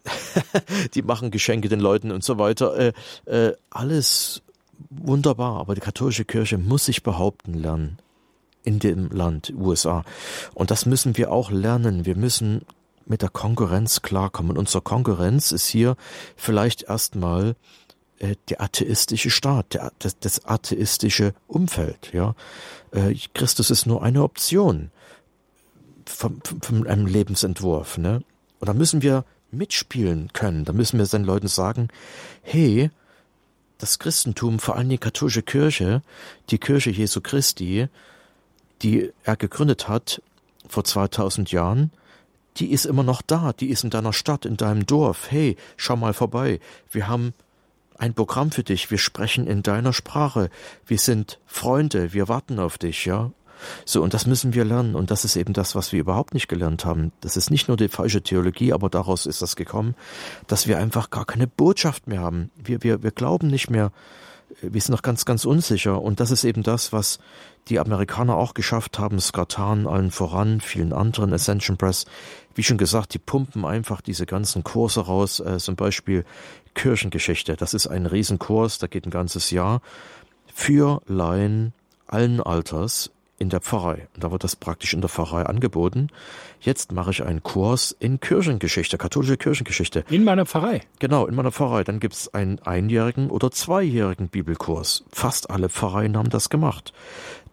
die 0.93 1.01
machen 1.01 1.31
Geschenke 1.31 1.69
den 1.69 1.79
Leuten 1.79 2.11
und 2.11 2.23
so 2.23 2.37
weiter. 2.37 2.77
Äh, 2.77 2.93
äh, 3.25 3.53
alles 3.69 4.41
wunderbar, 4.89 5.59
aber 5.59 5.75
die 5.75 5.81
katholische 5.81 6.25
Kirche 6.25 6.57
muss 6.57 6.85
sich 6.85 7.03
behaupten 7.03 7.53
lernen 7.53 7.97
in 8.63 8.79
dem 8.79 9.09
Land 9.09 9.53
USA. 9.55 10.03
Und 10.53 10.71
das 10.71 10.85
müssen 10.85 11.17
wir 11.17 11.31
auch 11.31 11.51
lernen. 11.51 12.05
Wir 12.05 12.15
müssen 12.15 12.61
mit 13.05 13.21
der 13.21 13.29
Konkurrenz 13.29 14.01
klarkommen. 14.01 14.57
Unsere 14.57 14.81
Konkurrenz 14.81 15.51
ist 15.51 15.67
hier 15.67 15.95
vielleicht 16.37 16.83
erstmal 16.83 17.55
der 18.49 18.61
atheistische 18.61 19.29
Staat, 19.29 19.73
der, 19.73 19.91
das, 19.99 20.17
das 20.19 20.45
atheistische 20.45 21.33
Umfeld. 21.47 22.11
Ja, 22.13 22.35
äh, 22.91 23.15
Christus 23.33 23.69
ist 23.69 23.85
nur 23.85 24.03
eine 24.03 24.23
Option 24.23 24.91
von, 26.05 26.41
von 26.61 26.87
einem 26.87 27.05
Lebensentwurf. 27.05 27.97
Ne? 27.97 28.23
Und 28.59 28.67
da 28.67 28.73
müssen 28.73 29.01
wir 29.01 29.25
mitspielen 29.51 30.31
können. 30.33 30.65
Da 30.65 30.73
müssen 30.73 30.97
wir 30.99 31.05
den 31.05 31.25
Leuten 31.25 31.47
sagen: 31.47 31.89
Hey, 32.41 32.89
das 33.77 33.99
Christentum, 33.99 34.59
vor 34.59 34.75
allem 34.75 34.89
die 34.89 34.97
katholische 34.97 35.43
Kirche, 35.43 36.01
die 36.49 36.57
Kirche 36.57 36.89
Jesu 36.89 37.21
Christi, 37.21 37.87
die 38.81 39.11
er 39.23 39.35
gegründet 39.35 39.87
hat 39.87 40.21
vor 40.67 40.83
2000 40.83 41.51
Jahren, 41.51 41.91
die 42.57 42.71
ist 42.71 42.85
immer 42.85 43.03
noch 43.03 43.21
da, 43.21 43.51
die 43.53 43.69
ist 43.69 43.83
in 43.83 43.89
deiner 43.89 44.13
Stadt, 44.13 44.45
in 44.45 44.57
deinem 44.57 44.85
Dorf. 44.85 45.31
Hey, 45.31 45.57
schau 45.75 45.95
mal 45.95 46.13
vorbei. 46.13 46.59
Wir 46.91 47.07
haben 47.07 47.33
ein 48.03 48.13
Programm 48.13 48.51
für 48.51 48.63
dich. 48.63 48.91
Wir 48.91 48.97
sprechen 48.97 49.47
in 49.47 49.63
deiner 49.63 49.93
Sprache. 49.93 50.49
Wir 50.85 50.97
sind 50.97 51.39
Freunde. 51.45 52.11
Wir 52.11 52.27
warten 52.27 52.59
auf 52.59 52.77
dich, 52.77 53.05
ja. 53.05 53.31
So, 53.85 54.03
und 54.03 54.13
das 54.13 54.27
müssen 54.27 54.53
wir 54.53 54.65
lernen. 54.65 54.95
Und 54.95 55.09
das 55.09 55.23
ist 55.23 55.37
eben 55.37 55.53
das, 55.53 55.73
was 55.73 55.93
wir 55.93 56.01
überhaupt 56.01 56.33
nicht 56.33 56.49
gelernt 56.49 56.83
haben. 56.83 57.13
Das 57.21 57.37
ist 57.37 57.49
nicht 57.49 57.69
nur 57.69 57.77
die 57.77 57.87
falsche 57.87 58.21
Theologie, 58.21 58.73
aber 58.73 58.89
daraus 58.89 59.25
ist 59.25 59.41
das 59.41 59.55
gekommen, 59.55 59.95
dass 60.47 60.67
wir 60.67 60.79
einfach 60.79 61.11
gar 61.11 61.23
keine 61.23 61.47
Botschaft 61.47 62.07
mehr 62.07 62.19
haben. 62.19 62.51
Wir, 62.61 62.83
wir, 62.83 63.03
wir 63.03 63.11
glauben 63.11 63.47
nicht 63.47 63.69
mehr 63.69 63.93
wir 64.61 64.81
sind 64.81 64.91
noch 64.91 65.01
ganz, 65.01 65.25
ganz 65.25 65.45
unsicher. 65.45 66.01
Und 66.01 66.19
das 66.19 66.31
ist 66.31 66.43
eben 66.43 66.63
das, 66.63 66.93
was 66.93 67.19
die 67.69 67.79
Amerikaner 67.79 68.35
auch 68.35 68.53
geschafft 68.53 68.99
haben, 68.99 69.19
Skatan 69.19 69.87
allen 69.87 70.11
voran, 70.11 70.61
vielen 70.61 70.93
anderen, 70.93 71.33
Ascension 71.33 71.77
Press. 71.77 72.05
Wie 72.55 72.63
schon 72.63 72.77
gesagt, 72.77 73.13
die 73.13 73.19
pumpen 73.19 73.65
einfach 73.65 74.01
diese 74.01 74.25
ganzen 74.25 74.63
Kurse 74.63 75.01
raus, 75.01 75.39
äh, 75.39 75.57
zum 75.57 75.75
Beispiel 75.75 76.25
Kirchengeschichte. 76.73 77.55
Das 77.55 77.73
ist 77.73 77.87
ein 77.87 78.05
Riesenkurs, 78.05 78.79
der 78.79 78.89
geht 78.89 79.05
ein 79.05 79.11
ganzes 79.11 79.51
Jahr 79.51 79.81
für 80.53 81.01
Laien 81.07 81.73
allen 82.07 82.41
Alters 82.41 83.11
in 83.43 83.49
der 83.49 83.59
Pfarrei. 83.59 84.07
Und 84.15 84.23
da 84.23 84.31
wird 84.31 84.43
das 84.43 84.55
praktisch 84.55 84.93
in 84.93 85.01
der 85.01 85.09
Pfarrei 85.09 85.43
angeboten. 85.43 86.07
Jetzt 86.61 86.93
mache 86.93 87.11
ich 87.11 87.23
einen 87.23 87.43
Kurs 87.43 87.95
in 87.99 88.21
Kirchengeschichte, 88.21 88.97
katholische 88.97 89.37
Kirchengeschichte. 89.37 90.05
In 90.09 90.23
meiner 90.23 90.45
Pfarrei? 90.45 90.81
Genau, 90.99 91.27
in 91.27 91.35
meiner 91.35 91.51
Pfarrei. 91.51 91.83
Dann 91.83 91.99
gibt 91.99 92.13
es 92.13 92.33
einen 92.33 92.59
einjährigen 92.59 93.29
oder 93.29 93.51
zweijährigen 93.51 94.29
Bibelkurs. 94.29 95.03
Fast 95.11 95.51
alle 95.51 95.67
Pfarreien 95.67 96.17
haben 96.17 96.29
das 96.29 96.49
gemacht. 96.49 96.93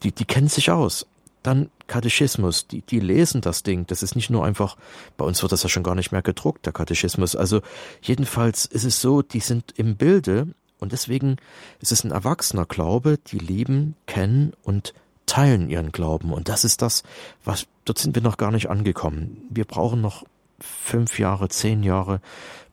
Die, 0.05 0.13
die 0.13 0.25
kennen 0.25 0.49
sich 0.49 0.71
aus. 0.71 1.07
Dann 1.43 1.71
Katechismus, 1.89 2.69
die, 2.69 2.83
die 2.83 3.01
lesen 3.01 3.41
das 3.41 3.65
Ding. 3.65 3.87
Das 3.89 4.05
ist 4.05 4.15
nicht 4.15 4.31
nur 4.31 4.45
einfach, 4.45 4.77
bei 5.17 5.25
uns 5.25 5.43
wird 5.43 5.51
das 5.51 5.65
ja 5.65 5.69
schon 5.69 5.83
gar 5.83 5.97
nicht 5.97 6.13
mehr 6.13 6.23
gedruckt, 6.23 6.67
der 6.67 6.73
Katechismus. 6.73 7.35
Also 7.35 7.63
jedenfalls 8.01 8.65
ist 8.65 8.85
es 8.85 9.01
so, 9.01 9.23
die 9.23 9.41
sind 9.41 9.75
im 9.77 9.97
Bilde 9.97 10.55
und 10.79 10.93
deswegen 10.93 11.37
ist 11.81 11.91
es 11.91 12.05
ein 12.05 12.13
erwachsener 12.13 12.67
Glaube, 12.67 13.19
die 13.27 13.39
lieben, 13.39 13.97
kennen 14.07 14.53
und 14.63 14.95
teilen 15.31 15.71
ihren 15.71 15.93
Glauben. 15.93 16.33
Und 16.33 16.49
das 16.49 16.65
ist 16.65 16.83
das, 16.83 17.05
was, 17.45 17.67
dort 17.85 17.99
sind 17.99 18.17
wir 18.17 18.23
noch 18.23 18.37
gar 18.37 18.51
nicht 18.51 18.69
angekommen. 18.69 19.47
Wir 19.49 19.65
brauchen 19.65 20.01
noch 20.01 20.25
fünf 20.59 21.19
Jahre, 21.21 21.49
zehn 21.49 21.85
Jahre, 21.85 22.21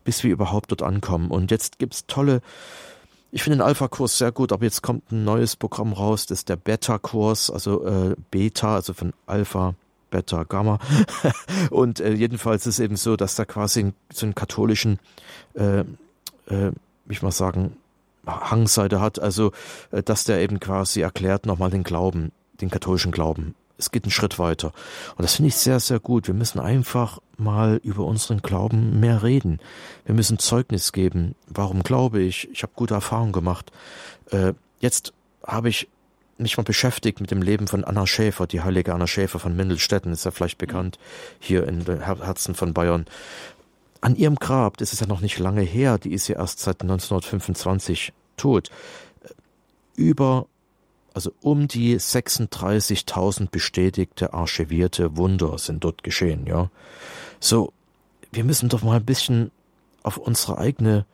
bis 0.03 0.24
wir 0.24 0.32
überhaupt 0.32 0.72
dort 0.72 0.82
ankommen. 0.82 1.30
Und 1.30 1.51
jetzt 1.51 1.78
gibt's 1.78 2.05
tolle, 2.08 2.41
ich 3.32 3.43
finde 3.43 3.58
den 3.58 3.66
Alpha-Kurs 3.66 4.18
sehr 4.18 4.32
gut, 4.32 4.51
aber 4.51 4.64
jetzt 4.64 4.82
kommt 4.82 5.12
ein 5.12 5.24
neues 5.24 5.55
Programm 5.55 5.93
raus, 5.93 6.26
das 6.26 6.39
ist 6.39 6.49
der 6.49 6.55
Beta-Kurs, 6.55 7.51
also 7.51 7.86
äh, 7.86 8.16
Beta, 8.32 8.74
also 8.74 8.93
von 8.93 9.14
Alpha, 9.28 9.76
Beta, 10.10 10.43
Gamma. 10.43 10.80
und 11.70 11.99
äh, 11.99 12.14
jedenfalls 12.14 12.66
ist 12.66 12.76
es 12.76 12.80
eben 12.80 12.95
so, 12.95 13.16
dass 13.16 13.36
da 13.36 13.45
quasi 13.45 13.93
so 14.12 14.26
einen 14.26 14.34
katholischen, 14.34 14.97
äh, 15.53 15.82
äh, 16.47 16.72
ich 17.08 17.22
mal 17.22 17.32
sagen, 17.32 17.78
Hangseite 18.26 18.99
hat, 18.99 19.20
also 19.20 19.51
äh, 19.91 20.01
dass 20.01 20.24
der 20.24 20.41
eben 20.41 20.60
quasi 20.60 21.01
erklärt 21.01 21.45
nochmal 21.45 21.70
den 21.70 21.84
Glauben 21.84 22.32
den 22.62 22.70
katholischen 22.70 23.12
Glauben. 23.12 23.55
Es 23.78 23.91
geht 23.91 24.03
einen 24.03 24.12
Schritt 24.12 24.39
weiter. 24.39 24.74
Und 25.16 25.24
das 25.24 25.36
finde 25.36 25.49
ich 25.49 25.55
sehr, 25.55 25.80
sehr 25.80 25.99
gut. 25.99 26.28
Wir 26.28 26.34
müssen 26.34 26.60
einfach 26.60 27.20
mal 27.38 27.80
über 27.84 28.05
unseren 28.05 28.41
Glauben 28.41 28.99
mehr 28.99 29.22
reden. 29.22 29.60
Wir 30.05 30.16
müssen 30.16 30.39
Zeugnis 30.39 30.91
geben. 30.91 31.36
Warum 31.47 31.84
glaube 31.84 32.22
ich? 32.22 32.49
Ich 32.51 32.64
habe 32.64 32.74
gute 32.76 32.95
Erfahrungen 32.95 33.34
gemacht. 33.34 33.72
Äh, 34.32 34.53
jetzt 34.80 35.14
habe 35.45 35.70
ich 35.70 35.88
mich 36.38 36.58
mal 36.58 36.64
beschäftigt 36.64 37.22
mit 37.22 37.32
dem 37.32 37.41
Leben 37.41 37.68
von 37.68 37.84
Anna 37.84 38.05
Schäfer, 38.05 38.47
die 38.47 38.62
heilige 38.62 38.93
Anna 38.93 39.08
Schäfer 39.08 39.39
von 39.39 39.55
Mindelstetten, 39.55 40.12
ist 40.12 40.26
ja 40.26 40.32
vielleicht 40.32 40.58
bekannt, 40.58 40.99
hier 41.39 41.68
in 41.68 41.86
Herzen 41.86 42.55
von 42.55 42.74
Bayern. 42.74 43.05
An 44.01 44.16
ihrem 44.16 44.36
Grab, 44.36 44.78
das 44.78 44.93
ist 44.93 44.99
ja 44.99 45.08
noch 45.08 45.22
nicht 45.22 45.39
lange 45.39 45.62
her, 45.62 45.97
die 45.97 46.14
ist 46.14 46.28
ja 46.28 46.38
erst 46.38 46.60
seit 46.60 46.82
1925 46.82 48.14
tot, 48.38 48.70
über 49.95 50.45
also 51.18 51.34
um 51.41 51.68
die 51.68 51.97
36.000 51.97 53.49
bestätigte 53.49 54.36
archivierte 54.36 55.18
Wunder 55.18 55.57
sind 55.57 55.84
dort 55.84 56.03
geschehen, 56.03 56.45
ja. 56.45 56.70
So, 57.39 57.74
wir 58.32 58.43
müssen 58.43 58.70
doch 58.70 58.84
mal 58.84 58.97
ein 58.97 59.05
bisschen 59.05 59.49
auf 60.03 60.18
unsere 60.18 60.59
eigene 60.59 61.07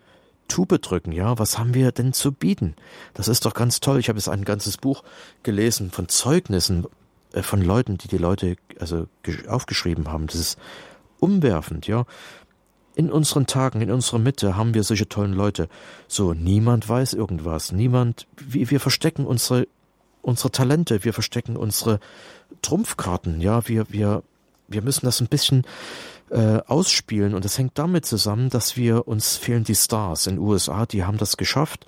Tube 0.49 0.81
drücken, 0.81 1.13
ja. 1.13 1.39
Was 1.39 1.57
haben 1.57 1.73
wir 1.73 1.93
denn 1.93 2.11
zu 2.11 2.33
bieten? 2.33 2.75
Das 3.13 3.29
ist 3.29 3.45
doch 3.45 3.53
ganz 3.53 3.79
toll. 3.79 3.97
Ich 3.97 4.09
habe 4.09 4.19
jetzt 4.19 4.27
ein 4.27 4.43
ganzes 4.43 4.75
Buch 4.75 5.05
gelesen 5.41 5.89
von 5.89 6.09
Zeugnissen 6.09 6.85
äh, 7.31 7.41
von 7.41 7.61
Leuten, 7.61 7.97
die 7.97 8.09
die 8.09 8.17
Leute 8.17 8.57
also 8.81 9.07
aufgeschrieben 9.47 10.11
haben. 10.11 10.27
Das 10.27 10.35
ist 10.35 10.59
umwerfend, 11.21 11.87
ja. 11.87 12.03
In 12.93 13.09
unseren 13.09 13.47
Tagen, 13.47 13.79
in 13.79 13.89
unserer 13.89 14.19
Mitte 14.19 14.57
haben 14.57 14.73
wir 14.73 14.83
solche 14.83 15.07
tollen 15.07 15.31
Leute. 15.31 15.69
So, 16.09 16.33
niemand 16.33 16.89
weiß 16.89 17.13
irgendwas. 17.13 17.71
Niemand, 17.71 18.27
wir, 18.35 18.69
wir 18.69 18.81
verstecken 18.81 19.25
unsere 19.25 19.65
unsere 20.23 20.51
Talente, 20.51 21.03
wir 21.03 21.13
verstecken 21.13 21.55
unsere 21.55 21.99
Trumpfkarten, 22.63 23.41
ja, 23.41 23.67
wir, 23.67 23.85
wir, 23.89 24.23
wir 24.67 24.81
müssen 24.81 25.05
das 25.05 25.21
ein 25.21 25.27
bisschen 25.27 25.67
äh, 26.31 26.59
ausspielen 26.65 27.35
und 27.35 27.45
das 27.45 27.57
hängt 27.57 27.77
damit 27.77 28.05
zusammen, 28.05 28.49
dass 28.49 28.75
wir 28.75 29.07
uns 29.07 29.37
fehlen 29.37 29.63
die 29.63 29.75
Stars 29.75 30.25
in 30.25 30.35
den 30.35 30.43
USA, 30.43 30.85
die 30.85 31.03
haben 31.03 31.17
das 31.17 31.37
geschafft, 31.37 31.85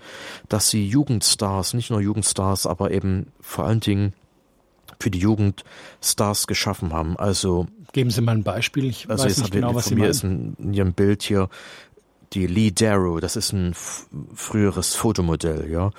dass 0.49 0.69
sie 0.69 0.88
Jugendstars, 0.88 1.73
nicht 1.73 1.89
nur 1.89 2.01
Jugendstars, 2.01 2.67
aber 2.67 2.91
eben 2.91 3.31
vor 3.41 3.65
allen 3.65 3.79
Dingen 3.79 4.13
für 4.99 5.09
die 5.09 5.19
Jugend 5.19 5.63
Stars 6.01 6.47
geschaffen 6.47 6.93
haben. 6.93 7.17
Also 7.17 7.67
geben 7.91 8.11
Sie 8.11 8.21
mal 8.21 8.33
ein 8.33 8.43
Beispiel. 8.43 8.86
Ich 8.86 9.09
also 9.09 9.25
weiß 9.25 9.37
nicht 9.39 9.51
genau, 9.51 9.75
was 9.75 9.86
Sie 9.86 9.95
mir 9.95 10.01
meinen. 10.01 10.12
ist 10.12 10.24
in, 10.24 10.55
in 10.59 10.74
Ihrem 10.74 10.93
Bild 10.93 11.24
hier 11.24 11.49
die 12.33 12.47
Lee 12.47 12.71
Darrow, 12.71 13.20
das 13.20 13.36
ist 13.36 13.53
ein 13.53 13.74
früheres 14.33 14.95
Fotomodell, 14.95 15.70
ja. 15.70 15.91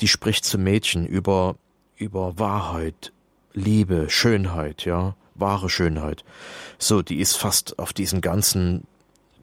Die 0.00 0.08
spricht 0.08 0.44
zu 0.44 0.58
Mädchen 0.58 1.06
über 1.06 1.56
über 2.02 2.38
Wahrheit, 2.38 3.12
Liebe, 3.54 4.10
Schönheit, 4.10 4.84
ja, 4.84 5.14
wahre 5.34 5.70
Schönheit. 5.70 6.24
So, 6.78 7.02
die 7.02 7.20
ist 7.20 7.36
fast 7.36 7.78
auf 7.78 7.92
diesen 7.92 8.20
ganzen 8.20 8.86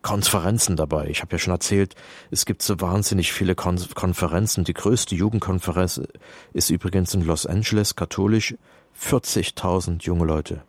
Konferenzen 0.01 0.75
dabei. 0.75 1.07
Ich 1.07 1.21
habe 1.21 1.33
ja 1.33 1.39
schon 1.39 1.53
erzählt, 1.53 1.95
es 2.31 2.45
gibt 2.45 2.61
so 2.61 2.79
wahnsinnig 2.79 3.33
viele 3.33 3.55
Kon 3.55 3.79
Konferenzen. 3.95 4.63
Die 4.63 4.73
größte 4.73 5.15
Jugendkonferenz 5.15 6.01
ist 6.53 6.69
übrigens 6.69 7.13
in 7.13 7.21
Los 7.21 7.45
Angeles, 7.45 7.95
katholisch, 7.95 8.55
40.000 8.99 10.03
junge 10.03 10.25
Leute. 10.25 10.61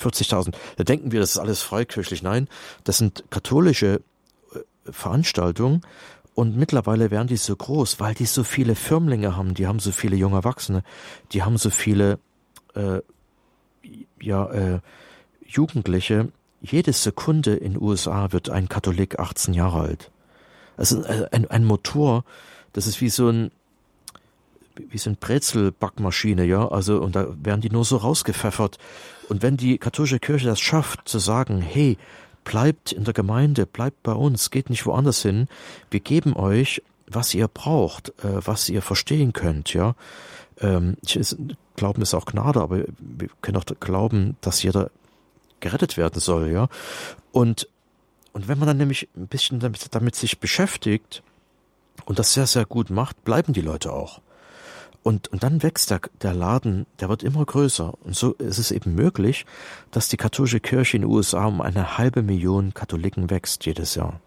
40.000. 0.00 0.54
Da 0.76 0.84
denken 0.84 1.12
wir, 1.12 1.20
das 1.20 1.32
ist 1.32 1.38
alles 1.38 1.62
freikirchlich. 1.62 2.22
Nein, 2.22 2.48
das 2.84 2.98
sind 2.98 3.24
katholische 3.30 4.00
äh, 4.54 4.60
Veranstaltungen 4.90 5.82
und 6.34 6.56
mittlerweile 6.56 7.10
werden 7.10 7.28
die 7.28 7.36
so 7.36 7.54
groß, 7.54 8.00
weil 8.00 8.14
die 8.14 8.26
so 8.26 8.44
viele 8.44 8.74
Firmlinge 8.74 9.36
haben, 9.36 9.54
die 9.54 9.66
haben 9.66 9.78
so 9.78 9.92
viele 9.92 10.16
junge 10.16 10.36
Erwachsene, 10.36 10.82
die 11.32 11.42
haben 11.42 11.58
so 11.58 11.70
viele, 11.70 12.18
äh, 12.74 13.00
ja, 14.20 14.50
äh, 14.50 14.80
Jugendliche, 15.46 16.28
jede 16.62 16.92
Sekunde 16.92 17.54
in 17.54 17.74
den 17.74 17.82
USA 17.82 18.32
wird 18.32 18.48
ein 18.48 18.68
Katholik 18.68 19.18
18 19.18 19.52
Jahre 19.52 19.80
alt. 19.80 20.10
Also 20.76 21.02
ein, 21.04 21.50
ein 21.50 21.64
Motor, 21.64 22.24
das 22.72 22.86
ist 22.86 23.00
wie 23.00 23.10
so 23.10 23.28
ein 23.28 23.50
wie 24.74 24.96
so 24.96 25.10
ein 25.10 25.16
Brezelbackmaschine, 25.16 26.44
ja, 26.44 26.66
also 26.66 27.02
und 27.02 27.14
da 27.14 27.26
werden 27.42 27.60
die 27.60 27.68
nur 27.68 27.84
so 27.84 27.98
rausgepfeffert. 27.98 28.78
Und 29.28 29.42
wenn 29.42 29.58
die 29.58 29.76
katholische 29.76 30.18
Kirche 30.18 30.46
das 30.46 30.60
schafft, 30.60 31.06
zu 31.06 31.18
sagen, 31.18 31.60
hey, 31.60 31.98
bleibt 32.44 32.92
in 32.92 33.04
der 33.04 33.14
Gemeinde, 33.14 33.66
bleibt 33.66 34.02
bei 34.02 34.12
uns, 34.12 34.50
geht 34.50 34.70
nicht 34.70 34.86
woanders 34.86 35.22
hin, 35.22 35.48
wir 35.90 36.00
geben 36.00 36.34
euch, 36.34 36.82
was 37.06 37.34
ihr 37.34 37.48
braucht, 37.48 38.10
äh, 38.24 38.46
was 38.46 38.68
ihr 38.68 38.82
verstehen 38.82 39.32
könnt, 39.32 39.74
ja. 39.74 39.94
Ähm, 40.60 40.96
Glauben 41.74 42.02
ist 42.02 42.14
auch 42.14 42.26
Gnade, 42.26 42.60
aber 42.60 42.84
wir 42.98 43.28
können 43.40 43.56
auch 43.56 43.64
glauben, 43.80 44.36
dass 44.40 44.62
jeder 44.62 44.90
gerettet 45.60 45.96
werden 45.96 46.20
soll, 46.20 46.50
ja. 46.50 46.68
Und, 47.32 47.68
und 48.32 48.48
wenn 48.48 48.58
man 48.58 48.68
dann 48.68 48.76
nämlich 48.76 49.08
ein 49.16 49.26
bisschen 49.26 49.60
damit, 49.60 49.94
damit 49.94 50.16
sich 50.16 50.38
beschäftigt 50.38 51.22
und 52.04 52.18
das 52.18 52.34
sehr, 52.34 52.46
sehr 52.46 52.66
gut 52.66 52.90
macht, 52.90 53.24
bleiben 53.24 53.52
die 53.52 53.60
Leute 53.60 53.92
auch. 53.92 54.20
Und, 55.02 55.28
und 55.28 55.42
dann 55.42 55.62
wächst 55.62 55.90
der, 55.90 56.00
der 56.22 56.32
Laden, 56.32 56.86
der 57.00 57.08
wird 57.08 57.22
immer 57.22 57.44
größer. 57.44 57.94
Und 58.04 58.14
so 58.14 58.34
ist 58.34 58.58
es 58.58 58.70
eben 58.70 58.94
möglich, 58.94 59.46
dass 59.90 60.08
die 60.08 60.16
katholische 60.16 60.60
Kirche 60.60 60.96
in 60.96 61.02
den 61.02 61.10
USA 61.10 61.46
um 61.46 61.60
eine 61.60 61.98
halbe 61.98 62.22
Million 62.22 62.72
Katholiken 62.72 63.28
wächst 63.28 63.66
jedes 63.66 63.96
Jahr. 63.96 64.20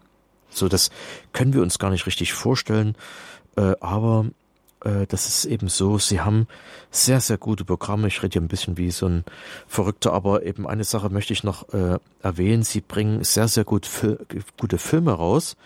So, 0.50 0.68
das 0.68 0.90
können 1.32 1.54
wir 1.54 1.62
uns 1.62 1.78
gar 1.78 1.90
nicht 1.90 2.06
richtig 2.06 2.32
vorstellen, 2.32 2.94
äh, 3.56 3.74
aber 3.80 4.26
äh, 4.84 5.06
das 5.06 5.28
ist 5.28 5.44
eben 5.44 5.68
so, 5.68 5.98
sie 5.98 6.20
haben 6.20 6.46
sehr, 6.90 7.20
sehr 7.20 7.38
gute 7.38 7.64
Programme. 7.64 8.08
Ich 8.08 8.22
rede 8.22 8.34
hier 8.34 8.42
ein 8.42 8.48
bisschen 8.48 8.76
wie 8.76 8.90
so 8.90 9.06
ein 9.06 9.24
Verrückter, 9.66 10.12
aber 10.12 10.44
eben 10.44 10.66
eine 10.66 10.84
Sache 10.84 11.10
möchte 11.10 11.32
ich 11.32 11.44
noch 11.44 11.72
äh, 11.72 11.98
erwähnen. 12.22 12.62
Sie 12.62 12.80
bringen 12.80 13.24
sehr, 13.24 13.48
sehr 13.48 13.64
gut 13.64 13.86
Fil 13.86 14.18
gute 14.58 14.78
Filme 14.78 15.12
raus. 15.12 15.56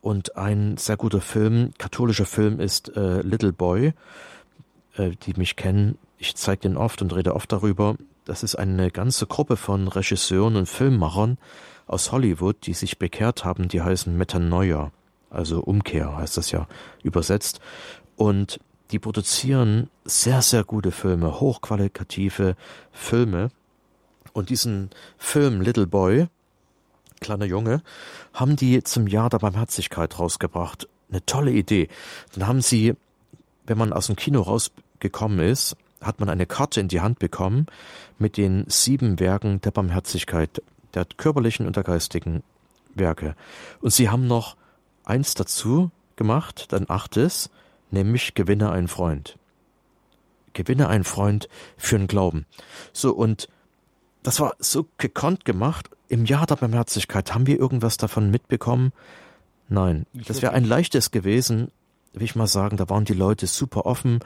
Und 0.00 0.36
ein 0.36 0.76
sehr 0.76 0.96
guter 0.96 1.20
Film, 1.20 1.72
katholischer 1.76 2.24
Film 2.24 2.60
ist 2.60 2.96
äh, 2.96 3.20
Little 3.22 3.52
Boy. 3.52 3.94
Äh, 4.98 5.12
die 5.22 5.34
mich 5.34 5.56
kennen, 5.56 5.96
ich 6.18 6.34
zeige 6.34 6.62
den 6.62 6.76
oft 6.76 7.00
und 7.00 7.14
rede 7.14 7.34
oft 7.34 7.50
darüber. 7.52 7.96
Das 8.24 8.42
ist 8.42 8.56
eine 8.56 8.90
ganze 8.90 9.26
Gruppe 9.26 9.56
von 9.56 9.88
Regisseuren 9.88 10.56
und 10.56 10.68
Filmemachern 10.68 11.38
aus 11.86 12.12
Hollywood, 12.12 12.66
die 12.66 12.74
sich 12.74 12.98
bekehrt 12.98 13.44
haben. 13.44 13.68
Die 13.68 13.80
heißen 13.80 14.14
Metanoia, 14.16 14.90
also 15.30 15.60
Umkehr 15.60 16.16
heißt 16.16 16.36
das 16.36 16.50
ja 16.50 16.66
übersetzt. 17.02 17.60
Und 18.16 18.60
die 18.90 18.98
produzieren 18.98 19.88
sehr, 20.04 20.42
sehr 20.42 20.64
gute 20.64 20.90
Filme, 20.90 21.40
hochqualitative 21.40 22.56
Filme. 22.90 23.50
Und 24.32 24.50
diesen 24.50 24.90
Film 25.16 25.60
Little 25.60 25.86
Boy, 25.86 26.26
kleiner 27.20 27.44
Junge, 27.44 27.82
haben 28.34 28.56
die 28.56 28.82
zum 28.82 29.06
Jahr 29.06 29.30
der 29.30 29.38
Barmherzigkeit 29.38 30.18
rausgebracht. 30.18 30.88
Eine 31.10 31.24
tolle 31.24 31.52
Idee. 31.52 31.88
Dann 32.34 32.46
haben 32.46 32.60
sie, 32.60 32.94
wenn 33.66 33.78
man 33.78 33.92
aus 33.92 34.06
dem 34.06 34.16
Kino 34.16 34.42
rausgekommen 34.98 35.40
ist, 35.40 35.76
hat 36.00 36.20
man 36.20 36.28
eine 36.28 36.46
Karte 36.46 36.80
in 36.80 36.88
die 36.88 37.00
Hand 37.00 37.18
bekommen 37.18 37.66
mit 38.18 38.36
den 38.36 38.64
sieben 38.68 39.18
Werken 39.18 39.60
der 39.60 39.70
Barmherzigkeit, 39.70 40.62
der 40.94 41.06
körperlichen 41.16 41.66
und 41.66 41.76
der 41.76 41.84
geistigen 41.84 42.42
Werke. 42.94 43.34
Und 43.80 43.92
sie 43.92 44.08
haben 44.08 44.26
noch 44.26 44.56
eins 45.04 45.34
dazu 45.34 45.90
gemacht, 46.16 46.72
dann 46.72 46.86
achtes, 46.88 47.50
nämlich 47.90 48.34
gewinne 48.34 48.70
einen 48.70 48.88
Freund. 48.88 49.38
Gewinne 50.52 50.88
einen 50.88 51.04
Freund 51.04 51.48
für 51.76 51.98
den 51.98 52.06
Glauben. 52.06 52.46
So, 52.92 53.12
und 53.14 53.48
das 54.22 54.40
war 54.40 54.56
so 54.58 54.86
gekonnt 54.98 55.44
gemacht. 55.44 55.90
Im 56.08 56.24
Jahr 56.24 56.46
der 56.46 56.56
Barmherzigkeit 56.56 57.34
haben 57.34 57.46
wir 57.46 57.58
irgendwas 57.58 57.96
davon 57.96 58.30
mitbekommen? 58.30 58.92
Nein, 59.68 60.06
das 60.12 60.42
wäre 60.42 60.52
ein 60.52 60.64
leichtes 60.64 61.10
gewesen, 61.10 61.70
will 62.12 62.22
ich 62.22 62.36
mal 62.36 62.46
sagen. 62.46 62.76
Da 62.76 62.88
waren 62.88 63.04
die 63.04 63.14
Leute 63.14 63.46
super 63.46 63.86
offen. 63.86 64.20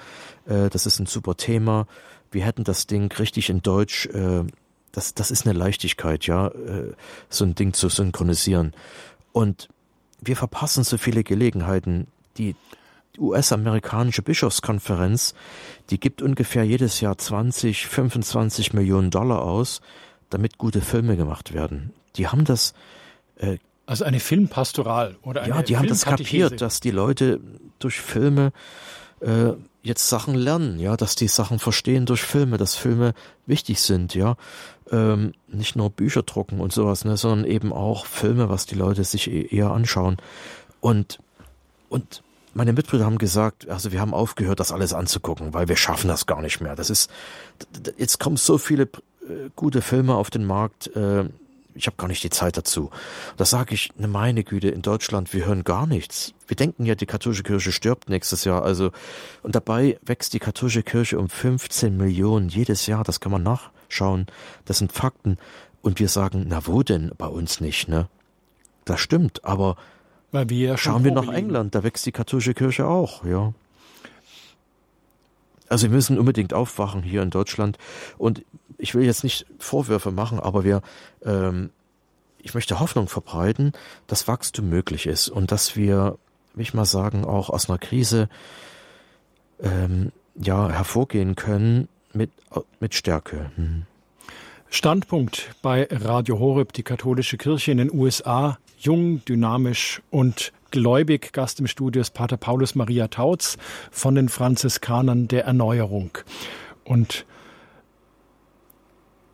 Äh, 0.47 0.71
das 0.71 0.87
ist 0.87 0.99
ein 0.99 1.07
super 1.07 1.37
Thema. 1.37 1.87
Wir 2.31 2.45
hätten 2.45 2.65
das 2.65 2.87
Ding 2.87 3.13
richtig 3.13 3.51
in 3.51 3.63
Deutsch. 3.63 4.07
Äh, 4.07 4.45
das, 4.93 5.15
das 5.15 5.31
ist 5.31 5.47
eine 5.47 5.59
Leichtigkeit, 5.59 6.27
ja, 6.27 6.49
äh, 6.49 6.93
so 7.29 7.45
ein 7.45 7.55
Ding 7.55 7.73
zu 7.73 7.89
synchronisieren. 7.89 8.73
Und 9.33 9.69
wir 10.21 10.37
verpassen 10.37 10.85
so 10.85 10.99
viele 10.99 11.25
Gelegenheiten. 11.25 12.07
Die 12.37 12.55
US-amerikanische 13.19 14.23
Bischofskonferenz, 14.23 15.35
die 15.91 15.99
gibt 16.01 16.23
ungefähr 16.23 16.65
jedes 16.65 17.01
Jahr 17.01 17.19
20, 17.19 17.87
25 17.87 18.73
Millionen 18.73 19.11
Dollar 19.11 19.43
aus, 19.43 19.81
damit 20.31 20.59
gute 20.59 20.81
Filme 20.81 21.17
gemacht 21.17 21.53
werden. 21.53 21.93
Die 22.17 22.29
haben 22.29 22.45
das. 22.45 22.75
Also 23.93 24.05
eine 24.05 24.21
Filmpastoral 24.21 25.17
oder 25.23 25.43
eine 25.43 25.55
Ja, 25.55 25.63
die 25.63 25.77
haben 25.77 25.87
das 25.87 26.07
kapiert, 26.07 26.63
dass 26.63 26.81
die 26.81 26.91
Leute 26.91 27.41
durch 27.79 28.01
Filme 28.01 28.53
äh, 29.21 29.53
jetzt 29.83 30.09
Sachen 30.09 30.35
lernen, 30.35 30.79
ja, 30.79 30.97
dass 30.97 31.15
die 31.15 31.29
Sachen 31.29 31.59
verstehen 31.59 32.07
durch 32.07 32.23
Filme, 32.23 32.57
dass 32.57 32.75
Filme 32.75 33.13
wichtig 33.45 33.83
sind, 33.83 34.15
ja. 34.15 34.37
Ähm, 34.91 35.35
nicht 35.47 35.77
nur 35.77 35.91
Bücher 35.91 36.23
drucken 36.23 36.61
und 36.61 36.73
sowas, 36.73 37.05
ne, 37.05 37.19
sondern 37.19 37.47
eben 37.47 37.71
auch 37.71 38.07
Filme, 38.07 38.49
was 38.49 38.65
die 38.65 38.77
Leute 38.77 39.05
sich 39.05 39.31
e-, 39.31 39.43
eher 39.43 39.71
anschauen. 39.71 40.17
Und, 40.81 41.19
und 41.91 42.23
meine 42.55 42.73
Mitbrüder 42.73 43.05
haben 43.05 43.19
gesagt, 43.19 43.69
also 43.69 43.93
wir 43.93 44.01
haben 44.01 44.15
aufgehört, 44.15 44.59
das 44.59 44.73
alles 44.73 44.95
anzugucken, 44.95 45.53
weil 45.53 45.69
wir 45.69 45.77
schaffen 45.77 46.09
das 46.09 46.25
gar 46.25 46.41
nicht 46.41 46.63
mehr. 46.63 46.77
Das 46.77 46.89
ist, 46.89 47.11
jetzt 47.99 48.21
kommen 48.21 48.39
so 48.39 48.57
viele 48.57 48.85
äh, 48.85 49.51
gute 49.55 49.83
Filme 49.83 50.15
auf 50.15 50.31
den 50.31 50.47
Markt, 50.47 50.95
äh, 50.97 51.25
ich 51.75 51.87
habe 51.87 51.97
gar 51.97 52.09
nicht 52.09 52.23
die 52.23 52.31
Zeit 52.31 52.57
dazu. 52.57 52.91
Da 53.37 53.45
sage 53.45 53.75
ich, 53.75 53.93
ne 53.97 54.09
meine 54.09 54.45
Güte, 54.45 54.69
in 54.69 54.83
Deutschland, 54.83 55.33
wir 55.33 55.47
hören 55.47 55.65
gar 55.65 55.87
nichts. 55.87 56.35
Wir 56.47 56.57
denken 56.57 56.85
ja, 56.85 56.95
die 56.95 57.07
katholische 57.07 57.43
Kirche 57.43 57.73
stirbt 57.73 58.09
nächstes 58.09 58.45
Jahr. 58.45 58.63
Also 58.63 58.91
und 59.43 59.55
dabei 59.55 59.99
wächst 60.03 60.35
die 60.35 60.39
katholische 60.39 60.83
Kirche 60.83 61.19
um 61.19 61.29
15 61.29 61.97
Millionen 61.97 62.49
jedes 62.49 62.87
Jahr. 62.87 63.05
Das 63.05 63.21
kann 63.21 63.33
man 63.33 63.43
nachschauen. 63.43 64.27
Das 64.65 64.79
sind 64.79 64.93
Fakten. 64.93 65.39
Und 65.81 65.99
wir 65.99 66.09
sagen, 66.09 66.47
na 66.49 66.67
wo 66.67 66.83
denn? 66.83 67.13
Bei 67.19 67.27
uns 67.27 67.61
nicht, 67.61 67.89
ne? 67.89 68.09
Das 68.85 69.01
stimmt, 69.01 69.45
aber 69.45 69.77
weil 70.33 70.49
wir 70.49 70.79
Schauen 70.79 71.05
wir 71.05 71.13
nach 71.13 71.29
England, 71.29 71.75
da 71.75 71.83
wächst 71.83 72.07
die 72.07 72.13
katholische 72.13 72.55
Kirche 72.55 72.87
auch, 72.87 73.25
ja. 73.25 73.53
Also 75.73 75.89
wir 75.89 75.95
müssen 75.95 76.19
unbedingt 76.19 76.53
aufwachen 76.53 77.03
hier 77.03 77.23
in 77.23 77.31
Deutschland. 77.31 77.79
Und 78.19 78.45
ich 78.77 78.95
will 78.95 79.05
jetzt 79.05 79.25
nicht 79.25 79.47
Vorwürfe 79.59 80.11
machen, 80.11 80.39
aber 80.39 80.65
wir, 80.65 80.83
ähm, 81.25 81.71
ich 82.39 82.53
möchte 82.53 82.79
Hoffnung 82.79 83.09
verbreiten, 83.09 83.73
dass 84.07 84.29
Wachstum 84.29 84.69
möglich 84.69 85.07
ist 85.07 85.29
und 85.29 85.51
dass 85.51 85.75
wir, 85.75 86.19
will 86.53 86.63
ich 86.63 86.75
mal 86.75 86.85
sagen, 86.85 87.25
auch 87.25 87.49
aus 87.49 87.71
einer 87.71 87.79
Krise 87.79 88.29
ähm, 89.63 90.13
ja 90.35 90.69
hervorgehen 90.69 91.37
können 91.37 91.89
mit 92.13 92.31
mit 92.81 92.95
Stärke. 92.95 93.51
Hm. 93.57 93.85
Standpunkt 94.69 95.55
bei 95.63 95.89
Radio 95.91 96.39
Horeb, 96.39 96.75
die 96.75 96.83
katholische 96.83 97.39
Kirche 97.39 97.73
in 97.73 97.79
den 97.79 97.93
USA, 97.93 98.59
jung, 98.79 99.25
dynamisch 99.25 100.03
und 100.11 100.53
gläubig. 100.73 101.33
Gast 101.33 101.61
im 101.61 101.69
Studio 101.69 102.01
ist 102.01 102.11
Pater 102.11 102.37
Paulus 102.37 102.75
Maria 102.75 103.07
Tautz 103.07 103.57
von 103.93 104.17
den 104.17 104.29
Franziskanern 104.29 105.29
der 105.29 105.45
Erneuerung. 105.45 106.19
Und 106.83 107.25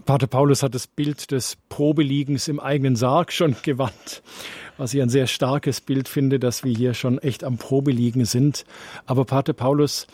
Pater 0.04 0.26
Paulus 0.26 0.62
hat 0.62 0.74
das 0.74 0.86
Bild 0.86 1.30
des 1.30 1.56
Probeliegens 1.68 2.48
im 2.48 2.60
eigenen 2.60 2.96
Sarg 2.96 3.32
schon 3.32 3.56
gewandt, 3.62 4.22
was 4.76 4.92
ich 4.92 5.00
ein 5.00 5.08
sehr 5.08 5.26
starkes 5.26 5.80
Bild 5.80 6.08
finde, 6.08 6.38
dass 6.38 6.64
wir 6.64 6.74
hier 6.74 6.94
schon 6.94 7.18
echt 7.18 7.44
am 7.44 7.56
Probeliegen 7.56 8.24
sind. 8.24 8.64
Aber 9.06 9.24
Pater 9.24 9.52
Paulus, 9.52 10.06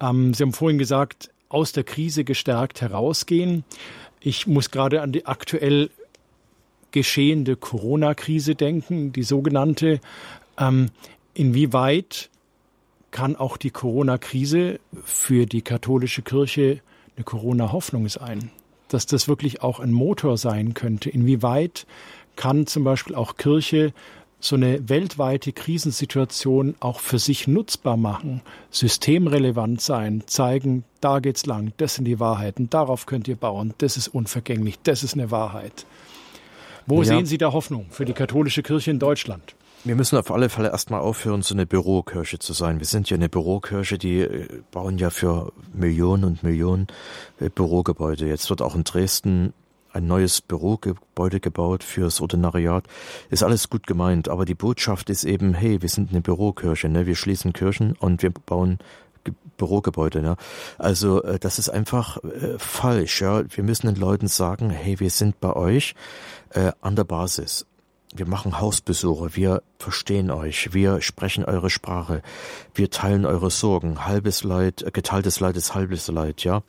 ähm, 0.00 0.34
Sie 0.34 0.42
haben 0.42 0.52
vorhin 0.52 0.78
gesagt, 0.78 1.30
aus 1.48 1.72
der 1.72 1.84
Krise 1.84 2.24
gestärkt 2.24 2.80
herausgehen. 2.80 3.64
Ich 4.20 4.46
muss 4.46 4.70
gerade 4.70 5.02
an 5.02 5.12
die 5.12 5.26
aktuell 5.26 5.90
geschehende 6.92 7.56
Corona-Krise 7.56 8.54
denken, 8.54 9.12
die 9.12 9.22
sogenannte. 9.22 10.00
Ähm, 10.58 10.90
inwieweit 11.34 12.30
kann 13.10 13.36
auch 13.36 13.56
die 13.56 13.70
Corona-Krise 13.70 14.80
für 15.04 15.46
die 15.46 15.62
katholische 15.62 16.22
Kirche 16.22 16.80
eine 17.16 17.24
Corona-Hoffnung 17.24 18.08
sein? 18.08 18.50
Dass 18.88 19.06
das 19.06 19.28
wirklich 19.28 19.62
auch 19.62 19.80
ein 19.80 19.92
Motor 19.92 20.36
sein 20.36 20.74
könnte? 20.74 21.10
Inwieweit 21.10 21.86
kann 22.36 22.66
zum 22.66 22.84
Beispiel 22.84 23.14
auch 23.14 23.36
Kirche 23.36 23.92
so 24.40 24.56
eine 24.56 24.88
weltweite 24.88 25.52
Krisensituation 25.52 26.74
auch 26.80 26.98
für 26.98 27.20
sich 27.20 27.46
nutzbar 27.46 27.96
machen, 27.96 28.42
systemrelevant 28.70 29.80
sein, 29.80 30.24
zeigen, 30.26 30.84
da 31.00 31.20
geht's 31.20 31.46
lang, 31.46 31.72
das 31.76 31.94
sind 31.94 32.06
die 32.06 32.18
Wahrheiten, 32.18 32.68
darauf 32.68 33.06
könnt 33.06 33.28
ihr 33.28 33.36
bauen, 33.36 33.72
das 33.78 33.96
ist 33.96 34.08
unvergänglich, 34.08 34.80
das 34.82 35.04
ist 35.04 35.14
eine 35.14 35.30
Wahrheit. 35.30 35.86
Wo 36.86 36.98
ja. 36.98 37.04
sehen 37.04 37.26
Sie 37.26 37.38
da 37.38 37.52
Hoffnung 37.52 37.86
für 37.90 38.04
die 38.04 38.14
katholische 38.14 38.64
Kirche 38.64 38.90
in 38.90 38.98
Deutschland? 38.98 39.54
Wir 39.84 39.96
müssen 39.96 40.16
auf 40.16 40.30
alle 40.30 40.48
Fälle 40.48 40.70
erstmal 40.70 41.00
aufhören, 41.00 41.42
so 41.42 41.54
eine 41.54 41.66
Bürokirche 41.66 42.38
zu 42.38 42.52
sein. 42.52 42.78
Wir 42.78 42.86
sind 42.86 43.10
ja 43.10 43.16
eine 43.16 43.28
Bürokirche, 43.28 43.98
die 43.98 44.20
äh, 44.20 44.62
bauen 44.70 44.96
ja 44.96 45.10
für 45.10 45.52
Millionen 45.72 46.22
und 46.22 46.44
Millionen 46.44 46.86
äh, 47.40 47.48
Bürogebäude. 47.48 48.28
Jetzt 48.28 48.48
wird 48.48 48.62
auch 48.62 48.76
in 48.76 48.84
Dresden 48.84 49.52
ein 49.92 50.06
neues 50.06 50.40
Bürogebäude 50.40 51.40
gebaut 51.40 51.82
fürs 51.82 52.20
Ordinariat. 52.20 52.84
Ist 53.28 53.42
alles 53.42 53.70
gut 53.70 53.88
gemeint, 53.88 54.28
aber 54.28 54.44
die 54.44 54.54
Botschaft 54.54 55.10
ist 55.10 55.24
eben, 55.24 55.52
hey, 55.52 55.82
wir 55.82 55.88
sind 55.88 56.10
eine 56.10 56.20
Bürokirche, 56.20 56.88
ne? 56.88 57.06
wir 57.06 57.16
schließen 57.16 57.52
Kirchen 57.52 57.96
und 57.96 58.22
wir 58.22 58.30
bauen 58.30 58.78
Bürogebäude. 59.56 60.22
Ne? 60.22 60.36
Also 60.78 61.24
äh, 61.24 61.40
das 61.40 61.58
ist 61.58 61.70
einfach 61.70 62.22
äh, 62.22 62.56
falsch. 62.56 63.20
Ja? 63.20 63.42
Wir 63.48 63.64
müssen 63.64 63.88
den 63.88 63.96
Leuten 63.96 64.28
sagen, 64.28 64.70
hey, 64.70 65.00
wir 65.00 65.10
sind 65.10 65.40
bei 65.40 65.52
euch 65.54 65.96
äh, 66.50 66.70
an 66.80 66.94
der 66.94 67.04
Basis. 67.04 67.66
Wir 68.14 68.26
machen 68.26 68.60
Hausbesuche, 68.60 69.34
wir 69.36 69.62
verstehen 69.78 70.30
euch, 70.30 70.74
wir 70.74 71.00
sprechen 71.00 71.44
eure 71.44 71.70
Sprache, 71.70 72.22
wir 72.74 72.90
teilen 72.90 73.24
eure 73.24 73.50
Sorgen. 73.50 74.04
Halbes 74.04 74.44
Leid, 74.44 74.82
äh, 74.82 74.90
geteiltes 74.90 75.40
Leid 75.40 75.56
ist 75.56 75.74
halbes 75.74 76.08
Leid, 76.08 76.44
ja. 76.44 76.62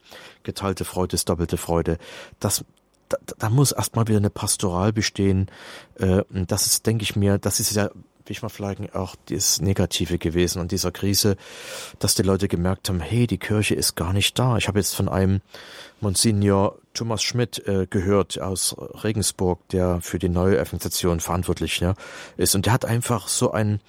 Geteilte 0.43 0.85
Freude 0.85 1.15
ist 1.15 1.27
doppelte 1.27 1.57
Freude. 1.57 1.97
Das, 2.39 2.63
da, 3.09 3.17
da 3.37 3.49
muss 3.49 3.73
erstmal 3.73 4.07
wieder 4.07 4.17
eine 4.17 4.29
Pastoral 4.29 4.93
bestehen. 4.93 5.51
Äh, 5.95 6.23
das 6.29 6.65
ist, 6.65 6.85
denke 6.85 7.03
ich 7.03 7.15
mir, 7.15 7.37
das 7.37 7.59
ist 7.59 7.75
ja 7.75 7.89
will 8.25 8.31
ich 8.31 8.41
mal 8.41 8.49
vielleicht 8.49 8.95
auch 8.95 9.15
das 9.25 9.59
Negative 9.59 10.17
gewesen 10.17 10.61
an 10.61 10.67
dieser 10.67 10.91
Krise, 10.91 11.35
dass 11.99 12.15
die 12.15 12.21
Leute 12.23 12.47
gemerkt 12.47 12.87
haben, 12.87 13.01
hey, 13.01 13.27
die 13.27 13.37
Kirche 13.37 13.75
ist 13.75 13.95
gar 13.95 14.13
nicht 14.13 14.39
da. 14.39 14.57
Ich 14.57 14.67
habe 14.67 14.79
jetzt 14.79 14.95
von 14.95 15.09
einem 15.09 15.41
Monsignor 15.99 16.77
Thomas 16.93 17.23
Schmidt 17.23 17.67
äh, 17.67 17.87
gehört 17.89 18.39
aus 18.39 18.75
Regensburg, 19.03 19.67
der 19.69 19.99
für 20.01 20.19
die 20.19 20.29
neue 20.29 20.57
Evangelisation 20.57 21.19
verantwortlich 21.19 21.79
ja, 21.79 21.95
ist. 22.37 22.55
Und 22.55 22.65
der 22.65 22.73
hat 22.73 22.85
einfach 22.85 23.27
so 23.27 23.51
ein 23.51 23.79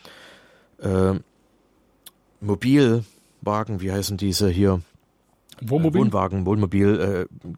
äh, 0.80 1.14
Mobilwagen, 2.40 3.80
wie 3.80 3.92
heißen 3.92 4.16
diese 4.16 4.48
hier, 4.48 4.80
Wohnmobil? 5.60 6.00
Wohnwagen, 6.00 6.46
Wohnmobil 6.46 7.28
äh, 7.30 7.50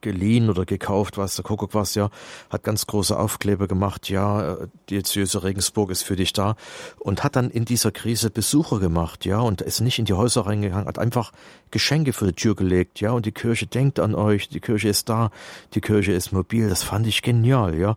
geliehen 0.00 0.50
oder 0.50 0.64
gekauft, 0.64 1.18
was 1.18 1.36
der 1.36 1.44
Kuckuck 1.44 1.74
was, 1.74 1.94
ja, 1.94 2.10
hat 2.48 2.64
ganz 2.64 2.86
große 2.86 3.18
Aufkleber 3.18 3.68
gemacht, 3.68 4.08
ja, 4.08 4.56
die 4.88 4.94
Diözese 4.94 5.42
Regensburg 5.42 5.90
ist 5.90 6.02
für 6.02 6.16
dich 6.16 6.32
da 6.32 6.56
und 6.98 7.24
hat 7.24 7.36
dann 7.36 7.50
in 7.50 7.64
dieser 7.64 7.92
Krise 7.92 8.30
Besucher 8.30 8.78
gemacht, 8.78 9.24
ja, 9.24 9.40
und 9.40 9.60
ist 9.60 9.80
nicht 9.80 9.98
in 9.98 10.04
die 10.04 10.14
Häuser 10.14 10.46
reingegangen, 10.46 10.86
hat 10.86 10.98
einfach 10.98 11.32
Geschenke 11.70 12.12
vor 12.12 12.28
die 12.28 12.34
Tür 12.34 12.54
gelegt, 12.54 13.00
ja, 13.00 13.12
und 13.12 13.26
die 13.26 13.32
Kirche 13.32 13.66
denkt 13.66 14.00
an 14.00 14.14
euch, 14.14 14.48
die 14.48 14.60
Kirche 14.60 14.88
ist 14.88 15.08
da, 15.08 15.30
die 15.74 15.80
Kirche 15.80 16.12
ist 16.12 16.32
mobil, 16.32 16.68
das 16.68 16.82
fand 16.82 17.06
ich 17.06 17.22
genial, 17.22 17.78
ja. 17.78 17.96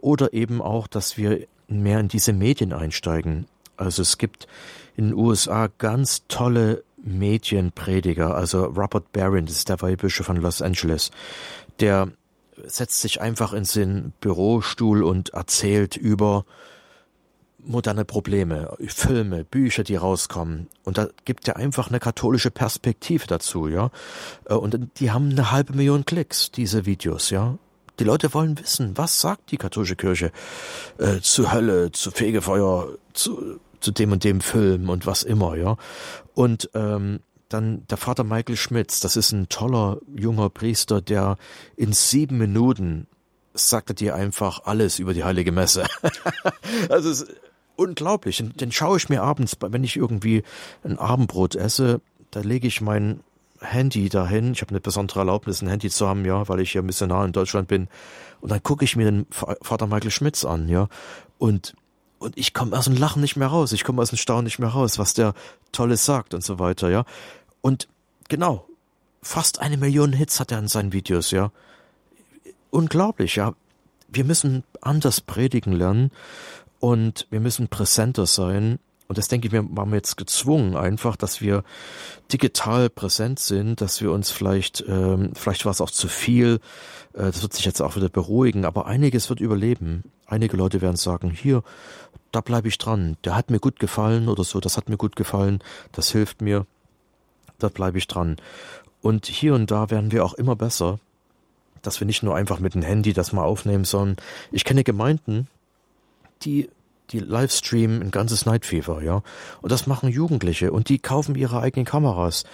Oder 0.00 0.32
eben 0.32 0.62
auch, 0.62 0.86
dass 0.86 1.16
wir 1.16 1.46
mehr 1.66 2.00
in 2.00 2.08
diese 2.08 2.32
Medien 2.32 2.72
einsteigen. 2.72 3.46
Also 3.76 4.02
es 4.02 4.18
gibt 4.18 4.46
in 4.96 5.08
den 5.08 5.14
USA 5.14 5.68
ganz 5.78 6.22
tolle 6.28 6.82
Medienprediger, 7.16 8.34
also 8.34 8.64
Robert 8.64 9.12
Barron, 9.12 9.46
das 9.46 9.56
ist 9.56 9.68
der 9.68 9.80
Weihbischof 9.80 10.26
von 10.26 10.36
Los 10.36 10.62
Angeles, 10.62 11.10
der 11.80 12.08
setzt 12.66 13.00
sich 13.00 13.20
einfach 13.20 13.52
in 13.52 13.64
seinen 13.64 14.12
Bürostuhl 14.20 15.02
und 15.02 15.30
erzählt 15.30 15.96
über 15.96 16.44
moderne 17.58 18.04
Probleme, 18.04 18.76
Filme, 18.86 19.44
Bücher, 19.44 19.84
die 19.84 19.96
rauskommen. 19.96 20.68
Und 20.84 20.98
da 20.98 21.08
gibt 21.24 21.46
er 21.48 21.56
einfach 21.56 21.88
eine 21.88 22.00
katholische 22.00 22.50
Perspektive 22.50 23.26
dazu, 23.26 23.68
ja. 23.68 23.90
Und 24.48 24.78
die 24.98 25.10
haben 25.10 25.30
eine 25.30 25.50
halbe 25.50 25.74
Million 25.74 26.04
Klicks, 26.04 26.50
diese 26.50 26.86
Videos, 26.86 27.30
ja. 27.30 27.58
Die 27.98 28.04
Leute 28.04 28.32
wollen 28.32 28.58
wissen, 28.58 28.96
was 28.96 29.20
sagt 29.20 29.50
die 29.50 29.56
katholische 29.56 29.96
Kirche 29.96 30.30
äh, 30.98 31.20
zu 31.20 31.52
Hölle, 31.52 31.90
zu 31.90 32.12
Fegefeuer, 32.12 32.92
zu 33.12 33.58
zu 33.80 33.90
dem 33.90 34.12
und 34.12 34.24
dem 34.24 34.40
Film 34.40 34.88
und 34.88 35.06
was 35.06 35.22
immer, 35.22 35.56
ja. 35.56 35.76
Und 36.34 36.70
ähm, 36.74 37.20
dann 37.48 37.86
der 37.88 37.96
Vater 37.96 38.24
Michael 38.24 38.56
Schmitz, 38.56 39.00
das 39.00 39.16
ist 39.16 39.32
ein 39.32 39.48
toller 39.48 39.98
junger 40.14 40.50
Priester, 40.50 41.00
der 41.00 41.36
in 41.76 41.92
sieben 41.92 42.38
Minuten 42.38 43.06
sagte 43.54 43.94
dir 43.94 44.14
einfach 44.14 44.60
alles 44.64 44.98
über 44.98 45.14
die 45.14 45.24
heilige 45.24 45.52
Messe. 45.52 45.86
also 46.88 47.10
es 47.10 47.22
ist 47.22 47.34
unglaublich. 47.76 48.42
Und 48.42 48.60
den 48.60 48.72
schaue 48.72 48.98
ich 48.98 49.08
mir 49.08 49.22
abends, 49.22 49.56
wenn 49.60 49.84
ich 49.84 49.96
irgendwie 49.96 50.42
ein 50.84 50.98
Abendbrot 50.98 51.54
esse, 51.54 52.00
da 52.30 52.40
lege 52.40 52.68
ich 52.68 52.80
mein 52.80 53.20
Handy 53.60 54.08
dahin. 54.08 54.52
Ich 54.52 54.60
habe 54.60 54.70
eine 54.70 54.80
besondere 54.80 55.20
Erlaubnis, 55.20 55.62
ein 55.62 55.68
Handy 55.68 55.90
zu 55.90 56.06
haben, 56.06 56.24
ja, 56.24 56.48
weil 56.48 56.60
ich 56.60 56.74
ja 56.74 56.82
Missionar 56.82 57.24
in 57.24 57.32
Deutschland 57.32 57.68
bin. 57.68 57.88
Und 58.40 58.50
dann 58.50 58.62
gucke 58.62 58.84
ich 58.84 58.96
mir 58.96 59.06
den 59.06 59.26
Vater 59.30 59.86
Michael 59.86 60.10
Schmitz 60.10 60.44
an, 60.44 60.68
ja. 60.68 60.88
Und 61.38 61.74
und 62.18 62.36
ich 62.36 62.54
komme 62.54 62.76
aus 62.76 62.86
dem 62.86 62.96
Lachen 62.96 63.20
nicht 63.20 63.36
mehr 63.36 63.48
raus, 63.48 63.72
ich 63.72 63.84
komme 63.84 64.02
aus 64.02 64.10
dem 64.10 64.18
Staunen 64.18 64.44
nicht 64.44 64.58
mehr 64.58 64.70
raus, 64.70 64.98
was 64.98 65.14
der 65.14 65.34
Tolles 65.72 66.04
sagt 66.04 66.34
und 66.34 66.44
so 66.44 66.58
weiter, 66.58 66.90
ja. 66.90 67.04
Und 67.60 67.88
genau, 68.28 68.66
fast 69.22 69.60
eine 69.60 69.76
Million 69.76 70.12
Hits 70.12 70.40
hat 70.40 70.52
er 70.52 70.58
in 70.58 70.68
seinen 70.68 70.92
Videos, 70.92 71.30
ja. 71.30 71.50
Unglaublich, 72.70 73.36
ja. 73.36 73.54
Wir 74.08 74.24
müssen 74.24 74.64
anders 74.80 75.20
predigen 75.20 75.72
lernen 75.72 76.10
und 76.80 77.26
wir 77.30 77.40
müssen 77.40 77.68
präsenter 77.68 78.26
sein. 78.26 78.78
Und 79.06 79.16
das 79.16 79.28
denke 79.28 79.46
ich 79.46 79.52
mir, 79.52 79.64
waren 79.70 79.88
wir 79.90 79.96
jetzt 79.96 80.16
gezwungen 80.16 80.76
einfach, 80.76 81.16
dass 81.16 81.40
wir 81.40 81.64
digital 82.30 82.90
präsent 82.90 83.38
sind, 83.38 83.80
dass 83.80 84.02
wir 84.02 84.12
uns 84.12 84.30
vielleicht, 84.30 84.84
ähm, 84.86 85.32
vielleicht 85.34 85.64
war 85.64 85.72
es 85.72 85.80
auch 85.80 85.90
zu 85.90 86.08
viel, 86.08 86.60
äh, 87.14 87.24
das 87.24 87.40
wird 87.40 87.54
sich 87.54 87.64
jetzt 87.64 87.80
auch 87.80 87.96
wieder 87.96 88.10
beruhigen, 88.10 88.66
aber 88.66 88.86
einiges 88.86 89.30
wird 89.30 89.40
überleben. 89.40 90.04
Einige 90.26 90.58
Leute 90.58 90.82
werden 90.82 90.96
sagen, 90.96 91.30
hier, 91.30 91.62
da 92.32 92.40
bleibe 92.40 92.68
ich 92.68 92.78
dran. 92.78 93.16
Der 93.24 93.34
hat 93.34 93.50
mir 93.50 93.58
gut 93.58 93.78
gefallen 93.78 94.28
oder 94.28 94.44
so, 94.44 94.60
das 94.60 94.76
hat 94.76 94.88
mir 94.88 94.96
gut 94.96 95.16
gefallen, 95.16 95.62
das 95.92 96.10
hilft 96.10 96.42
mir, 96.42 96.66
da 97.58 97.68
bleibe 97.68 97.98
ich 97.98 98.06
dran. 98.06 98.36
Und 99.00 99.26
hier 99.26 99.54
und 99.54 99.70
da 99.70 99.90
werden 99.90 100.12
wir 100.12 100.24
auch 100.24 100.34
immer 100.34 100.56
besser, 100.56 100.98
dass 101.82 102.00
wir 102.00 102.06
nicht 102.06 102.22
nur 102.22 102.34
einfach 102.34 102.58
mit 102.58 102.74
dem 102.74 102.82
Handy 102.82 103.12
das 103.12 103.32
mal 103.32 103.44
aufnehmen, 103.44 103.84
sondern 103.84 104.16
ich 104.50 104.64
kenne 104.64 104.84
Gemeinden, 104.84 105.48
die 106.42 106.68
die 107.10 107.20
Livestreamen 107.20 108.02
ein 108.02 108.10
ganzes 108.10 108.44
Night 108.44 108.66
Fever, 108.66 109.02
ja. 109.02 109.22
Und 109.62 109.72
das 109.72 109.86
machen 109.86 110.10
Jugendliche 110.10 110.72
und 110.72 110.88
die 110.90 110.98
kaufen 110.98 111.34
ihre 111.36 111.60
eigenen 111.60 111.86
Kameras. 111.86 112.44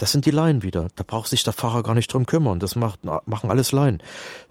Das 0.00 0.12
sind 0.12 0.24
die 0.24 0.30
Laien 0.30 0.62
wieder. 0.62 0.88
Da 0.96 1.04
braucht 1.06 1.28
sich 1.28 1.44
der 1.44 1.52
Pfarrer 1.52 1.82
gar 1.82 1.94
nicht 1.94 2.10
drum 2.10 2.24
kümmern. 2.24 2.58
Das 2.58 2.74
macht, 2.74 3.00
machen 3.04 3.50
alles 3.50 3.70
Laien. 3.70 4.02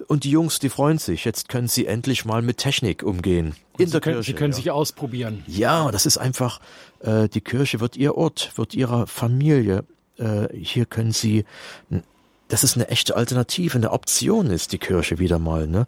Und 0.05 0.23
die 0.23 0.29
Jungs, 0.29 0.59
die 0.59 0.69
freuen 0.69 0.99
sich. 0.99 1.25
Jetzt 1.25 1.49
können 1.49 1.67
sie 1.67 1.87
endlich 1.87 2.23
mal 2.23 2.43
mit 2.43 2.57
Technik 2.57 3.01
umgehen. 3.01 3.55
In 3.79 3.87
sie 3.87 3.93
der 3.93 4.01
können, 4.01 4.15
Kirche. 4.17 4.31
Sie 4.31 4.35
können 4.35 4.51
ja. 4.51 4.57
sich 4.57 4.69
ausprobieren. 4.69 5.43
Ja, 5.47 5.89
das 5.89 6.05
ist 6.05 6.19
einfach, 6.19 6.59
äh, 6.99 7.27
die 7.29 7.41
Kirche 7.41 7.79
wird 7.79 7.97
ihr 7.97 8.15
Ort, 8.15 8.51
wird 8.57 8.75
ihrer 8.75 9.07
Familie. 9.07 9.85
Äh, 10.19 10.55
hier 10.55 10.85
können 10.85 11.13
sie 11.13 11.45
das 12.49 12.63
ist 12.63 12.75
eine 12.75 12.87
echte 12.89 13.15
Alternative, 13.15 13.77
eine 13.77 13.91
Option 13.91 14.47
ist 14.47 14.71
die 14.71 14.79
Kirche 14.79 15.19
wieder 15.19 15.37
mal, 15.37 15.67
ne? 15.67 15.85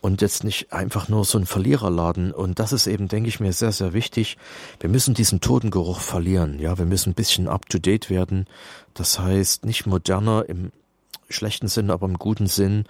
Und 0.00 0.22
jetzt 0.22 0.44
nicht 0.44 0.72
einfach 0.72 1.08
nur 1.08 1.24
so 1.24 1.38
ein 1.38 1.46
Verliererladen. 1.46 2.32
Und 2.32 2.60
das 2.60 2.72
ist 2.72 2.86
eben, 2.86 3.08
denke 3.08 3.28
ich 3.28 3.40
mir, 3.40 3.52
sehr, 3.52 3.72
sehr 3.72 3.92
wichtig. 3.92 4.38
Wir 4.78 4.88
müssen 4.88 5.14
diesen 5.14 5.40
Totengeruch 5.40 6.00
verlieren, 6.00 6.60
ja. 6.60 6.78
Wir 6.78 6.84
müssen 6.84 7.10
ein 7.10 7.14
bisschen 7.14 7.48
up 7.48 7.68
to 7.68 7.78
date 7.78 8.08
werden. 8.08 8.46
Das 8.94 9.18
heißt, 9.18 9.64
nicht 9.64 9.86
moderner 9.86 10.44
im 10.48 10.70
schlechten 11.28 11.68
Sinn, 11.68 11.90
aber 11.90 12.06
im 12.06 12.18
guten 12.18 12.46
Sinn, 12.46 12.84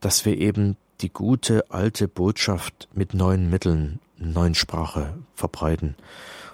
dass 0.00 0.24
wir 0.24 0.36
eben 0.38 0.76
die 1.00 1.12
gute 1.12 1.70
alte 1.70 2.08
Botschaft 2.08 2.88
mit 2.92 3.14
neuen 3.14 3.48
Mitteln, 3.48 4.00
neuen 4.16 4.54
Sprache 4.54 5.14
verbreiten. 5.34 5.94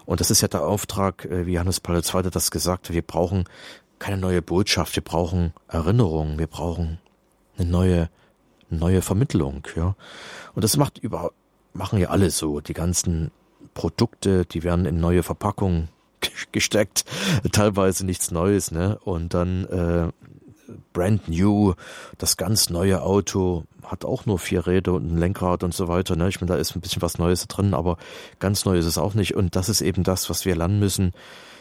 Und 0.05 0.21
das 0.21 0.31
ist 0.31 0.41
ja 0.41 0.49
der 0.49 0.65
Auftrag, 0.65 1.25
äh, 1.25 1.47
wie 1.47 1.55
Johannes 1.55 1.81
Paul 1.81 1.97
II. 1.97 2.31
das 2.31 2.51
gesagt 2.51 2.89
hat, 2.89 2.95
wir 2.95 3.03
brauchen 3.03 3.45
keine 3.99 4.19
neue 4.19 4.43
Botschaft, 4.43 4.95
wir 4.95 5.03
brauchen 5.03 5.53
Erinnerung, 5.69 6.39
wir 6.39 6.47
brauchen 6.47 6.99
eine 7.59 7.69
neue, 7.69 8.09
neue 8.71 9.03
Vermittlung, 9.03 9.67
ja. 9.77 9.95
Und 10.55 10.65
das 10.65 10.77
macht 10.77 10.99
über, 10.99 11.33
machen 11.73 11.99
ja 11.99 12.09
alle 12.09 12.31
so. 12.31 12.61
Die 12.61 12.75
ganzen 12.75 13.31
Produkte, 13.75 14.45
die 14.47 14.63
werden 14.63 14.87
in 14.87 15.01
neue 15.01 15.23
Verpackungen 15.23 15.89
gesteckt, 16.53 17.05
teilweise 17.53 18.05
nichts 18.05 18.31
Neues, 18.31 18.71
ne? 18.71 18.99
Und 19.05 19.35
dann 19.35 19.65
äh, 19.67 20.13
brand 20.93 21.29
new, 21.29 21.75
das 22.19 22.37
ganz 22.37 22.71
neue 22.71 23.03
Auto 23.03 23.65
hat 23.85 24.05
auch 24.05 24.27
nur 24.27 24.39
vier 24.39 24.67
Räder 24.67 24.95
und 24.95 25.13
ein 25.13 25.19
Lenkrad 25.19 25.63
und 25.63 25.73
so 25.73 25.87
weiter. 25.87 26.17
Ne? 26.17 26.29
Ich 26.29 26.41
meine, 26.41 26.53
da 26.53 26.59
ist 26.59 26.75
ein 26.75 26.81
bisschen 26.81 27.03
was 27.03 27.19
Neues 27.19 27.47
drin, 27.47 27.73
aber 27.73 27.99
ganz 28.41 28.65
neu 28.65 28.77
ist 28.77 28.87
es 28.87 28.99
auch 28.99 29.15
nicht. 29.15 29.37
Und 29.37 29.55
das 29.55 29.69
ist 29.69 29.81
eben 29.81 30.03
das, 30.03 30.29
was 30.29 30.45
wir 30.45 30.57
lernen 30.57 30.81
müssen 30.81 31.13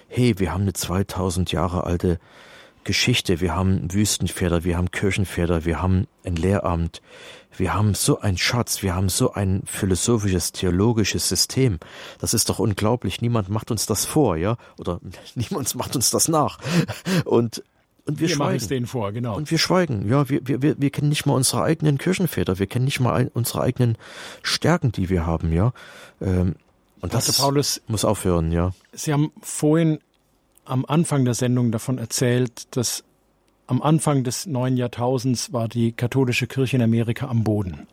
hey, 0.08 0.38
wir 0.38 0.54
haben 0.54 0.62
eine 0.62 0.74
2000 0.74 1.52
Jahre 1.52 1.84
alte 1.84 2.20
Geschichte, 2.86 3.42
wir 3.42 3.56
haben 3.56 3.92
Wüstenpferde, 3.92 4.64
wir 4.64 4.78
haben 4.78 4.92
Kirchenpferde, 4.92 5.66
wir 5.66 5.82
haben 5.82 6.08
ein 6.24 6.38
Lehramt, 6.38 7.02
wir 7.58 7.74
haben 7.74 7.94
so 7.94 8.20
ein 8.20 8.38
Schatz, 8.38 8.82
wir 8.84 8.96
haben 8.96 9.10
so 9.10 9.34
ein 9.34 9.64
philosophisches, 9.66 10.54
theologisches 10.54 11.28
System. 11.28 11.80
Das 12.20 12.34
ist 12.34 12.50
doch 12.50 12.60
unglaublich. 12.60 13.22
Niemand 13.22 13.50
macht 13.50 13.72
uns 13.72 13.86
das 13.86 14.06
vor, 14.06 14.38
ja? 14.38 14.58
Oder 14.78 15.02
niemand 15.36 15.76
macht 15.76 15.96
uns 15.96 16.10
das 16.10 16.28
nach. 16.28 16.60
Und 17.26 17.64
und 18.08 18.20
wir, 18.20 18.30
wir 18.30 18.36
schweigen. 18.36 18.58
es 18.58 18.68
denen 18.68 18.86
vor, 18.86 19.12
genau. 19.14 19.36
Und 19.36 19.50
wir 19.50 19.58
schweigen. 19.58 20.08
Ja, 20.08 20.30
wir, 20.30 20.42
wir, 20.44 20.80
wir 20.80 20.90
kennen 20.92 21.10
nicht 21.10 21.26
mal 21.26 21.34
unsere 21.34 21.64
eigenen 21.64 21.98
Kirchenväter. 21.98 22.60
Wir 22.60 22.68
kennen 22.68 22.86
nicht 22.86 23.00
mal 23.00 23.32
unsere 23.34 23.62
eigenen 23.62 23.98
Stärken, 24.44 24.92
die 24.92 25.10
wir 25.10 25.26
haben, 25.26 25.52
ja. 25.52 25.74
Ähm, 26.22 26.54
und 27.02 27.16
das 27.16 27.26
Pastor 27.26 27.46
Paulus, 27.46 27.82
muss 27.88 28.06
aufhören, 28.06 28.52
ja. 28.52 28.74
Sie 28.94 29.12
haben 29.12 29.32
vorhin 29.42 29.98
am 30.66 30.86
Anfang 30.86 31.26
der 31.26 31.34
Sendung 31.34 31.72
davon 31.72 31.98
erzählt, 31.98 32.76
dass 32.76 33.04
am 33.68 33.82
Anfang 33.82 34.24
des 34.24 34.46
neuen 34.46 34.78
Jahrtausends 34.78 35.54
war 35.54 35.68
die 35.68 35.92
katholische 35.92 36.48
Kirche 36.48 36.78
in 36.78 36.84
Amerika 36.84 37.28
am 37.28 37.44
Boden. 37.44 37.88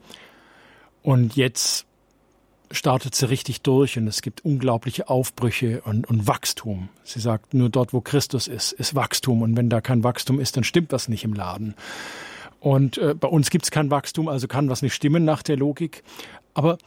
Und 1.03 1.37
jetzt 1.37 1.87
startet 2.71 3.15
sie 3.15 3.29
richtig 3.29 3.63
durch 3.63 3.99
und 3.99 4.07
es 4.07 4.23
gibt 4.23 4.45
unglaubliche 4.45 5.09
Aufbrüche 5.09 5.83
und, 5.83 6.09
und 6.09 6.27
Wachstum. 6.27 6.89
Sie 7.05 7.21
sagt, 7.21 7.55
nur 7.55 7.69
dort, 7.69 7.93
wo 7.93 8.01
Christus 8.01 8.49
ist, 8.49 8.73
ist 8.73 8.95
Wachstum. 8.95 9.43
Und 9.43 9.57
wenn 9.57 9.69
da 9.69 9.81
kein 9.81 10.05
Wachstum 10.05 10.41
ist, 10.41 10.57
dann 10.57 10.65
stimmt 10.65 10.93
was 10.93 11.09
nicht 11.09 11.25
im 11.25 11.35
Laden. 11.35 11.75
Und 12.61 12.99
äh, 12.99 13.15
bei 13.15 13.29
uns 13.29 13.51
gibt 13.51 13.65
es 13.65 13.71
kein 13.71 13.91
Wachstum, 13.91 14.29
also 14.29 14.49
kann 14.49 14.71
was 14.71 14.83
nicht 14.83 14.95
stimmen 14.95 15.25
nach 15.25 15.43
der 15.43 15.57
Logik. 15.57 16.03
Aber 16.55 16.79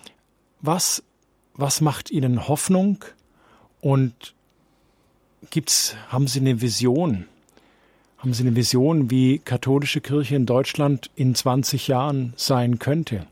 was, 0.61 1.03
was 1.53 1.81
macht 1.81 2.09
Ihnen 2.11 2.47
Hoffnung? 2.47 3.03
Und 3.81 4.34
gibt's, 5.49 5.95
haben 6.09 6.27
Sie 6.27 6.39
eine 6.39 6.61
Vision? 6.61 7.25
Haben 8.17 8.33
Sie 8.33 8.43
eine 8.43 8.55
Vision, 8.55 9.11
wie 9.11 9.39
katholische 9.39 10.01
Kirche 10.01 10.35
in 10.35 10.45
Deutschland 10.45 11.11
in 11.15 11.35
20 11.35 11.87
Jahren 11.87 12.33
sein 12.37 12.79
könnte? 12.79 13.27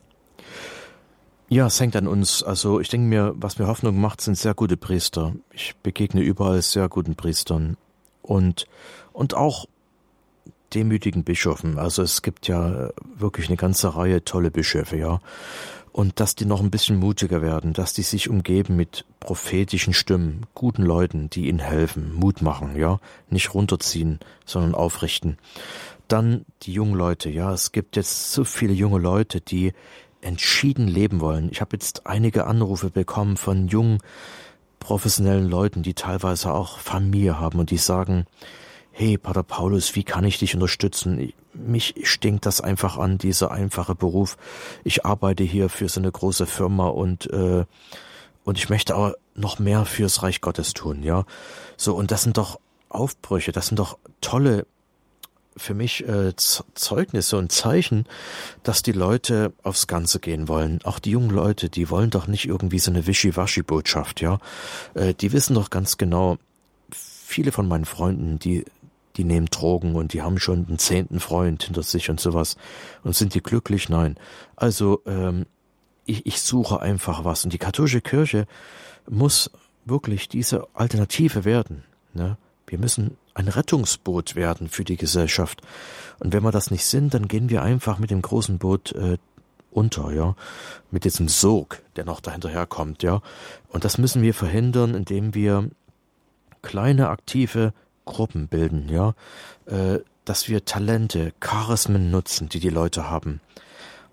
Ja, 1.50 1.68
es 1.68 1.80
hängt 1.80 1.96
an 1.96 2.08
uns. 2.08 2.42
Also 2.42 2.80
ich 2.80 2.90
denke 2.90 3.08
mir, 3.08 3.34
was 3.36 3.60
mir 3.60 3.68
Hoffnung 3.68 4.00
macht, 4.00 4.22
sind 4.22 4.38
sehr 4.38 4.54
gute 4.54 4.78
Priester. 4.78 5.34
Ich 5.52 5.76
begegne 5.84 6.22
überall 6.22 6.62
sehr 6.62 6.90
guten 6.90 7.16
Priestern 7.16 7.78
und 8.22 8.66
und 9.12 9.36
auch 9.36 9.68
demütigen 10.74 11.24
Bischöfen. 11.24 11.78
Also 11.78 12.02
es 12.02 12.22
gibt 12.22 12.48
ja 12.48 12.90
wirklich 13.16 13.48
eine 13.48 13.58
ganze 13.58 13.96
Reihe 13.96 14.24
tolle 14.24 14.52
Bischöfe, 14.52 14.98
ja. 14.98 15.22
Und 15.94 16.20
dass 16.20 16.34
die 16.34 16.46
noch 16.46 16.60
ein 16.60 16.72
bisschen 16.72 16.98
mutiger 16.98 17.44
werden, 17.44 17.74
dass 17.74 17.94
die 17.94 18.02
sich 18.02 18.28
umgeben 18.28 18.76
mit 18.76 19.06
prophetischen 19.20 19.94
Stimmen, 19.94 20.48
guten 20.56 20.82
Leuten, 20.82 21.30
die 21.30 21.48
ihnen 21.48 21.60
helfen, 21.60 22.16
Mut 22.16 22.42
machen, 22.42 22.76
ja, 22.76 23.00
nicht 23.30 23.54
runterziehen, 23.54 24.20
sondern 24.44 24.74
aufrichten. 24.74 25.38
Dann 26.08 26.46
die 26.64 26.74
jungen 26.74 26.96
Leute, 26.96 27.30
ja, 27.30 27.54
es 27.54 27.72
gibt 27.72 27.96
jetzt 27.96 28.34
so 28.34 28.44
viele 28.44 28.74
junge 28.74 28.98
Leute, 28.98 29.40
die 29.40 29.74
entschieden 30.22 30.88
leben 30.88 31.22
wollen. 31.22 31.50
Ich 31.52 31.62
habe 31.62 31.76
jetzt 31.76 32.08
einige 32.08 32.48
Anrufe 32.48 32.90
bekommen 32.90 33.38
von 33.38 33.68
jungen, 33.68 34.00
professionellen 34.80 35.48
Leuten, 35.48 35.84
die 35.84 35.94
teilweise 35.94 36.52
auch 36.54 36.80
Familie 36.80 37.40
haben 37.40 37.60
und 37.60 37.70
die 37.70 37.78
sagen, 37.78 38.26
hey, 38.96 39.18
Pater 39.18 39.42
Paulus, 39.42 39.96
wie 39.96 40.04
kann 40.04 40.24
ich 40.24 40.38
dich 40.38 40.54
unterstützen? 40.54 41.34
Mich 41.54 41.96
stinkt 42.04 42.46
das 42.46 42.62
einfach 42.62 42.98
an, 42.98 43.18
dieser 43.18 43.52
einfache 43.52 43.96
Beruf. 43.96 44.38
Ich 44.84 45.04
arbeite 45.04 45.44
hier 45.44 45.70
für 45.70 45.90
so 45.90 46.00
eine 46.00 46.12
große 46.12 46.46
Firma 46.46 46.88
und, 46.88 47.30
äh, 47.32 47.66
und 48.44 48.58
ich 48.58 48.70
möchte 48.70 48.94
aber 48.94 49.16
noch 49.34 49.58
mehr 49.58 49.86
fürs 49.86 50.22
Reich 50.22 50.42
Gottes 50.42 50.74
tun, 50.74 51.02
ja. 51.02 51.26
So, 51.76 51.96
und 51.96 52.12
das 52.12 52.22
sind 52.22 52.38
doch 52.38 52.60
Aufbrüche, 52.90 53.52
das 53.52 53.68
sind 53.68 53.80
doch 53.80 53.98
tolle 54.22 54.68
für 55.58 55.74
mich 55.74 56.08
äh, 56.08 56.36
Zeugnisse 56.36 57.38
und 57.38 57.52
Zeichen, 57.52 58.06
dass 58.62 58.84
die 58.84 58.92
Leute 58.92 59.54
aufs 59.64 59.88
Ganze 59.88 60.20
gehen 60.20 60.48
wollen. 60.48 60.80
Auch 60.84 61.00
die 61.00 61.12
jungen 61.12 61.30
Leute, 61.30 61.70
die 61.70 61.90
wollen 61.90 62.10
doch 62.10 62.28
nicht 62.28 62.46
irgendwie 62.46 62.80
so 62.80 62.92
eine 62.92 63.08
Wischiwaschi-Botschaft, 63.08 64.22
ja. 64.22 64.38
Äh, 64.94 65.16
die 65.16 65.32
wissen 65.32 65.56
doch 65.56 65.72
ganz 65.72 65.98
genau, 65.98 66.38
viele 66.92 67.52
von 67.52 67.68
meinen 67.68 67.86
Freunden, 67.86 68.38
die 68.38 68.66
die 69.16 69.24
nehmen 69.24 69.48
Drogen 69.48 69.96
und 69.96 70.14
die 70.14 70.22
haben 70.22 70.40
schon 70.40 70.66
einen 70.68 70.80
zehnten 70.80 71.20
Freund 71.20 71.64
hinter 71.64 71.84
sich 71.84 72.10
und 72.10 72.20
sowas. 72.20 72.58
Und 73.04 73.16
sind 73.16 73.34
die 73.34 73.44
glücklich? 73.44 73.90
Nein. 73.90 74.18
Also 74.56 75.02
ähm, 75.06 75.46
ich, 76.06 76.26
ich 76.26 76.42
suche 76.42 76.82
einfach 76.82 77.24
was. 77.24 77.44
Und 77.44 77.54
die 77.54 77.60
katholische 77.60 78.02
Kirche 78.02 78.48
muss 79.10 79.52
wirklich 79.86 80.30
diese 80.30 80.68
Alternative 80.74 81.46
werden. 81.46 81.84
Ne? 82.14 82.38
Wir 82.68 82.80
müssen 82.80 83.18
ein 83.34 83.48
Rettungsboot 83.48 84.36
werden 84.36 84.68
für 84.68 84.84
die 84.84 84.98
Gesellschaft. 84.98 85.62
Und 86.20 86.34
wenn 86.34 86.44
wir 86.44 86.52
das 86.52 86.72
nicht 86.72 86.86
sind, 86.86 87.14
dann 87.14 87.28
gehen 87.28 87.50
wir 87.50 87.62
einfach 87.62 88.00
mit 88.00 88.12
dem 88.12 88.22
großen 88.22 88.58
Boot 88.58 88.94
äh, 88.94 89.18
unter, 89.72 90.12
ja, 90.12 90.36
mit 90.92 91.04
diesem 91.04 91.28
Sog, 91.28 91.82
der 91.96 92.06
noch 92.06 92.22
dahinterher 92.22 92.68
kommt, 92.68 93.02
ja. 93.02 93.22
Und 93.70 93.86
das 93.86 93.98
müssen 93.98 94.22
wir 94.22 94.34
verhindern, 94.34 94.94
indem 94.94 95.34
wir 95.34 95.70
kleine 96.62 97.10
aktive 97.10 97.74
Gruppen 98.06 98.48
bilden, 98.48 98.90
ja, 98.90 99.14
äh, 99.66 100.00
dass 100.26 100.48
wir 100.48 100.66
Talente, 100.66 101.34
Charismen 101.40 102.12
nutzen, 102.12 102.50
die 102.50 102.60
die 102.60 102.70
Leute 102.70 103.10
haben. 103.10 103.42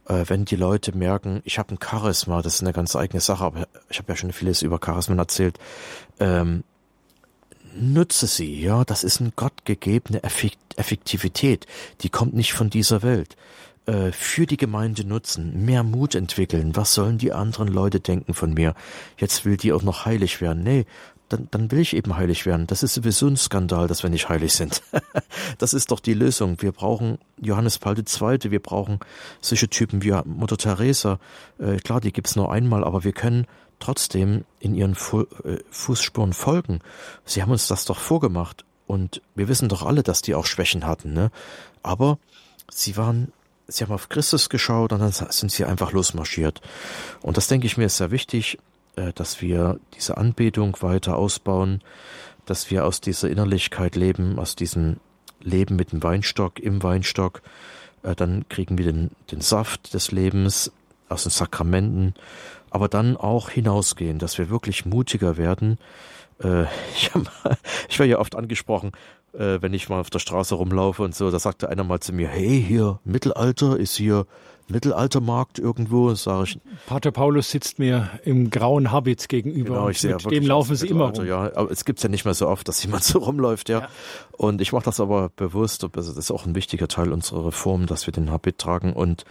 Äh, 0.07 0.25
wenn 0.27 0.45
die 0.45 0.57
Leute 0.57 0.97
merken, 0.97 1.41
ich 1.45 1.59
habe 1.59 1.75
ein 1.75 1.79
Charisma, 1.83 2.43
das 2.43 2.57
ist 2.57 2.63
eine 2.63 2.73
ganz 2.73 2.97
eigene 2.97 3.21
Sache, 3.21 3.45
aber 3.45 3.69
ich 3.89 3.99
habe 3.99 4.13
ja 4.13 4.17
schon 4.17 4.33
vieles 4.33 4.63
über 4.63 4.79
Charismen 4.79 5.19
erzählt. 5.19 5.59
Ähm, 6.19 6.65
nutze 7.75 8.27
sie, 8.27 8.61
ja, 8.61 8.85
das 8.85 9.05
ist 9.05 9.21
eine 9.21 9.31
gottgegebene 9.31 10.23
Effektivität, 10.77 11.67
die 12.01 12.09
kommt 12.09 12.35
nicht 12.35 12.53
von 12.53 12.71
dieser 12.71 13.03
Welt. 13.03 13.37
Äh, 13.87 14.13
für 14.13 14.47
die 14.47 14.57
Gemeinde 14.57 15.05
nutzen, 15.05 15.65
mehr 15.65 15.83
Mut 15.83 16.15
entwickeln. 16.15 16.77
Was 16.77 16.95
sollen 16.95 17.19
die 17.19 17.33
anderen 17.33 17.69
Leute 17.69 18.01
denken 18.01 18.35
von 18.35 18.53
mir? 18.53 18.75
Jetzt 19.17 19.45
will 19.45 19.57
die 19.57 19.73
auch 19.73 19.83
noch 19.83 20.05
heilig 20.05 20.41
werden. 20.41 20.63
Nee, 20.63 20.87
dann, 21.31 21.49
dann 21.51 21.71
will 21.71 21.79
ich 21.79 21.97
eben 21.97 22.17
heilig 22.17 22.45
werden. 22.45 22.67
Das 22.67 22.83
ist 22.83 22.95
sowieso 22.95 23.29
ein 23.29 23.37
Skandal, 23.37 23.87
dass 23.87 24.03
wir 24.03 24.11
nicht 24.11 24.29
heilig 24.29 24.53
sind. 24.53 24.83
das 25.59 25.73
ist 25.73 25.91
doch 25.91 26.01
die 26.01 26.15
Lösung. 26.15 26.61
Wir 26.61 26.73
brauchen 26.73 27.19
Johannes 27.41 27.79
Paul 27.79 27.97
II., 27.99 28.51
wir 28.51 28.61
brauchen 28.61 28.99
solche 29.41 29.69
Typen 29.69 30.03
wie 30.03 30.13
Mutter 30.25 30.57
Teresa. 30.57 31.19
Äh, 31.59 31.77
klar, 31.77 32.01
die 32.01 32.13
gibt's 32.13 32.37
nur 32.37 32.53
einmal, 32.53 32.85
aber 32.85 33.05
wir 33.05 33.13
können 33.13 33.47
trotzdem 33.79 34.45
in 34.59 34.75
ihren 34.75 34.95
Fu 34.95 35.23
äh, 35.45 35.59
Fußspuren 35.71 36.33
folgen. 36.33 36.81
Sie 37.25 37.43
haben 37.43 37.51
uns 37.51 37.67
das 37.69 37.85
doch 37.85 37.99
vorgemacht 37.99 38.65
und 38.87 39.23
wir 39.35 39.49
wissen 39.49 39.69
doch 39.69 39.85
alle, 39.85 40.03
dass 40.03 40.23
die 40.23 40.35
auch 40.35 40.47
Schwächen 40.47 40.85
hatten, 40.85 41.13
ne? 41.13 41.31
Aber 41.83 42.19
sie 42.71 42.97
waren, 42.97 43.33
sie 43.69 43.85
haben 43.85 43.93
auf 43.93 44.09
Christus 44.09 44.49
geschaut 44.49 44.93
und 44.93 44.99
dann 44.99 45.13
sind 45.13 45.51
sie 45.51 45.65
einfach 45.65 45.93
losmarschiert. 45.93 46.61
Und 47.23 47.37
das 47.37 47.47
denke 47.47 47.67
ich 47.67 47.77
mir 47.77 47.87
ist 47.87 47.97
sehr 47.97 48.11
wichtig, 48.11 48.59
dass 49.15 49.41
wir 49.41 49.79
diese 49.95 50.17
Anbetung 50.17 50.77
weiter 50.81 51.17
ausbauen, 51.17 51.81
dass 52.45 52.71
wir 52.71 52.85
aus 52.85 53.01
dieser 53.01 53.31
Innerlichkeit 53.31 53.97
leben, 53.97 54.39
aus 54.39 54.57
diesem 54.57 54.97
Leben 55.41 55.77
mit 55.77 55.93
dem 55.93 56.03
Weinstock, 56.03 56.59
im 56.59 56.83
Weinstock, 56.83 57.43
äh, 58.03 58.15
dann 58.15 58.49
kriegen 58.49 58.77
wir 58.77 58.85
den, 58.85 59.11
den 59.31 59.41
Saft 59.41 59.95
des 59.95 60.11
Lebens 60.11 60.73
aus 61.09 61.23
den 61.23 61.31
Sakramenten 61.31 62.15
aber 62.71 62.89
dann 62.89 63.17
auch 63.17 63.51
hinausgehen, 63.51 64.19
dass 64.19 64.39
wir 64.39 64.49
wirklich 64.49 64.87
mutiger 64.87 65.37
werden. 65.37 65.79
Äh, 66.43 66.63
ich, 66.95 67.13
hab, 67.13 67.23
ich 67.89 67.99
werde 67.99 68.13
ja 68.13 68.19
oft 68.19 68.37
angesprochen, 68.37 68.93
äh, 69.35 69.61
wenn 69.61 69.75
ich 69.75 69.89
mal 69.89 70.01
auf 70.01 70.11
der 70.11 70.21
Straße 70.21 70.55
rumlaufe 70.55 71.03
und 71.03 71.15
so, 71.15 71.31
da 71.31 71.39
sagte 71.39 71.69
einer 71.69 71.85
mal 71.85 72.01
zu 72.01 72.13
mir, 72.13 72.29
hey, 72.29 72.65
hier, 72.67 73.01
Mittelalter, 73.05 73.77
ist 73.77 73.97
hier 73.97 74.27
Mittelaltermarkt 74.71 75.59
irgendwo, 75.59 76.15
sage 76.15 76.45
ich. 76.45 76.59
Pater 76.87 77.11
Paulus 77.11 77.51
sitzt 77.51 77.79
mir 77.79 78.11
im 78.25 78.51
grauen 78.51 78.91
Habit 78.91 79.29
gegenüber. 79.29 79.75
Genau, 79.75 79.89
ich 79.89 80.01
sehe 80.01 80.15
mit 80.15 80.31
dem 80.31 80.47
laufen 80.47 80.77
Sie 80.77 80.89
immer 80.89 81.15
rum. 81.15 81.27
Ja, 81.27 81.51
aber 81.55 81.71
es 81.71 81.85
gibt's 81.85 82.03
ja 82.03 82.09
nicht 82.09 82.25
mehr 82.25 82.35
so 82.35 82.49
oft, 82.49 82.67
dass 82.69 82.83
jemand 82.85 83.05
so 83.05 83.19
rumläuft, 83.19 83.69
ja. 83.69 83.81
ja. 83.81 83.89
Und 84.33 84.61
ich 84.61 84.73
mache 84.73 84.85
das 84.85 85.01
aber 85.01 85.31
bewusst, 85.37 85.85
also 85.85 86.13
das 86.13 86.17
ist 86.17 86.31
auch 86.31 86.47
ein 86.47 86.55
wichtiger 86.55 86.89
Teil 86.89 87.13
unserer 87.13 87.47
Reform, 87.47 87.87
dass 87.87 88.07
wir 88.07 88.13
den 88.13 88.31
Habit 88.31 88.59
tragen 88.59 88.93
und 88.93 89.25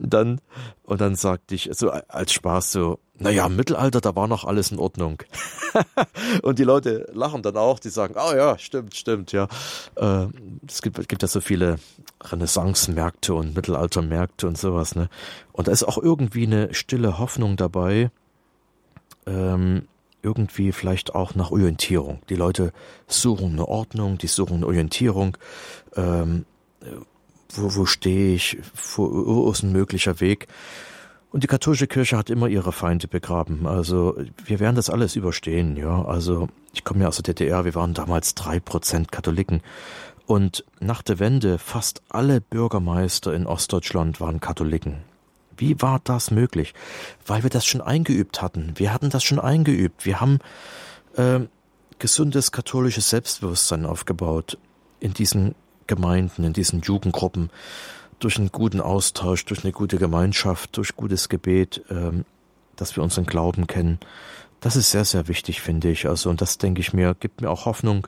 dann, 0.00 0.40
und 0.84 1.00
dann 1.00 1.16
sagte 1.16 1.54
ich 1.54 1.70
so 1.72 1.90
als 1.90 2.32
Spaß 2.32 2.72
so, 2.72 2.98
naja, 3.18 3.46
im 3.46 3.56
Mittelalter, 3.56 4.00
da 4.00 4.14
war 4.14 4.28
noch 4.28 4.44
alles 4.44 4.70
in 4.70 4.78
Ordnung. 4.78 5.22
und 6.42 6.58
die 6.58 6.64
Leute 6.64 7.10
lachen 7.12 7.42
dann 7.42 7.56
auch, 7.56 7.80
die 7.80 7.88
sagen, 7.88 8.14
oh 8.16 8.34
ja, 8.34 8.56
stimmt, 8.58 8.94
stimmt, 8.94 9.32
ja. 9.32 9.48
Äh, 9.96 10.26
es 10.66 10.82
gibt, 10.82 10.98
es 10.98 11.08
gibt 11.08 11.22
ja 11.22 11.28
so 11.28 11.40
viele 11.40 11.78
Renaissance-Märkte 12.22 13.34
und 13.34 13.54
Mittelalter-Märkte 13.54 14.46
und 14.46 14.58
sowas, 14.58 14.94
ne. 14.94 15.08
Und 15.52 15.68
da 15.68 15.72
ist 15.72 15.84
auch 15.84 15.98
irgendwie 15.98 16.46
eine 16.46 16.74
stille 16.74 17.18
Hoffnung 17.18 17.56
dabei, 17.56 18.10
ähm, 19.26 19.86
irgendwie 20.22 20.72
vielleicht 20.72 21.14
auch 21.14 21.34
nach 21.34 21.50
Orientierung. 21.50 22.20
Die 22.28 22.34
Leute 22.34 22.72
suchen 23.06 23.52
eine 23.52 23.68
Ordnung, 23.68 24.18
die 24.18 24.26
suchen 24.26 24.56
eine 24.56 24.66
Orientierung. 24.66 25.36
Ähm, 25.94 26.44
wo, 27.50 27.74
wo 27.76 27.86
stehe 27.86 28.34
ich, 28.34 28.58
wo, 28.94 29.50
ist 29.50 29.62
ein 29.62 29.72
möglicher 29.72 30.20
Weg. 30.20 30.48
Und 31.30 31.42
die 31.42 31.46
katholische 31.46 31.86
Kirche 31.86 32.16
hat 32.16 32.30
immer 32.30 32.48
ihre 32.48 32.72
Feinde 32.72 33.06
begraben. 33.06 33.66
Also 33.66 34.16
wir 34.44 34.60
werden 34.60 34.76
das 34.76 34.88
alles 34.88 35.14
überstehen, 35.14 35.76
ja. 35.76 36.04
Also 36.04 36.48
ich 36.72 36.84
komme 36.84 37.02
ja 37.02 37.08
aus 37.08 37.16
der 37.16 37.34
DDR, 37.34 37.64
wir 37.64 37.74
waren 37.74 37.92
damals 37.92 38.34
drei 38.34 38.60
Prozent 38.60 39.12
Katholiken. 39.12 39.60
Und 40.28 40.62
nach 40.78 41.00
der 41.00 41.20
Wende 41.20 41.56
fast 41.56 42.02
alle 42.10 42.42
Bürgermeister 42.42 43.32
in 43.32 43.46
Ostdeutschland 43.46 44.20
waren 44.20 44.40
Katholiken. 44.40 44.98
Wie 45.56 45.80
war 45.80 46.02
das 46.04 46.30
möglich? 46.30 46.74
Weil 47.26 47.44
wir 47.44 47.48
das 47.48 47.64
schon 47.64 47.80
eingeübt 47.80 48.42
hatten. 48.42 48.74
Wir 48.76 48.92
hatten 48.92 49.08
das 49.08 49.24
schon 49.24 49.40
eingeübt. 49.40 50.04
Wir 50.04 50.20
haben 50.20 50.40
äh, 51.16 51.40
gesundes 51.98 52.52
katholisches 52.52 53.08
Selbstbewusstsein 53.08 53.86
aufgebaut 53.86 54.58
in 55.00 55.14
diesen 55.14 55.54
Gemeinden, 55.86 56.44
in 56.44 56.52
diesen 56.52 56.82
Jugendgruppen, 56.82 57.48
durch 58.18 58.36
einen 58.36 58.52
guten 58.52 58.82
Austausch, 58.82 59.46
durch 59.46 59.64
eine 59.64 59.72
gute 59.72 59.96
Gemeinschaft, 59.96 60.76
durch 60.76 60.94
gutes 60.94 61.30
Gebet, 61.30 61.86
ähm, 61.88 62.26
dass 62.76 62.96
wir 62.96 63.02
unseren 63.02 63.24
Glauben 63.24 63.66
kennen. 63.66 63.98
Das 64.60 64.76
ist 64.76 64.90
sehr, 64.90 65.06
sehr 65.06 65.26
wichtig, 65.26 65.62
finde 65.62 65.88
ich. 65.90 66.06
Also, 66.06 66.28
und 66.28 66.42
das 66.42 66.58
denke 66.58 66.82
ich 66.82 66.92
mir, 66.92 67.16
gibt 67.18 67.40
mir 67.40 67.48
auch 67.48 67.64
Hoffnung, 67.64 68.06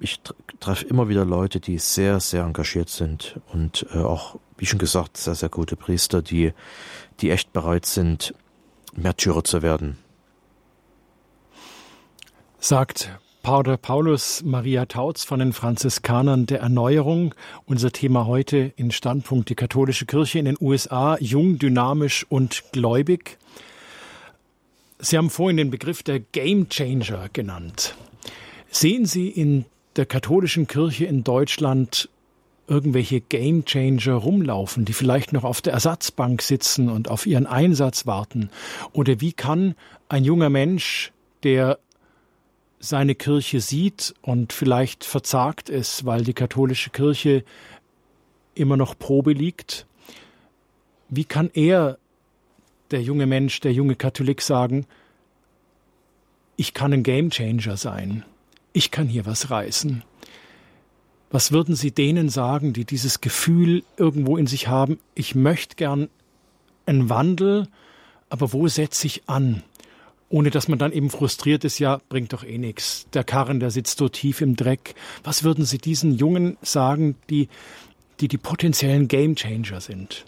ich 0.00 0.20
treffe 0.60 0.84
immer 0.86 1.08
wieder 1.08 1.24
Leute, 1.24 1.60
die 1.60 1.78
sehr, 1.78 2.20
sehr 2.20 2.44
engagiert 2.44 2.88
sind 2.88 3.40
und 3.52 3.86
äh, 3.94 3.98
auch, 3.98 4.36
wie 4.58 4.66
schon 4.66 4.78
gesagt, 4.78 5.16
sehr, 5.16 5.34
sehr 5.34 5.48
gute 5.48 5.76
Priester, 5.76 6.22
die, 6.22 6.52
die 7.20 7.30
echt 7.30 7.52
bereit 7.52 7.86
sind, 7.86 8.34
Märtyrer 8.96 9.44
zu 9.44 9.62
werden. 9.62 9.98
Sagt 12.58 13.10
Pater 13.42 13.76
Paulus 13.76 14.42
Maria 14.42 14.86
Tautz 14.86 15.22
von 15.22 15.38
den 15.38 15.52
Franziskanern 15.52 16.46
der 16.46 16.60
Erneuerung. 16.60 17.34
Unser 17.66 17.92
Thema 17.92 18.26
heute 18.26 18.72
in 18.76 18.90
Standpunkt 18.90 19.50
die 19.50 19.54
katholische 19.54 20.06
Kirche 20.06 20.38
in 20.38 20.46
den 20.46 20.56
USA, 20.58 21.18
jung, 21.20 21.58
dynamisch 21.58 22.24
und 22.30 22.64
gläubig. 22.72 23.36
Sie 24.98 25.18
haben 25.18 25.28
vorhin 25.28 25.58
den 25.58 25.70
Begriff 25.70 26.02
der 26.02 26.20
Game 26.20 26.70
Changer 26.70 27.28
genannt. 27.34 27.94
Sehen 28.74 29.06
Sie 29.06 29.28
in 29.28 29.66
der 29.94 30.04
katholischen 30.04 30.66
Kirche 30.66 31.04
in 31.04 31.22
Deutschland 31.22 32.08
irgendwelche 32.66 33.20
Game 33.20 33.64
Changer 33.64 34.14
rumlaufen, 34.14 34.84
die 34.84 34.92
vielleicht 34.92 35.32
noch 35.32 35.44
auf 35.44 35.62
der 35.62 35.74
Ersatzbank 35.74 36.42
sitzen 36.42 36.88
und 36.88 37.08
auf 37.08 37.24
ihren 37.24 37.46
Einsatz 37.46 38.04
warten? 38.04 38.50
Oder 38.92 39.20
wie 39.20 39.32
kann 39.32 39.76
ein 40.08 40.24
junger 40.24 40.50
Mensch, 40.50 41.12
der 41.44 41.78
seine 42.80 43.14
Kirche 43.14 43.60
sieht 43.60 44.12
und 44.22 44.52
vielleicht 44.52 45.04
verzagt 45.04 45.70
es, 45.70 46.04
weil 46.04 46.24
die 46.24 46.34
katholische 46.34 46.90
Kirche 46.90 47.44
immer 48.56 48.76
noch 48.76 48.98
Probe 48.98 49.34
liegt. 49.34 49.86
Wie 51.08 51.24
kann 51.24 51.48
er, 51.54 51.96
der 52.90 53.02
junge 53.02 53.26
Mensch, 53.26 53.60
der 53.60 53.72
junge 53.72 53.94
Katholik 53.94 54.42
sagen, 54.42 54.84
ich 56.56 56.74
kann 56.74 56.92
ein 56.92 57.04
Gamechanger 57.04 57.76
sein, 57.76 58.24
ich 58.74 58.90
kann 58.90 59.08
hier 59.08 59.24
was 59.24 59.50
reißen? 59.50 60.04
Was 61.30 61.50
würden 61.50 61.74
Sie 61.74 61.90
denen 61.90 62.28
sagen, 62.28 62.74
die 62.74 62.84
dieses 62.84 63.22
Gefühl 63.22 63.82
irgendwo 63.96 64.36
in 64.36 64.46
sich 64.46 64.68
haben, 64.68 64.98
ich 65.14 65.34
möchte 65.34 65.76
gern 65.76 66.10
einen 66.84 67.08
Wandel, 67.08 67.68
aber 68.28 68.52
wo 68.52 68.68
setze 68.68 69.06
ich 69.06 69.22
an? 69.26 69.62
ohne 70.30 70.50
dass 70.50 70.66
man 70.66 70.80
dann 70.80 70.90
eben 70.90 71.10
frustriert 71.10 71.62
ist, 71.62 71.78
ja, 71.78 72.00
bringt 72.08 72.32
doch 72.32 72.42
eh 72.42 72.58
nichts. 72.58 73.06
Der 73.12 73.22
Karren, 73.22 73.60
der 73.60 73.70
sitzt 73.70 73.98
so 73.98 74.08
tief 74.08 74.40
im 74.40 74.56
Dreck. 74.56 74.96
Was 75.22 75.44
würden 75.44 75.64
Sie 75.64 75.78
diesen 75.78 76.16
Jungen 76.16 76.56
sagen, 76.60 77.14
die 77.30 77.48
die, 78.20 78.28
die 78.28 78.38
potenziellen 78.38 79.08
Gamechanger 79.08 79.80
sind? 79.80 80.24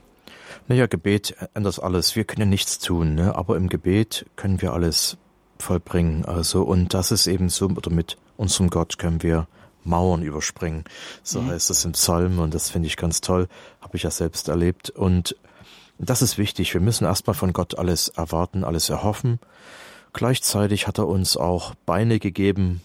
Naja, 0.69 0.87
Gebet 0.87 1.35
ändert 1.55 1.83
alles. 1.83 2.17
Wir 2.17 2.25
können 2.25 2.49
nichts 2.49 2.79
tun, 2.79 3.15
ne? 3.15 3.35
aber 3.35 3.57
im 3.57 3.69
Gebet 3.69 4.27
können 4.37 4.61
wir 4.63 4.73
alles 4.73 5.17
vollbringen. 5.59 6.25
Also, 6.25 6.63
und 6.63 6.95
das 6.95 7.13
ist 7.13 7.27
eben 7.27 7.49
so, 7.49 7.67
oder 7.67 7.91
mit 7.91 8.17
unserem 8.37 8.71
Gott 8.71 8.99
können 8.99 9.23
wir 9.23 9.47
Mauern 9.85 10.23
überspringen. 10.23 10.85
So 11.23 11.41
mhm. 11.41 11.51
heißt 11.51 11.71
es 11.71 11.85
im 11.85 11.93
Psalm 11.93 12.39
und 12.39 12.55
das 12.55 12.71
finde 12.71 12.89
ich 12.89 12.97
ganz 12.97 13.21
toll. 13.21 13.49
Habe 13.81 13.97
ich 13.97 14.03
ja 14.03 14.11
selbst 14.11 14.49
erlebt. 14.49 14.91
Und 14.91 15.37
das 15.99 16.23
ist 16.23 16.39
wichtig. 16.39 16.75
Wir 16.75 16.81
müssen 16.81 17.05
erstmal 17.05 17.35
von 17.35 17.53
Gott 17.53 17.79
alles 17.79 18.09
erwarten, 18.09 18.65
alles 18.65 18.91
erhoffen. 18.91 19.39
Gleichzeitig 20.13 20.87
hat 20.87 20.99
er 20.99 21.09
uns 21.09 21.37
auch 21.37 21.75
Beine 21.87 22.19
gegeben, 22.19 22.83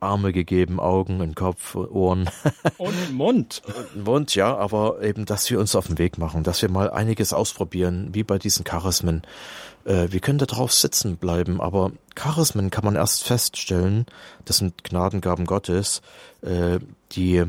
Arme 0.00 0.32
gegeben, 0.32 0.80
Augen, 0.80 1.22
einen 1.22 1.34
Kopf, 1.34 1.76
Ohren. 1.76 2.28
Und 2.76 2.94
einen 2.94 3.14
Mund. 3.14 3.62
Einen 3.94 4.04
Mund, 4.04 4.34
ja, 4.34 4.56
aber 4.56 5.00
eben, 5.02 5.24
dass 5.24 5.48
wir 5.48 5.60
uns 5.60 5.76
auf 5.76 5.86
den 5.86 5.98
Weg 5.98 6.18
machen, 6.18 6.42
dass 6.42 6.60
wir 6.60 6.68
mal 6.68 6.90
einiges 6.90 7.32
ausprobieren, 7.32 8.08
wie 8.12 8.24
bei 8.24 8.38
diesen 8.38 8.64
Charismen. 8.64 9.22
Äh, 9.84 10.08
wir 10.10 10.20
können 10.20 10.38
da 10.38 10.46
drauf 10.46 10.72
sitzen 10.72 11.16
bleiben, 11.16 11.60
aber 11.60 11.92
Charismen 12.14 12.70
kann 12.70 12.84
man 12.84 12.96
erst 12.96 13.24
feststellen, 13.24 14.06
das 14.44 14.58
sind 14.58 14.84
Gnadengaben 14.84 15.46
Gottes, 15.46 16.02
äh, 16.42 16.78
die 17.12 17.44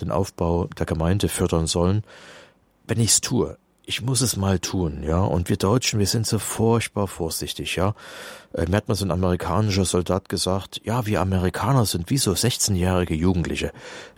den 0.00 0.10
Aufbau 0.10 0.66
der 0.78 0.86
Gemeinde 0.86 1.28
fördern 1.28 1.66
sollen, 1.66 2.02
wenn 2.86 3.00
ich 3.00 3.10
es 3.10 3.20
tue 3.20 3.56
ich 3.86 4.02
muss 4.02 4.20
es 4.22 4.36
mal 4.36 4.58
tun, 4.58 5.02
ja. 5.02 5.20
Und 5.20 5.48
wir 5.48 5.56
Deutschen, 5.56 5.98
wir 5.98 6.06
sind 6.06 6.26
so 6.26 6.38
furchtbar 6.38 7.06
vorsichtig, 7.06 7.76
ja. 7.76 7.94
Mir 8.52 8.76
hat 8.76 8.88
mal 8.88 8.94
so 8.94 9.04
ein 9.04 9.10
amerikanischer 9.10 9.84
Soldat 9.84 10.28
gesagt, 10.28 10.80
ja, 10.84 11.06
wir 11.06 11.20
Amerikaner 11.20 11.84
sind 11.84 12.08
wie 12.08 12.18
so 12.18 12.32
16-jährige 12.32 13.14
Jugendliche. 13.14 13.72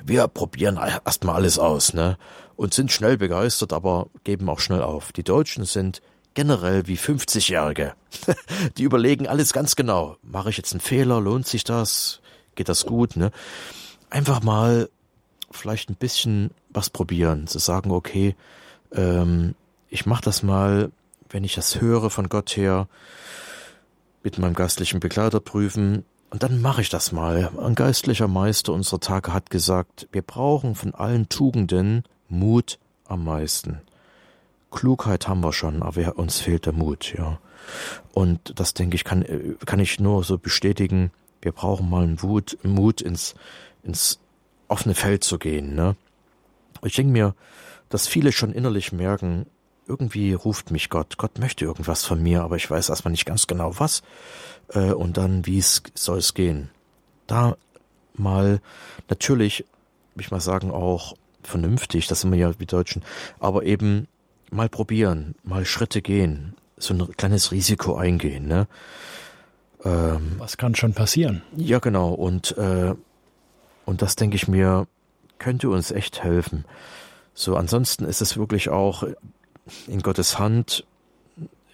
Wir 0.05 0.29
probieren 0.29 0.79
erstmal 1.05 1.37
alles 1.37 1.59
aus, 1.59 1.95
ne? 1.95 2.17
Und 2.55 2.75
sind 2.75 2.93
schnell 2.93 3.19
begeistert, 3.19 3.73
aber 3.73 4.07
geben 4.25 4.49
auch 4.49 4.61
schnell 4.61 4.83
auf. 4.83 5.13
Die 5.13 5.25
Deutschen 5.25 5.65
sind 5.65 6.01
generell 6.37 6.87
wie 6.87 6.97
50-Jährige. 6.97 7.95
Die 8.77 8.85
überlegen 8.85 9.27
alles 9.27 9.53
ganz 9.53 9.75
genau. 9.75 10.17
Mache 10.23 10.51
ich 10.51 10.57
jetzt 10.57 10.73
einen 10.73 10.81
Fehler? 10.81 11.21
Lohnt 11.21 11.49
sich 11.49 11.65
das? 11.65 12.21
Geht 12.55 12.69
das 12.69 12.87
gut, 12.87 13.17
ne? 13.17 13.33
Einfach 14.11 14.43
mal 14.43 14.89
vielleicht 15.51 15.91
ein 15.91 15.97
bisschen 15.97 16.51
was 16.71 16.91
probieren. 16.91 17.49
Zu 17.49 17.59
sagen, 17.59 17.91
okay, 17.91 18.37
ähm, 18.93 19.55
ich 19.89 20.07
mache 20.07 20.23
das 20.23 20.43
mal, 20.43 20.93
wenn 21.31 21.43
ich 21.43 21.55
das 21.55 21.81
höre 21.81 22.11
von 22.11 22.29
Gott 22.29 22.57
her, 22.57 22.87
mit 24.23 24.39
meinem 24.39 24.55
geistlichen 24.55 25.01
Begleiter 25.01 25.41
prüfen, 25.41 26.05
und 26.29 26.43
dann 26.43 26.61
mache 26.61 26.83
ich 26.83 26.89
das 26.91 27.13
mal. 27.13 27.51
Ein 27.57 27.75
geistlicher 27.75 28.29
Meister 28.29 28.73
unserer 28.73 29.01
Tage 29.01 29.33
hat 29.33 29.49
gesagt, 29.49 30.09
wir 30.13 30.23
brauchen 30.23 30.75
von 30.75 30.95
allen 30.95 31.29
Tugenden 31.29 32.03
Mut 32.29 32.79
am 33.07 33.25
meisten. 33.25 33.81
Klugheit 34.77 35.27
haben 35.27 35.41
wir 35.41 35.53
schon, 35.53 35.83
aber 35.83 36.19
uns 36.19 36.39
fehlt 36.39 36.67
der 36.67 36.73
Mut, 36.73 37.15
ja. 37.17 37.41
Und 38.13 38.61
das 38.61 38.75
denke 38.75 38.95
ich, 38.95 39.03
kann, 39.05 39.25
kann 39.65 39.81
ich 39.81 39.99
nur 39.99 40.23
so 40.23 40.39
bestätigen. 40.39 41.11
Wir 41.43 41.53
brauchen 41.53 41.91
mal 41.91 42.05
einen 42.05 42.19
Mut, 42.23 42.59
Mut 42.63 43.01
ins, 43.01 43.35
ins 43.83 44.21
offene 44.69 44.95
Feld 44.95 45.25
zu 45.25 45.39
gehen, 45.39 45.75
ne? 45.75 45.97
Ich 46.85 46.95
denke 46.95 47.13
mir, 47.13 47.35
dass 47.89 48.07
viele 48.07 48.31
schon 48.33 48.53
innerlich 48.53 48.93
merken, 48.93 49.47
irgendwie 49.89 50.33
ruft 50.35 50.71
mich 50.71 50.91
Gott. 50.91 51.17
Gott 51.17 51.39
möchte 51.39 51.65
irgendwas 51.65 52.05
von 52.05 52.23
mir, 52.23 52.43
aber 52.43 52.57
ich 52.57 52.71
weiß 52.71 52.89
erstmal 52.89 53.13
nicht 53.13 53.27
ganz 53.27 53.47
genau 53.47 53.79
was. 53.79 54.03
Äh, 54.69 54.93
und 54.93 55.17
dann, 55.17 55.47
wie 55.47 55.59
es 55.59 55.83
soll 55.95 56.19
es 56.19 56.35
gehen. 56.35 56.71
Da 57.27 57.57
mal, 58.15 58.61
natürlich, 59.09 59.65
ich 60.19 60.31
mal 60.31 60.41
sagen, 60.41 60.71
auch 60.71 61.15
vernünftig, 61.43 62.09
das 62.09 62.23
sind 62.23 62.33
wir 62.33 62.39
ja 62.39 62.59
wie 62.59 62.67
Deutschen, 62.67 63.03
aber 63.39 63.65
eben 63.65 64.09
mal 64.51 64.69
probieren, 64.69 65.35
mal 65.43 65.65
Schritte 65.65 66.03
gehen, 66.03 66.55
so 66.77 66.95
ein 66.95 67.17
kleines 67.17 67.53
Risiko 67.53 67.97
eingehen, 67.97 68.47
ne? 68.47 68.67
Ähm, 69.85 70.37
was 70.39 70.57
kann 70.57 70.75
schon 70.75 70.95
passieren? 70.95 71.43
Ja, 71.57 71.79
genau. 71.79 72.13
Und, 72.13 72.57
äh, 72.57 72.95
und 73.85 74.03
das 74.03 74.17
denke 74.17 74.37
ich 74.37 74.49
mir, 74.49 74.87
könnte 75.39 75.69
uns 75.69 75.91
echt 75.91 76.23
helfen. 76.23 76.65
So, 77.35 77.57
ansonsten 77.57 78.05
ist 78.05 78.21
es 78.21 78.37
wirklich 78.37 78.69
auch 78.69 79.05
in 79.87 80.01
Gottes 80.01 80.39
Hand. 80.39 80.85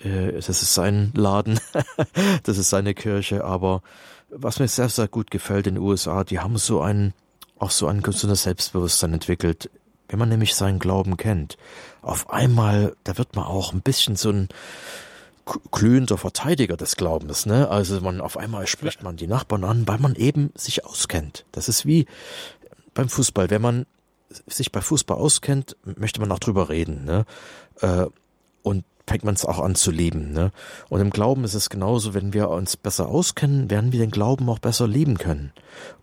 Äh, 0.00 0.32
das 0.32 0.48
ist 0.48 0.74
sein 0.74 1.12
Laden, 1.14 1.60
das 2.42 2.58
ist 2.58 2.70
seine 2.70 2.94
Kirche, 2.94 3.44
aber 3.44 3.82
was 4.28 4.58
mir 4.58 4.68
sehr, 4.68 4.88
sehr 4.88 5.08
gut 5.08 5.30
gefällt 5.30 5.66
in 5.66 5.74
den 5.74 5.84
USA, 5.84 6.24
die 6.24 6.40
haben 6.40 6.56
so 6.56 6.80
ein, 6.80 7.12
auch 7.58 7.70
so 7.70 7.86
ein 7.86 8.02
gesundes 8.02 8.42
Selbstbewusstsein 8.44 9.12
entwickelt. 9.12 9.70
Wenn 10.12 10.18
man 10.18 10.28
nämlich 10.28 10.54
seinen 10.54 10.78
Glauben 10.78 11.16
kennt, 11.16 11.56
auf 12.02 12.28
einmal, 12.28 12.94
da 13.02 13.16
wird 13.16 13.34
man 13.34 13.46
auch 13.46 13.72
ein 13.72 13.80
bisschen 13.80 14.14
so 14.14 14.28
ein 14.28 14.50
glühender 15.70 16.18
Verteidiger 16.18 16.76
des 16.76 16.96
Glaubens, 16.96 17.46
ne? 17.46 17.68
Also 17.70 17.98
man 18.02 18.20
auf 18.20 18.36
einmal 18.36 18.66
spricht 18.66 19.02
man 19.02 19.16
die 19.16 19.26
Nachbarn 19.26 19.64
an, 19.64 19.88
weil 19.88 19.98
man 19.98 20.14
eben 20.14 20.52
sich 20.54 20.84
auskennt. 20.84 21.46
Das 21.50 21.66
ist 21.66 21.86
wie 21.86 22.04
beim 22.92 23.08
Fußball, 23.08 23.48
wenn 23.48 23.62
man 23.62 23.86
sich 24.46 24.70
bei 24.70 24.82
Fußball 24.82 25.16
auskennt, 25.16 25.78
möchte 25.96 26.20
man 26.20 26.30
auch 26.30 26.38
drüber 26.38 26.68
reden, 26.68 27.06
ne? 27.06 27.24
Äh, 27.80 28.04
und 28.62 28.84
fängt 29.06 29.24
man 29.24 29.34
es 29.34 29.46
auch 29.46 29.60
an 29.60 29.76
zu 29.76 29.90
lieben, 29.90 30.32
ne? 30.32 30.52
Und 30.90 31.00
im 31.00 31.08
Glauben 31.10 31.44
ist 31.44 31.54
es 31.54 31.70
genauso, 31.70 32.12
wenn 32.12 32.34
wir 32.34 32.50
uns 32.50 32.76
besser 32.76 33.08
auskennen, 33.08 33.70
werden 33.70 33.92
wir 33.92 33.98
den 33.98 34.10
Glauben 34.10 34.46
auch 34.50 34.58
besser 34.58 34.86
lieben 34.86 35.16
können. 35.16 35.52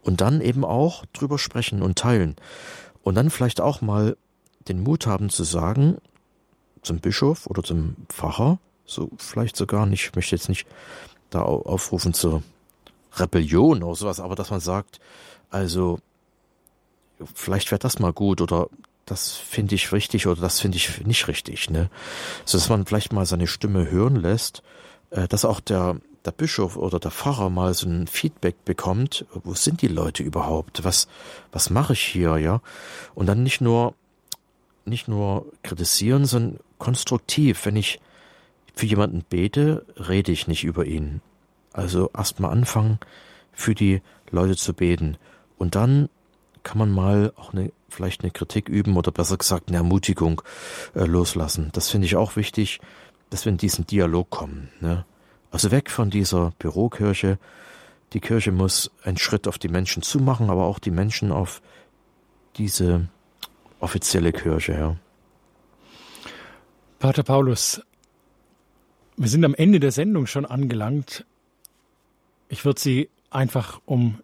Und 0.01 0.19
dann 0.21 0.41
eben 0.41 0.65
auch 0.65 1.05
drüber 1.13 1.37
sprechen 1.37 1.83
und 1.83 1.99
teilen. 1.99 2.35
Und 3.03 3.15
dann 3.15 3.29
vielleicht 3.29 3.61
auch 3.61 3.81
mal 3.81 4.17
den 4.67 4.83
Mut 4.83 5.07
haben 5.07 5.29
zu 5.29 5.43
sagen, 5.43 5.97
zum 6.81 6.99
Bischof 6.99 7.47
oder 7.47 7.63
zum 7.63 7.95
Pfarrer, 8.09 8.59
so 8.85 9.09
vielleicht 9.17 9.55
sogar 9.55 9.85
nicht, 9.85 10.05
ich 10.05 10.15
möchte 10.15 10.35
jetzt 10.35 10.49
nicht 10.49 10.67
da 11.29 11.41
aufrufen 11.41 12.13
zur 12.13 12.43
Rebellion 13.15 13.83
oder 13.83 13.95
sowas, 13.95 14.19
aber 14.19 14.35
dass 14.35 14.51
man 14.51 14.59
sagt, 14.59 14.99
also 15.49 15.99
vielleicht 17.33 17.71
wäre 17.71 17.79
das 17.79 17.99
mal 17.99 18.13
gut 18.13 18.41
oder 18.41 18.67
das 19.05 19.33
finde 19.33 19.75
ich 19.75 19.91
richtig 19.91 20.27
oder 20.27 20.41
das 20.41 20.59
finde 20.59 20.77
ich 20.77 21.05
nicht 21.05 21.27
richtig, 21.27 21.69
ne? 21.69 21.89
So 22.45 22.57
dass 22.57 22.69
man 22.69 22.85
vielleicht 22.85 23.11
mal 23.11 23.25
seine 23.25 23.47
Stimme 23.47 23.89
hören 23.89 24.15
lässt, 24.15 24.61
äh, 25.09 25.27
dass 25.27 25.45
auch 25.45 25.59
der 25.59 25.97
der 26.25 26.31
Bischof 26.31 26.75
oder 26.75 26.99
der 26.99 27.11
Pfarrer 27.11 27.49
mal 27.49 27.73
so 27.73 27.87
ein 27.87 28.07
Feedback 28.07 28.65
bekommt, 28.65 29.25
wo 29.43 29.53
sind 29.53 29.81
die 29.81 29.87
Leute 29.87 30.23
überhaupt? 30.23 30.83
Was 30.83 31.07
was 31.51 31.69
mache 31.69 31.93
ich 31.93 32.01
hier, 32.01 32.37
ja? 32.37 32.61
Und 33.15 33.27
dann 33.27 33.43
nicht 33.43 33.61
nur 33.61 33.95
nicht 34.85 35.07
nur 35.07 35.45
kritisieren, 35.63 36.25
sondern 36.25 36.59
konstruktiv, 36.77 37.65
wenn 37.65 37.75
ich 37.75 37.99
für 38.73 38.85
jemanden 38.85 39.23
bete, 39.29 39.85
rede 39.97 40.31
ich 40.31 40.47
nicht 40.47 40.63
über 40.63 40.85
ihn. 40.85 41.21
Also 41.73 42.09
erst 42.15 42.39
mal 42.39 42.49
anfangen, 42.49 42.99
für 43.51 43.75
die 43.75 44.01
Leute 44.31 44.55
zu 44.55 44.73
beten 44.73 45.17
Und 45.57 45.75
dann 45.75 46.09
kann 46.63 46.77
man 46.77 46.89
mal 46.89 47.33
auch 47.35 47.53
eine, 47.53 47.71
vielleicht 47.89 48.21
eine 48.21 48.31
Kritik 48.31 48.69
üben 48.69 48.95
oder 48.95 49.11
besser 49.11 49.37
gesagt 49.37 49.67
eine 49.67 49.77
Ermutigung 49.77 50.41
äh, 50.95 51.05
loslassen. 51.05 51.69
Das 51.73 51.89
finde 51.89 52.05
ich 52.07 52.15
auch 52.15 52.35
wichtig, 52.35 52.79
dass 53.29 53.45
wir 53.45 53.51
in 53.51 53.57
diesen 53.57 53.85
Dialog 53.85 54.29
kommen. 54.29 54.69
Ne? 54.79 55.05
Also 55.51 55.71
weg 55.71 55.89
von 55.89 56.09
dieser 56.09 56.51
Bürokirche. 56.59 57.39
Die 58.13 58.19
Kirche 58.19 58.51
muss 58.51 58.91
einen 59.03 59.17
Schritt 59.17 59.47
auf 59.47 59.57
die 59.57 59.67
Menschen 59.67 60.03
zumachen, 60.03 60.49
aber 60.49 60.65
auch 60.65 60.79
die 60.79 60.91
Menschen 60.91 61.31
auf 61.31 61.61
diese 62.57 63.07
offizielle 63.79 64.31
Kirche. 64.31 64.73
Ja. 64.73 64.95
Pater 66.99 67.23
Paulus, 67.23 67.81
wir 69.15 69.27
sind 69.27 69.45
am 69.45 69.55
Ende 69.55 69.79
der 69.79 69.91
Sendung 69.91 70.27
schon 70.27 70.45
angelangt. 70.45 71.25
Ich 72.49 72.65
würde 72.65 72.79
Sie 72.79 73.09
einfach 73.29 73.81
um 73.85 74.19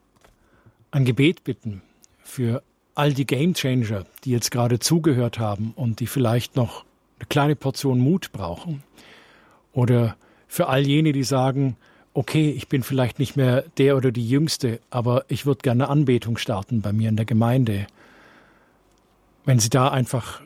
ein 0.91 1.05
Gebet 1.05 1.43
bitten 1.43 1.81
für 2.23 2.63
all 2.95 3.13
die 3.13 3.25
Gamechanger, 3.25 4.05
die 4.23 4.31
jetzt 4.31 4.51
gerade 4.51 4.79
zugehört 4.79 5.37
haben 5.37 5.73
und 5.75 5.99
die 5.99 6.07
vielleicht 6.07 6.55
noch 6.55 6.85
eine 7.19 7.27
kleine 7.27 7.55
Portion 7.55 7.99
Mut 7.99 8.31
brauchen. 8.31 8.83
Oder 9.73 10.15
für 10.55 10.67
all 10.67 10.87
jene, 10.87 11.11
die 11.11 11.25
sagen, 11.25 11.75
okay, 12.13 12.49
ich 12.49 12.69
bin 12.69 12.81
vielleicht 12.81 13.19
nicht 13.19 13.35
mehr 13.35 13.65
der 13.77 13.97
oder 13.97 14.13
die 14.13 14.27
Jüngste, 14.27 14.79
aber 14.89 15.25
ich 15.27 15.45
würde 15.45 15.59
gerne 15.63 15.89
Anbetung 15.89 16.37
starten 16.37 16.81
bei 16.81 16.93
mir 16.93 17.09
in 17.09 17.17
der 17.17 17.25
Gemeinde. 17.25 17.87
Wenn 19.43 19.59
Sie 19.59 19.69
da 19.69 19.89
einfach 19.89 20.41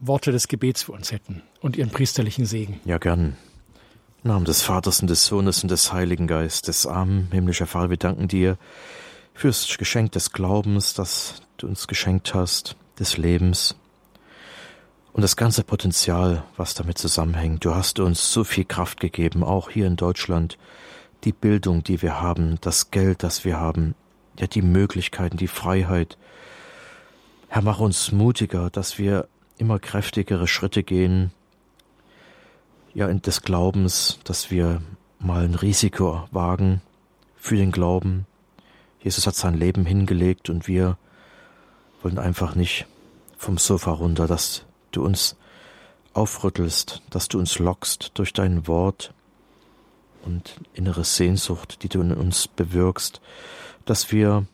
Worte 0.00 0.32
des 0.32 0.48
Gebets 0.48 0.82
für 0.82 0.92
uns 0.92 1.12
hätten 1.12 1.42
und 1.60 1.76
Ihren 1.76 1.90
priesterlichen 1.90 2.46
Segen. 2.46 2.80
Ja, 2.84 2.98
gern. 2.98 3.36
Im 4.24 4.30
Namen 4.30 4.44
des 4.44 4.62
Vaters 4.62 5.00
und 5.00 5.08
des 5.08 5.24
Sohnes 5.24 5.62
und 5.62 5.70
des 5.70 5.92
Heiligen 5.92 6.26
Geistes. 6.26 6.84
Amen. 6.84 7.28
Himmlischer 7.30 7.68
Vater, 7.68 7.90
wir 7.90 7.96
danken 7.98 8.26
dir 8.26 8.58
fürs 9.34 9.78
Geschenk 9.78 10.10
des 10.12 10.32
Glaubens, 10.32 10.94
das 10.94 11.42
du 11.58 11.68
uns 11.68 11.86
geschenkt 11.86 12.34
hast, 12.34 12.74
des 12.98 13.18
Lebens 13.18 13.76
und 15.12 15.22
das 15.22 15.36
ganze 15.36 15.62
Potenzial, 15.62 16.44
was 16.56 16.74
damit 16.74 16.98
zusammenhängt. 16.98 17.64
Du 17.64 17.74
hast 17.74 18.00
uns 18.00 18.32
so 18.32 18.44
viel 18.44 18.64
Kraft 18.64 19.00
gegeben, 19.00 19.44
auch 19.44 19.70
hier 19.70 19.86
in 19.86 19.96
Deutschland, 19.96 20.58
die 21.24 21.32
Bildung, 21.32 21.84
die 21.84 22.02
wir 22.02 22.20
haben, 22.20 22.58
das 22.60 22.90
Geld, 22.90 23.22
das 23.22 23.44
wir 23.44 23.58
haben, 23.58 23.94
ja 24.38 24.46
die 24.46 24.62
Möglichkeiten, 24.62 25.36
die 25.36 25.48
Freiheit. 25.48 26.16
Herr, 27.48 27.62
mach 27.62 27.80
uns 27.80 28.12
mutiger, 28.12 28.70
dass 28.70 28.98
wir 28.98 29.28
immer 29.58 29.78
kräftigere 29.78 30.48
Schritte 30.48 30.82
gehen, 30.82 31.32
ja, 32.94 33.08
in 33.08 33.22
des 33.22 33.42
Glaubens, 33.42 34.18
dass 34.24 34.50
wir 34.50 34.82
mal 35.18 35.44
ein 35.44 35.54
Risiko 35.54 36.24
wagen 36.30 36.82
für 37.36 37.56
den 37.56 37.72
Glauben, 37.72 38.26
Jesus 39.02 39.26
hat 39.26 39.34
sein 39.34 39.54
Leben 39.54 39.84
hingelegt 39.84 40.48
und 40.48 40.68
wir 40.68 40.96
wollen 42.02 42.18
einfach 42.18 42.54
nicht 42.54 42.86
vom 43.36 43.58
Sofa 43.58 43.90
runter, 43.90 44.26
dass 44.28 44.64
du 44.92 45.04
uns 45.04 45.36
aufrüttelst, 46.14 47.02
dass 47.10 47.28
du 47.28 47.38
uns 47.38 47.58
lockst 47.58 48.12
durch 48.14 48.32
dein 48.32 48.66
Wort 48.66 49.14
und 50.24 50.60
innere 50.74 51.04
Sehnsucht, 51.04 51.82
die 51.82 51.88
du 51.88 52.00
in 52.00 52.12
uns 52.12 52.48
bewirkst, 52.48 53.20
dass 53.84 54.12
wir 54.12 54.46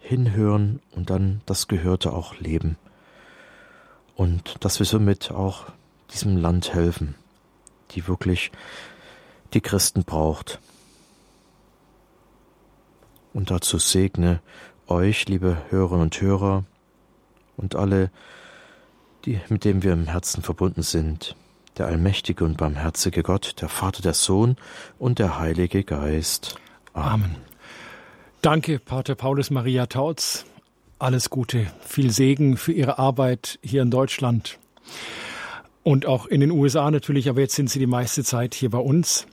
hinhören 0.00 0.80
und 0.92 1.10
dann 1.10 1.42
das 1.46 1.68
Gehörte 1.68 2.12
auch 2.12 2.38
leben 2.38 2.76
und 4.16 4.56
dass 4.60 4.78
wir 4.78 4.86
somit 4.86 5.30
auch 5.30 5.66
diesem 6.12 6.36
Land 6.36 6.72
helfen, 6.72 7.14
die 7.90 8.08
wirklich 8.08 8.50
die 9.54 9.60
Christen 9.60 10.04
braucht. 10.04 10.58
Und 13.32 13.50
dazu 13.50 13.78
segne 13.78 14.40
euch, 14.88 15.28
liebe 15.28 15.58
Hörerinnen 15.68 16.02
und 16.02 16.20
Hörer, 16.20 16.64
und 17.58 17.74
alle, 17.74 18.10
die, 19.28 19.40
mit 19.48 19.64
denen 19.64 19.82
wir 19.82 19.92
im 19.92 20.06
Herzen 20.06 20.42
verbunden 20.42 20.82
sind, 20.82 21.36
der 21.76 21.86
allmächtige 21.86 22.44
und 22.44 22.56
barmherzige 22.56 23.22
Gott, 23.22 23.56
der 23.60 23.68
Vater, 23.68 24.02
der 24.02 24.14
Sohn 24.14 24.56
und 24.98 25.18
der 25.18 25.38
Heilige 25.38 25.84
Geist. 25.84 26.58
Amen. 26.94 27.12
Amen. 27.12 27.36
Danke, 28.40 28.78
Pater 28.78 29.14
Paulus 29.14 29.50
Maria 29.50 29.86
Tautz. 29.86 30.46
Alles 30.98 31.30
Gute, 31.30 31.66
viel 31.80 32.10
Segen 32.10 32.56
für 32.56 32.72
Ihre 32.72 32.98
Arbeit 32.98 33.58
hier 33.62 33.82
in 33.82 33.90
Deutschland 33.90 34.58
und 35.84 36.06
auch 36.06 36.26
in 36.26 36.40
den 36.40 36.50
USA 36.50 36.90
natürlich, 36.90 37.28
aber 37.28 37.40
jetzt 37.40 37.54
sind 37.54 37.70
Sie 37.70 37.78
die 37.78 37.86
meiste 37.86 38.24
Zeit 38.24 38.54
hier 38.54 38.70
bei 38.70 38.78
uns. 38.78 39.26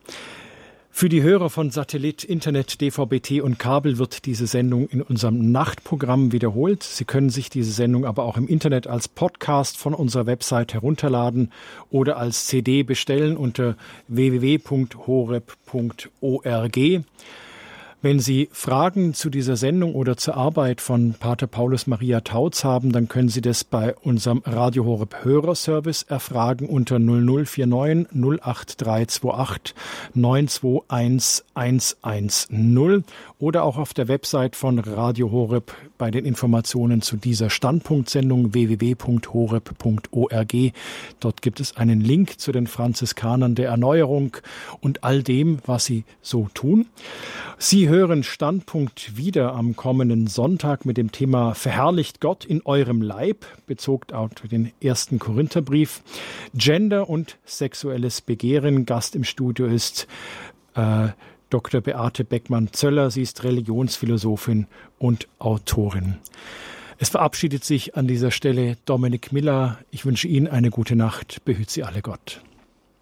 Für 0.97 1.09
die 1.09 1.23
Hörer 1.23 1.49
von 1.49 1.71
Satellit, 1.71 2.23
Internet, 2.23 2.79
DVB-T 2.79 3.41
und 3.41 3.59
Kabel 3.59 3.97
wird 3.97 4.25
diese 4.25 4.47
Sendung 4.47 4.87
in 4.87 5.01
unserem 5.01 5.51
Nachtprogramm 5.51 6.31
wiederholt. 6.31 6.83
Sie 6.83 7.03
können 7.03 7.29
sich 7.29 7.49
diese 7.49 7.73
Sendung 7.73 8.05
aber 8.05 8.23
auch 8.23 8.37
im 8.37 8.47
Internet 8.47 8.87
als 8.87 9.09
Podcast 9.09 9.75
von 9.75 9.93
unserer 9.93 10.25
Website 10.25 10.73
herunterladen 10.73 11.51
oder 11.89 12.15
als 12.15 12.45
CD 12.45 12.83
bestellen 12.83 13.35
unter 13.35 13.75
www.horeb.org. 14.07 15.43
Wenn 18.05 18.19
Sie 18.19 18.49
Fragen 18.51 19.15
zu 19.15 19.31
dieser 19.31 19.55
Sendung 19.55 19.95
oder 19.95 20.15
zur 20.15 20.37
Arbeit 20.37 20.79
von 20.79 21.15
Pater 21.15 21.47
Paulus 21.47 21.87
Maria 21.87 22.21
Tautz 22.21 22.63
haben, 22.63 22.91
dann 22.91 23.07
können 23.07 23.29
Sie 23.29 23.41
das 23.41 23.63
bei 23.63 23.95
unserem 23.95 24.43
Radio 24.45 24.85
Horeb 24.85 25.25
Hörerservice 25.25 26.03
erfragen 26.03 26.69
unter 26.69 26.99
0049 26.99 28.05
08328 28.13 29.73
921 30.13 31.45
110 31.55 33.05
oder 33.39 33.63
auch 33.63 33.77
auf 33.79 33.95
der 33.95 34.07
Website 34.07 34.55
von 34.55 34.77
Radio 34.77 35.31
Horeb 35.31 35.73
bei 35.97 36.11
den 36.11 36.25
Informationen 36.25 37.01
zu 37.01 37.17
dieser 37.17 37.49
Standpunktsendung 37.49 38.53
www.horeb.org. 38.53 40.53
Dort 41.19 41.41
gibt 41.41 41.59
es 41.59 41.77
einen 41.77 42.01
Link 42.01 42.39
zu 42.39 42.51
den 42.51 42.67
Franziskanern 42.67 43.55
der 43.55 43.69
Erneuerung 43.69 44.37
und 44.81 45.03
all 45.03 45.23
dem, 45.23 45.59
was 45.65 45.85
sie 45.85 46.03
so 46.21 46.47
tun. 46.53 46.87
Sie 47.57 47.89
hören 47.89 48.23
Standpunkt 48.23 49.17
wieder 49.17 49.53
am 49.53 49.75
kommenden 49.75 50.27
Sonntag 50.27 50.85
mit 50.85 50.97
dem 50.97 51.11
Thema 51.11 51.53
Verherrlicht 51.53 52.21
Gott 52.21 52.45
in 52.45 52.61
eurem 52.65 53.01
Leib, 53.01 53.45
bezogen 53.65 54.13
auf 54.13 54.31
den 54.51 54.71
ersten 54.81 55.19
Korintherbrief. 55.19 56.01
Gender 56.53 57.09
und 57.09 57.37
sexuelles 57.45 58.21
Begehren. 58.21 58.85
Gast 58.85 59.15
im 59.15 59.23
Studio 59.23 59.67
ist 59.67 60.07
äh, 60.75 61.09
Dr. 61.49 61.81
Beate 61.81 62.23
Beckmann-Zöller. 62.23 63.11
Sie 63.11 63.21
ist 63.21 63.43
Religionsphilosophin 63.43 64.67
und 64.97 65.27
Autorin. 65.39 66.17
Es 66.97 67.09
verabschiedet 67.09 67.63
sich 67.63 67.95
an 67.95 68.07
dieser 68.07 68.31
Stelle 68.31 68.77
Dominik 68.85 69.33
Miller. 69.33 69.79
Ich 69.91 70.05
wünsche 70.05 70.27
Ihnen 70.27 70.47
eine 70.47 70.69
gute 70.69 70.95
Nacht. 70.95 71.43
Behüt 71.43 71.69
Sie 71.69 71.83
alle 71.83 72.01
Gott. 72.01 72.41